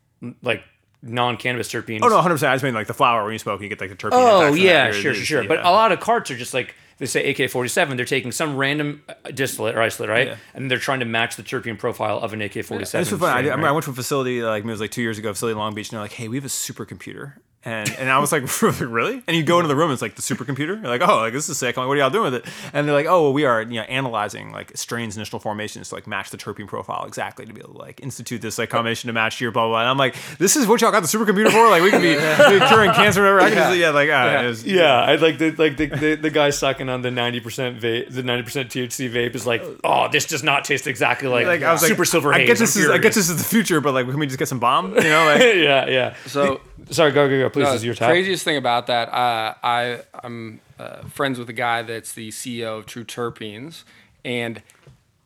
like 0.41 0.63
non-cannabis 1.03 1.69
terpenes. 1.69 1.99
Oh 2.03 2.07
no, 2.07 2.15
100. 2.15 2.35
percent 2.35 2.51
I 2.51 2.55
just 2.55 2.63
mean 2.63 2.73
like 2.73 2.87
the 2.87 2.93
flower 2.93 3.23
when 3.23 3.33
you 3.33 3.39
smoke, 3.39 3.61
you 3.61 3.69
get 3.69 3.81
like 3.81 3.89
the 3.89 3.95
terpene. 3.95 4.11
Oh 4.13 4.53
yeah, 4.53 4.91
sure, 4.91 5.13
sure, 5.13 5.13
sure. 5.13 5.41
yeah. 5.43 5.47
But 5.47 5.59
a 5.59 5.71
lot 5.71 5.91
of 5.91 5.99
carts 5.99 6.31
are 6.31 6.37
just 6.37 6.53
like 6.53 6.75
they 6.97 7.07
say 7.07 7.31
AK-47. 7.31 7.95
They're 7.95 8.05
taking 8.05 8.31
some 8.31 8.57
random 8.57 9.01
uh, 9.09 9.31
distillate 9.31 9.75
or 9.75 9.81
isolate, 9.81 10.09
right? 10.09 10.27
Yeah. 10.27 10.35
And 10.53 10.69
they're 10.69 10.77
trying 10.77 10.99
to 10.99 11.05
match 11.05 11.35
the 11.35 11.41
terpene 11.41 11.79
profile 11.79 12.19
of 12.19 12.31
an 12.33 12.41
AK-47. 12.43 12.71
And 12.71 12.81
It's 12.81 12.91
so 12.91 13.17
funny. 13.17 13.31
I, 13.31 13.33
strain, 13.33 13.33
I 13.33 13.39
remember 13.39 13.63
right? 13.63 13.69
I 13.69 13.71
went 13.71 13.85
to 13.85 13.91
a 13.91 13.95
facility 13.95 14.43
like 14.43 14.63
it 14.63 14.67
was 14.67 14.79
like 14.79 14.91
two 14.91 15.01
years 15.01 15.17
ago, 15.17 15.33
facility 15.33 15.53
in 15.53 15.57
Long 15.57 15.73
Beach, 15.73 15.89
and 15.89 15.93
they're 15.93 16.03
like, 16.03 16.11
"Hey, 16.11 16.27
we 16.27 16.37
have 16.37 16.45
a 16.45 16.47
supercomputer." 16.47 17.33
And 17.63 17.87
and 17.99 18.09
I 18.09 18.17
was 18.17 18.31
like, 18.31 18.41
"Really?" 18.81 19.21
And 19.27 19.37
you 19.37 19.43
go 19.43 19.59
into 19.59 19.67
the 19.67 19.75
room, 19.75 19.91
it's 19.91 20.01
like 20.01 20.15
the 20.15 20.23
supercomputer. 20.23 20.81
You're 20.81 20.87
like, 20.97 21.07
"Oh, 21.07 21.17
like 21.17 21.31
this 21.33 21.47
is 21.47 21.59
sick." 21.59 21.77
I'm 21.77 21.83
like, 21.83 21.89
"What 21.89 21.97
are 21.97 21.99
y'all 22.01 22.09
doing 22.09 22.31
with 22.31 22.35
it?" 22.35 22.45
And 22.73 22.87
they're 22.87 22.95
like, 22.95 23.05
"Oh, 23.05 23.21
well, 23.21 23.33
we 23.33 23.45
are 23.45 23.61
you 23.61 23.75
know 23.75 23.81
analyzing 23.83 24.51
like 24.51 24.75
strains 24.75 25.15
initial 25.15 25.37
formations 25.37 25.89
to 25.89 25.95
like 25.95 26.07
match 26.07 26.31
the 26.31 26.37
terpene 26.37 26.65
profile 26.67 27.05
exactly 27.05 27.45
to 27.45 27.53
be 27.53 27.61
able 27.61 27.73
to 27.73 27.77
like 27.77 27.99
institute 28.01 28.41
this 28.41 28.57
like 28.57 28.71
combination 28.71 29.09
to 29.09 29.13
match 29.13 29.39
your 29.39 29.51
blah 29.51 29.63
blah." 29.65 29.73
blah. 29.73 29.79
And 29.81 29.89
I'm 29.89 29.97
like, 29.99 30.15
"This 30.39 30.55
is 30.55 30.65
what 30.65 30.81
y'all 30.81 30.91
got 30.91 31.01
the 31.01 31.07
supercomputer 31.07 31.51
for? 31.51 31.69
Like 31.69 31.83
we 31.83 31.91
could 31.91 32.01
be 32.01 32.15
curing 32.67 32.93
cancer, 32.93 33.27
or 33.27 33.35
whatever." 33.35 33.41
I 33.41 33.49
can 33.55 33.69
just, 33.69 33.77
yeah, 33.79 33.89
like 33.91 34.09
ah, 34.11 34.41
it 34.41 34.47
was- 34.47 34.65
Yeah, 34.65 34.93
I 34.99 35.15
like 35.17 35.37
the 35.37 35.51
like 35.51 35.77
the, 35.77 35.85
the, 35.85 36.15
the 36.15 36.29
guy 36.31 36.49
sucking 36.49 36.89
on 36.89 37.03
the 37.03 37.11
ninety 37.11 37.41
percent 37.41 37.79
vape, 37.79 38.11
the 38.11 38.23
ninety 38.23 38.41
percent 38.43 38.71
THC 38.71 39.07
vape 39.11 39.35
is 39.35 39.45
like, 39.45 39.61
oh, 39.83 40.07
this 40.11 40.25
does 40.25 40.41
not 40.41 40.65
taste 40.65 40.87
exactly 40.87 41.27
like, 41.27 41.45
Like 41.45 41.61
I 41.61 41.71
was 41.71 41.83
like, 41.83 41.89
super 41.89 42.05
silver 42.05 42.33
I 42.33 42.39
haze. 42.39 42.47
get 42.47 42.57
this 42.57 42.75
I'm 42.75 42.81
is 42.81 42.89
I 42.89 42.93
get 42.93 43.01
furious. 43.13 43.15
this 43.17 43.29
is 43.29 43.37
the 43.37 43.43
future, 43.47 43.79
but 43.81 43.93
like, 43.93 44.07
can 44.09 44.17
we 44.17 44.25
just 44.25 44.39
get 44.39 44.47
some 44.47 44.59
bomb? 44.59 44.95
You 44.95 45.03
know, 45.03 45.25
like 45.25 45.41
yeah, 45.41 45.85
yeah. 45.87 46.15
so 46.25 46.59
Sorry, 46.89 47.11
go 47.11 47.29
go 47.29 47.37
go. 47.39 47.49
Please, 47.49 47.63
No, 47.63 47.71
this 47.71 47.81
is 47.81 47.85
your 47.85 47.93
time. 47.95 48.09
The 48.09 48.13
craziest 48.15 48.43
thing 48.43 48.57
about 48.57 48.87
that, 48.87 49.09
uh, 49.09 49.53
I 49.63 50.01
I'm 50.23 50.59
uh, 50.79 51.03
friends 51.03 51.37
with 51.39 51.49
a 51.49 51.53
guy 51.53 51.81
that's 51.83 52.13
the 52.13 52.29
CEO 52.29 52.79
of 52.79 52.85
True 52.85 53.03
Terpenes, 53.03 53.83
and 54.25 54.61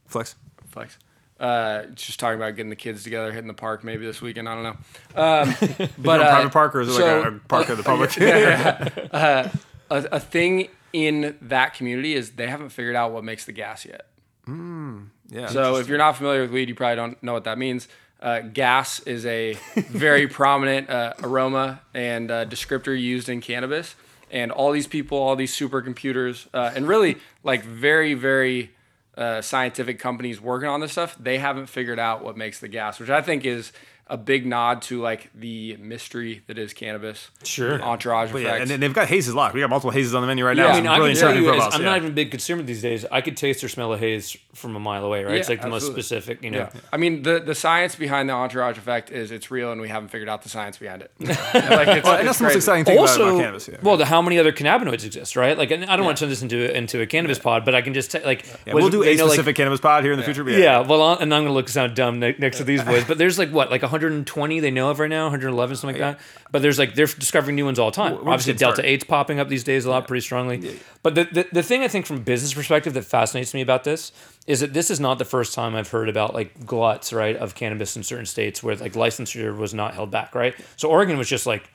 flex. 0.05 0.35
flex. 0.67 0.97
Uh, 1.39 1.87
just 1.95 2.19
talking 2.19 2.37
about 2.39 2.55
getting 2.55 2.69
the 2.69 2.75
kids 2.77 3.03
together, 3.03 3.31
hitting 3.31 3.47
the 3.47 3.53
park 3.53 3.83
maybe 3.83 4.05
this 4.05 4.21
weekend. 4.21 4.47
I 4.47 4.55
don't 4.55 4.63
know. 4.63 5.21
Um, 5.21 5.89
but 5.97 6.21
a 6.21 6.23
uh, 6.23 6.29
private 6.29 6.53
park 6.53 6.75
or 6.75 6.81
is 6.81 6.89
it 6.89 6.93
so- 6.93 7.17
like 7.19 7.25
a, 7.25 7.35
a 7.35 7.39
park 7.39 7.69
of 7.69 7.77
the 7.77 7.83
public? 7.83 8.17
a, 8.17 9.51
a 9.89 10.19
thing 10.19 10.69
in 10.93 11.37
that 11.41 11.73
community 11.73 12.13
is 12.15 12.31
they 12.31 12.47
haven't 12.47 12.69
figured 12.69 12.95
out 12.95 13.11
what 13.11 13.23
makes 13.23 13.45
the 13.45 13.51
gas 13.51 13.85
yet. 13.85 14.07
yeah. 14.47 15.47
So 15.47 15.75
if 15.77 15.87
you're 15.89 15.97
not 15.97 16.15
familiar 16.15 16.41
with 16.41 16.51
weed, 16.51 16.69
you 16.69 16.75
probably 16.75 16.95
don't 16.95 17.21
know 17.21 17.33
what 17.33 17.43
that 17.45 17.57
means. 17.57 17.87
Uh, 18.25 18.39
gas 18.39 19.01
is 19.01 19.23
a 19.27 19.53
very 19.75 20.27
prominent 20.41 20.89
uh, 20.89 21.13
aroma 21.21 21.79
and 21.93 22.31
uh, 22.31 22.43
descriptor 22.43 22.99
used 22.99 23.29
in 23.29 23.39
cannabis, 23.39 23.95
and 24.31 24.51
all 24.51 24.71
these 24.71 24.87
people, 24.87 25.15
all 25.15 25.35
these 25.35 25.55
supercomputers, 25.55 26.47
uh, 26.51 26.71
and 26.75 26.87
really 26.87 27.17
like 27.43 27.63
very, 27.63 28.15
very 28.15 28.71
uh, 29.15 29.41
scientific 29.41 29.99
companies 29.99 30.41
working 30.41 30.67
on 30.67 30.79
this 30.79 30.93
stuff, 30.93 31.15
they 31.19 31.37
haven't 31.37 31.67
figured 31.67 31.99
out 31.99 32.23
what 32.23 32.35
makes 32.35 32.59
the 32.59 32.67
gas, 32.67 32.99
which 32.99 33.11
I 33.11 33.21
think 33.21 33.45
is 33.45 33.71
a 34.07 34.17
big 34.17 34.45
nod 34.45 34.83
to 34.83 35.01
like 35.01 35.31
the 35.33 35.75
mystery 35.77 36.43
that 36.45 36.59
is 36.59 36.73
cannabis. 36.73 37.29
Sure. 37.43 37.81
Entourage 37.81 38.31
But 38.31 38.41
effects. 38.41 38.55
yeah, 38.55 38.61
and 38.61 38.69
then 38.69 38.79
they've 38.79 38.93
got 38.93 39.07
hazes 39.07 39.33
locked. 39.33 39.55
We 39.55 39.61
got 39.61 39.69
multiple 39.71 39.89
hazes 39.89 40.13
on 40.13 40.21
the 40.21 40.27
menu 40.27 40.45
right 40.45 40.55
now. 40.55 40.67
I 40.67 40.75
mean, 40.75 40.85
I 40.87 40.97
really 40.97 41.13
can 41.13 41.21
tell 41.21 41.35
you 41.35 41.45
profiles, 41.49 41.73
I'm 41.73 41.81
yeah. 41.81 41.89
not 41.89 41.97
even 41.97 42.11
a 42.11 42.13
big 42.13 42.29
consumer 42.29 42.61
these 42.61 42.83
days. 42.83 43.03
I 43.11 43.21
could 43.21 43.35
taste 43.35 43.63
or 43.63 43.67
smell 43.69 43.93
a 43.93 43.97
haze 43.97 44.37
from 44.53 44.75
a 44.75 44.79
mile 44.79 45.03
away, 45.03 45.23
right? 45.23 45.35
it's 45.35 45.49
Yeah, 45.49 45.53
like 45.53 45.61
the 45.63 45.69
most 45.69 45.87
specific, 45.87 46.43
you 46.43 46.51
know. 46.51 46.69
Yeah. 46.73 46.81
I 46.93 46.97
mean, 46.97 47.23
the, 47.23 47.39
the 47.39 47.55
science 47.55 47.95
behind 47.95 48.29
the 48.29 48.33
entourage 48.33 48.77
effect 48.77 49.09
is 49.09 49.31
it's 49.31 49.49
real, 49.49 49.71
and 49.71 49.81
we 49.81 49.89
haven't 49.89 50.09
figured 50.09 50.29
out 50.29 50.43
the 50.43 50.49
science 50.49 50.77
behind 50.77 51.01
it. 51.01 51.11
like, 51.19 51.31
it's, 51.33 51.43
Well, 51.43 51.87
and 51.87 51.95
it's 51.95 52.03
that's 52.03 52.37
the 52.37 52.43
most 52.43 52.55
exciting 52.55 52.85
thing 52.85 52.97
about, 52.97 53.09
also, 53.09 53.27
about 53.29 53.39
cannabis. 53.39 53.67
Yeah. 53.67 53.77
well, 53.81 53.97
the, 53.97 54.05
how 54.05 54.21
many 54.21 54.37
other 54.37 54.51
cannabinoids 54.51 55.03
exist, 55.03 55.35
right? 55.35 55.57
Like, 55.57 55.71
and 55.71 55.85
I 55.85 55.95
don't 55.95 56.05
want 56.05 56.17
to 56.17 56.21
turn 56.23 56.29
this 56.29 56.43
into 56.43 56.75
into 56.77 57.01
a 57.01 57.07
cannabis 57.07 57.39
pod, 57.39 57.65
but 57.65 57.73
I 57.73 57.81
can 57.81 57.95
just 57.95 58.11
t- 58.11 58.23
like, 58.23 58.45
yeah, 58.67 58.73
was- 58.75 58.83
we'll 58.83 58.91
do 58.91 59.01
a 59.03 59.15
know, 59.15 59.23
like- 59.25 59.31
specific 59.33 59.55
cannabis 59.55 59.79
pod 59.79 60.03
here 60.03 60.13
in 60.13 60.19
the 60.19 60.25
future. 60.25 60.47
yeah, 60.47 60.81
well, 60.81 61.17
and 61.17 61.33
I'm 61.33 61.43
gonna 61.43 61.53
look 61.53 61.69
sound 61.69 61.95
dumb 61.95 62.19
next 62.19 62.57
to 62.57 62.63
these 62.63 62.83
boys, 62.83 63.03
but 63.05 63.17
there's 63.17 63.39
like 63.39 63.49
what, 63.49 63.71
like 63.71 63.83
120 63.95 64.59
they 64.59 64.71
know 64.71 64.89
of 64.89 64.99
right 64.99 65.09
now, 65.09 65.25
111 65.25 65.75
something 65.75 65.99
like 65.99 66.17
that. 66.17 66.23
But 66.51 66.61
there's 66.61 66.77
like 66.77 66.95
they're 66.95 67.05
discovering 67.07 67.55
new 67.55 67.65
ones 67.65 67.79
all 67.79 67.91
the 67.91 67.95
time. 67.95 68.13
We're 68.13 68.31
Obviously, 68.31 68.53
just 68.53 68.59
getting 68.59 68.59
Delta 68.59 68.75
started. 68.81 68.99
8's 68.99 69.03
popping 69.05 69.39
up 69.39 69.49
these 69.49 69.63
days 69.63 69.85
a 69.85 69.89
lot, 69.89 70.07
pretty 70.07 70.21
strongly. 70.21 70.79
But 71.03 71.15
the, 71.15 71.23
the 71.25 71.47
the 71.51 71.63
thing 71.63 71.83
I 71.83 71.87
think 71.87 72.05
from 72.05 72.17
a 72.17 72.21
business 72.21 72.53
perspective 72.53 72.93
that 72.93 73.05
fascinates 73.05 73.53
me 73.53 73.61
about 73.61 73.83
this 73.83 74.11
is 74.47 74.59
that 74.59 74.73
this 74.73 74.91
is 74.91 74.99
not 74.99 75.17
the 75.17 75.25
first 75.25 75.53
time 75.53 75.75
I've 75.75 75.89
heard 75.89 76.09
about 76.09 76.33
like 76.33 76.65
gluts, 76.65 77.11
right, 77.11 77.35
of 77.35 77.55
cannabis 77.55 77.95
in 77.95 78.03
certain 78.03 78.25
states 78.25 78.61
where 78.61 78.75
like 78.75 78.93
licensure 78.93 79.57
was 79.57 79.73
not 79.73 79.93
held 79.93 80.11
back, 80.11 80.35
right? 80.35 80.55
So 80.77 80.89
Oregon 80.89 81.17
was 81.17 81.27
just 81.27 81.47
like 81.47 81.69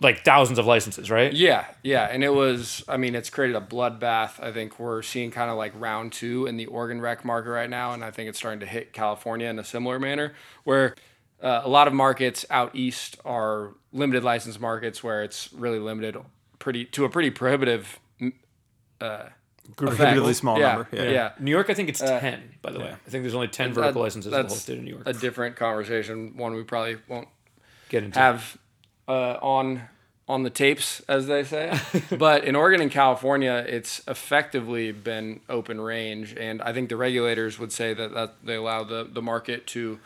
like 0.00 0.24
thousands 0.24 0.58
of 0.58 0.66
licenses, 0.66 1.10
right? 1.10 1.32
Yeah, 1.32 1.66
yeah, 1.82 2.08
and 2.10 2.22
it 2.22 2.30
was. 2.30 2.84
I 2.88 2.96
mean, 2.96 3.14
it's 3.14 3.30
created 3.30 3.56
a 3.56 3.60
bloodbath. 3.60 4.42
I 4.42 4.52
think 4.52 4.78
we're 4.78 5.02
seeing 5.02 5.30
kind 5.30 5.50
of 5.50 5.56
like 5.56 5.72
round 5.78 6.12
two 6.12 6.46
in 6.46 6.56
the 6.56 6.66
Oregon 6.66 7.00
rec 7.00 7.24
market 7.24 7.50
right 7.50 7.70
now, 7.70 7.92
and 7.92 8.04
I 8.04 8.10
think 8.10 8.28
it's 8.28 8.38
starting 8.38 8.60
to 8.60 8.66
hit 8.66 8.92
California 8.92 9.48
in 9.48 9.58
a 9.58 9.64
similar 9.64 9.98
manner, 9.98 10.34
where 10.64 10.94
uh, 11.42 11.62
a 11.64 11.68
lot 11.68 11.88
of 11.88 11.94
markets 11.94 12.44
out 12.50 12.74
east 12.74 13.18
are 13.24 13.74
limited 13.92 14.24
license 14.24 14.60
markets, 14.60 15.02
where 15.02 15.22
it's 15.22 15.52
really 15.52 15.78
limited, 15.78 16.16
pretty 16.58 16.84
to 16.86 17.04
a 17.04 17.08
pretty 17.08 17.30
prohibitive. 17.30 18.00
Uh, 19.00 19.28
prohibitively 19.74 20.32
small 20.32 20.58
yeah, 20.58 20.74
number. 20.74 20.88
Yeah, 20.92 21.02
Yeah. 21.10 21.32
New 21.40 21.50
York, 21.50 21.70
I 21.70 21.74
think 21.74 21.88
it's 21.88 22.00
10, 22.00 22.54
by 22.62 22.72
the 22.72 22.78
way. 22.78 22.92
I 22.92 23.10
think 23.10 23.24
there's 23.24 23.34
only 23.34 23.48
10 23.48 23.72
vertical 23.72 24.02
licenses 24.02 24.32
in 24.32 24.42
the 24.42 24.46
whole 24.46 24.56
state 24.56 24.78
of 24.78 24.84
New 24.84 24.92
York. 24.92 25.02
a 25.06 25.12
different 25.12 25.56
conversation. 25.56 26.36
One 26.36 26.54
we 26.54 26.62
probably 26.62 26.98
won't 27.08 27.28
Get 27.88 28.04
into 28.04 28.18
have 28.18 28.56
uh, 29.08 29.38
on 29.42 29.82
on 30.28 30.42
the 30.42 30.50
tapes, 30.50 31.00
as 31.08 31.28
they 31.28 31.44
say. 31.44 31.78
but 32.18 32.44
in 32.44 32.56
Oregon 32.56 32.80
and 32.80 32.90
California, 32.90 33.64
it's 33.68 34.02
effectively 34.08 34.90
been 34.90 35.40
open 35.48 35.80
range, 35.80 36.34
and 36.36 36.60
I 36.62 36.72
think 36.72 36.88
the 36.88 36.96
regulators 36.96 37.58
would 37.58 37.70
say 37.70 37.94
that, 37.94 38.12
that 38.12 38.34
they 38.42 38.56
allow 38.56 38.82
the, 38.82 39.08
the 39.10 39.22
market 39.22 39.66
to 39.68 39.98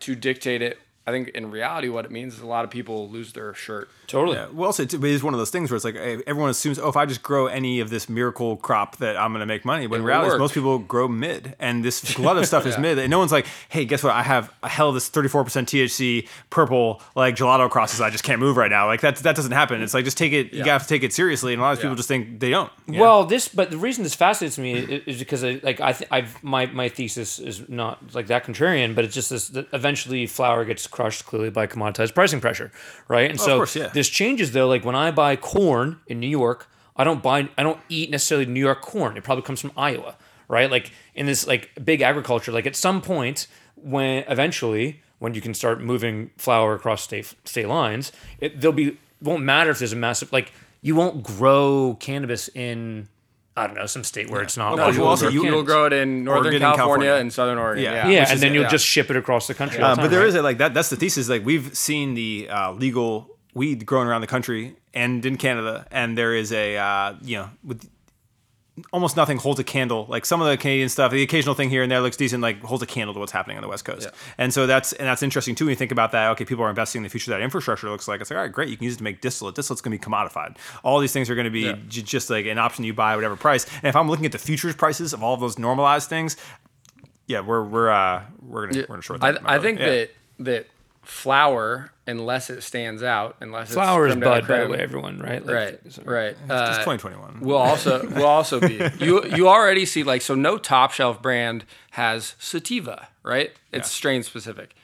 to 0.00 0.14
dictate 0.14 0.62
it. 0.62 0.78
I 1.06 1.12
think 1.12 1.28
in 1.28 1.50
reality, 1.50 1.88
what 1.88 2.04
it 2.04 2.10
means 2.10 2.34
is 2.34 2.40
a 2.40 2.46
lot 2.46 2.64
of 2.64 2.70
people 2.70 3.08
lose 3.08 3.32
their 3.32 3.54
shirt. 3.54 3.88
Totally. 4.06 4.36
Yeah. 4.36 4.48
Well, 4.52 4.66
also, 4.66 4.82
it 4.82 4.92
is 4.92 5.22
one 5.22 5.32
of 5.34 5.38
those 5.38 5.50
things 5.50 5.70
where 5.70 5.76
it's 5.76 5.84
like 5.84 5.96
everyone 5.96 6.50
assumes, 6.50 6.78
oh, 6.78 6.88
if 6.88 6.96
I 6.96 7.06
just 7.06 7.22
grow 7.22 7.46
any 7.46 7.80
of 7.80 7.88
this 7.90 8.08
miracle 8.08 8.56
crop, 8.58 8.98
that 8.98 9.16
I'm 9.16 9.32
going 9.32 9.40
to 9.40 9.46
make 9.46 9.64
money. 9.64 9.86
But 9.86 9.96
in 9.96 10.04
reality, 10.04 10.34
is 10.34 10.38
most 10.38 10.52
people 10.54 10.78
grow 10.78 11.08
mid, 11.08 11.56
and 11.58 11.82
this 11.84 12.16
a 12.18 12.22
lot 12.22 12.36
of 12.36 12.46
stuff 12.46 12.66
is 12.66 12.76
mid. 12.78 12.98
And 12.98 13.10
no 13.10 13.18
one's 13.18 13.32
like, 13.32 13.46
hey, 13.70 13.84
guess 13.86 14.02
what? 14.04 14.12
I 14.14 14.22
have 14.22 14.52
a 14.62 14.68
hell 14.68 14.88
of 14.90 14.94
this 14.94 15.08
34% 15.08 15.44
THC 15.44 16.28
purple 16.50 17.00
like 17.14 17.34
gelato 17.34 17.70
crosses. 17.70 18.00
I 18.00 18.10
just 18.10 18.22
can't 18.24 18.38
move 18.40 18.56
right 18.56 18.70
now. 18.70 18.86
Like 18.86 19.00
that 19.00 19.16
that 19.16 19.36
doesn't 19.36 19.52
happen. 19.52 19.82
It's 19.82 19.94
like 19.94 20.04
just 20.04 20.18
take 20.18 20.32
it. 20.32 20.52
You 20.52 20.60
Yeah. 20.64 20.72
have 20.72 20.82
to 20.82 20.88
take 20.88 21.02
it 21.02 21.12
seriously. 21.12 21.52
And 21.54 21.60
a 21.60 21.64
lot 21.64 21.72
of 21.72 21.80
people 21.80 21.96
just 21.96 22.08
think 22.08 22.40
they 22.40 22.50
don't. 22.50 22.70
Yeah. 22.86 23.00
Well, 23.00 23.24
this, 23.24 23.48
but 23.48 23.70
the 23.70 23.78
reason 23.78 24.04
this 24.04 24.14
fascinates 24.14 24.58
me 24.58 24.74
is, 24.74 25.02
is 25.06 25.18
because 25.18 25.42
I, 25.44 25.60
like 25.62 25.80
I, 25.80 25.92
th- 25.92 26.08
I've 26.12 26.42
my 26.44 26.66
my 26.66 26.88
thesis 26.88 27.38
is 27.38 27.68
not 27.68 28.14
like 28.14 28.26
that 28.26 28.44
contrarian, 28.44 28.94
but 28.94 29.04
it's 29.04 29.14
just 29.14 29.30
this. 29.30 29.48
That 29.48 29.66
eventually, 29.72 30.26
flower 30.26 30.64
gets 30.64 30.86
crushed 30.90 31.26
clearly 31.26 31.50
by 31.50 31.66
commoditized 31.66 32.14
pricing 32.14 32.40
pressure, 32.40 32.70
right? 33.08 33.30
And 33.30 33.40
oh, 33.40 33.44
so 33.44 33.56
course, 33.56 33.76
yeah. 33.76 33.88
this 33.88 34.08
changes 34.08 34.52
though. 34.52 34.68
Like 34.68 34.84
when 34.84 34.94
I 34.94 35.10
buy 35.10 35.36
corn 35.36 36.00
in 36.06 36.20
New 36.20 36.28
York, 36.28 36.68
I 36.96 37.04
don't 37.04 37.22
buy, 37.22 37.48
I 37.56 37.62
don't 37.62 37.80
eat 37.88 38.10
necessarily 38.10 38.46
New 38.46 38.60
York 38.60 38.82
corn. 38.82 39.16
It 39.16 39.24
probably 39.24 39.42
comes 39.42 39.60
from 39.60 39.72
Iowa, 39.76 40.16
right? 40.48 40.70
Like 40.70 40.92
in 41.14 41.26
this 41.26 41.46
like 41.46 41.70
big 41.84 42.02
agriculture, 42.02 42.52
like 42.52 42.66
at 42.66 42.76
some 42.76 43.00
point 43.00 43.46
when 43.76 44.24
eventually 44.28 45.00
when 45.18 45.34
you 45.34 45.40
can 45.40 45.54
start 45.54 45.80
moving 45.80 46.30
flour 46.36 46.74
across 46.74 47.02
state 47.02 47.34
state 47.44 47.68
lines, 47.68 48.12
it 48.40 48.60
there'll 48.60 48.74
be 48.74 48.98
won't 49.22 49.42
matter 49.42 49.70
if 49.70 49.78
there's 49.78 49.92
a 49.92 49.96
massive 49.96 50.32
like 50.32 50.52
you 50.82 50.94
won't 50.94 51.22
grow 51.22 51.96
cannabis 52.00 52.48
in 52.48 53.08
I 53.56 53.66
don't 53.66 53.74
know 53.76 53.86
some 53.86 54.04
state 54.04 54.30
where 54.30 54.42
it's 54.42 54.56
not. 54.56 54.76
Well, 54.76 54.88
you 54.92 54.98
to 54.98 55.04
also- 55.04 55.26
grow 55.26 55.32
you- 55.32 55.44
You'll 55.44 55.62
grow 55.64 55.86
it 55.86 55.92
in 55.92 56.24
Northern 56.24 56.44
Oregon 56.54 56.60
California, 56.60 56.76
California. 57.06 57.14
and 57.14 57.32
Southern 57.32 57.58
Oregon. 57.58 57.82
Yeah. 57.84 57.92
Yeah, 57.92 57.96
yeah, 58.08 58.20
which 58.20 58.28
and 58.28 58.34
is- 58.36 58.40
then 58.40 58.54
you'll 58.54 58.62
yeah. 58.62 58.68
just 58.68 58.86
ship 58.86 59.10
it 59.10 59.16
across 59.16 59.46
the 59.48 59.54
country. 59.54 59.82
all 59.82 59.90
Um, 59.90 59.96
the 59.96 59.96
but 59.96 60.02
time, 60.02 60.10
there 60.12 60.20
right? 60.20 60.28
is 60.28 60.34
a, 60.36 60.42
like 60.42 60.58
that. 60.58 60.72
That's 60.72 60.88
the 60.90 60.96
thesis. 60.96 61.28
Like 61.28 61.44
we've 61.44 61.76
seen 61.76 62.14
the 62.14 62.48
uh, 62.50 62.72
legal 62.72 63.28
weed 63.54 63.84
growing 63.84 64.06
around 64.08 64.20
the 64.20 64.26
country 64.28 64.76
and 64.94 65.24
in 65.26 65.36
Canada, 65.36 65.86
and 65.90 66.16
there 66.16 66.34
is 66.34 66.52
a 66.52 66.76
uh, 66.76 67.14
you 67.22 67.36
know 67.38 67.50
with 67.64 67.88
almost 68.92 69.16
nothing 69.16 69.36
holds 69.36 69.60
a 69.60 69.64
candle. 69.64 70.06
Like 70.08 70.24
some 70.24 70.40
of 70.40 70.48
the 70.48 70.56
Canadian 70.56 70.88
stuff, 70.88 71.12
the 71.12 71.22
occasional 71.22 71.54
thing 71.54 71.68
here 71.70 71.82
and 71.82 71.90
there 71.92 72.00
looks 72.00 72.16
decent. 72.16 72.42
Like 72.42 72.62
holds 72.62 72.82
a 72.82 72.86
candle 72.86 73.12
to 73.14 73.20
what's 73.20 73.32
happening 73.32 73.56
on 73.56 73.62
the 73.62 73.68
West 73.68 73.84
Coast. 73.84 74.08
And 74.38 74.52
so 74.54 74.66
that's 74.66 74.92
and 74.94 75.06
that's 75.06 75.22
interesting 75.22 75.54
too 75.54 75.64
when 75.66 75.70
you 75.70 75.76
think 75.76 75.92
about 75.92 76.12
that. 76.12 76.30
Okay, 76.32 76.44
people 76.44 76.64
are 76.64 76.70
investing 76.70 77.00
in 77.00 77.02
the 77.02 77.08
future. 77.08 77.30
That 77.30 77.40
infrastructure 77.42 77.90
looks 77.90 78.08
like 78.08 78.20
it's 78.20 78.30
like 78.30 78.36
all 78.38 78.42
right, 78.44 78.52
great. 78.52 78.68
You 78.68 78.76
can 78.76 78.84
use 78.84 78.94
it 78.94 78.98
to 78.98 79.04
make 79.04 79.20
distillate. 79.20 79.54
Distillate's 79.54 79.80
going 79.82 79.96
to 79.98 79.98
be 79.98 80.10
commodified. 80.10 80.56
All 80.82 80.98
these 81.00 81.12
things 81.12 81.28
are 81.28 81.34
going 81.34 81.44
to 81.46 81.50
be 81.50 81.72
j- 81.88 82.02
just 82.02 82.30
like 82.30 82.46
an 82.46 82.58
option 82.58 82.84
you 82.84 82.94
buy 82.94 83.12
at 83.12 83.16
whatever 83.16 83.36
price. 83.36 83.66
And 83.76 83.84
if 83.84 83.96
I'm 83.96 84.08
looking 84.08 84.26
at 84.26 84.32
the 84.32 84.38
futures 84.38 84.74
prices 84.74 85.12
of 85.12 85.22
all 85.22 85.34
of 85.34 85.40
those 85.40 85.58
normalized 85.58 86.08
things. 86.08 86.36
Yeah, 87.26 87.40
we're 87.40 87.62
we're 87.62 87.90
uh, 87.90 88.24
we're 88.40 88.66
gonna 88.66 88.80
we're 88.88 88.94
gonna 88.96 89.02
short 89.02 89.22
I. 89.22 89.36
I 89.44 89.58
think 89.60 89.78
Yeah. 89.78 89.86
that 89.90 90.10
that 90.40 90.66
flour, 91.02 91.92
unless 92.06 92.50
it 92.50 92.62
stands 92.62 93.02
out, 93.02 93.36
unless 93.40 93.72
flour 93.72 94.06
it's 94.06 94.14
is 94.16 94.20
creme 94.20 94.20
de 94.20 94.28
la 94.30 94.40
bud, 94.40 94.48
by 94.48 94.60
the 94.64 94.68
way, 94.68 94.78
everyone, 94.78 95.18
right? 95.18 95.44
Like, 95.44 95.54
Right, 95.56 95.80
so- 95.92 96.02
right. 96.04 96.36
It's 96.42 96.50
Uh, 96.50 96.68
2021. 96.84 97.40
will 97.40 97.56
also 97.56 98.06
we'll 98.14 98.26
also 98.26 98.60
be 98.60 98.80
you 98.98 99.24
you 99.26 99.48
already 99.48 99.84
see 99.86 100.02
like 100.02 100.22
so 100.22 100.34
no 100.34 100.58
top 100.58 100.92
shelf 100.92 101.20
brand 101.22 101.64
has 101.92 102.34
sativa 102.38 103.08
right? 103.22 103.52
It's 103.72 103.90
strain 103.90 104.22
specific. 104.22 104.74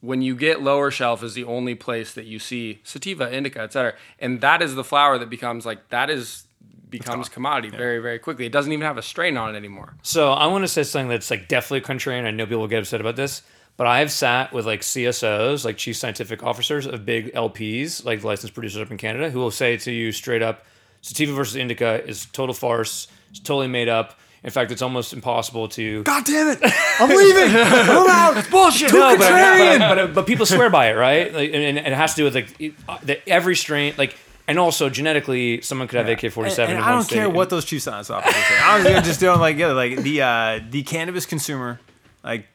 When 0.00 0.22
you 0.22 0.34
get 0.34 0.62
lower 0.62 0.90
shelf 0.90 1.22
is 1.22 1.34
the 1.34 1.44
only 1.44 1.74
place 1.74 2.14
that 2.14 2.24
you 2.26 2.38
see 2.38 2.80
sativa 2.84 3.32
indica 3.34 3.60
etc 3.60 3.94
and 4.18 4.40
that 4.40 4.62
is 4.62 4.74
the 4.74 4.84
flower 4.84 5.18
that 5.18 5.28
becomes 5.30 5.66
like 5.66 5.88
that 5.90 6.08
is 6.10 6.44
becomes 6.88 7.28
commodity 7.28 7.68
very 7.76 7.98
very 8.00 8.18
quickly. 8.18 8.46
It 8.46 8.52
doesn't 8.52 8.72
even 8.72 8.84
have 8.86 8.98
a 8.98 9.02
strain 9.02 9.36
on 9.36 9.54
it 9.54 9.56
anymore. 9.58 9.94
So 10.02 10.32
I 10.32 10.46
want 10.46 10.64
to 10.64 10.68
say 10.68 10.82
something 10.82 11.08
that's 11.08 11.30
like 11.30 11.46
definitely 11.48 11.82
contrarian. 11.82 12.24
I 12.24 12.30
know 12.32 12.44
people 12.46 12.60
will 12.60 12.68
get 12.68 12.80
upset 12.80 13.00
about 13.00 13.16
this, 13.16 13.42
but 13.76 13.86
I've 13.86 14.10
sat 14.12 14.52
with 14.52 14.66
like 14.66 14.80
CSOs, 14.82 15.64
like 15.64 15.76
chief 15.76 15.96
scientific 15.96 16.42
officers 16.42 16.86
of 16.86 17.04
big 17.06 17.32
LPs, 17.34 18.04
like 18.04 18.22
licensed 18.24 18.54
producers 18.54 18.82
up 18.82 18.90
in 18.90 18.98
Canada, 18.98 19.30
who 19.30 19.38
will 19.38 19.50
say 19.50 19.76
to 19.78 19.90
you 19.92 20.12
straight 20.12 20.42
up, 20.42 20.64
sativa 21.00 21.32
versus 21.32 21.56
indica 21.56 22.04
is 22.06 22.26
total 22.26 22.54
farce. 22.54 23.08
It's 23.30 23.40
totally 23.40 23.68
made 23.68 23.88
up. 23.88 24.18
In 24.42 24.50
fact, 24.50 24.70
it's 24.72 24.80
almost 24.82 25.12
impossible 25.12 25.68
to. 25.68 26.02
God 26.04 26.24
damn 26.24 26.48
it! 26.48 26.58
I'm 26.98 27.08
leaving. 27.10 27.54
I'm 27.56 28.08
out. 28.10 28.36
It's 28.38 28.48
bullshit. 28.48 28.90
No, 28.92 29.16
but, 29.16 29.28
but, 29.28 29.78
but, 30.06 30.14
but 30.14 30.26
people 30.26 30.46
swear 30.46 30.70
by 30.70 30.90
it, 30.90 30.94
right? 30.94 31.32
Like, 31.32 31.50
and, 31.52 31.78
and 31.78 31.86
it 31.86 31.92
has 31.92 32.14
to 32.14 32.16
do 32.20 32.24
with 32.24 32.34
like 32.34 32.58
it- 32.60 32.74
uh, 32.88 32.98
every 33.26 33.54
strain, 33.54 33.92
like, 33.98 34.16
and 34.48 34.58
also 34.58 34.88
genetically, 34.88 35.60
someone 35.60 35.88
could 35.88 36.04
have 36.04 36.08
AK 36.24 36.32
forty 36.32 36.48
seven. 36.50 36.76
And, 36.76 36.82
and 36.84 36.90
I 36.90 36.94
don't 36.94 37.06
care 37.08 37.28
what 37.28 37.50
those 37.50 37.66
chief 37.66 37.82
science 37.82 38.08
officers 38.08 38.34
say. 38.44 38.58
I 38.58 38.94
was 38.94 39.06
just 39.06 39.20
doing 39.20 39.38
like 39.40 39.56
yeah, 39.58 39.72
like 39.72 39.98
the 40.02 40.22
uh, 40.22 40.60
the 40.70 40.82
cannabis 40.84 41.26
consumer, 41.26 41.78
like 42.24 42.40
kn- 42.40 42.48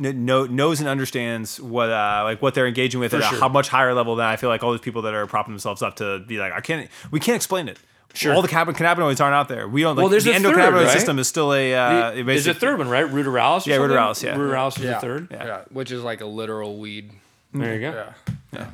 know, 0.00 0.46
knows 0.46 0.80
and 0.80 0.88
understands 0.88 1.60
what 1.60 1.90
uh, 1.90 2.22
like 2.24 2.40
what 2.42 2.54
they're 2.54 2.66
engaging 2.66 3.00
with 3.00 3.14
at 3.14 3.22
sure. 3.22 3.36
a 3.38 3.40
how 3.40 3.48
much 3.48 3.68
higher 3.68 3.92
level 3.94 4.16
than 4.16 4.26
I 4.26 4.36
feel 4.36 4.48
like 4.48 4.62
all 4.64 4.72
these 4.72 4.80
people 4.80 5.02
that 5.02 5.14
are 5.14 5.26
propping 5.26 5.52
themselves 5.52 5.82
up 5.82 5.96
to 5.96 6.18
be 6.20 6.38
like 6.38 6.52
I 6.52 6.60
can't 6.60 6.88
we 7.10 7.20
can't 7.20 7.36
explain 7.36 7.68
it. 7.68 7.78
Sure. 8.12 8.34
All 8.34 8.42
the 8.42 8.48
cannab- 8.48 8.74
cannabinoids 8.74 9.20
aren't 9.20 9.34
out 9.34 9.46
there. 9.48 9.68
We 9.68 9.82
don't 9.82 9.94
like 9.94 10.02
Well, 10.02 10.08
there's 10.10 10.24
the 10.24 10.32
a 10.32 10.40
third, 10.40 10.56
endocannabinoid 10.56 10.84
right? 10.86 10.90
system 10.90 11.20
is 11.20 11.28
still 11.28 11.54
a 11.54 11.74
uh, 11.74 12.10
There's 12.24 12.48
a 12.48 12.54
third 12.54 12.78
one, 12.78 12.88
right? 12.88 13.04
Ruderalis. 13.06 13.66
or 13.66 13.70
Yeah, 13.70 13.76
something? 13.76 13.80
Ruderalis, 13.96 14.22
yeah. 14.24 14.34
Ruderalis 14.36 14.78
is 14.78 14.84
yeah 14.84 14.94
the 14.94 15.00
third. 15.00 15.28
yeah. 15.30 15.60
which 15.70 15.92
is 15.92 16.02
like 16.02 16.20
a 16.20 16.26
literal 16.26 16.76
weed 16.78 17.12
There 17.54 17.74
you 17.74 17.80
go. 17.80 18.12
yeah 18.52 18.66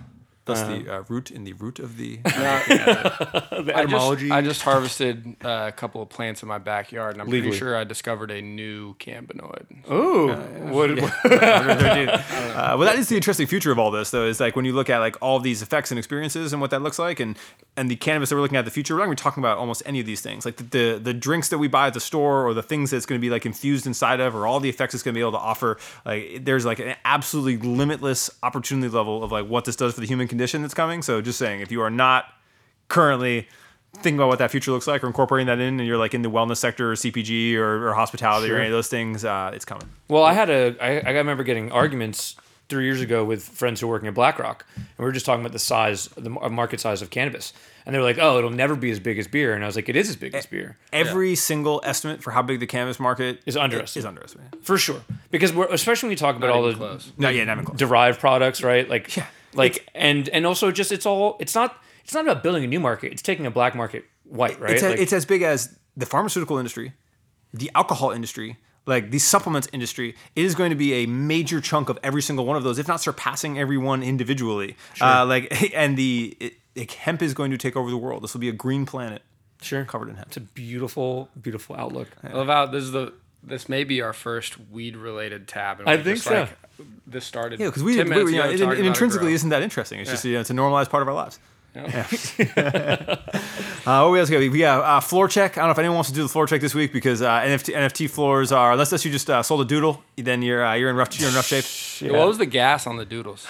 That's 0.47 0.63
the 0.63 0.89
uh, 0.95 1.03
root 1.09 1.31
in 1.31 1.45
the 1.45 1.53
root 1.55 1.79
of 1.79 1.97
the. 1.97 2.21
The 3.57 3.75
I 3.75 3.83
just, 3.83 3.95
etymology. 3.95 4.31
I 4.31 4.43
just 4.43 4.63
harvested 4.63 5.37
uh, 5.45 5.65
a 5.69 5.73
couple 5.73 6.03
of 6.03 6.09
plants 6.09 6.43
in 6.43 6.49
my 6.49 6.59
backyard, 6.59 7.15
and 7.15 7.23
I'm 7.23 7.29
Legally. 7.29 7.49
pretty 7.49 7.59
sure 7.59 7.75
I 7.77 7.85
discovered 7.85 8.31
a 8.31 8.43
new 8.43 8.95
cannabinoid. 8.97 9.91
Ooh, 9.91 10.29
what, 10.73 10.91
Uh, 10.91 12.77
well, 12.79 12.81
that 12.81 12.97
is 12.99 13.09
the 13.09 13.17
interesting 13.17 13.47
future 13.47 13.73
of 13.73 13.79
all 13.79 13.91
this, 13.91 14.11
though. 14.11 14.27
Is 14.27 14.39
like 14.41 14.57
when 14.57 14.65
you 14.65 14.73
look 14.73 14.91
at 14.91 14.99
like 14.99 15.17
all 15.21 15.41
these 15.41 15.63
effects 15.63 15.91
and 15.91 15.99
experiences 15.99 16.53
and 16.53 16.61
what 16.61 16.71
that 16.71 16.83
looks 16.83 16.99
like, 16.99 17.19
and 17.19 17.37
and 17.77 17.91
the 17.91 17.97
cannabis 17.97 18.29
that 18.29 18.37
we're 18.37 18.43
looking 18.43 18.57
at 18.57 18.61
in 18.61 18.65
the 18.67 18.71
future. 18.71 18.95
We're 18.95 19.01
not 19.01 19.07
going 19.07 19.17
to 19.17 19.23
be 19.23 19.25
talking 19.25 19.43
about 19.43 19.59
almost 19.59 19.83
any 19.87 20.01
of 20.01 20.07
these 20.07 20.21
things, 20.21 20.45
like 20.45 20.57
the, 20.59 20.65
the 20.65 21.01
the 21.03 21.15
drinks 21.15 21.49
that 21.49 21.59
we 21.59 21.67
buy 21.69 21.89
at 21.89 21.95
the 21.95 22.01
store, 22.01 22.47
or 22.47 22.55
the 22.55 22.63
things 22.63 22.91
that's 22.91 23.07
going 23.07 23.19
to 23.21 23.25
be 23.25 23.31
like 23.31 23.47
infused 23.47 23.87
inside 23.87 24.21
of, 24.21 24.37
or 24.37 24.47
all 24.47 24.61
the 24.61 24.69
effects 24.69 24.95
it's 24.95 25.03
going 25.03 25.15
to 25.15 25.19
be 25.19 25.23
able 25.23 25.33
to 25.33 25.39
offer. 25.39 25.79
Like 26.05 26.45
there's 26.45 26.65
like 26.67 26.79
an 26.79 26.95
absolutely 27.05 27.57
limitless 27.57 28.31
opportunity 28.43 28.89
level 28.89 29.25
of 29.25 29.33
like 29.33 29.47
what 29.49 29.65
this 29.65 29.77
does 29.77 29.95
for 29.95 30.01
the 30.01 30.07
human 30.07 30.29
condition 30.29 30.36
that's 30.37 30.75
coming. 30.75 31.03
So 31.03 31.21
just 31.21 31.39
saying, 31.39 31.61
if 31.61 31.71
you 31.73 31.81
are 31.83 31.91
not 31.91 32.27
currently 32.89 33.49
thinking 33.97 34.17
about 34.19 34.29
what 34.29 34.39
that 34.39 34.51
future 34.51 34.71
looks 34.71 34.87
like 34.87 35.03
or 35.03 35.07
incorporating 35.07 35.47
that 35.47 35.59
in 35.59 35.81
and 35.81 35.87
you're 35.89 35.97
like 35.97 36.13
in 36.13 36.21
the 36.21 36.31
wellness 36.31 36.59
sector 36.59 36.93
or 36.93 36.95
cpg 36.95 37.55
or, 37.57 37.89
or 37.89 37.95
hospitality 37.95 38.53
or 38.53 38.59
any 38.59 38.67
of 38.67 38.73
those 38.73 38.89
things 38.89 39.25
uh, 39.25 39.51
it's 39.55 39.65
coming 39.65 39.89
Well, 40.09 40.23
I 40.23 40.35
had 40.35 40.51
a, 40.51 40.77
I, 40.81 40.99
I 41.01 41.11
remember 41.13 41.43
getting 41.45 41.73
arguments 41.73 42.37
three 42.69 42.85
years 42.85 43.01
ago 43.01 43.25
with 43.25 43.43
friends 43.43 43.81
who 43.81 43.87
were 43.87 43.95
working 43.95 44.09
at 44.09 44.15
BlackRock, 44.15 44.67
and 44.75 44.85
we 44.99 45.05
were 45.05 45.13
just 45.13 45.25
talking 45.25 45.41
about 45.41 45.53
the 45.53 45.59
size, 45.59 46.09
the 46.17 46.29
market 46.29 46.81
size 46.81 47.01
of 47.01 47.11
cannabis, 47.11 47.53
and 47.87 47.95
they 47.95 47.99
were 47.99 48.05
like, 48.05 48.19
"Oh, 48.21 48.39
it'll 48.39 48.51
never 48.51 48.75
be 48.75 48.91
as 48.91 48.99
big 48.99 49.19
as 49.21 49.29
beer," 49.29 49.55
and 49.55 49.63
I 49.63 49.67
was 49.69 49.77
like, 49.77 49.89
"It 49.89 49.95
is 49.97 50.09
as 50.09 50.17
big 50.17 50.35
as 50.35 50.47
beer 50.47 50.77
Every 50.93 51.37
single 51.37 51.81
estimate 51.85 52.23
for 52.25 52.33
how 52.33 52.43
big 52.43 52.59
the 52.61 52.67
cannabis 52.67 52.99
market 52.99 53.41
Is 53.47 53.57
underestimated. 53.57 54.03
Is 54.03 54.05
underestimated. 54.05 54.65
for 54.65 54.77
sure." 54.79 55.01
Because 55.31 55.53
we're 55.55 55.69
especially 55.69 56.09
when 56.09 56.13
we 56.13 56.17
talk 56.17 56.35
about 56.37 56.49
Not 56.49 56.57
all 56.57 56.63
the 56.65 56.71
even 56.71 56.79
close. 56.81 57.13
No, 57.17 57.29
yeah, 57.29 57.45
not 57.45 57.53
even 57.55 57.65
close. 57.67 57.79
derived 57.79 58.19
products, 58.21 58.63
right? 58.63 58.89
Like, 58.89 59.17
Yeah. 59.17 59.27
Like, 59.57 59.89
and 59.95 60.29
and 60.31 60.47
also 60.47 60.71
just 60.71 60.93
it's 60.93 61.07
all 61.07 61.37
it's 61.41 61.55
not 61.55 61.83
it's 62.05 62.15
not 62.15 62.23
about 62.27 62.43
building 62.43 62.65
a 62.65 62.67
new 62.67 62.81
market. 62.81 63.13
It's 63.13 63.23
taking 63.23 63.47
a 63.47 63.51
black 63.51 63.75
market 63.75 64.05
white, 64.25 64.61
right? 64.61 64.73
It's, 64.73 64.83
a- 64.83 64.91
Like- 64.91 64.99
it's 65.01 65.13
as 65.13 65.25
big 65.25 65.43
as 65.43 65.77
the 65.97 66.07
pharmaceutical 66.07 66.59
industry, 66.59 66.93
the 67.53 67.71
alcohol 67.75 68.11
industry, 68.11 68.59
like 68.87 69.11
the 69.11 69.19
supplements 69.19 69.69
industry. 69.73 70.15
It 70.37 70.45
is 70.45 70.55
going 70.55 70.71
to 70.71 70.77
be 70.77 70.93
a 70.95 71.07
major 71.07 71.61
chunk 71.61 71.89
of 71.89 71.99
every 72.03 72.23
single 72.23 72.45
one 72.47 72.57
of 72.57 72.63
those, 72.63 72.79
if 72.79 72.87
not 72.87 73.01
surpassing 73.01 73.59
every 73.59 73.79
one 73.79 74.03
individually. 74.03 74.77
Uh, 75.01 75.25
like, 75.27 75.73
and 75.75 75.97
the 75.97 76.37
it, 76.39 76.55
it, 76.75 76.93
hemp 76.93 77.23
is 77.23 77.35
going 77.35 77.51
to 77.51 77.59
take 77.59 77.77
over 77.77 77.91
the 77.91 77.97
world. 77.97 78.23
This 78.23 78.35
will 78.35 78.41
be 78.41 78.49
a 78.49 78.53
green 78.53 78.87
planet, 78.87 79.23
sure 79.63 79.85
covered 79.85 80.09
in 80.11 80.17
hemp. 80.17 80.29
It's 80.29 80.37
a 80.37 80.41
beautiful, 80.41 81.29
beautiful 81.41 81.75
outlook. 81.77 82.09
I 82.23 82.33
love 82.33 82.47
how 82.49 82.67
this 82.67 82.85
is 82.85 82.93
the 82.93 83.13
this 83.47 83.69
may 83.69 83.85
be 83.85 84.03
our 84.03 84.13
first 84.13 84.57
weed 84.71 84.97
related 84.97 85.49
tab. 85.49 85.81
And 85.81 85.89
I 85.89 85.97
think 85.97 86.17
just 86.17 86.25
so. 86.25 86.41
Like, 86.41 86.51
this 87.07 87.25
started. 87.25 87.61
Yeah, 87.61 87.67
because 87.67 87.83
we, 87.83 87.97
10 87.97 88.05
we, 88.05 88.11
minutes 88.11 88.31
you 88.33 88.39
know, 88.39 88.51
ago 88.51 88.73
it, 88.73 88.81
it 88.81 88.87
intrinsically 88.87 89.33
isn't 89.33 89.49
that 89.51 89.63
interesting. 89.63 90.01
It's 90.01 90.11
just 90.11 90.25
you 90.25 90.35
know, 90.35 90.41
it's 90.41 90.51
a 90.51 90.55
normalized 90.55 90.91
part 90.91 91.03
of 91.03 91.09
our 91.09 91.15
lives. 91.15 91.39
Yeah. 91.75 93.17
Uh, 93.87 94.09
what 94.09 94.19
else 94.19 94.29
got? 94.29 94.41
We 94.41 94.59
got 94.59 94.83
uh, 94.83 94.99
floor 94.99 95.29
check. 95.29 95.57
I 95.57 95.61
don't 95.61 95.69
know 95.69 95.73
if 95.73 95.79
anyone 95.79 95.95
wants 95.95 96.11
to 96.11 96.17
do 96.17 96.23
the 96.25 96.29
floor 96.29 96.49
check 96.49 96.61
this 96.61 96.75
week 96.75 96.93
because 96.93 97.23
uh, 97.23 97.31
NFT, 97.43 97.73
NFT 97.73 98.11
floors 98.11 98.51
are 98.51 98.73
unless 98.73 98.91
unless 98.91 99.05
you 99.05 99.13
just 99.13 99.31
uh, 99.31 99.45
sold 99.45 99.61
a 99.61 99.65
doodle, 99.65 100.03
then 100.17 100.43
you're 100.43 100.67
uh, 100.67 100.75
you're 100.75 100.91
in 100.91 100.97
rough 100.97 101.17
you're 101.21 101.29
in 101.29 101.37
rough 101.37 101.47
shape. 101.47 102.11
What 102.11 102.27
was 102.27 102.39
the 102.39 102.47
gas 102.47 102.89
on 102.89 102.97
the 102.97 103.05
doodles? 103.05 103.47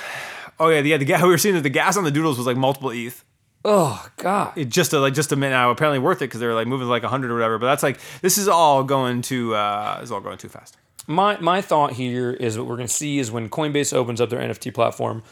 Oh 0.60 0.68
yeah, 0.68 0.80
yeah. 0.80 0.98
The 0.98 1.06
gas 1.06 1.22
we 1.22 1.28
were 1.30 1.38
seeing 1.38 1.54
that 1.54 1.62
the 1.62 1.70
gas 1.70 1.96
on 1.96 2.04
the 2.04 2.10
doodles 2.10 2.36
was 2.36 2.46
like 2.46 2.58
multiple 2.58 2.90
ETH. 2.90 3.24
Oh 3.68 4.06
God. 4.18 4.52
It 4.56 4.68
just 4.68 4.92
a, 4.92 5.00
like 5.00 5.12
just 5.12 5.32
a 5.32 5.36
minute 5.36 5.54
now. 5.54 5.70
Apparently 5.70 5.98
worth 5.98 6.18
it 6.18 6.26
because 6.26 6.38
they 6.40 6.46
were 6.46 6.54
like 6.54 6.68
moving 6.68 6.86
like 6.86 7.02
hundred 7.02 7.32
or 7.32 7.34
whatever. 7.34 7.58
But 7.58 7.66
that's 7.66 7.82
like 7.82 7.98
this 8.22 8.38
is 8.38 8.46
all 8.48 8.84
going 8.84 9.22
too 9.22 9.54
uh, 9.56 9.98
is 10.02 10.12
all 10.12 10.20
going 10.20 10.38
too 10.38 10.48
fast. 10.48 10.76
my 11.08 11.36
my 11.40 11.60
thought 11.60 11.92
here 11.92 12.30
is 12.30 12.56
what 12.56 12.66
we're 12.68 12.76
going 12.76 12.88
to 12.88 12.94
see 12.94 13.18
is 13.18 13.30
when 13.30 13.48
Coinbase 13.48 13.92
opens 13.92 14.20
up 14.20 14.30
their 14.30 14.40
NFT 14.40 14.72
platform, 14.72 15.22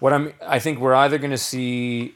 what 0.00 0.12
I'm 0.12 0.34
I 0.46 0.58
think 0.58 0.78
we're 0.80 0.94
either 0.94 1.16
going 1.16 1.30
to 1.30 1.38
see 1.38 2.14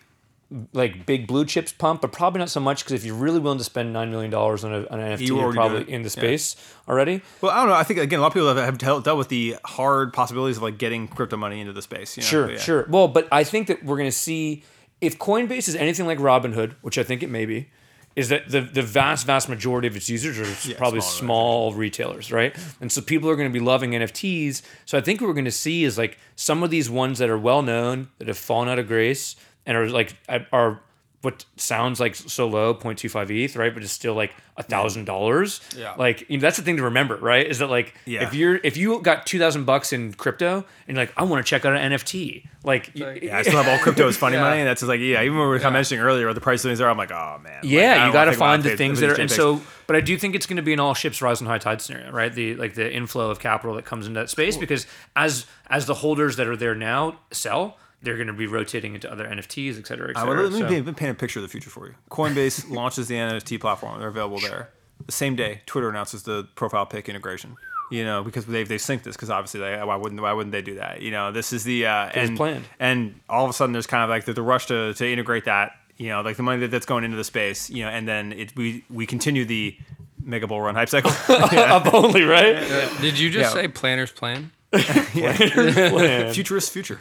like 0.75 1.07
big 1.07 1.27
blue 1.27 1.47
chips 1.47 1.73
pump, 1.73 2.03
but 2.03 2.12
probably 2.12 2.39
not 2.41 2.51
so 2.51 2.61
much 2.61 2.85
because 2.85 2.93
if 2.93 3.05
you're 3.07 3.14
really 3.14 3.41
willing 3.41 3.57
to 3.57 3.64
spend 3.64 3.91
nine 3.95 4.11
million 4.11 4.31
dollars 4.31 4.64
on, 4.64 4.75
on 4.75 5.01
an 5.01 5.16
NFT, 5.16 5.27
You 5.29 5.41
you're 5.41 5.55
probably 5.55 5.91
in 5.91 6.03
the 6.03 6.09
Yeah. 6.09 6.23
space 6.23 6.57
already. 6.87 7.23
Well, 7.41 7.51
I 7.51 7.61
don't 7.61 7.68
know. 7.70 7.75
I 7.75 7.85
think 7.85 7.99
again, 8.01 8.18
a 8.18 8.23
lot 8.23 8.29
of 8.29 8.35
people 8.35 8.49
have, 8.49 8.59
have 8.59 8.77
dealt, 8.77 9.05
dealt 9.05 9.16
with 9.16 9.29
the 9.29 9.57
hard 9.64 10.12
possibilities 10.12 10.59
of 10.59 10.62
like 10.62 10.77
getting 10.77 11.09
crypto 11.09 11.39
money 11.39 11.61
into 11.62 11.73
the 11.73 11.81
space. 11.81 12.18
You 12.18 12.23
know? 12.23 12.27
Sure, 12.27 12.51
yeah. 12.51 12.59
sure. 12.59 12.87
Well, 12.91 13.09
but 13.09 13.29
I 13.33 13.45
think 13.45 13.68
that 13.68 13.83
we're 13.83 13.97
going 13.97 14.11
to 14.11 14.16
see 14.16 14.62
if 15.03 15.18
Coinbase 15.18 15.68
is 15.68 15.74
anything 15.74 16.07
like 16.07 16.18
Robinhood, 16.18 16.76
which 16.80 16.96
I 16.96 17.03
think 17.03 17.22
it 17.22 17.28
may 17.28 17.44
be, 17.44 17.68
is 18.14 18.28
that 18.28 18.48
the, 18.48 18.61
the 18.61 18.82
vast, 18.82 19.26
vast 19.26 19.48
majority 19.48 19.88
of 19.88 19.96
its 19.96 20.09
users 20.09 20.38
are 20.38 20.74
probably 20.74 21.00
smaller 21.00 21.70
small 21.70 21.74
retailers, 21.74 22.30
right? 22.30 22.55
And 22.80 22.92
so 22.92 23.00
people 23.03 23.28
are 23.28 23.36
going 23.36 23.48
to 23.48 23.53
be 23.53 23.64
loving 23.64 23.92
NFTs. 23.92 24.62
So 24.84 24.96
I 24.96 25.00
think 25.00 25.20
what 25.20 25.26
we're 25.26 25.34
going 25.34 25.44
to 25.46 25.50
see 25.50 25.82
is 25.82 25.98
like 25.98 26.18
some 26.36 26.62
of 26.62 26.70
these 26.70 26.88
ones 26.88 27.18
that 27.18 27.28
are 27.28 27.38
well 27.38 27.62
known 27.62 28.11
that 28.18 28.28
have 28.28 28.38
fallen 28.38 28.68
out 28.68 28.78
of 28.78 28.86
grace 28.86 29.34
and 29.66 29.76
are 29.76 29.88
like 29.88 30.14
are 30.53 30.80
what 31.23 31.45
sounds 31.57 31.99
like 32.01 32.14
so 32.14 32.47
low 32.49 32.75
0.25 32.75 33.31
ETH, 33.45 33.57
right? 33.57 33.73
But 33.73 33.83
it's 33.85 33.93
still 33.93 34.14
like 34.14 34.35
a 34.57 34.62
thousand 34.62 35.07
dollars. 35.07 35.61
Yeah. 35.77 35.95
Like 35.97 36.29
you 36.29 36.37
know, 36.37 36.43
that's 36.43 36.57
the 36.59 36.62
thing 36.62 36.77
to 36.77 36.83
remember, 36.83 37.16
right? 37.16 37.47
Is 37.47 37.59
that 37.61 37.68
like 37.70 37.95
Yeah. 38.05 38.25
if 38.25 38.35
you're 38.35 38.57
if 38.62 38.77
you 38.77 39.01
got 39.01 39.25
two 39.27 39.39
thousand 39.39 39.64
bucks 39.64 39.93
in 39.93 40.12
crypto 40.12 40.64
and 40.89 40.97
you're 40.97 41.07
like 41.07 41.14
I 41.16 41.23
want 41.25 41.45
to 41.45 41.49
check 41.49 41.64
out 41.64 41.75
an 41.75 41.93
NFT, 41.93 42.45
like, 42.64 42.91
like- 42.99 43.23
Yeah, 43.23 43.39
I 43.39 43.43
still 43.43 43.62
have 43.62 43.68
all 43.68 43.79
crypto 43.79 44.09
as 44.09 44.16
funny 44.16 44.35
Yeah. 44.37 44.43
money, 44.43 44.61
and 44.61 44.68
that's 44.68 44.81
just 44.81 44.89
like 44.89 45.01
yeah. 45.01 45.23
Even 45.23 45.39
when 45.39 45.47
we 45.47 45.53
were 45.53 45.59
kind 45.59 45.68
of 45.68 45.73
mentioning 45.75 46.05
earlier, 46.05 46.27
what 46.27 46.35
the 46.35 46.41
price 46.43 46.62
of 46.64 46.68
things 46.68 46.81
are, 46.81 46.91
I'm 46.91 46.99
like, 46.99 47.12
oh 47.12 47.41
man. 47.43 47.61
Yeah, 47.62 47.95
don't 47.99 48.07
you 48.09 48.12
got 48.12 48.25
to 48.27 48.33
find 48.33 48.62
the 48.62 48.73
it. 48.73 48.77
things 48.77 49.01
that 49.01 49.11
are, 49.11 49.20
and 49.20 49.31
so, 49.31 49.61
but 49.87 49.97
I 49.97 50.01
do 50.01 50.18
think 50.18 50.35
it's 50.35 50.47
going 50.47 50.57
to 50.57 50.62
be 50.62 50.73
an 50.75 50.81
all 50.81 50.93
ships 50.95 51.23
rise 51.23 51.41
and 51.41 51.49
high 51.49 51.59
tide 51.59 51.81
scenario, 51.81 52.11
right? 52.11 52.33
The 52.33 52.57
like 52.57 52.75
the 52.75 52.93
inflow 52.93 53.31
of 53.31 53.39
capital 53.39 53.77
that 53.77 53.85
comes 53.85 54.07
into 54.07 54.18
that 54.20 54.29
space 54.29 54.57
because 54.57 54.87
as 55.16 55.47
as 55.70 55.87
the 55.87 55.95
holders 55.95 56.37
that 56.37 56.47
are 56.47 56.57
there 56.57 56.75
now 56.75 57.20
sell, 57.31 57.79
they're 58.03 58.16
going 58.16 58.26
to 58.26 58.32
be 58.32 58.46
rotating 58.46 58.94
into 58.94 59.11
other 59.11 59.26
NFTs, 59.26 59.78
et 59.78 59.86
cetera, 59.86 60.09
et 60.11 60.16
Uh, 60.16 60.20
cetera. 60.20 60.34
well, 60.34 60.44
let 60.44 60.53
me 60.53 60.59
So- 60.61 60.66
paint, 60.68 60.86
let 60.86 60.94
me 60.94 60.98
paint 60.98 61.11
a 61.12 61.14
picture 61.14 61.38
of 61.38 61.42
the 61.44 61.48
future 61.48 61.70
for 61.70 61.86
you. 61.86 61.94
Coinbase 62.11 62.68
launches 62.78 63.09
the 63.09 63.14
NFT 63.16 63.59
platform; 63.61 63.98
they're 64.00 64.09
available 64.09 64.40
there. 64.40 64.70
The 65.07 65.12
same 65.12 65.34
day, 65.36 65.62
Twitter 65.66 65.88
announces 65.88 66.22
the 66.24 66.48
profile 66.55 66.86
pic 66.86 67.09
integration. 67.09 67.57
You 67.90 68.05
know, 68.05 68.22
because 68.22 68.46
they've 68.46 68.66
they 68.66 68.76
synced 68.76 69.03
this 69.03 69.16
because 69.16 69.28
obviously 69.28 69.61
they, 69.61 69.76
why 69.82 69.96
wouldn't 69.96 70.20
why 70.22 70.32
wouldn't 70.32 70.53
they 70.53 70.62
do 70.62 70.76
that? 70.76 71.03
You 71.03 71.11
know, 71.11 71.30
this 71.30 71.53
is 71.53 71.62
the 71.64 71.84
uh, 71.86 72.09
and 72.14 72.36
planned. 72.38 72.64
and 72.80 73.20
all 73.28 73.44
of 73.44 73.50
a 73.50 73.53
sudden 73.53 73.72
there's 73.74 73.86
kind 73.86 74.03
of 74.03 74.09
like 74.09 74.24
the, 74.24 74.32
the 74.32 74.40
rush 74.40 74.66
to, 74.66 74.94
to 74.94 75.07
integrate 75.07 75.44
that. 75.44 75.72
You 75.98 76.09
know, 76.09 76.22
like 76.22 76.36
the 76.38 76.42
money 76.42 76.61
that, 76.61 76.70
that's 76.70 76.86
going 76.86 77.05
into 77.05 77.18
the 77.18 77.24
space. 77.24 77.68
You 77.68 77.84
know, 77.84 77.90
and 77.90 78.09
then 78.09 78.32
it 78.32 78.57
we 78.57 78.84
we 78.88 79.05
continue 79.05 79.44
the 79.44 79.76
mega 80.24 80.46
bull 80.46 80.62
run 80.62 80.74
hype 80.74 80.88
cycle. 80.88 81.11
up 81.28 81.92
only, 81.92 82.22
right? 82.22 82.57
Did 83.03 83.18
you 83.18 83.28
just 83.28 83.55
Yeah. 83.55 83.62
say 83.62 83.68
planner's 83.68 84.11
plan? 84.12 84.53
planners 84.72 85.74
plan. 85.74 86.32
Futurist 86.32 86.72
future. 86.72 87.00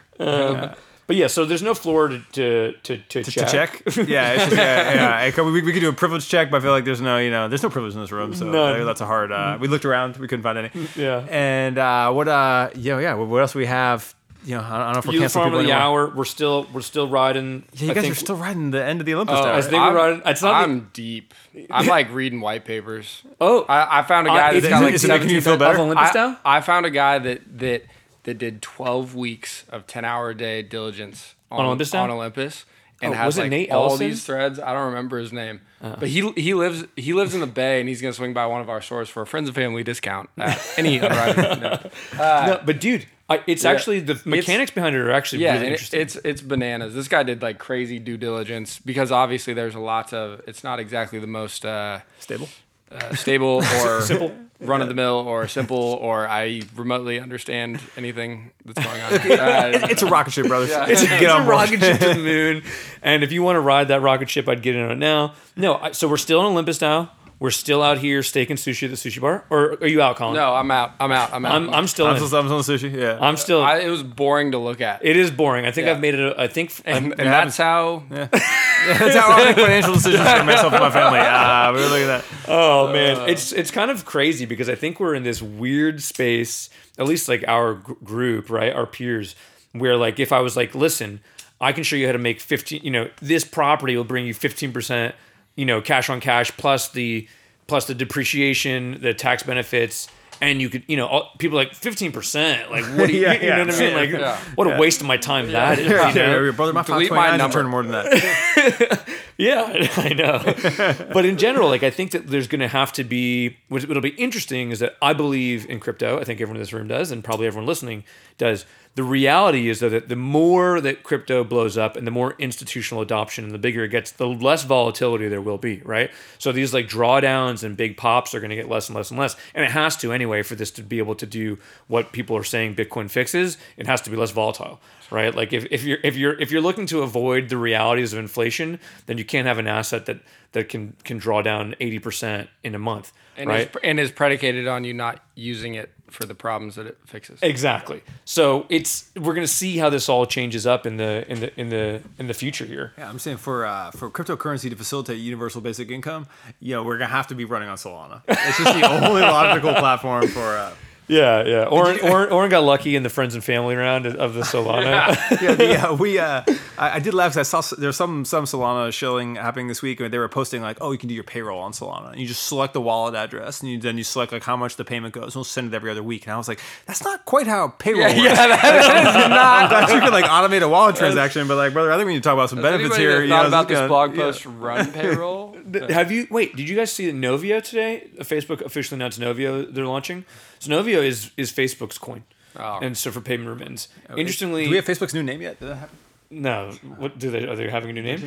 But 1.11 1.17
yeah, 1.17 1.27
so 1.27 1.43
there's 1.43 1.61
no 1.61 1.73
floor 1.73 2.07
to 2.07 2.19
to 2.31 2.71
to, 2.83 2.97
to, 2.97 3.23
to 3.23 3.31
check. 3.31 3.49
check. 3.49 3.81
Yeah, 4.07 4.31
it's 4.31 4.43
just, 4.45 4.55
yeah, 4.55 4.93
yeah. 5.25 5.31
Could- 5.31 5.43
We, 5.45 5.61
we 5.61 5.73
could 5.73 5.81
do 5.81 5.89
a 5.89 5.93
privilege 5.93 6.25
check, 6.29 6.49
but 6.49 6.57
I 6.57 6.59
feel 6.61 6.71
like 6.71 6.85
there's 6.85 7.01
no, 7.01 7.17
you 7.17 7.29
know, 7.29 7.49
there's 7.49 7.63
no 7.63 7.69
privilege 7.69 7.93
in 7.95 7.99
this 7.99 8.13
room, 8.13 8.33
so 8.33 8.45
None. 8.49 8.85
that's 8.85 9.01
a 9.01 9.05
hard. 9.05 9.29
Uh, 9.33 9.57
we 9.59 9.67
looked 9.67 9.83
around, 9.83 10.15
we 10.15 10.29
couldn't 10.29 10.43
find 10.43 10.57
any. 10.57 10.69
Yeah. 10.95 11.25
And 11.29 11.77
uh, 11.77 12.13
what? 12.13 12.29
Uh, 12.29 12.69
yeah, 12.75 12.97
yeah. 12.99 13.15
What, 13.15 13.27
what 13.27 13.41
else 13.41 13.53
we 13.53 13.65
have? 13.65 14.15
You 14.45 14.55
know, 14.55 14.61
I 14.61 14.69
don't, 14.69 14.71
I 14.71 14.83
don't 14.85 14.93
know 14.93 14.99
if 14.99 15.05
we're 15.05 15.19
canceling 15.19 15.45
people 15.47 15.59
of 15.59 15.65
the 15.65 15.71
anymore. 15.73 16.01
hour. 16.07 16.15
We're 16.15 16.23
still 16.25 16.65
we're 16.73 16.81
still 16.81 17.07
riding. 17.09 17.63
Yeah, 17.73 17.85
you 17.85 17.91
I 17.91 17.93
guys 17.93 18.01
think- 18.03 18.13
are 18.13 18.19
still 18.19 18.37
riding 18.37 18.71
the 18.71 18.83
end 18.83 18.99
of 19.01 19.05
the 19.05 19.13
Olympus 19.15 19.37
Oh, 19.37 19.43
Tower. 19.43 19.53
I 19.53 19.61
think 19.61 19.73
we're 19.73 19.79
I'm- 19.81 19.95
riding. 19.95 20.21
It's 20.25 20.41
not. 20.41 20.57
the- 20.59 20.63
I'm 20.63 20.89
deep. 20.93 21.33
I'm 21.69 21.85
like 21.87 22.11
reading 22.13 22.39
white 22.41 22.63
papers. 22.65 23.21
oh, 23.39 23.65
I, 23.67 23.99
I 23.99 24.03
found 24.03 24.27
a 24.27 24.31
Uh, 24.31 24.35
guy 24.37 24.51
is 24.53 24.63
that's 24.63 24.65
it- 24.65 24.69
got 24.69 24.83
like 24.83 24.93
is 24.93 25.03
it 25.03 25.07
making 25.09 25.29
you 25.29 25.41
17 25.41 25.41
feel 25.41 25.57
better? 25.57 25.73
Of 25.75 25.79
Olympus 25.81 26.09
I, 26.09 26.13
Tower? 26.13 26.37
I 26.45 26.61
found 26.61 26.85
a 26.85 26.89
guy 26.89 27.19
that 27.19 27.59
that 27.59 27.83
that 28.23 28.37
did 28.37 28.61
12 28.61 29.15
weeks 29.15 29.65
of 29.69 29.87
10 29.87 30.05
hour 30.05 30.29
a 30.29 30.35
day 30.37 30.61
diligence 30.61 31.35
on, 31.51 31.65
Olympus 31.65 31.91
Tower? 31.91 32.03
on 32.03 32.11
Olympus 32.11 32.65
and 33.01 33.13
Oh, 33.13 33.17
has 33.17 33.37
like 33.37 33.49
Nate 33.49 33.71
all 33.71 33.89
Ellison? 33.89 34.07
these 34.09 34.23
threads. 34.23 34.59
I 34.59 34.73
don't 34.73 34.87
remember 34.87 35.17
his 35.17 35.33
name, 35.33 35.61
but 35.81 36.07
he 36.07 36.29
he 36.33 36.53
lives 36.53 36.85
he 36.95 37.13
lives 37.13 37.33
in 37.33 37.41
the 37.41 37.47
Bay 37.47 37.79
and 37.79 37.89
he's 37.89 37.99
gonna 38.01 38.13
swing 38.13 38.31
by 38.33 38.45
one 38.45 38.61
of 38.61 38.69
our 38.69 38.79
stores 38.81 39.09
for 39.09 39.23
a 39.23 39.27
friends 39.27 39.49
and 39.49 39.55
family 39.55 39.83
discount 39.83 40.29
any 40.77 40.97
Unrivaled. 40.99 41.61
No. 41.61 41.79
no, 42.19 42.61
but 42.63 42.79
dude, 42.79 43.07
I, 43.27 43.41
it's 43.47 43.65
actually 43.65 44.01
the 44.01 44.21
mechanics 44.25 44.69
behind 44.69 44.95
it 44.95 44.99
are 44.99 45.09
actually 45.11 45.41
Yeah, 45.43 45.53
really 45.53 45.65
and 45.67 45.75
it- 45.75 45.93
it's 45.95 46.15
it's 46.17 46.41
bananas. 46.41 46.93
This 46.93 47.07
guy 47.07 47.23
did 47.23 47.41
like 47.41 47.57
crazy 47.57 47.97
due 47.97 48.17
diligence 48.17 48.77
because 48.79 49.11
obviously 49.11 49.53
there's 49.55 49.73
a 49.75 49.79
lot 49.79 50.13
of. 50.13 50.41
It's 50.47 50.63
not 50.63 50.79
exactly 50.79 51.17
the 51.17 51.25
most 51.27 51.65
uh, 51.65 52.01
stable. 52.19 52.49
uh, 52.91 53.15
stable 53.15 53.63
or 53.83 54.01
simple, 54.01 54.31
run 54.61 54.81
of 54.81 54.87
the 54.87 54.93
mill 54.93 55.15
or 55.15 55.47
simple 55.47 55.77
or 56.01 56.27
I 56.27 56.61
remotely 56.75 57.19
understand 57.19 57.79
anything 57.97 58.51
that's 58.63 58.85
going 58.85 59.01
on. 59.01 59.11
Uh, 59.41 59.87
It's 59.89 60.01
a 60.03 60.05
rocket 60.07 60.31
ship, 60.33 60.47
brothers. 60.47 60.69
It's 60.71 61.01
a, 61.03 61.07
Get 61.07 61.21
it's 61.23 61.31
on 61.31 61.41
a 61.45 61.49
rocket 61.49 61.79
ship 61.79 61.99
to 61.99 62.07
the 62.09 62.15
moon. 62.19 62.63
And 63.01 63.23
if 63.23 63.31
you 63.31 63.41
want 63.43 63.55
to 63.55 63.61
ride 63.61 63.87
that 63.89 64.01
rocket 64.01 64.29
ship, 64.29 64.47
I'd 64.47 64.61
get 64.61 64.75
in 64.75 64.83
on 64.83 64.91
it 64.91 64.97
now. 64.97 65.33
No, 65.55 65.75
I, 65.75 65.91
so 65.91 66.07
we're 66.07 66.17
still 66.17 66.39
in 66.41 66.45
Olympus 66.45 66.79
now. 66.81 67.11
We're 67.41 67.49
still 67.49 67.81
out 67.81 67.97
here 67.97 68.21
steak 68.21 68.51
and 68.51 68.59
sushi 68.59 68.83
at 68.83 68.91
the 68.91 68.95
sushi 68.95 69.19
bar. 69.19 69.43
Or 69.49 69.71
are 69.81 69.87
you 69.87 69.99
out, 69.99 70.15
Colin? 70.15 70.35
no, 70.35 70.53
I'm 70.53 70.69
out. 70.69 70.91
I'm 70.99 71.11
out. 71.11 71.33
I'm 71.33 71.43
out. 71.43 71.55
I'm, 71.55 71.69
I'm 71.73 71.87
still 71.87 72.05
I'm 72.05 72.15
in. 72.15 72.23
still, 72.27 72.37
I'm 72.39 72.45
still 72.45 72.57
on 72.57 72.63
sushi. 72.79 72.93
Yeah. 72.95 73.17
I'm 73.19 73.35
still. 73.35 73.63
I, 73.63 73.79
it 73.79 73.89
was 73.89 74.03
boring 74.03 74.51
to 74.51 74.59
look 74.59 74.79
at. 74.79 75.03
it 75.03 75.17
is 75.17 75.31
boring. 75.31 75.65
I 75.65 75.71
think 75.71 75.87
Yeah. 75.87 75.93
I've 75.93 75.99
made 75.99 76.13
it. 76.13 76.19
A, 76.21 76.39
I 76.39 76.47
think. 76.47 76.71
and, 76.85 76.95
I'm- 77.05 77.11
and 77.17 77.27
that's 77.27 77.57
how. 77.57 78.03
Yeah. 78.11 78.27
That's 78.81 79.15
how 79.15 79.31
I 79.31 79.45
make 79.45 79.55
financial 79.57 79.93
decisions 79.93 80.21
for 80.27 80.43
myself 80.43 80.73
and 80.73 80.81
my 80.81 80.89
family. 80.89 81.19
Ah, 81.21 81.71
we're 81.71 81.87
looking 81.87 82.09
at 82.09 82.23
that. 82.23 82.25
Oh 82.47 82.91
man, 82.91 83.29
it's 83.29 83.51
it's 83.51 83.69
kind 83.69 83.91
of 83.91 84.05
crazy 84.05 84.45
because 84.47 84.69
I 84.69 84.73
think 84.75 84.99
we're 84.99 85.13
in 85.13 85.21
this 85.21 85.39
weird 85.39 86.01
space, 86.01 86.67
at 86.97 87.05
least 87.05 87.27
like 87.29 87.43
our 87.47 87.75
gr- 87.75 87.93
group, 88.03 88.49
right, 88.49 88.73
our 88.73 88.87
peers, 88.87 89.35
where 89.73 89.97
like 89.97 90.19
if 90.19 90.31
I 90.31 90.39
was 90.39 90.57
like, 90.57 90.73
listen, 90.73 91.19
I 91.59 91.73
can 91.73 91.83
show 91.83 91.95
you 91.95 92.07
how 92.07 92.11
to 92.13 92.17
make 92.17 92.39
fifteen, 92.41 92.81
you 92.83 92.89
know, 92.89 93.07
this 93.21 93.45
property 93.45 93.95
will 93.95 94.03
bring 94.03 94.25
you 94.25 94.33
fifteen 94.33 94.71
percent, 94.73 95.13
you 95.55 95.65
know, 95.65 95.81
cash 95.81 96.09
on 96.09 96.19
cash 96.19 96.55
plus 96.57 96.89
the 96.89 97.27
plus 97.67 97.85
the 97.85 97.93
depreciation, 97.95 98.99
the 99.01 99.13
tax 99.13 99.43
benefits. 99.43 100.07
And 100.43 100.59
you 100.59 100.69
could, 100.69 100.83
you 100.87 100.97
know, 100.97 101.05
all, 101.05 101.29
people 101.37 101.59
are 101.59 101.63
like 101.65 101.75
fifteen 101.75 102.11
percent. 102.11 102.71
Like, 102.71 102.83
what 102.97 103.07
do 103.07 103.13
you, 103.13 103.21
Yeah, 103.25 103.33
you 103.33 103.41
know 103.41 103.47
yeah, 103.57 103.65
what 103.65 103.75
I 103.75 103.79
mean? 103.79 103.93
Like, 103.93 104.09
yeah. 104.09 104.37
what 104.55 104.65
a 104.65 104.79
waste 104.79 104.99
of 104.99 105.05
my 105.05 105.17
time 105.17 105.51
that 105.51 105.77
is. 105.77 105.85
Yeah, 105.87 106.09
you 106.09 106.15
know? 106.15 106.41
your 106.41 106.53
brother, 106.53 106.73
my 106.73 106.81
Delete 106.81 107.11
my 107.11 107.37
529 107.37 107.37
number. 107.37 107.53
turn 107.53 107.67
more 107.69 107.83
than 107.83 107.91
that. 107.91 109.07
Yeah, 109.37 109.87
I 109.97 110.13
know. 110.13 111.07
but 111.11 111.25
in 111.25 111.37
general, 111.39 111.67
like 111.69 111.81
I 111.81 111.89
think 111.89 112.11
that 112.11 112.27
there's 112.27 112.47
going 112.47 112.59
to 112.59 112.67
have 112.67 112.93
to 112.93 113.03
be. 113.03 113.57
What, 113.69 113.81
what'll 113.83 114.01
be 114.01 114.09
interesting 114.09 114.69
is 114.69 114.79
that 114.79 114.95
I 115.01 115.13
believe 115.13 115.67
in 115.67 115.79
crypto. 115.79 116.19
I 116.19 116.23
think 116.25 116.39
everyone 116.41 116.57
in 116.57 116.61
this 116.61 116.73
room 116.73 116.87
does, 116.87 117.09
and 117.09 117.23
probably 117.23 117.47
everyone 117.47 117.65
listening 117.65 118.03
does. 118.37 118.65
The 118.95 119.03
reality 119.03 119.69
is 119.69 119.79
though 119.79 119.89
that 119.89 120.09
the 120.09 120.17
more 120.17 120.81
that 120.81 121.03
crypto 121.03 121.43
blows 121.43 121.77
up 121.77 121.95
and 121.95 122.05
the 122.05 122.11
more 122.11 122.35
institutional 122.37 123.01
adoption 123.01 123.45
and 123.45 123.53
the 123.53 123.57
bigger 123.57 123.85
it 123.85 123.89
gets, 123.89 124.11
the 124.11 124.27
less 124.27 124.63
volatility 124.63 125.29
there 125.29 125.41
will 125.41 125.57
be, 125.57 125.81
right? 125.85 126.11
So 126.37 126.51
these 126.51 126.73
like 126.73 126.89
drawdowns 126.89 127.63
and 127.63 127.77
big 127.77 127.95
pops 127.95 128.35
are 128.35 128.41
going 128.41 128.49
to 128.49 128.55
get 128.55 128.67
less 128.67 128.89
and 128.89 128.95
less 128.95 129.09
and 129.09 129.19
less, 129.19 129.37
and 129.55 129.63
it 129.63 129.71
has 129.71 129.95
to 129.97 130.11
anyway 130.11 130.41
for 130.41 130.55
this 130.55 130.71
to 130.71 130.83
be 130.83 130.97
able 130.97 131.15
to 131.15 131.25
do 131.25 131.57
what 131.87 132.11
people 132.11 132.35
are 132.35 132.43
saying 132.43 132.75
Bitcoin 132.75 133.09
fixes. 133.09 133.57
It 133.77 133.87
has 133.87 134.01
to 134.01 134.09
be 134.09 134.17
less 134.17 134.31
volatile, 134.31 134.81
right? 135.09 135.33
Like 135.33 135.53
if, 135.53 135.65
if 135.71 135.83
you're 135.83 135.99
if 136.03 136.17
you're 136.17 136.39
if 136.39 136.51
you're 136.51 136.61
looking 136.61 136.85
to 136.87 137.01
avoid 137.01 137.47
the 137.47 137.57
realities 137.57 138.11
of 138.11 138.19
inflation, 138.19 138.77
then 139.05 139.17
you 139.17 139.23
can't 139.23 139.47
have 139.47 139.57
an 139.57 139.67
asset 139.67 140.05
that 140.07 140.19
that 140.51 140.67
can 140.67 140.97
can 141.05 141.17
draw 141.17 141.41
down 141.41 141.75
eighty 141.79 141.99
percent 141.99 142.49
in 142.61 142.75
a 142.75 142.79
month, 142.79 143.13
and 143.37 143.49
right? 143.49 143.69
is, 143.69 143.81
and 143.85 143.99
is 144.01 144.11
predicated 144.11 144.67
on 144.67 144.83
you 144.83 144.93
not 144.93 145.23
using 145.35 145.75
it 145.75 145.91
for 146.11 146.25
the 146.25 146.35
problems 146.35 146.75
that 146.75 146.85
it 146.85 146.97
fixes. 147.05 147.39
Exactly. 147.41 148.03
So 148.25 148.65
it's 148.69 149.09
we're 149.15 149.33
gonna 149.33 149.47
see 149.47 149.77
how 149.77 149.89
this 149.89 150.09
all 150.09 150.25
changes 150.25 150.67
up 150.67 150.85
in 150.85 150.97
the 150.97 151.29
in 151.31 151.39
the 151.39 151.59
in 151.59 151.69
the 151.69 152.01
in 152.19 152.27
the 152.27 152.33
future 152.33 152.65
here. 152.65 152.93
Yeah, 152.97 153.09
I'm 153.09 153.19
saying 153.19 153.37
for 153.37 153.65
uh, 153.65 153.91
for 153.91 154.09
cryptocurrency 154.09 154.69
to 154.69 154.75
facilitate 154.75 155.19
universal 155.19 155.61
basic 155.61 155.89
income, 155.89 156.27
you 156.59 156.75
know, 156.75 156.83
we're 156.83 156.97
gonna 156.97 157.09
have 157.11 157.27
to 157.27 157.35
be 157.35 157.45
running 157.45 157.69
on 157.69 157.77
Solana. 157.77 158.21
It's 158.27 158.57
just 158.57 158.73
the 158.73 158.87
only 158.87 159.21
logical 159.21 159.73
platform 159.73 160.27
for. 160.27 160.57
Uh, 160.57 160.73
Yeah, 161.11 161.43
yeah. 161.45 161.65
Oren, 161.65 161.99
Oren, 161.99 162.31
Oren 162.31 162.49
got 162.49 162.63
lucky 162.63 162.95
in 162.95 163.03
the 163.03 163.09
friends 163.09 163.35
and 163.35 163.43
family 163.43 163.75
round 163.75 164.05
of 164.05 164.33
the 164.33 164.41
Solana. 164.41 165.13
yeah, 165.41 165.55
the, 165.55 165.89
uh, 165.89 165.93
we. 165.93 166.17
Uh, 166.17 166.41
I, 166.77 166.95
I 166.95 166.99
did 166.99 167.13
laugh 167.13 167.33
because 167.33 167.53
I 167.53 167.59
saw 167.59 167.75
there's 167.75 167.97
some 167.97 168.23
some 168.23 168.45
Solana 168.45 168.93
shilling 168.93 169.35
happening 169.35 169.67
this 169.67 169.81
week, 169.81 169.99
and 169.99 170.13
they 170.13 170.17
were 170.17 170.29
posting 170.29 170.61
like, 170.61 170.77
"Oh, 170.79 170.93
you 170.93 170.97
can 170.97 171.09
do 171.09 171.13
your 171.13 171.25
payroll 171.25 171.59
on 171.59 171.73
Solana." 171.73 172.11
And 172.11 172.21
you 172.21 172.27
just 172.27 172.47
select 172.47 172.73
the 172.73 172.79
wallet 172.79 173.13
address, 173.13 173.59
and 173.59 173.69
you, 173.69 173.77
then 173.77 173.97
you 173.97 174.05
select 174.05 174.31
like 174.31 174.43
how 174.43 174.55
much 174.55 174.77
the 174.77 174.85
payment 174.85 175.13
goes. 175.13 175.25
And 175.25 175.35
we'll 175.35 175.43
send 175.43 175.67
it 175.67 175.75
every 175.75 175.91
other 175.91 176.01
week. 176.01 176.23
And 176.23 176.33
I 176.33 176.37
was 176.37 176.47
like, 176.47 176.61
"That's 176.85 177.03
not 177.03 177.25
quite 177.25 177.45
how 177.45 177.67
payroll 177.67 178.03
works." 178.03 178.15
I'm 178.15 178.49
glad 178.49 179.89
you 179.93 179.99
can 179.99 180.13
like 180.13 180.25
automate 180.25 180.61
a 180.61 180.69
wallet 180.69 180.95
transaction, 180.95 181.45
but 181.45 181.57
like, 181.57 181.73
brother, 181.73 181.91
I 181.91 181.97
think 181.97 182.07
we 182.07 182.13
need 182.13 182.23
to 182.23 182.29
talk 182.29 182.35
about 182.35 182.49
some 182.49 182.61
benefits 182.61 182.95
here. 182.95 183.17
that 183.17 183.23
you 183.23 183.29
thought 183.29 183.41
know, 183.41 183.47
about 183.49 183.67
this 183.67 183.77
this 183.79 183.83
is 183.83 183.87
blog 183.89 184.11
gonna- 184.11 184.21
yeah. 184.23 184.31
post 184.31 184.45
run 184.45 184.91
payroll? 184.93 185.57
Have 185.89 186.09
you 186.11 186.27
wait? 186.29 186.55
Did 186.55 186.69
you 186.69 186.75
guys 186.77 186.91
see 186.93 187.05
that 187.07 187.15
Novi 187.15 187.49
today? 187.61 188.09
Facebook 188.19 188.61
officially 188.61 188.97
announced 188.97 189.19
Novi 189.19 189.65
they're 189.71 189.85
launching. 189.85 190.23
So 190.61 190.79
is 190.79 191.31
is 191.37 191.51
Facebook's 191.51 191.97
coin, 191.97 192.23
Oh. 192.57 192.79
and 192.81 192.97
so 192.97 193.11
for 193.11 193.21
payment 193.21 193.49
remittance. 193.49 193.87
Interestingly, 194.15 194.65
Do 194.65 194.69
we 194.71 194.75
have 194.77 194.85
Facebook's 194.85 195.13
new 195.13 195.23
name 195.23 195.41
yet? 195.41 195.59
Did 195.59 195.69
that 195.69 195.75
happen? 195.75 195.97
no. 196.29 196.71
What 196.97 197.19
do 197.19 197.29
they 197.29 197.45
are 197.45 197.55
they 197.55 197.69
having 197.69 197.89
a 197.89 197.93
new 197.93 198.03
name? 198.03 198.19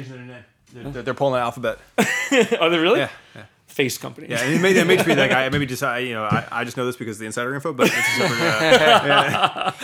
They're, 0.75 1.03
they're 1.03 1.15
pulling 1.15 1.35
an 1.35 1.41
alphabet. 1.41 1.79
Are 2.61 2.69
they 2.69 2.79
really? 2.79 2.99
Yeah, 3.01 3.09
yeah. 3.37 3.45
Face 3.69 3.97
company. 3.97 4.27
Yeah, 4.29 4.41
and 4.43 4.55
it 4.55 4.61
made, 4.61 4.77
it 4.77 4.87
made 4.87 5.07
me 5.07 5.15
like 5.15 5.31
I 5.31 5.49
maybe 5.49 5.67
just 5.67 5.83
I, 5.85 5.99
you 5.99 6.15
know 6.15 6.25
I, 6.25 6.47
I 6.51 6.65
just 6.65 6.77
know 6.77 6.85
this 6.85 6.97
because 6.97 7.17
of 7.17 7.21
the 7.21 7.27
insider 7.27 7.55
info, 7.55 7.73
but 7.73 7.87
it's 7.87 7.97
a 7.97 8.29
separate, 8.29 9.75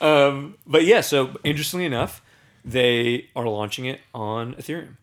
uh, 0.00 0.42
But 0.66 0.84
yeah, 0.84 1.00
so 1.00 1.36
interestingly 1.42 1.84
enough, 1.84 2.22
they 2.64 3.28
are 3.34 3.46
launching 3.46 3.86
it 3.86 4.00
on 4.14 4.54
Ethereum. 4.54 4.96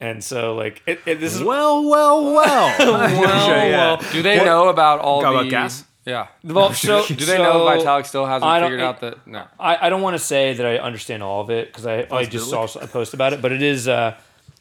And 0.00 0.22
so 0.22 0.54
like 0.54 0.82
it, 0.86 1.00
it, 1.06 1.20
this 1.20 1.34
is 1.34 1.42
well, 1.42 1.88
well, 1.88 2.24
well. 2.34 2.74
well, 2.78 3.48
well, 3.70 3.96
Do 4.12 4.22
they 4.22 4.44
know 4.44 4.68
about 4.68 5.00
all 5.00 5.20
Got 5.22 5.30
the 5.32 5.38
about 5.38 5.50
gas? 5.50 5.84
Yeah. 6.08 6.28
well, 6.42 6.72
so 6.88 7.04
Do 7.06 7.14
they 7.14 7.36
know 7.38 7.52
so 7.78 7.84
Vitalik 7.84 8.06
still 8.06 8.24
hasn't 8.26 8.48
I 8.50 8.58
don't- 8.60 8.70
figured 8.70 8.80
out 8.80 9.00
that? 9.00 9.26
No. 9.26 9.44
I, 9.60 9.86
I 9.86 9.90
don't 9.90 10.00
want 10.02 10.14
to 10.16 10.24
say 10.24 10.54
that 10.54 10.64
I 10.66 10.78
understand 10.78 11.22
all 11.22 11.42
of 11.42 11.50
it 11.50 11.68
because 11.68 11.86
I, 11.86 12.06
I 12.10 12.24
just 12.24 12.48
saw 12.48 12.64
a 12.80 12.86
post 12.86 13.12
about 13.14 13.32
it, 13.34 13.42
but 13.42 13.52
it 13.52 13.62
is 13.62 13.86
uh, 13.86 14.16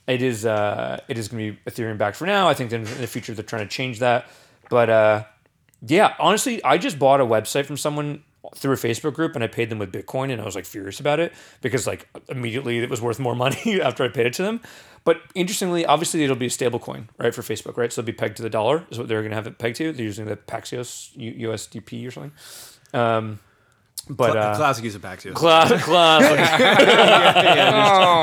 it 0.07 0.21
is 0.21 0.45
uh, 0.45 0.99
it 1.07 1.17
is 1.17 1.29
going 1.29 1.45
to 1.45 1.51
be 1.53 1.71
Ethereum 1.71 1.97
back 1.97 2.15
for 2.15 2.25
now. 2.25 2.47
I 2.49 2.53
think 2.53 2.71
in 2.73 2.83
the 2.83 3.07
future 3.07 3.33
they're 3.33 3.43
trying 3.43 3.67
to 3.67 3.73
change 3.73 3.99
that, 3.99 4.27
but 4.69 4.89
uh, 4.89 5.23
yeah, 5.85 6.15
honestly, 6.19 6.63
I 6.63 6.77
just 6.77 6.99
bought 6.99 7.21
a 7.21 7.25
website 7.25 7.65
from 7.65 7.77
someone 7.77 8.23
through 8.55 8.73
a 8.73 8.77
Facebook 8.77 9.13
group 9.13 9.35
and 9.35 9.43
I 9.43 9.47
paid 9.47 9.69
them 9.69 9.79
with 9.79 9.91
Bitcoin 9.91 10.31
and 10.31 10.41
I 10.41 10.45
was 10.45 10.55
like 10.55 10.65
furious 10.65 10.99
about 10.99 11.19
it 11.19 11.33
because 11.61 11.85
like 11.85 12.07
immediately 12.29 12.79
it 12.79 12.89
was 12.89 13.01
worth 13.01 13.19
more 13.19 13.35
money 13.45 13.81
after 13.81 14.03
I 14.03 14.07
paid 14.07 14.25
it 14.25 14.33
to 14.33 14.43
them. 14.43 14.61
But 15.03 15.21
interestingly, 15.35 15.85
obviously 15.85 16.23
it'll 16.23 16.35
be 16.35 16.47
a 16.47 16.49
stable 16.49 16.79
coin, 16.79 17.09
right, 17.17 17.33
for 17.33 17.41
Facebook, 17.41 17.77
right? 17.77 17.91
So 17.93 18.01
it'll 18.01 18.07
be 18.07 18.13
pegged 18.13 18.37
to 18.37 18.43
the 18.43 18.49
dollar 18.49 18.85
is 18.89 18.97
what 18.97 19.07
they're 19.07 19.21
going 19.21 19.31
to 19.31 19.35
have 19.35 19.47
it 19.47 19.57
pegged 19.57 19.77
to. 19.77 19.91
They're 19.93 20.05
using 20.05 20.25
the 20.25 20.35
Paxos 20.35 21.15
USDP 21.17 22.07
or 22.07 22.11
something. 22.11 22.31
Um, 22.93 23.39
but 24.09 24.37
uh, 24.37 24.55
Classic 24.55 24.83
use 24.83 24.95
of 24.95 25.01
Paxos. 25.01 25.33
Class, 25.33 25.83
class. 25.83 26.21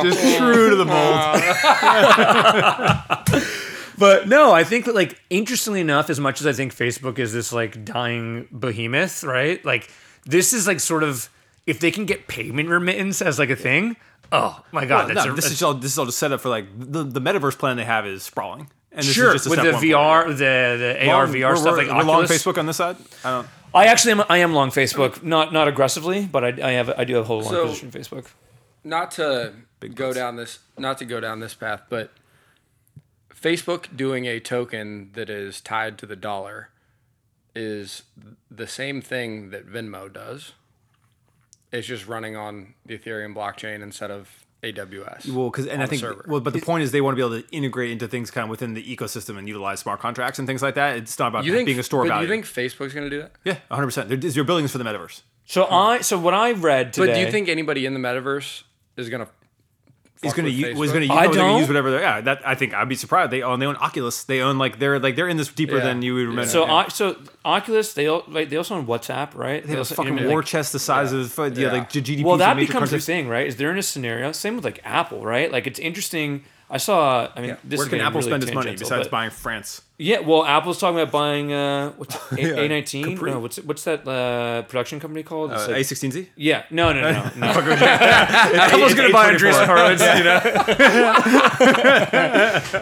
just 0.02 0.38
true 0.38 0.70
to 0.70 0.76
the 0.76 0.84
mold. 0.84 1.30
but 3.98 4.28
no, 4.28 4.52
I 4.52 4.64
think 4.64 4.86
that 4.86 4.94
like 4.94 5.20
interestingly 5.30 5.80
enough, 5.80 6.08
as 6.10 6.18
much 6.18 6.40
as 6.40 6.46
I 6.46 6.52
think 6.52 6.74
Facebook 6.74 7.18
is 7.18 7.32
this 7.32 7.52
like 7.52 7.84
dying 7.84 8.48
behemoth, 8.50 9.24
right? 9.24 9.62
Like 9.64 9.90
this 10.24 10.52
is 10.52 10.66
like 10.66 10.80
sort 10.80 11.02
of 11.02 11.28
if 11.66 11.80
they 11.80 11.90
can 11.90 12.04
get 12.06 12.26
payment 12.28 12.68
remittance 12.68 13.22
as 13.22 13.38
like 13.38 13.50
a 13.50 13.56
thing. 13.56 13.96
Oh 14.32 14.62
my 14.72 14.84
god, 14.86 15.06
Well, 15.06 15.14
that's 15.14 15.26
no, 15.26 15.32
a, 15.32 15.36
this 15.36 15.50
is 15.50 15.62
all 15.62 15.74
this 15.74 15.92
is 15.92 15.98
all 15.98 16.06
just 16.06 16.18
set 16.18 16.32
up 16.32 16.40
for 16.40 16.48
like 16.48 16.66
the, 16.76 17.04
the 17.04 17.20
metaverse 17.20 17.58
plan 17.58 17.76
they 17.76 17.84
have 17.84 18.06
is 18.06 18.22
sprawling. 18.22 18.68
And 18.90 19.00
this 19.04 19.12
sure 19.12 19.34
is 19.34 19.44
just 19.44 19.46
a 19.46 19.50
with 19.50 19.80
the 19.80 19.88
VR, 19.88 20.24
plan. 20.24 20.36
the 20.36 20.96
the 20.98 21.06
Long- 21.06 21.14
AR 21.16 21.26
VR 21.26 21.32
we're- 21.32 21.56
stuff 21.56 21.76
we're- 21.76 21.88
like 21.88 21.96
we're 21.96 22.04
long 22.10 22.24
Facebook 22.24 22.58
on 22.58 22.66
this 22.66 22.76
side. 22.76 22.96
I 23.24 23.30
don't. 23.30 23.48
I 23.74 23.86
actually 23.86 24.12
am. 24.12 24.22
I 24.28 24.38
am 24.38 24.52
long 24.52 24.70
Facebook, 24.70 25.22
not 25.22 25.52
not 25.52 25.66
aggressively, 25.68 26.26
but 26.26 26.44
I, 26.44 26.68
I 26.68 26.72
have 26.72 26.90
I 26.96 27.04
do 27.04 27.14
have 27.14 27.24
a 27.24 27.26
whole 27.26 27.40
long 27.42 27.50
So- 27.52 27.66
position 27.66 27.90
in 27.94 28.00
Facebook. 28.00 28.26
Not 28.84 29.10
to 29.12 29.52
go 29.94 30.12
down 30.12 30.36
this, 30.36 30.58
not 30.78 30.98
to 30.98 31.04
go 31.04 31.18
down 31.20 31.40
this 31.40 31.54
path, 31.54 31.82
but 31.88 32.12
Facebook 33.34 33.96
doing 33.96 34.26
a 34.26 34.40
token 34.40 35.10
that 35.14 35.28
is 35.30 35.60
tied 35.60 35.98
to 35.98 36.06
the 36.06 36.16
dollar 36.16 36.70
is 37.54 38.02
the 38.50 38.66
same 38.66 39.00
thing 39.00 39.50
that 39.50 39.66
Venmo 39.66 40.12
does. 40.12 40.52
It's 41.72 41.86
just 41.86 42.06
running 42.06 42.36
on 42.36 42.74
the 42.86 42.98
Ethereum 42.98 43.34
blockchain 43.34 43.82
instead 43.82 44.10
of 44.10 44.44
AWS. 44.62 45.28
Well, 45.30 45.50
because 45.50 45.66
and 45.66 45.82
I 45.82 45.86
think 45.86 46.00
server. 46.00 46.24
well, 46.26 46.40
but 46.40 46.52
the 46.52 46.60
point 46.60 46.82
is 46.82 46.92
they 46.92 47.00
want 47.00 47.16
to 47.16 47.16
be 47.16 47.34
able 47.34 47.42
to 47.42 47.48
integrate 47.54 47.90
into 47.90 48.08
things 48.08 48.30
kind 48.30 48.44
of 48.44 48.50
within 48.50 48.74
the 48.74 48.96
ecosystem 48.96 49.38
and 49.38 49.46
utilize 49.46 49.80
smart 49.80 50.00
contracts 50.00 50.38
and 50.38 50.48
things 50.48 50.62
like 50.62 50.74
that. 50.76 50.96
It's 50.96 51.18
not 51.18 51.28
about 51.28 51.44
you 51.44 51.52
think 51.52 51.66
being 51.66 51.78
a 51.78 51.82
store 51.82 52.04
but 52.04 52.08
value. 52.08 52.28
you 52.28 52.32
think 52.32 52.46
Facebook's 52.46 52.94
going 52.94 53.08
to 53.08 53.10
do 53.10 53.22
that? 53.22 53.32
yeah, 53.44 53.58
100. 53.68 53.86
percent 53.86 54.08
They're, 54.08 54.16
they're 54.16 54.44
building 54.44 54.64
this 54.64 54.72
for 54.72 54.78
the 54.78 54.84
metaverse. 54.84 55.22
So 55.46 55.66
I 55.66 56.00
so 56.00 56.18
what 56.18 56.34
I 56.34 56.52
read 56.52 56.92
today. 56.92 57.06
But 57.06 57.14
do 57.14 57.20
you 57.20 57.30
think 57.30 57.48
anybody 57.48 57.86
in 57.86 57.92
the 57.94 58.00
metaverse 58.00 58.62
is 58.96 59.08
going 59.10 59.26
to? 59.26 59.30
He's 60.24 60.32
gonna 60.34 60.48
use, 60.48 60.76
was 60.76 60.92
gonna 60.92 61.04
use, 61.04 61.10
I 61.12 61.26
oh, 61.26 61.28
gonna 61.28 61.34
don't. 61.36 61.58
use 61.60 61.68
whatever. 61.68 61.90
They're, 61.92 62.00
yeah, 62.00 62.20
that 62.22 62.46
I 62.46 62.54
think 62.54 62.74
I'd 62.74 62.88
be 62.88 62.94
surprised. 62.96 63.30
They 63.30 63.42
own 63.42 63.60
they 63.60 63.66
own 63.66 63.76
Oculus. 63.76 64.24
They 64.24 64.40
own 64.40 64.58
like 64.58 64.78
they're 64.78 64.98
like 64.98 65.14
they're 65.16 65.28
in 65.28 65.36
this 65.36 65.48
deeper 65.48 65.76
Yeah. 65.78 65.84
than 65.84 66.02
you 66.02 66.14
would 66.14 66.26
remember. 66.26 66.46
So, 66.50 66.64
yeah. 66.66 66.74
I, 66.74 66.88
so 66.88 67.16
Oculus, 67.44 67.94
they 67.94 68.08
al- 68.08 68.24
like, 68.26 68.48
they 68.50 68.56
also 68.56 68.74
own 68.74 68.86
WhatsApp, 68.86 69.34
right? 69.34 69.62
they 69.62 69.68
have 69.68 69.76
a 69.76 69.80
also 69.80 69.94
fucking 69.94 70.12
internet- 70.12 70.30
war 70.30 70.42
chest 70.42 70.72
the 70.72 70.78
size 70.78 71.12
of 71.12 71.32
yeah, 71.38 71.66
Yeah. 71.66 71.72
like 71.72 71.90
G- 71.90 72.00
GDP. 72.02 72.24
Well, 72.24 72.38
that 72.38 72.56
major 72.56 72.66
becomes 72.72 72.90
the 72.90 72.98
thing, 72.98 73.28
right? 73.28 73.46
Is 73.46 73.56
they're 73.56 73.70
in 73.70 73.78
a 73.78 73.82
scenario. 73.82 74.32
Same 74.32 74.56
with 74.56 74.64
like 74.64 74.80
Apple, 74.84 75.22
right? 75.24 75.52
Like 75.52 75.66
it's 75.66 75.78
interesting. 75.78 76.44
I 76.70 76.78
saw. 76.78 77.28
I 77.36 77.40
mean, 77.42 77.56
this 77.62 77.78
Where 77.78 77.84
is 77.86 77.90
can 77.90 77.98
getting 77.98 78.06
Apple 78.06 78.20
really 78.20 78.30
spend 78.30 78.42
its 78.42 78.52
money 78.54 78.66
tangential, 78.70 78.88
besides 78.88 79.06
but- 79.06 79.10
buying 79.12 79.30
France? 79.30 79.82
Yeah, 79.96 80.18
well, 80.20 80.44
Apple's 80.44 80.78
talking 80.80 80.98
about 80.98 81.12
buying 81.12 81.52
uh, 81.52 81.92
what's 81.92 82.16
A 82.38 82.66
nineteen? 82.68 83.04
Capri. 83.14 83.30
No, 83.30 83.38
what's 83.38 83.58
what's 83.58 83.84
that 83.84 84.06
uh, 84.08 84.62
production 84.62 84.98
company 84.98 85.22
called? 85.22 85.52
Uh, 85.52 85.68
like- 85.68 85.76
A16Z. 85.86 86.30
yeah, 86.34 86.64
no, 86.70 86.92
no, 86.92 87.00
no, 87.00 87.12
no. 87.36 87.46
Apple's 87.46 88.94
gonna 88.94 89.12
buy 89.12 89.32
Andreessen 89.32 89.66
Horowitz, 89.66 90.02
you 90.02 90.24
know. 90.24 90.40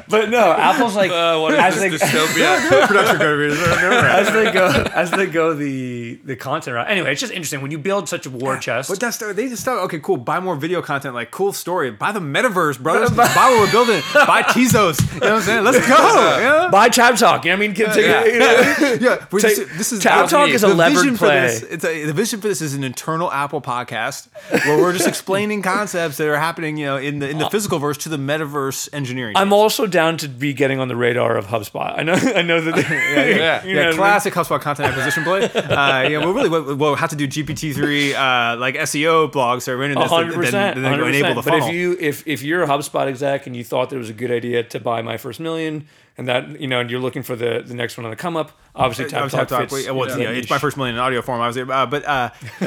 but 0.08 0.30
no, 0.30 0.52
Apple's 0.52 0.96
like 0.96 1.10
as 1.10 1.78
they 1.78 1.90
production 1.90 3.18
companies. 3.18 3.58
as 3.60 4.32
they 4.32 4.50
go 4.52 4.66
as 4.94 5.10
they 5.10 5.26
go 5.26 5.52
the 5.54 6.14
the 6.24 6.36
content 6.36 6.74
route. 6.76 6.90
Anyway, 6.90 7.12
it's 7.12 7.20
just 7.20 7.32
interesting 7.34 7.60
when 7.60 7.70
you 7.70 7.78
build 7.78 8.08
such 8.08 8.24
a 8.24 8.30
war 8.30 8.56
chest. 8.56 8.88
But 8.88 9.00
that's 9.00 9.18
they 9.18 9.48
just 9.50 9.64
thought, 9.66 9.78
okay, 9.84 9.98
cool. 10.00 10.16
Buy 10.16 10.40
more 10.40 10.56
video 10.56 10.80
content, 10.80 11.14
like 11.14 11.30
cool 11.30 11.52
story. 11.52 11.90
Buy 11.90 12.12
the 12.12 12.20
metaverse, 12.20 12.80
brother. 12.80 13.14
buy 13.14 13.26
what 13.26 13.60
we're 13.60 13.70
building. 13.70 14.00
buy 14.26 14.42
Tezos. 14.42 15.00
You 15.14 15.20
know 15.20 15.26
what 15.26 15.36
I'm 15.36 15.42
saying? 15.42 15.64
Let's 15.64 15.86
go. 15.86 15.94
Yeah. 16.38 16.68
Buy 16.70 16.88
Tab 17.02 17.16
Talk. 17.16 17.44
You 17.44 17.50
know 17.50 17.56
what 17.56 17.64
I 17.64 17.66
mean? 17.66 17.74
Can 17.74 17.94
take- 17.94 18.32
you 18.32 18.38
know? 18.38 18.96
Yeah, 19.02 19.26
we're 19.30 19.40
just, 19.40 19.56
this 19.76 19.92
is 19.92 20.00
Tab 20.02 20.28
Talk 20.28 20.50
is 20.50 20.62
a 20.62 20.68
the 20.68 20.74
levered 20.74 21.16
play. 21.16 21.40
this. 21.40 21.62
It's 21.62 21.84
a, 21.84 22.04
the 22.04 22.12
vision 22.12 22.40
for 22.40 22.48
this 22.48 22.60
is 22.60 22.74
an 22.74 22.84
internal 22.84 23.32
Apple 23.32 23.60
podcast 23.60 24.28
where 24.66 24.78
we're 24.78 24.92
just 24.92 25.08
explaining 25.12 25.62
concepts 25.62 26.18
that 26.18 26.28
are 26.28 26.36
happening, 26.36 26.76
you 26.76 26.86
know, 26.86 26.96
in 26.96 27.18
the 27.18 27.28
in 27.28 27.38
the 27.38 27.48
physical 27.50 27.78
verse 27.78 27.98
to 27.98 28.08
the 28.08 28.18
metaverse 28.18 28.88
engineering. 28.92 29.36
I'm 29.36 29.52
also 29.52 29.86
down 29.86 30.16
to 30.18 30.28
be 30.28 30.52
getting 30.52 30.78
on 30.78 30.88
the 30.88 30.96
radar 30.96 31.36
of 31.36 31.46
HubSpot. 31.46 31.98
I 31.98 32.02
know, 32.02 32.12
I 32.14 32.42
know 32.42 32.60
that. 32.60 32.72
Yeah. 33.12 33.64
yeah, 33.64 33.82
I 33.82 33.86
mean? 33.88 33.96
classic 33.96 34.34
HubSpot 34.34 34.60
content 34.60 34.88
acquisition 34.88 35.24
play. 35.24 35.44
Uh, 35.44 36.08
yeah, 36.08 36.18
we'll 36.18 36.32
really 36.32 36.48
we'll, 36.48 36.76
we'll 36.76 36.94
have 36.94 37.10
to 37.10 37.16
do 37.16 37.26
GPT 37.26 37.74
three 37.74 38.14
uh, 38.14 38.56
like 38.56 38.74
SEO 38.76 39.30
blogs 39.30 39.64
that 39.64 39.72
are 39.72 39.88
this, 39.88 40.10
hundred 40.10 40.32
then, 40.32 40.38
percent, 40.40 40.74
then, 40.76 40.82
then 40.84 40.98
go 40.98 41.04
100%. 41.06 41.08
enable 41.08 41.42
the 41.42 41.50
But 41.50 41.58
if 41.62 41.72
you 41.72 41.96
if 41.98 42.26
if 42.26 42.42
you're 42.42 42.62
a 42.62 42.66
HubSpot 42.66 43.06
exec 43.06 43.46
and 43.46 43.56
you 43.56 43.64
thought 43.64 43.90
that 43.90 43.96
it 43.96 43.98
was 43.98 44.10
a 44.10 44.14
good 44.14 44.30
idea 44.30 44.62
to 44.62 44.80
buy 44.80 45.02
my 45.02 45.16
first 45.16 45.40
million, 45.40 45.86
and 46.18 46.28
that 46.28 46.60
you 46.60 46.66
know, 46.66 46.80
and 46.80 46.90
you're 46.90 47.00
looking 47.00 47.22
for 47.22 47.36
the 47.36 47.62
the 47.64 47.74
next 47.74 47.96
one 47.96 48.04
on 48.04 48.10
the 48.10 48.16
come 48.16 48.36
up, 48.36 48.52
obviously 48.74 49.06
Tab 49.06 49.30
Talk, 49.30 49.48
Talk, 49.48 49.70
fits. 49.70 49.88
well, 49.88 50.04
it's, 50.04 50.14
that 50.14 50.22
yeah, 50.22 50.30
it's 50.30 50.50
my 50.50 50.58
first 50.58 50.76
million 50.76 50.96
in 50.96 51.00
audio 51.00 51.22
form, 51.22 51.40
obviously. 51.40 51.72
Uh, 51.72 51.86
but 51.86 52.04
uh, 52.06 52.30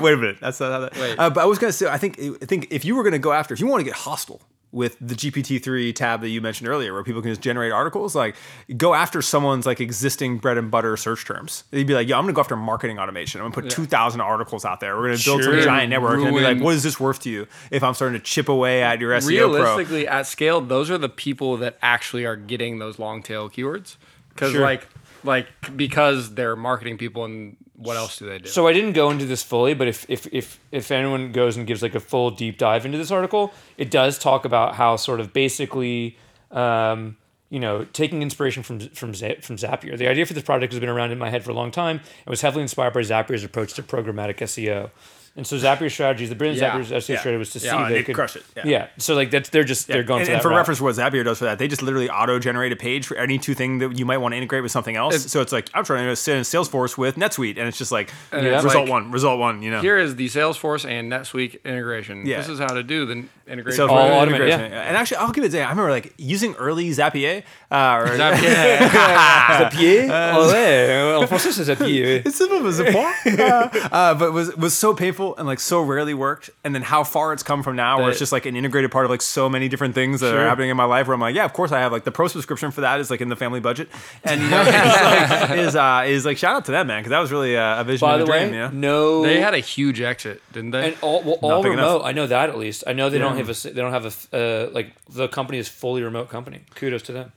wait 0.00 0.14
a 0.14 0.16
minute, 0.16 0.38
that's 0.40 0.60
not 0.60 0.72
how 0.72 0.80
that. 0.80 0.96
Wait. 0.96 1.18
Uh, 1.18 1.30
but 1.30 1.42
I 1.42 1.46
was 1.46 1.58
gonna 1.58 1.72
say, 1.72 1.88
I 1.88 1.98
think, 1.98 2.18
I 2.18 2.46
think 2.46 2.68
if 2.70 2.84
you 2.84 2.94
were 2.94 3.04
gonna 3.04 3.18
go 3.18 3.32
after, 3.32 3.54
if 3.54 3.60
you 3.60 3.66
want 3.66 3.80
to 3.80 3.84
get 3.84 3.94
hostile 3.94 4.40
with 4.70 4.96
the 5.00 5.14
GPT-3 5.14 5.94
tab 5.94 6.20
that 6.20 6.28
you 6.28 6.40
mentioned 6.42 6.68
earlier, 6.68 6.92
where 6.92 7.02
people 7.02 7.22
can 7.22 7.30
just 7.30 7.40
generate 7.40 7.72
articles, 7.72 8.14
like 8.14 8.36
go 8.76 8.92
after 8.92 9.22
someone's 9.22 9.64
like 9.64 9.80
existing 9.80 10.38
bread 10.38 10.58
and 10.58 10.70
butter 10.70 10.96
search 10.96 11.24
terms. 11.24 11.64
They'd 11.70 11.86
be 11.86 11.94
like, 11.94 12.06
"Yo, 12.06 12.18
I'm 12.18 12.24
gonna 12.24 12.34
go 12.34 12.40
after 12.42 12.56
marketing 12.56 12.98
automation. 12.98 13.40
I'm 13.40 13.50
gonna 13.50 13.62
put 13.62 13.70
2,000 13.70 14.20
articles 14.20 14.64
out 14.66 14.80
there. 14.80 14.96
We're 14.96 15.08
gonna 15.08 15.22
build 15.24 15.42
some 15.44 15.60
giant 15.60 15.88
network 15.90 16.20
and 16.20 16.34
be 16.34 16.40
like, 16.42 16.60
what 16.60 16.74
is 16.74 16.82
this 16.82 17.00
worth 17.00 17.20
to 17.22 17.30
you 17.30 17.46
if 17.70 17.82
I'm 17.82 17.94
starting 17.94 18.18
to 18.20 18.24
chip 18.24 18.48
away 18.48 18.82
at 18.82 19.00
your 19.00 19.12
SEO 19.12 19.48
pro?" 19.48 19.54
realistically 19.62 20.06
at 20.06 20.26
scale 20.26 20.60
those 20.60 20.90
are 20.90 20.98
the 20.98 21.08
people 21.08 21.56
that 21.58 21.78
actually 21.80 22.26
are 22.26 22.36
getting 22.36 22.78
those 22.78 22.98
long 22.98 23.22
tail 23.22 23.48
keywords 23.48 23.96
because 24.30 24.52
Sure. 24.52 24.60
like 24.60 24.86
like 25.24 25.46
because 25.76 26.34
they're 26.34 26.56
marketing 26.56 26.98
people 26.98 27.24
and 27.24 27.56
what 27.78 27.96
else 27.96 28.18
do 28.18 28.26
they 28.26 28.38
do 28.38 28.48
So 28.48 28.66
I 28.66 28.72
didn't 28.72 28.92
go 28.92 29.10
into 29.10 29.24
this 29.24 29.42
fully, 29.42 29.72
but 29.72 29.86
if 29.86 30.04
if 30.08 30.26
if 30.32 30.58
if 30.72 30.90
anyone 30.90 31.30
goes 31.30 31.56
and 31.56 31.66
gives 31.66 31.80
like 31.80 31.94
a 31.94 32.00
full 32.00 32.30
deep 32.30 32.58
dive 32.58 32.84
into 32.84 32.98
this 32.98 33.12
article, 33.12 33.52
it 33.76 33.90
does 33.90 34.18
talk 34.18 34.44
about 34.44 34.74
how 34.74 34.96
sort 34.96 35.20
of 35.20 35.32
basically, 35.32 36.16
um, 36.50 37.16
you 37.50 37.60
know, 37.60 37.84
taking 37.84 38.20
inspiration 38.20 38.64
from 38.64 38.80
from 38.80 39.12
from 39.12 39.56
Zapier. 39.56 39.96
The 39.96 40.08
idea 40.08 40.26
for 40.26 40.34
this 40.34 40.42
project 40.42 40.72
has 40.72 40.80
been 40.80 40.88
around 40.88 41.12
in 41.12 41.18
my 41.18 41.30
head 41.30 41.44
for 41.44 41.52
a 41.52 41.54
long 41.54 41.70
time. 41.70 42.00
It 42.26 42.30
was 42.30 42.40
heavily 42.40 42.62
inspired 42.62 42.94
by 42.94 43.00
Zapier's 43.00 43.44
approach 43.44 43.74
to 43.74 43.82
programmatic 43.82 44.38
SEO. 44.38 44.90
And 45.38 45.46
so 45.46 45.54
Zapier's 45.56 45.92
strategy, 45.94 46.26
the 46.26 46.34
brilliant 46.34 46.60
Yeah. 46.60 46.72
Zapier's 46.76 46.90
SEO 46.90 47.08
Yeah. 47.14 47.18
strategy 47.20 47.38
was 47.38 47.50
to 47.52 47.60
Yeah, 47.60 47.70
see 47.70 47.76
oh, 47.78 47.88
they 47.88 47.94
they 47.94 48.02
could 48.02 48.16
crush 48.16 48.34
it. 48.34 48.42
Yeah. 48.56 48.62
Yeah. 48.66 48.86
So 48.98 49.14
like 49.14 49.30
that's 49.30 49.48
they're 49.50 49.62
just 49.62 49.86
they're 49.86 50.02
going 50.02 50.22
and, 50.22 50.26
for 50.26 50.32
and 50.32 50.38
that 50.38 50.42
for 50.42 50.48
route. 50.50 50.56
reference, 50.56 50.80
what 50.80 50.96
Zapier 50.96 51.24
does 51.24 51.38
for 51.38 51.44
that, 51.44 51.58
they 51.60 51.68
just 51.68 51.80
literally 51.80 52.10
auto 52.10 52.40
generate 52.40 52.72
a 52.72 52.76
page 52.76 53.06
for 53.06 53.16
any 53.16 53.38
two 53.38 53.54
thing 53.54 53.78
that 53.78 53.96
you 53.96 54.04
might 54.04 54.18
want 54.18 54.32
to 54.32 54.36
integrate 54.36 54.64
with 54.64 54.72
something 54.72 54.96
else. 54.96 55.30
so 55.30 55.40
it's 55.40 55.52
like 55.52 55.70
I'm 55.74 55.84
trying 55.84 56.06
to 56.08 56.16
send 56.16 56.44
Salesforce 56.44 56.98
with 56.98 57.14
NetSuite, 57.16 57.56
and 57.56 57.68
it's 57.68 57.78
just 57.78 57.92
like 57.92 58.10
And 58.32 58.44
it's 58.46 58.64
result 58.64 58.86
like- 58.86 58.90
one, 58.90 59.12
result 59.12 59.38
one. 59.38 59.62
You 59.62 59.70
know, 59.70 59.80
here 59.80 59.96
is 59.96 60.16
the 60.16 60.26
salesforce 60.26 60.84
and 60.84 61.10
netsuite 61.12 61.62
integration 61.64 62.26
Yeah. 62.26 62.38
this 62.38 62.48
is 62.48 62.58
how 62.58 62.74
to 62.74 62.82
do 62.82 63.06
the 63.06 63.24
integration 63.46 63.76
So 63.76 63.88
All 63.88 64.08
for 64.08 64.12
automated, 64.14 64.48
integration. 64.48 64.72
And 64.88 64.96
actually, 64.96 65.18
I'll 65.18 65.30
give 65.32 65.44
it 65.44 65.48
a 65.48 65.50
day. 65.50 65.62
I 65.62 65.70
remember 65.70 65.92
like 65.92 66.14
using 66.18 66.54
early 66.56 66.90
Zapier. 66.90 67.44
Uh, 67.70 68.00
or, 68.02 68.06
Zapier? 68.18 70.08
Oh 70.10 70.50
ouais, 70.52 71.14
en 71.16 71.26
français 71.26 71.52
c'est 71.52 71.64
Zapier. 71.64 72.22
It's 72.26 72.36
simple 72.36 72.66
as 72.66 72.78
a 72.80 72.84
point. 72.84 73.38
uh, 73.38 73.68
uh, 73.92 74.14
but 74.14 74.32
was 74.32 74.54
was 74.56 74.74
so 74.74 74.94
painful 74.94 75.27
and 75.36 75.46
like 75.46 75.60
so 75.60 75.80
rarely 75.82 76.14
worked. 76.14 76.50
And 76.64 76.74
then 76.74 76.82
how 76.82 77.04
far 77.04 77.32
it's 77.32 77.42
come 77.42 77.62
from 77.62 77.76
now, 77.76 77.98
where 78.00 78.10
it's 78.10 78.18
just 78.18 78.32
like 78.32 78.46
an 78.46 78.56
integrated 78.56 78.90
part 78.90 79.04
of 79.04 79.10
like 79.10 79.22
so 79.22 79.48
many 79.48 79.68
different 79.68 79.94
things 79.94 80.20
that 80.20 80.34
are 80.34 80.48
happening 80.48 80.70
in 80.70 80.76
my 80.76 80.84
life. 80.84 81.06
Where 81.06 81.14
I'm 81.14 81.20
like, 81.20 81.34
yeah, 81.34 81.44
of 81.44 81.52
course 81.52 81.72
I 81.72 81.80
have 81.80 81.92
like 81.92 82.04
the 82.04 82.10
pro 82.12 82.28
subscription 82.28 82.70
for 82.70 82.80
that 82.82 83.00
is 83.00 83.10
like 83.10 83.20
in 83.20 83.28
the 83.28 83.36
family 83.36 83.60
budget, 83.60 83.88
and 84.24 84.40
you 84.40 84.48
know, 84.50 84.62
it's 84.66 85.50
like, 85.50 85.58
is 85.58 85.76
uh, 85.76 86.04
is 86.06 86.24
like 86.24 86.38
shout 86.38 86.54
out 86.56 86.64
to 86.66 86.70
them, 86.72 86.86
man, 86.86 87.00
because 87.00 87.10
that 87.10 87.20
was 87.20 87.30
really 87.32 87.56
uh, 87.56 87.80
a 87.80 87.84
vision 87.84 88.06
By 88.06 88.14
and 88.18 88.22
the 88.22 88.26
a 88.26 88.30
way, 88.30 88.42
dream. 88.44 88.54
Yeah. 88.54 88.70
no 88.72 89.22
they 89.22 89.40
had 89.40 89.54
a 89.54 89.58
huge 89.60 90.00
exit 90.00 90.40
didn't 90.52 90.70
they 90.70 90.88
and 90.88 90.96
all 91.02 91.22
well, 91.22 91.38
all 91.42 91.50
Not 91.50 91.62
big 91.62 91.70
remote. 91.72 91.96
enough. 91.96 92.06
I 92.06 92.12
know 92.12 92.26
that 92.26 92.48
at 92.50 92.58
least. 92.58 92.84
I 92.86 92.92
know 92.92 93.10
they 93.10 93.18
don't 93.18 93.36
have 93.36 93.48
a 93.48 93.50
s- 93.50 93.62
they 93.64 93.70
don't 93.72 93.92
have 93.92 94.04
a 94.04 94.08
f- 94.08 94.28
uh, 94.34 94.68
like 94.72 94.92
the 95.08 95.28
company 95.28 95.58
is 95.58 95.68
fully 95.68 96.02
remote 96.02 96.28
company. 96.30 96.60
Kudos 96.74 97.02
to 97.02 97.12
them. 97.12 97.32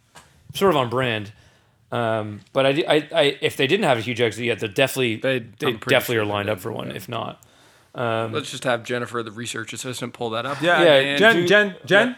Sort 0.53 0.71
of 0.71 0.77
on 0.77 0.89
brand. 0.89 1.31
Um, 1.91 2.39
but 2.53 2.65
I, 2.65 2.69
I, 2.87 3.07
I, 3.13 3.37
if 3.41 3.57
they 3.57 3.67
didn't 3.67 3.83
have 3.85 3.97
a 3.97 4.01
huge 4.01 4.21
exit 4.21 4.45
yet, 4.45 4.59
they're 4.59 4.69
definitely 4.69 5.17
They- 5.17 5.39
they, 5.39 5.67
I'm 5.67 5.77
pretty 5.79 5.93
definitely 5.95 6.15
sure 6.15 6.21
are 6.21 6.25
they 6.25 6.31
lined 6.31 6.49
up 6.49 6.59
for 6.61 6.71
one. 6.71 6.87
yeah. 6.89 6.95
If 6.95 7.09
not, 7.09 7.41
Um, 7.93 8.31
let's 8.31 8.49
just 8.49 8.63
have 8.63 8.83
jennifer 8.83 9.21
the 9.21 9.31
research 9.31 9.73
assistant 9.73 10.13
pull 10.13 10.29
that 10.29 10.45
up 10.45 10.61
Yeah, 10.61 10.81
Yeah, 10.81 11.17
Jen, 11.17 11.35
do- 11.35 11.47
Jen, 11.47 11.75
Jen. 11.85 12.15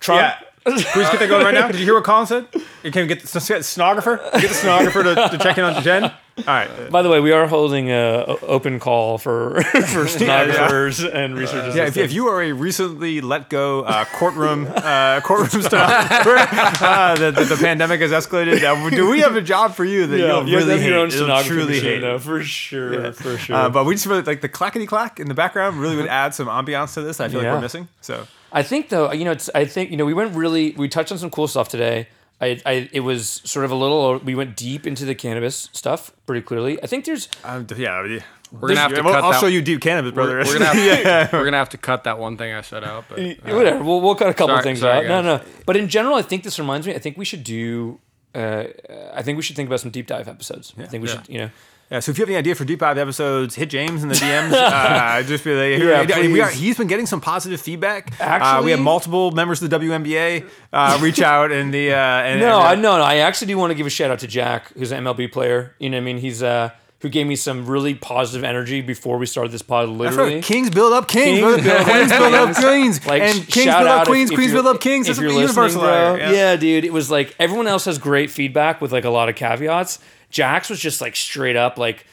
Trump. 0.00 0.22
Yeah. 0.22 0.38
Can 0.64 0.74
we 0.74 0.80
just 0.82 1.12
get 1.12 1.18
that 1.20 1.28
going 1.28 1.44
right 1.44 1.54
now? 1.54 1.68
Did 1.68 1.78
you 1.78 1.84
hear 1.86 1.94
what 1.94 2.04
Colin 2.04 2.26
said? 2.26 2.46
You 2.82 2.90
can 2.90 3.06
get 3.06 3.22
the 3.22 3.40
stenographer. 3.62 4.18
Get 4.34 4.42
the 4.42 4.54
stenographer 4.54 5.02
to, 5.02 5.14
to 5.14 5.38
check 5.38 5.56
in 5.56 5.64
on 5.64 5.82
Jen. 5.82 6.12
All 6.46 6.54
right. 6.54 6.90
By 6.90 7.02
the 7.02 7.08
way, 7.08 7.20
we 7.20 7.32
are 7.32 7.46
holding 7.46 7.90
a 7.90 8.24
o- 8.28 8.38
open 8.42 8.78
call 8.80 9.18
for 9.18 9.62
for 9.92 10.06
stenographers 10.16 11.02
and 11.04 11.36
researchers. 11.36 11.74
Yeah, 11.76 11.86
if, 11.86 11.96
if 11.96 12.12
you 12.12 12.28
are 12.28 12.42
a 12.42 12.52
recently 12.52 13.20
let 13.20 13.48
go 13.48 13.82
uh, 13.82 14.04
courtroom 14.06 14.66
uh, 14.74 15.20
courtroom 15.22 15.62
stenographer, 15.62 16.36
uh, 16.84 17.14
the, 17.16 17.30
the, 17.30 17.44
the 17.44 17.56
pandemic 17.56 18.00
has 18.00 18.10
escalated. 18.10 18.62
Uh, 18.62 18.90
do 18.90 19.10
we 19.10 19.20
have 19.20 19.36
a 19.36 19.42
job 19.42 19.74
for 19.74 19.84
you 19.84 20.06
that 20.06 20.18
you'll 20.18 20.48
you 20.48 20.58
have 20.58 20.66
really 20.68 20.84
your 20.84 20.92
hate? 20.92 20.92
own 20.94 21.10
You'll 21.10 21.18
stenography 21.18 21.48
truly 21.48 21.66
machine, 21.74 21.84
hate. 21.84 22.00
though, 22.00 22.18
for 22.18 22.42
sure, 22.42 23.12
for 23.12 23.36
sure. 23.38 23.56
Uh, 23.56 23.68
but 23.68 23.84
we 23.84 23.94
just 23.94 24.06
really 24.06 24.22
like 24.22 24.40
the 24.40 24.48
clackety 24.48 24.86
clack 24.86 25.20
in 25.20 25.28
the 25.28 25.34
background 25.34 25.78
really 25.80 25.96
would 25.96 26.06
add 26.06 26.34
some 26.34 26.46
ambiance 26.48 26.94
to 26.94 27.02
this. 27.02 27.20
I 27.20 27.28
feel 27.28 27.42
like 27.42 27.52
we're 27.52 27.60
missing. 27.60 27.88
So 28.00 28.26
I 28.52 28.62
think 28.62 28.88
though, 28.88 29.12
you 29.12 29.24
know, 29.24 29.32
it's, 29.32 29.48
I 29.54 29.64
think 29.64 29.90
you 29.90 29.96
know, 29.96 30.04
we 30.04 30.14
went 30.14 30.34
really, 30.34 30.72
we 30.72 30.88
touched 30.88 31.12
on 31.12 31.18
some 31.18 31.30
cool 31.30 31.46
stuff 31.48 31.68
today. 31.68 32.08
I, 32.40 32.60
I, 32.64 32.88
it 32.92 33.00
was 33.00 33.42
sort 33.44 33.64
of 33.66 33.70
a 33.70 33.74
little. 33.74 34.18
We 34.18 34.34
went 34.34 34.56
deep 34.56 34.86
into 34.86 35.04
the 35.04 35.14
cannabis 35.14 35.68
stuff 35.72 36.12
pretty 36.26 36.40
clearly. 36.42 36.82
I 36.82 36.86
think 36.86 37.04
there's 37.04 37.28
um, 37.44 37.66
yeah, 37.76 38.04
yeah. 38.04 38.22
we're 38.50 38.68
gonna 38.68 38.80
have 38.80 38.94
to 38.94 39.02
Well, 39.02 39.12
cut 39.14 39.24
I'll 39.24 39.32
that 39.32 39.40
show 39.40 39.46
you 39.46 39.60
deep 39.60 39.80
cannabis, 39.82 40.12
brother. 40.12 40.38
we're, 40.38 40.44
we're 40.46 40.58
gonna 40.58 40.64
have 40.74 41.30
to, 41.30 41.36
we're 41.36 41.44
gonna 41.44 41.58
have 41.58 41.68
to 41.70 41.78
cut 41.78 42.04
that 42.04 42.18
one 42.18 42.36
thing 42.38 42.54
i 42.54 42.62
said 42.62 42.82
out 42.82 43.04
but 43.10 43.18
uh, 43.18 43.34
whatever. 43.54 43.84
We'll, 43.84 44.00
we'll 44.00 44.14
cut 44.14 44.28
a 44.30 44.34
couple 44.34 44.54
Sorry- 44.54 44.62
things 44.62 44.80
sorry, 44.80 45.06
out. 45.06 45.22
No, 45.24 45.38
guys. 45.38 45.46
no. 45.46 45.52
But 45.66 45.76
in 45.76 45.88
general, 45.88 46.14
I 46.16 46.22
think 46.22 46.42
this 46.44 46.58
reminds 46.58 46.86
me. 46.86 46.94
I 46.94 46.98
think 46.98 47.18
we 47.18 47.24
should 47.26 47.44
do. 47.44 48.00
Uh, 48.34 48.64
I 49.12 49.22
think 49.22 49.36
we 49.36 49.42
should 49.42 49.56
think 49.56 49.68
about 49.68 49.80
some 49.80 49.90
deep 49.90 50.06
dive 50.06 50.28
episodes. 50.28 50.72
I 50.78 50.84
think 50.86 51.02
we 51.02 51.08
Yeah. 51.08 51.14
should. 51.16 51.28
You 51.28 51.38
know, 51.38 51.50
Yeah, 51.90 51.98
so 51.98 52.12
if 52.12 52.18
you 52.18 52.22
have 52.22 52.28
any 52.28 52.38
idea 52.38 52.54
for 52.54 52.64
deep 52.64 52.78
dive 52.78 52.98
episodes, 52.98 53.56
hit 53.56 53.68
James 53.68 54.04
in 54.04 54.08
the 54.08 54.14
DMs. 54.14 54.52
uh, 54.52 55.22
just 55.24 55.42
be 55.42 55.54
like, 55.54 56.08
Yeah, 56.08 56.20
we 56.20 56.40
are, 56.40 56.48
he's 56.48 56.78
been 56.78 56.86
getting 56.86 57.06
some 57.06 57.20
positive 57.20 57.60
feedback. 57.60 58.12
uh, 58.12 58.14
we 58.18 58.24
Actually- 58.26 58.70
have 58.70 58.80
multiple 58.80 59.32
members 59.32 59.60
of 59.60 59.70
the 59.70 59.78
WNBA 59.78 60.48
uh, 60.72 60.98
reach 61.02 61.20
out 61.20 61.50
and 61.50 61.74
the 61.74 61.92
uh, 61.92 61.96
and, 61.96 62.40
no, 62.40 62.60
I 62.60 62.74
and, 62.74 62.82
no, 62.82 62.96
no. 62.96 63.02
I 63.02 63.16
actually 63.16 63.48
do 63.48 63.58
want 63.58 63.72
to 63.72 63.74
give 63.74 63.86
a 63.86 63.90
shout 63.90 64.12
out 64.12 64.20
to 64.20 64.28
Jack, 64.28 64.72
who's 64.74 64.92
an 64.92 65.02
MLB 65.02 65.32
player. 65.32 65.74
You 65.80 65.90
know, 65.90 65.96
what 65.96 66.02
I 66.02 66.04
mean, 66.04 66.18
he's 66.18 66.44
uh, 66.44 66.70
who 67.00 67.08
gave 67.08 67.26
me 67.26 67.34
some 67.34 67.66
really 67.66 67.94
positive 67.94 68.44
energy 68.44 68.82
before 68.82 69.18
we 69.18 69.26
started 69.26 69.50
this 69.50 69.62
pod. 69.62 69.88
Literally, 69.88 70.36
right. 70.36 70.44
Kings 70.44 70.70
build 70.70 70.92
up 70.92 71.08
kings. 71.08 71.40
Kings 71.40 71.62
build 71.62 71.74
up 71.74 71.86
queens 71.86 72.12
build 72.12 72.34
up 72.34 72.56
queens. 72.56 73.06
Like 73.06 73.22
and 73.22 73.48
kings 73.48 73.74
build 73.74 73.86
up 73.88 74.06
queens. 74.06 74.30
if, 74.30 74.34
if 74.34 74.38
queens 74.38 74.52
build 74.52 74.66
up 74.66 74.80
kings. 74.80 75.08
If 75.08 75.18
you're 75.18 75.30
a 75.30 75.34
universal 75.34 75.82
listening, 75.82 75.82
bro, 75.82 76.14
area, 76.14 76.32
yeah. 76.32 76.56
dude, 76.56 76.84
it 76.84 76.92
was 76.92 77.10
like 77.10 77.34
everyone 77.40 77.66
else 77.66 77.86
has 77.86 77.98
great 77.98 78.30
feedback 78.30 78.80
with 78.80 78.92
like 78.92 79.04
a 79.04 79.10
lot 79.10 79.28
of 79.28 79.34
caveats. 79.34 79.98
Jax 80.30 80.70
was 80.70 80.78
just 80.80 81.00
like 81.00 81.16
straight 81.16 81.56
up 81.56 81.78
like, 81.78 82.06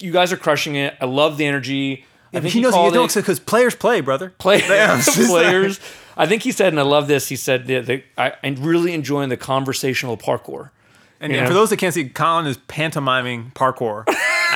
you 0.00 0.12
guys 0.12 0.32
are 0.32 0.36
crushing 0.36 0.74
it. 0.74 0.96
I 1.00 1.04
love 1.04 1.36
the 1.36 1.46
energy. 1.46 2.04
I 2.34 2.40
think 2.40 2.54
he 2.54 2.60
knows 2.60 2.74
you 2.74 2.90
don't 2.90 3.14
because 3.14 3.38
players 3.38 3.74
play, 3.74 4.00
brother. 4.00 4.30
play, 4.38 4.56
it's 4.62 5.04
just- 5.16 5.30
players. 5.30 5.80
I 6.14 6.26
think 6.26 6.42
he 6.42 6.52
said, 6.52 6.68
and 6.68 6.78
I 6.78 6.82
love 6.82 7.08
this. 7.08 7.28
He 7.28 7.36
said 7.36 7.66
that 7.68 7.86
that 7.86 8.04
I, 8.18 8.34
I'm 8.42 8.56
really 8.56 8.92
enjoying 8.92 9.30
the 9.30 9.36
conversational 9.38 10.18
parkour. 10.18 10.70
And, 11.20 11.32
and 11.32 11.46
for 11.46 11.54
those 11.54 11.70
that 11.70 11.78
can't 11.78 11.94
see, 11.94 12.08
Colin 12.08 12.46
is 12.46 12.58
pantomiming 12.68 13.52
parkour 13.54 14.04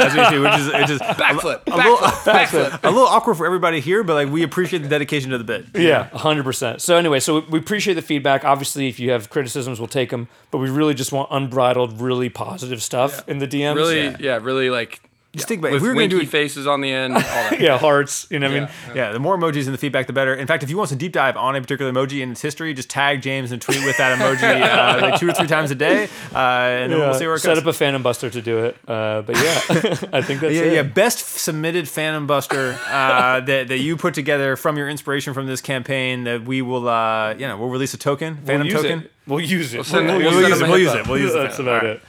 as 0.01 0.15
we 0.15 0.37
do, 0.37 0.43
which 0.43 0.55
is 0.55 0.69
it's 0.69 0.89
just 0.89 1.03
backflip 1.19 1.63
a, 1.67 1.77
little, 1.77 1.97
backflip 2.25 2.83
a 2.83 2.91
little 2.91 3.07
awkward 3.07 3.37
for 3.37 3.47
everybody 3.47 3.81
here, 3.81 4.03
but 4.03 4.15
like 4.15 4.29
we 4.29 4.43
appreciate 4.43 4.81
the 4.81 4.89
dedication 4.89 5.31
to 5.31 5.39
the 5.39 5.45
bit. 5.45 5.67
Yeah, 5.75 6.05
hundred 6.11 6.45
percent. 6.45 6.81
So 6.83 6.97
anyway, 6.97 7.21
so 7.21 7.41
we 7.41 7.59
appreciate 7.59 7.95
the 7.95 8.03
feedback. 8.03 8.45
Obviously, 8.45 8.89
if 8.89 8.99
you 9.01 9.11
have 9.11 9.31
criticisms, 9.31 9.79
we'll 9.79 9.89
take 9.89 10.11
them. 10.11 10.29
But 10.51 10.59
we 10.59 10.71
really 10.71 10.95
just 10.95 11.13
want 11.13 11.29
unbridled, 11.31 12.01
really 12.01 12.29
positive 12.29 12.83
stuff 12.83 13.27
in 13.29 13.39
the 13.39 13.49
DMs. 13.49 13.77
really 13.77 14.05
yeah, 14.05 14.17
yeah, 14.21 14.39
really 14.43 14.71
like 14.71 15.01
Just 15.37 15.49
think 15.49 15.61
about 15.61 15.69
it. 15.69 15.73
with 15.75 15.77
if 15.79 15.83
we 15.83 15.89
were 15.91 15.95
going 15.95 16.11
to 16.11 16.17
do 16.17 16.23
it. 16.23 16.29
faces 16.29 16.67
on 16.67 16.81
the 16.81 16.91
end 16.91 17.15
all 17.15 17.21
that 17.21 17.61
Yeah, 17.61 17.79
hearts. 17.79 18.27
You 18.31 18.39
know 18.39 18.49
what 18.49 18.57
I 18.57 18.61
mean? 18.61 18.69
Yeah, 18.95 19.13
the 19.13 19.19
more 19.19 19.37
emojis 19.39 19.67
in 19.67 19.73
the 19.73 19.79
feedback, 19.79 20.07
the 20.07 20.13
better. 20.13 20.35
In 20.35 20.47
fact, 20.47 20.63
if 20.63 20.71
you 20.71 20.77
want 20.77 20.91
to 20.91 20.97
deep 20.97 21.13
dive 21.13 21.37
on 21.37 21.55
a 21.57 21.61
particular 21.61 21.93
emoji 21.93 22.23
and 22.23 22.33
its 22.33 22.43
history, 22.43 22.73
just 22.75 22.91
tag 22.91 23.23
James 23.23 23.53
and 23.53 23.61
tweet 23.63 23.85
with 23.85 23.97
that 23.99 24.19
emoji 24.19 24.43
uh, 24.63 25.01
like 25.11 25.21
two 25.21 25.29
or 25.29 25.33
three 25.33 25.47
times 25.47 25.71
a 25.71 25.75
day, 25.75 26.05
uh, 26.35 26.39
and 26.39 26.93
then 26.93 26.99
we'll 26.99 27.15
see 27.15 27.27
where 27.27 27.37
it 27.37 27.41
Set 27.41 27.51
goes. 27.55 27.59
up 27.59 27.67
a 27.67 27.73
Phantom 27.73 28.03
Buster 28.03 28.31
to 28.31 28.43
do 28.43 28.65
it. 28.65 28.77
Uh, 28.89 29.23
but 29.23 29.37
yeah, 29.37 29.43
I 30.13 30.23
think 30.23 30.41
that's 30.41 30.55
yeah, 30.55 30.63
it. 30.63 30.73
yeah, 30.75 30.83
best 30.83 31.19
submitted 31.19 31.89
Phantom 31.89 32.27
Buster 32.27 32.79
uh, 32.89 33.41
that, 33.41 33.69
that 33.69 33.79
you 33.79 33.97
put 33.97 34.15
together 34.15 34.57
from 34.57 34.77
your 34.77 34.89
inspiration 34.89 35.35
from 35.35 35.47
this 35.47 35.61
campaign. 35.61 36.25
That 36.25 36.45
we 36.45 36.63
will, 36.63 36.89
uh, 36.89 37.35
you 37.35 37.47
know, 37.47 37.57
we'll 37.59 37.69
release 37.69 37.95
a 37.95 37.99
token, 37.99 38.37
We'll 38.39 38.47
Phantom 38.47 38.67
use 38.67 38.75
token. 38.83 38.99
it. 39.01 39.13
We'll 39.27 39.41
use 39.41 39.75
it. 39.75 39.85
send 39.85 40.09
it- 40.09 40.13
We'll, 40.13 40.19
We'll 40.19 40.41
use 40.41 40.43
send 40.43 40.55
it. 40.55 40.59
them 40.61 40.69
We'll 40.71 40.77
a 40.79 40.81
use 40.81 40.93
hit 40.93 41.01
it. 41.01 41.07
We'll 41.09 41.19
use 41.19 41.35
it. 41.35 41.39
That's 41.39 41.59
about 41.59 41.83
All 41.83 41.89
right. 41.89 41.97
it. 41.97 42.03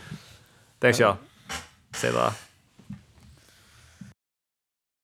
Thanks, 0.79 0.99
y'all. 0.99 1.17
Say 1.93 2.11
la. 2.11 2.33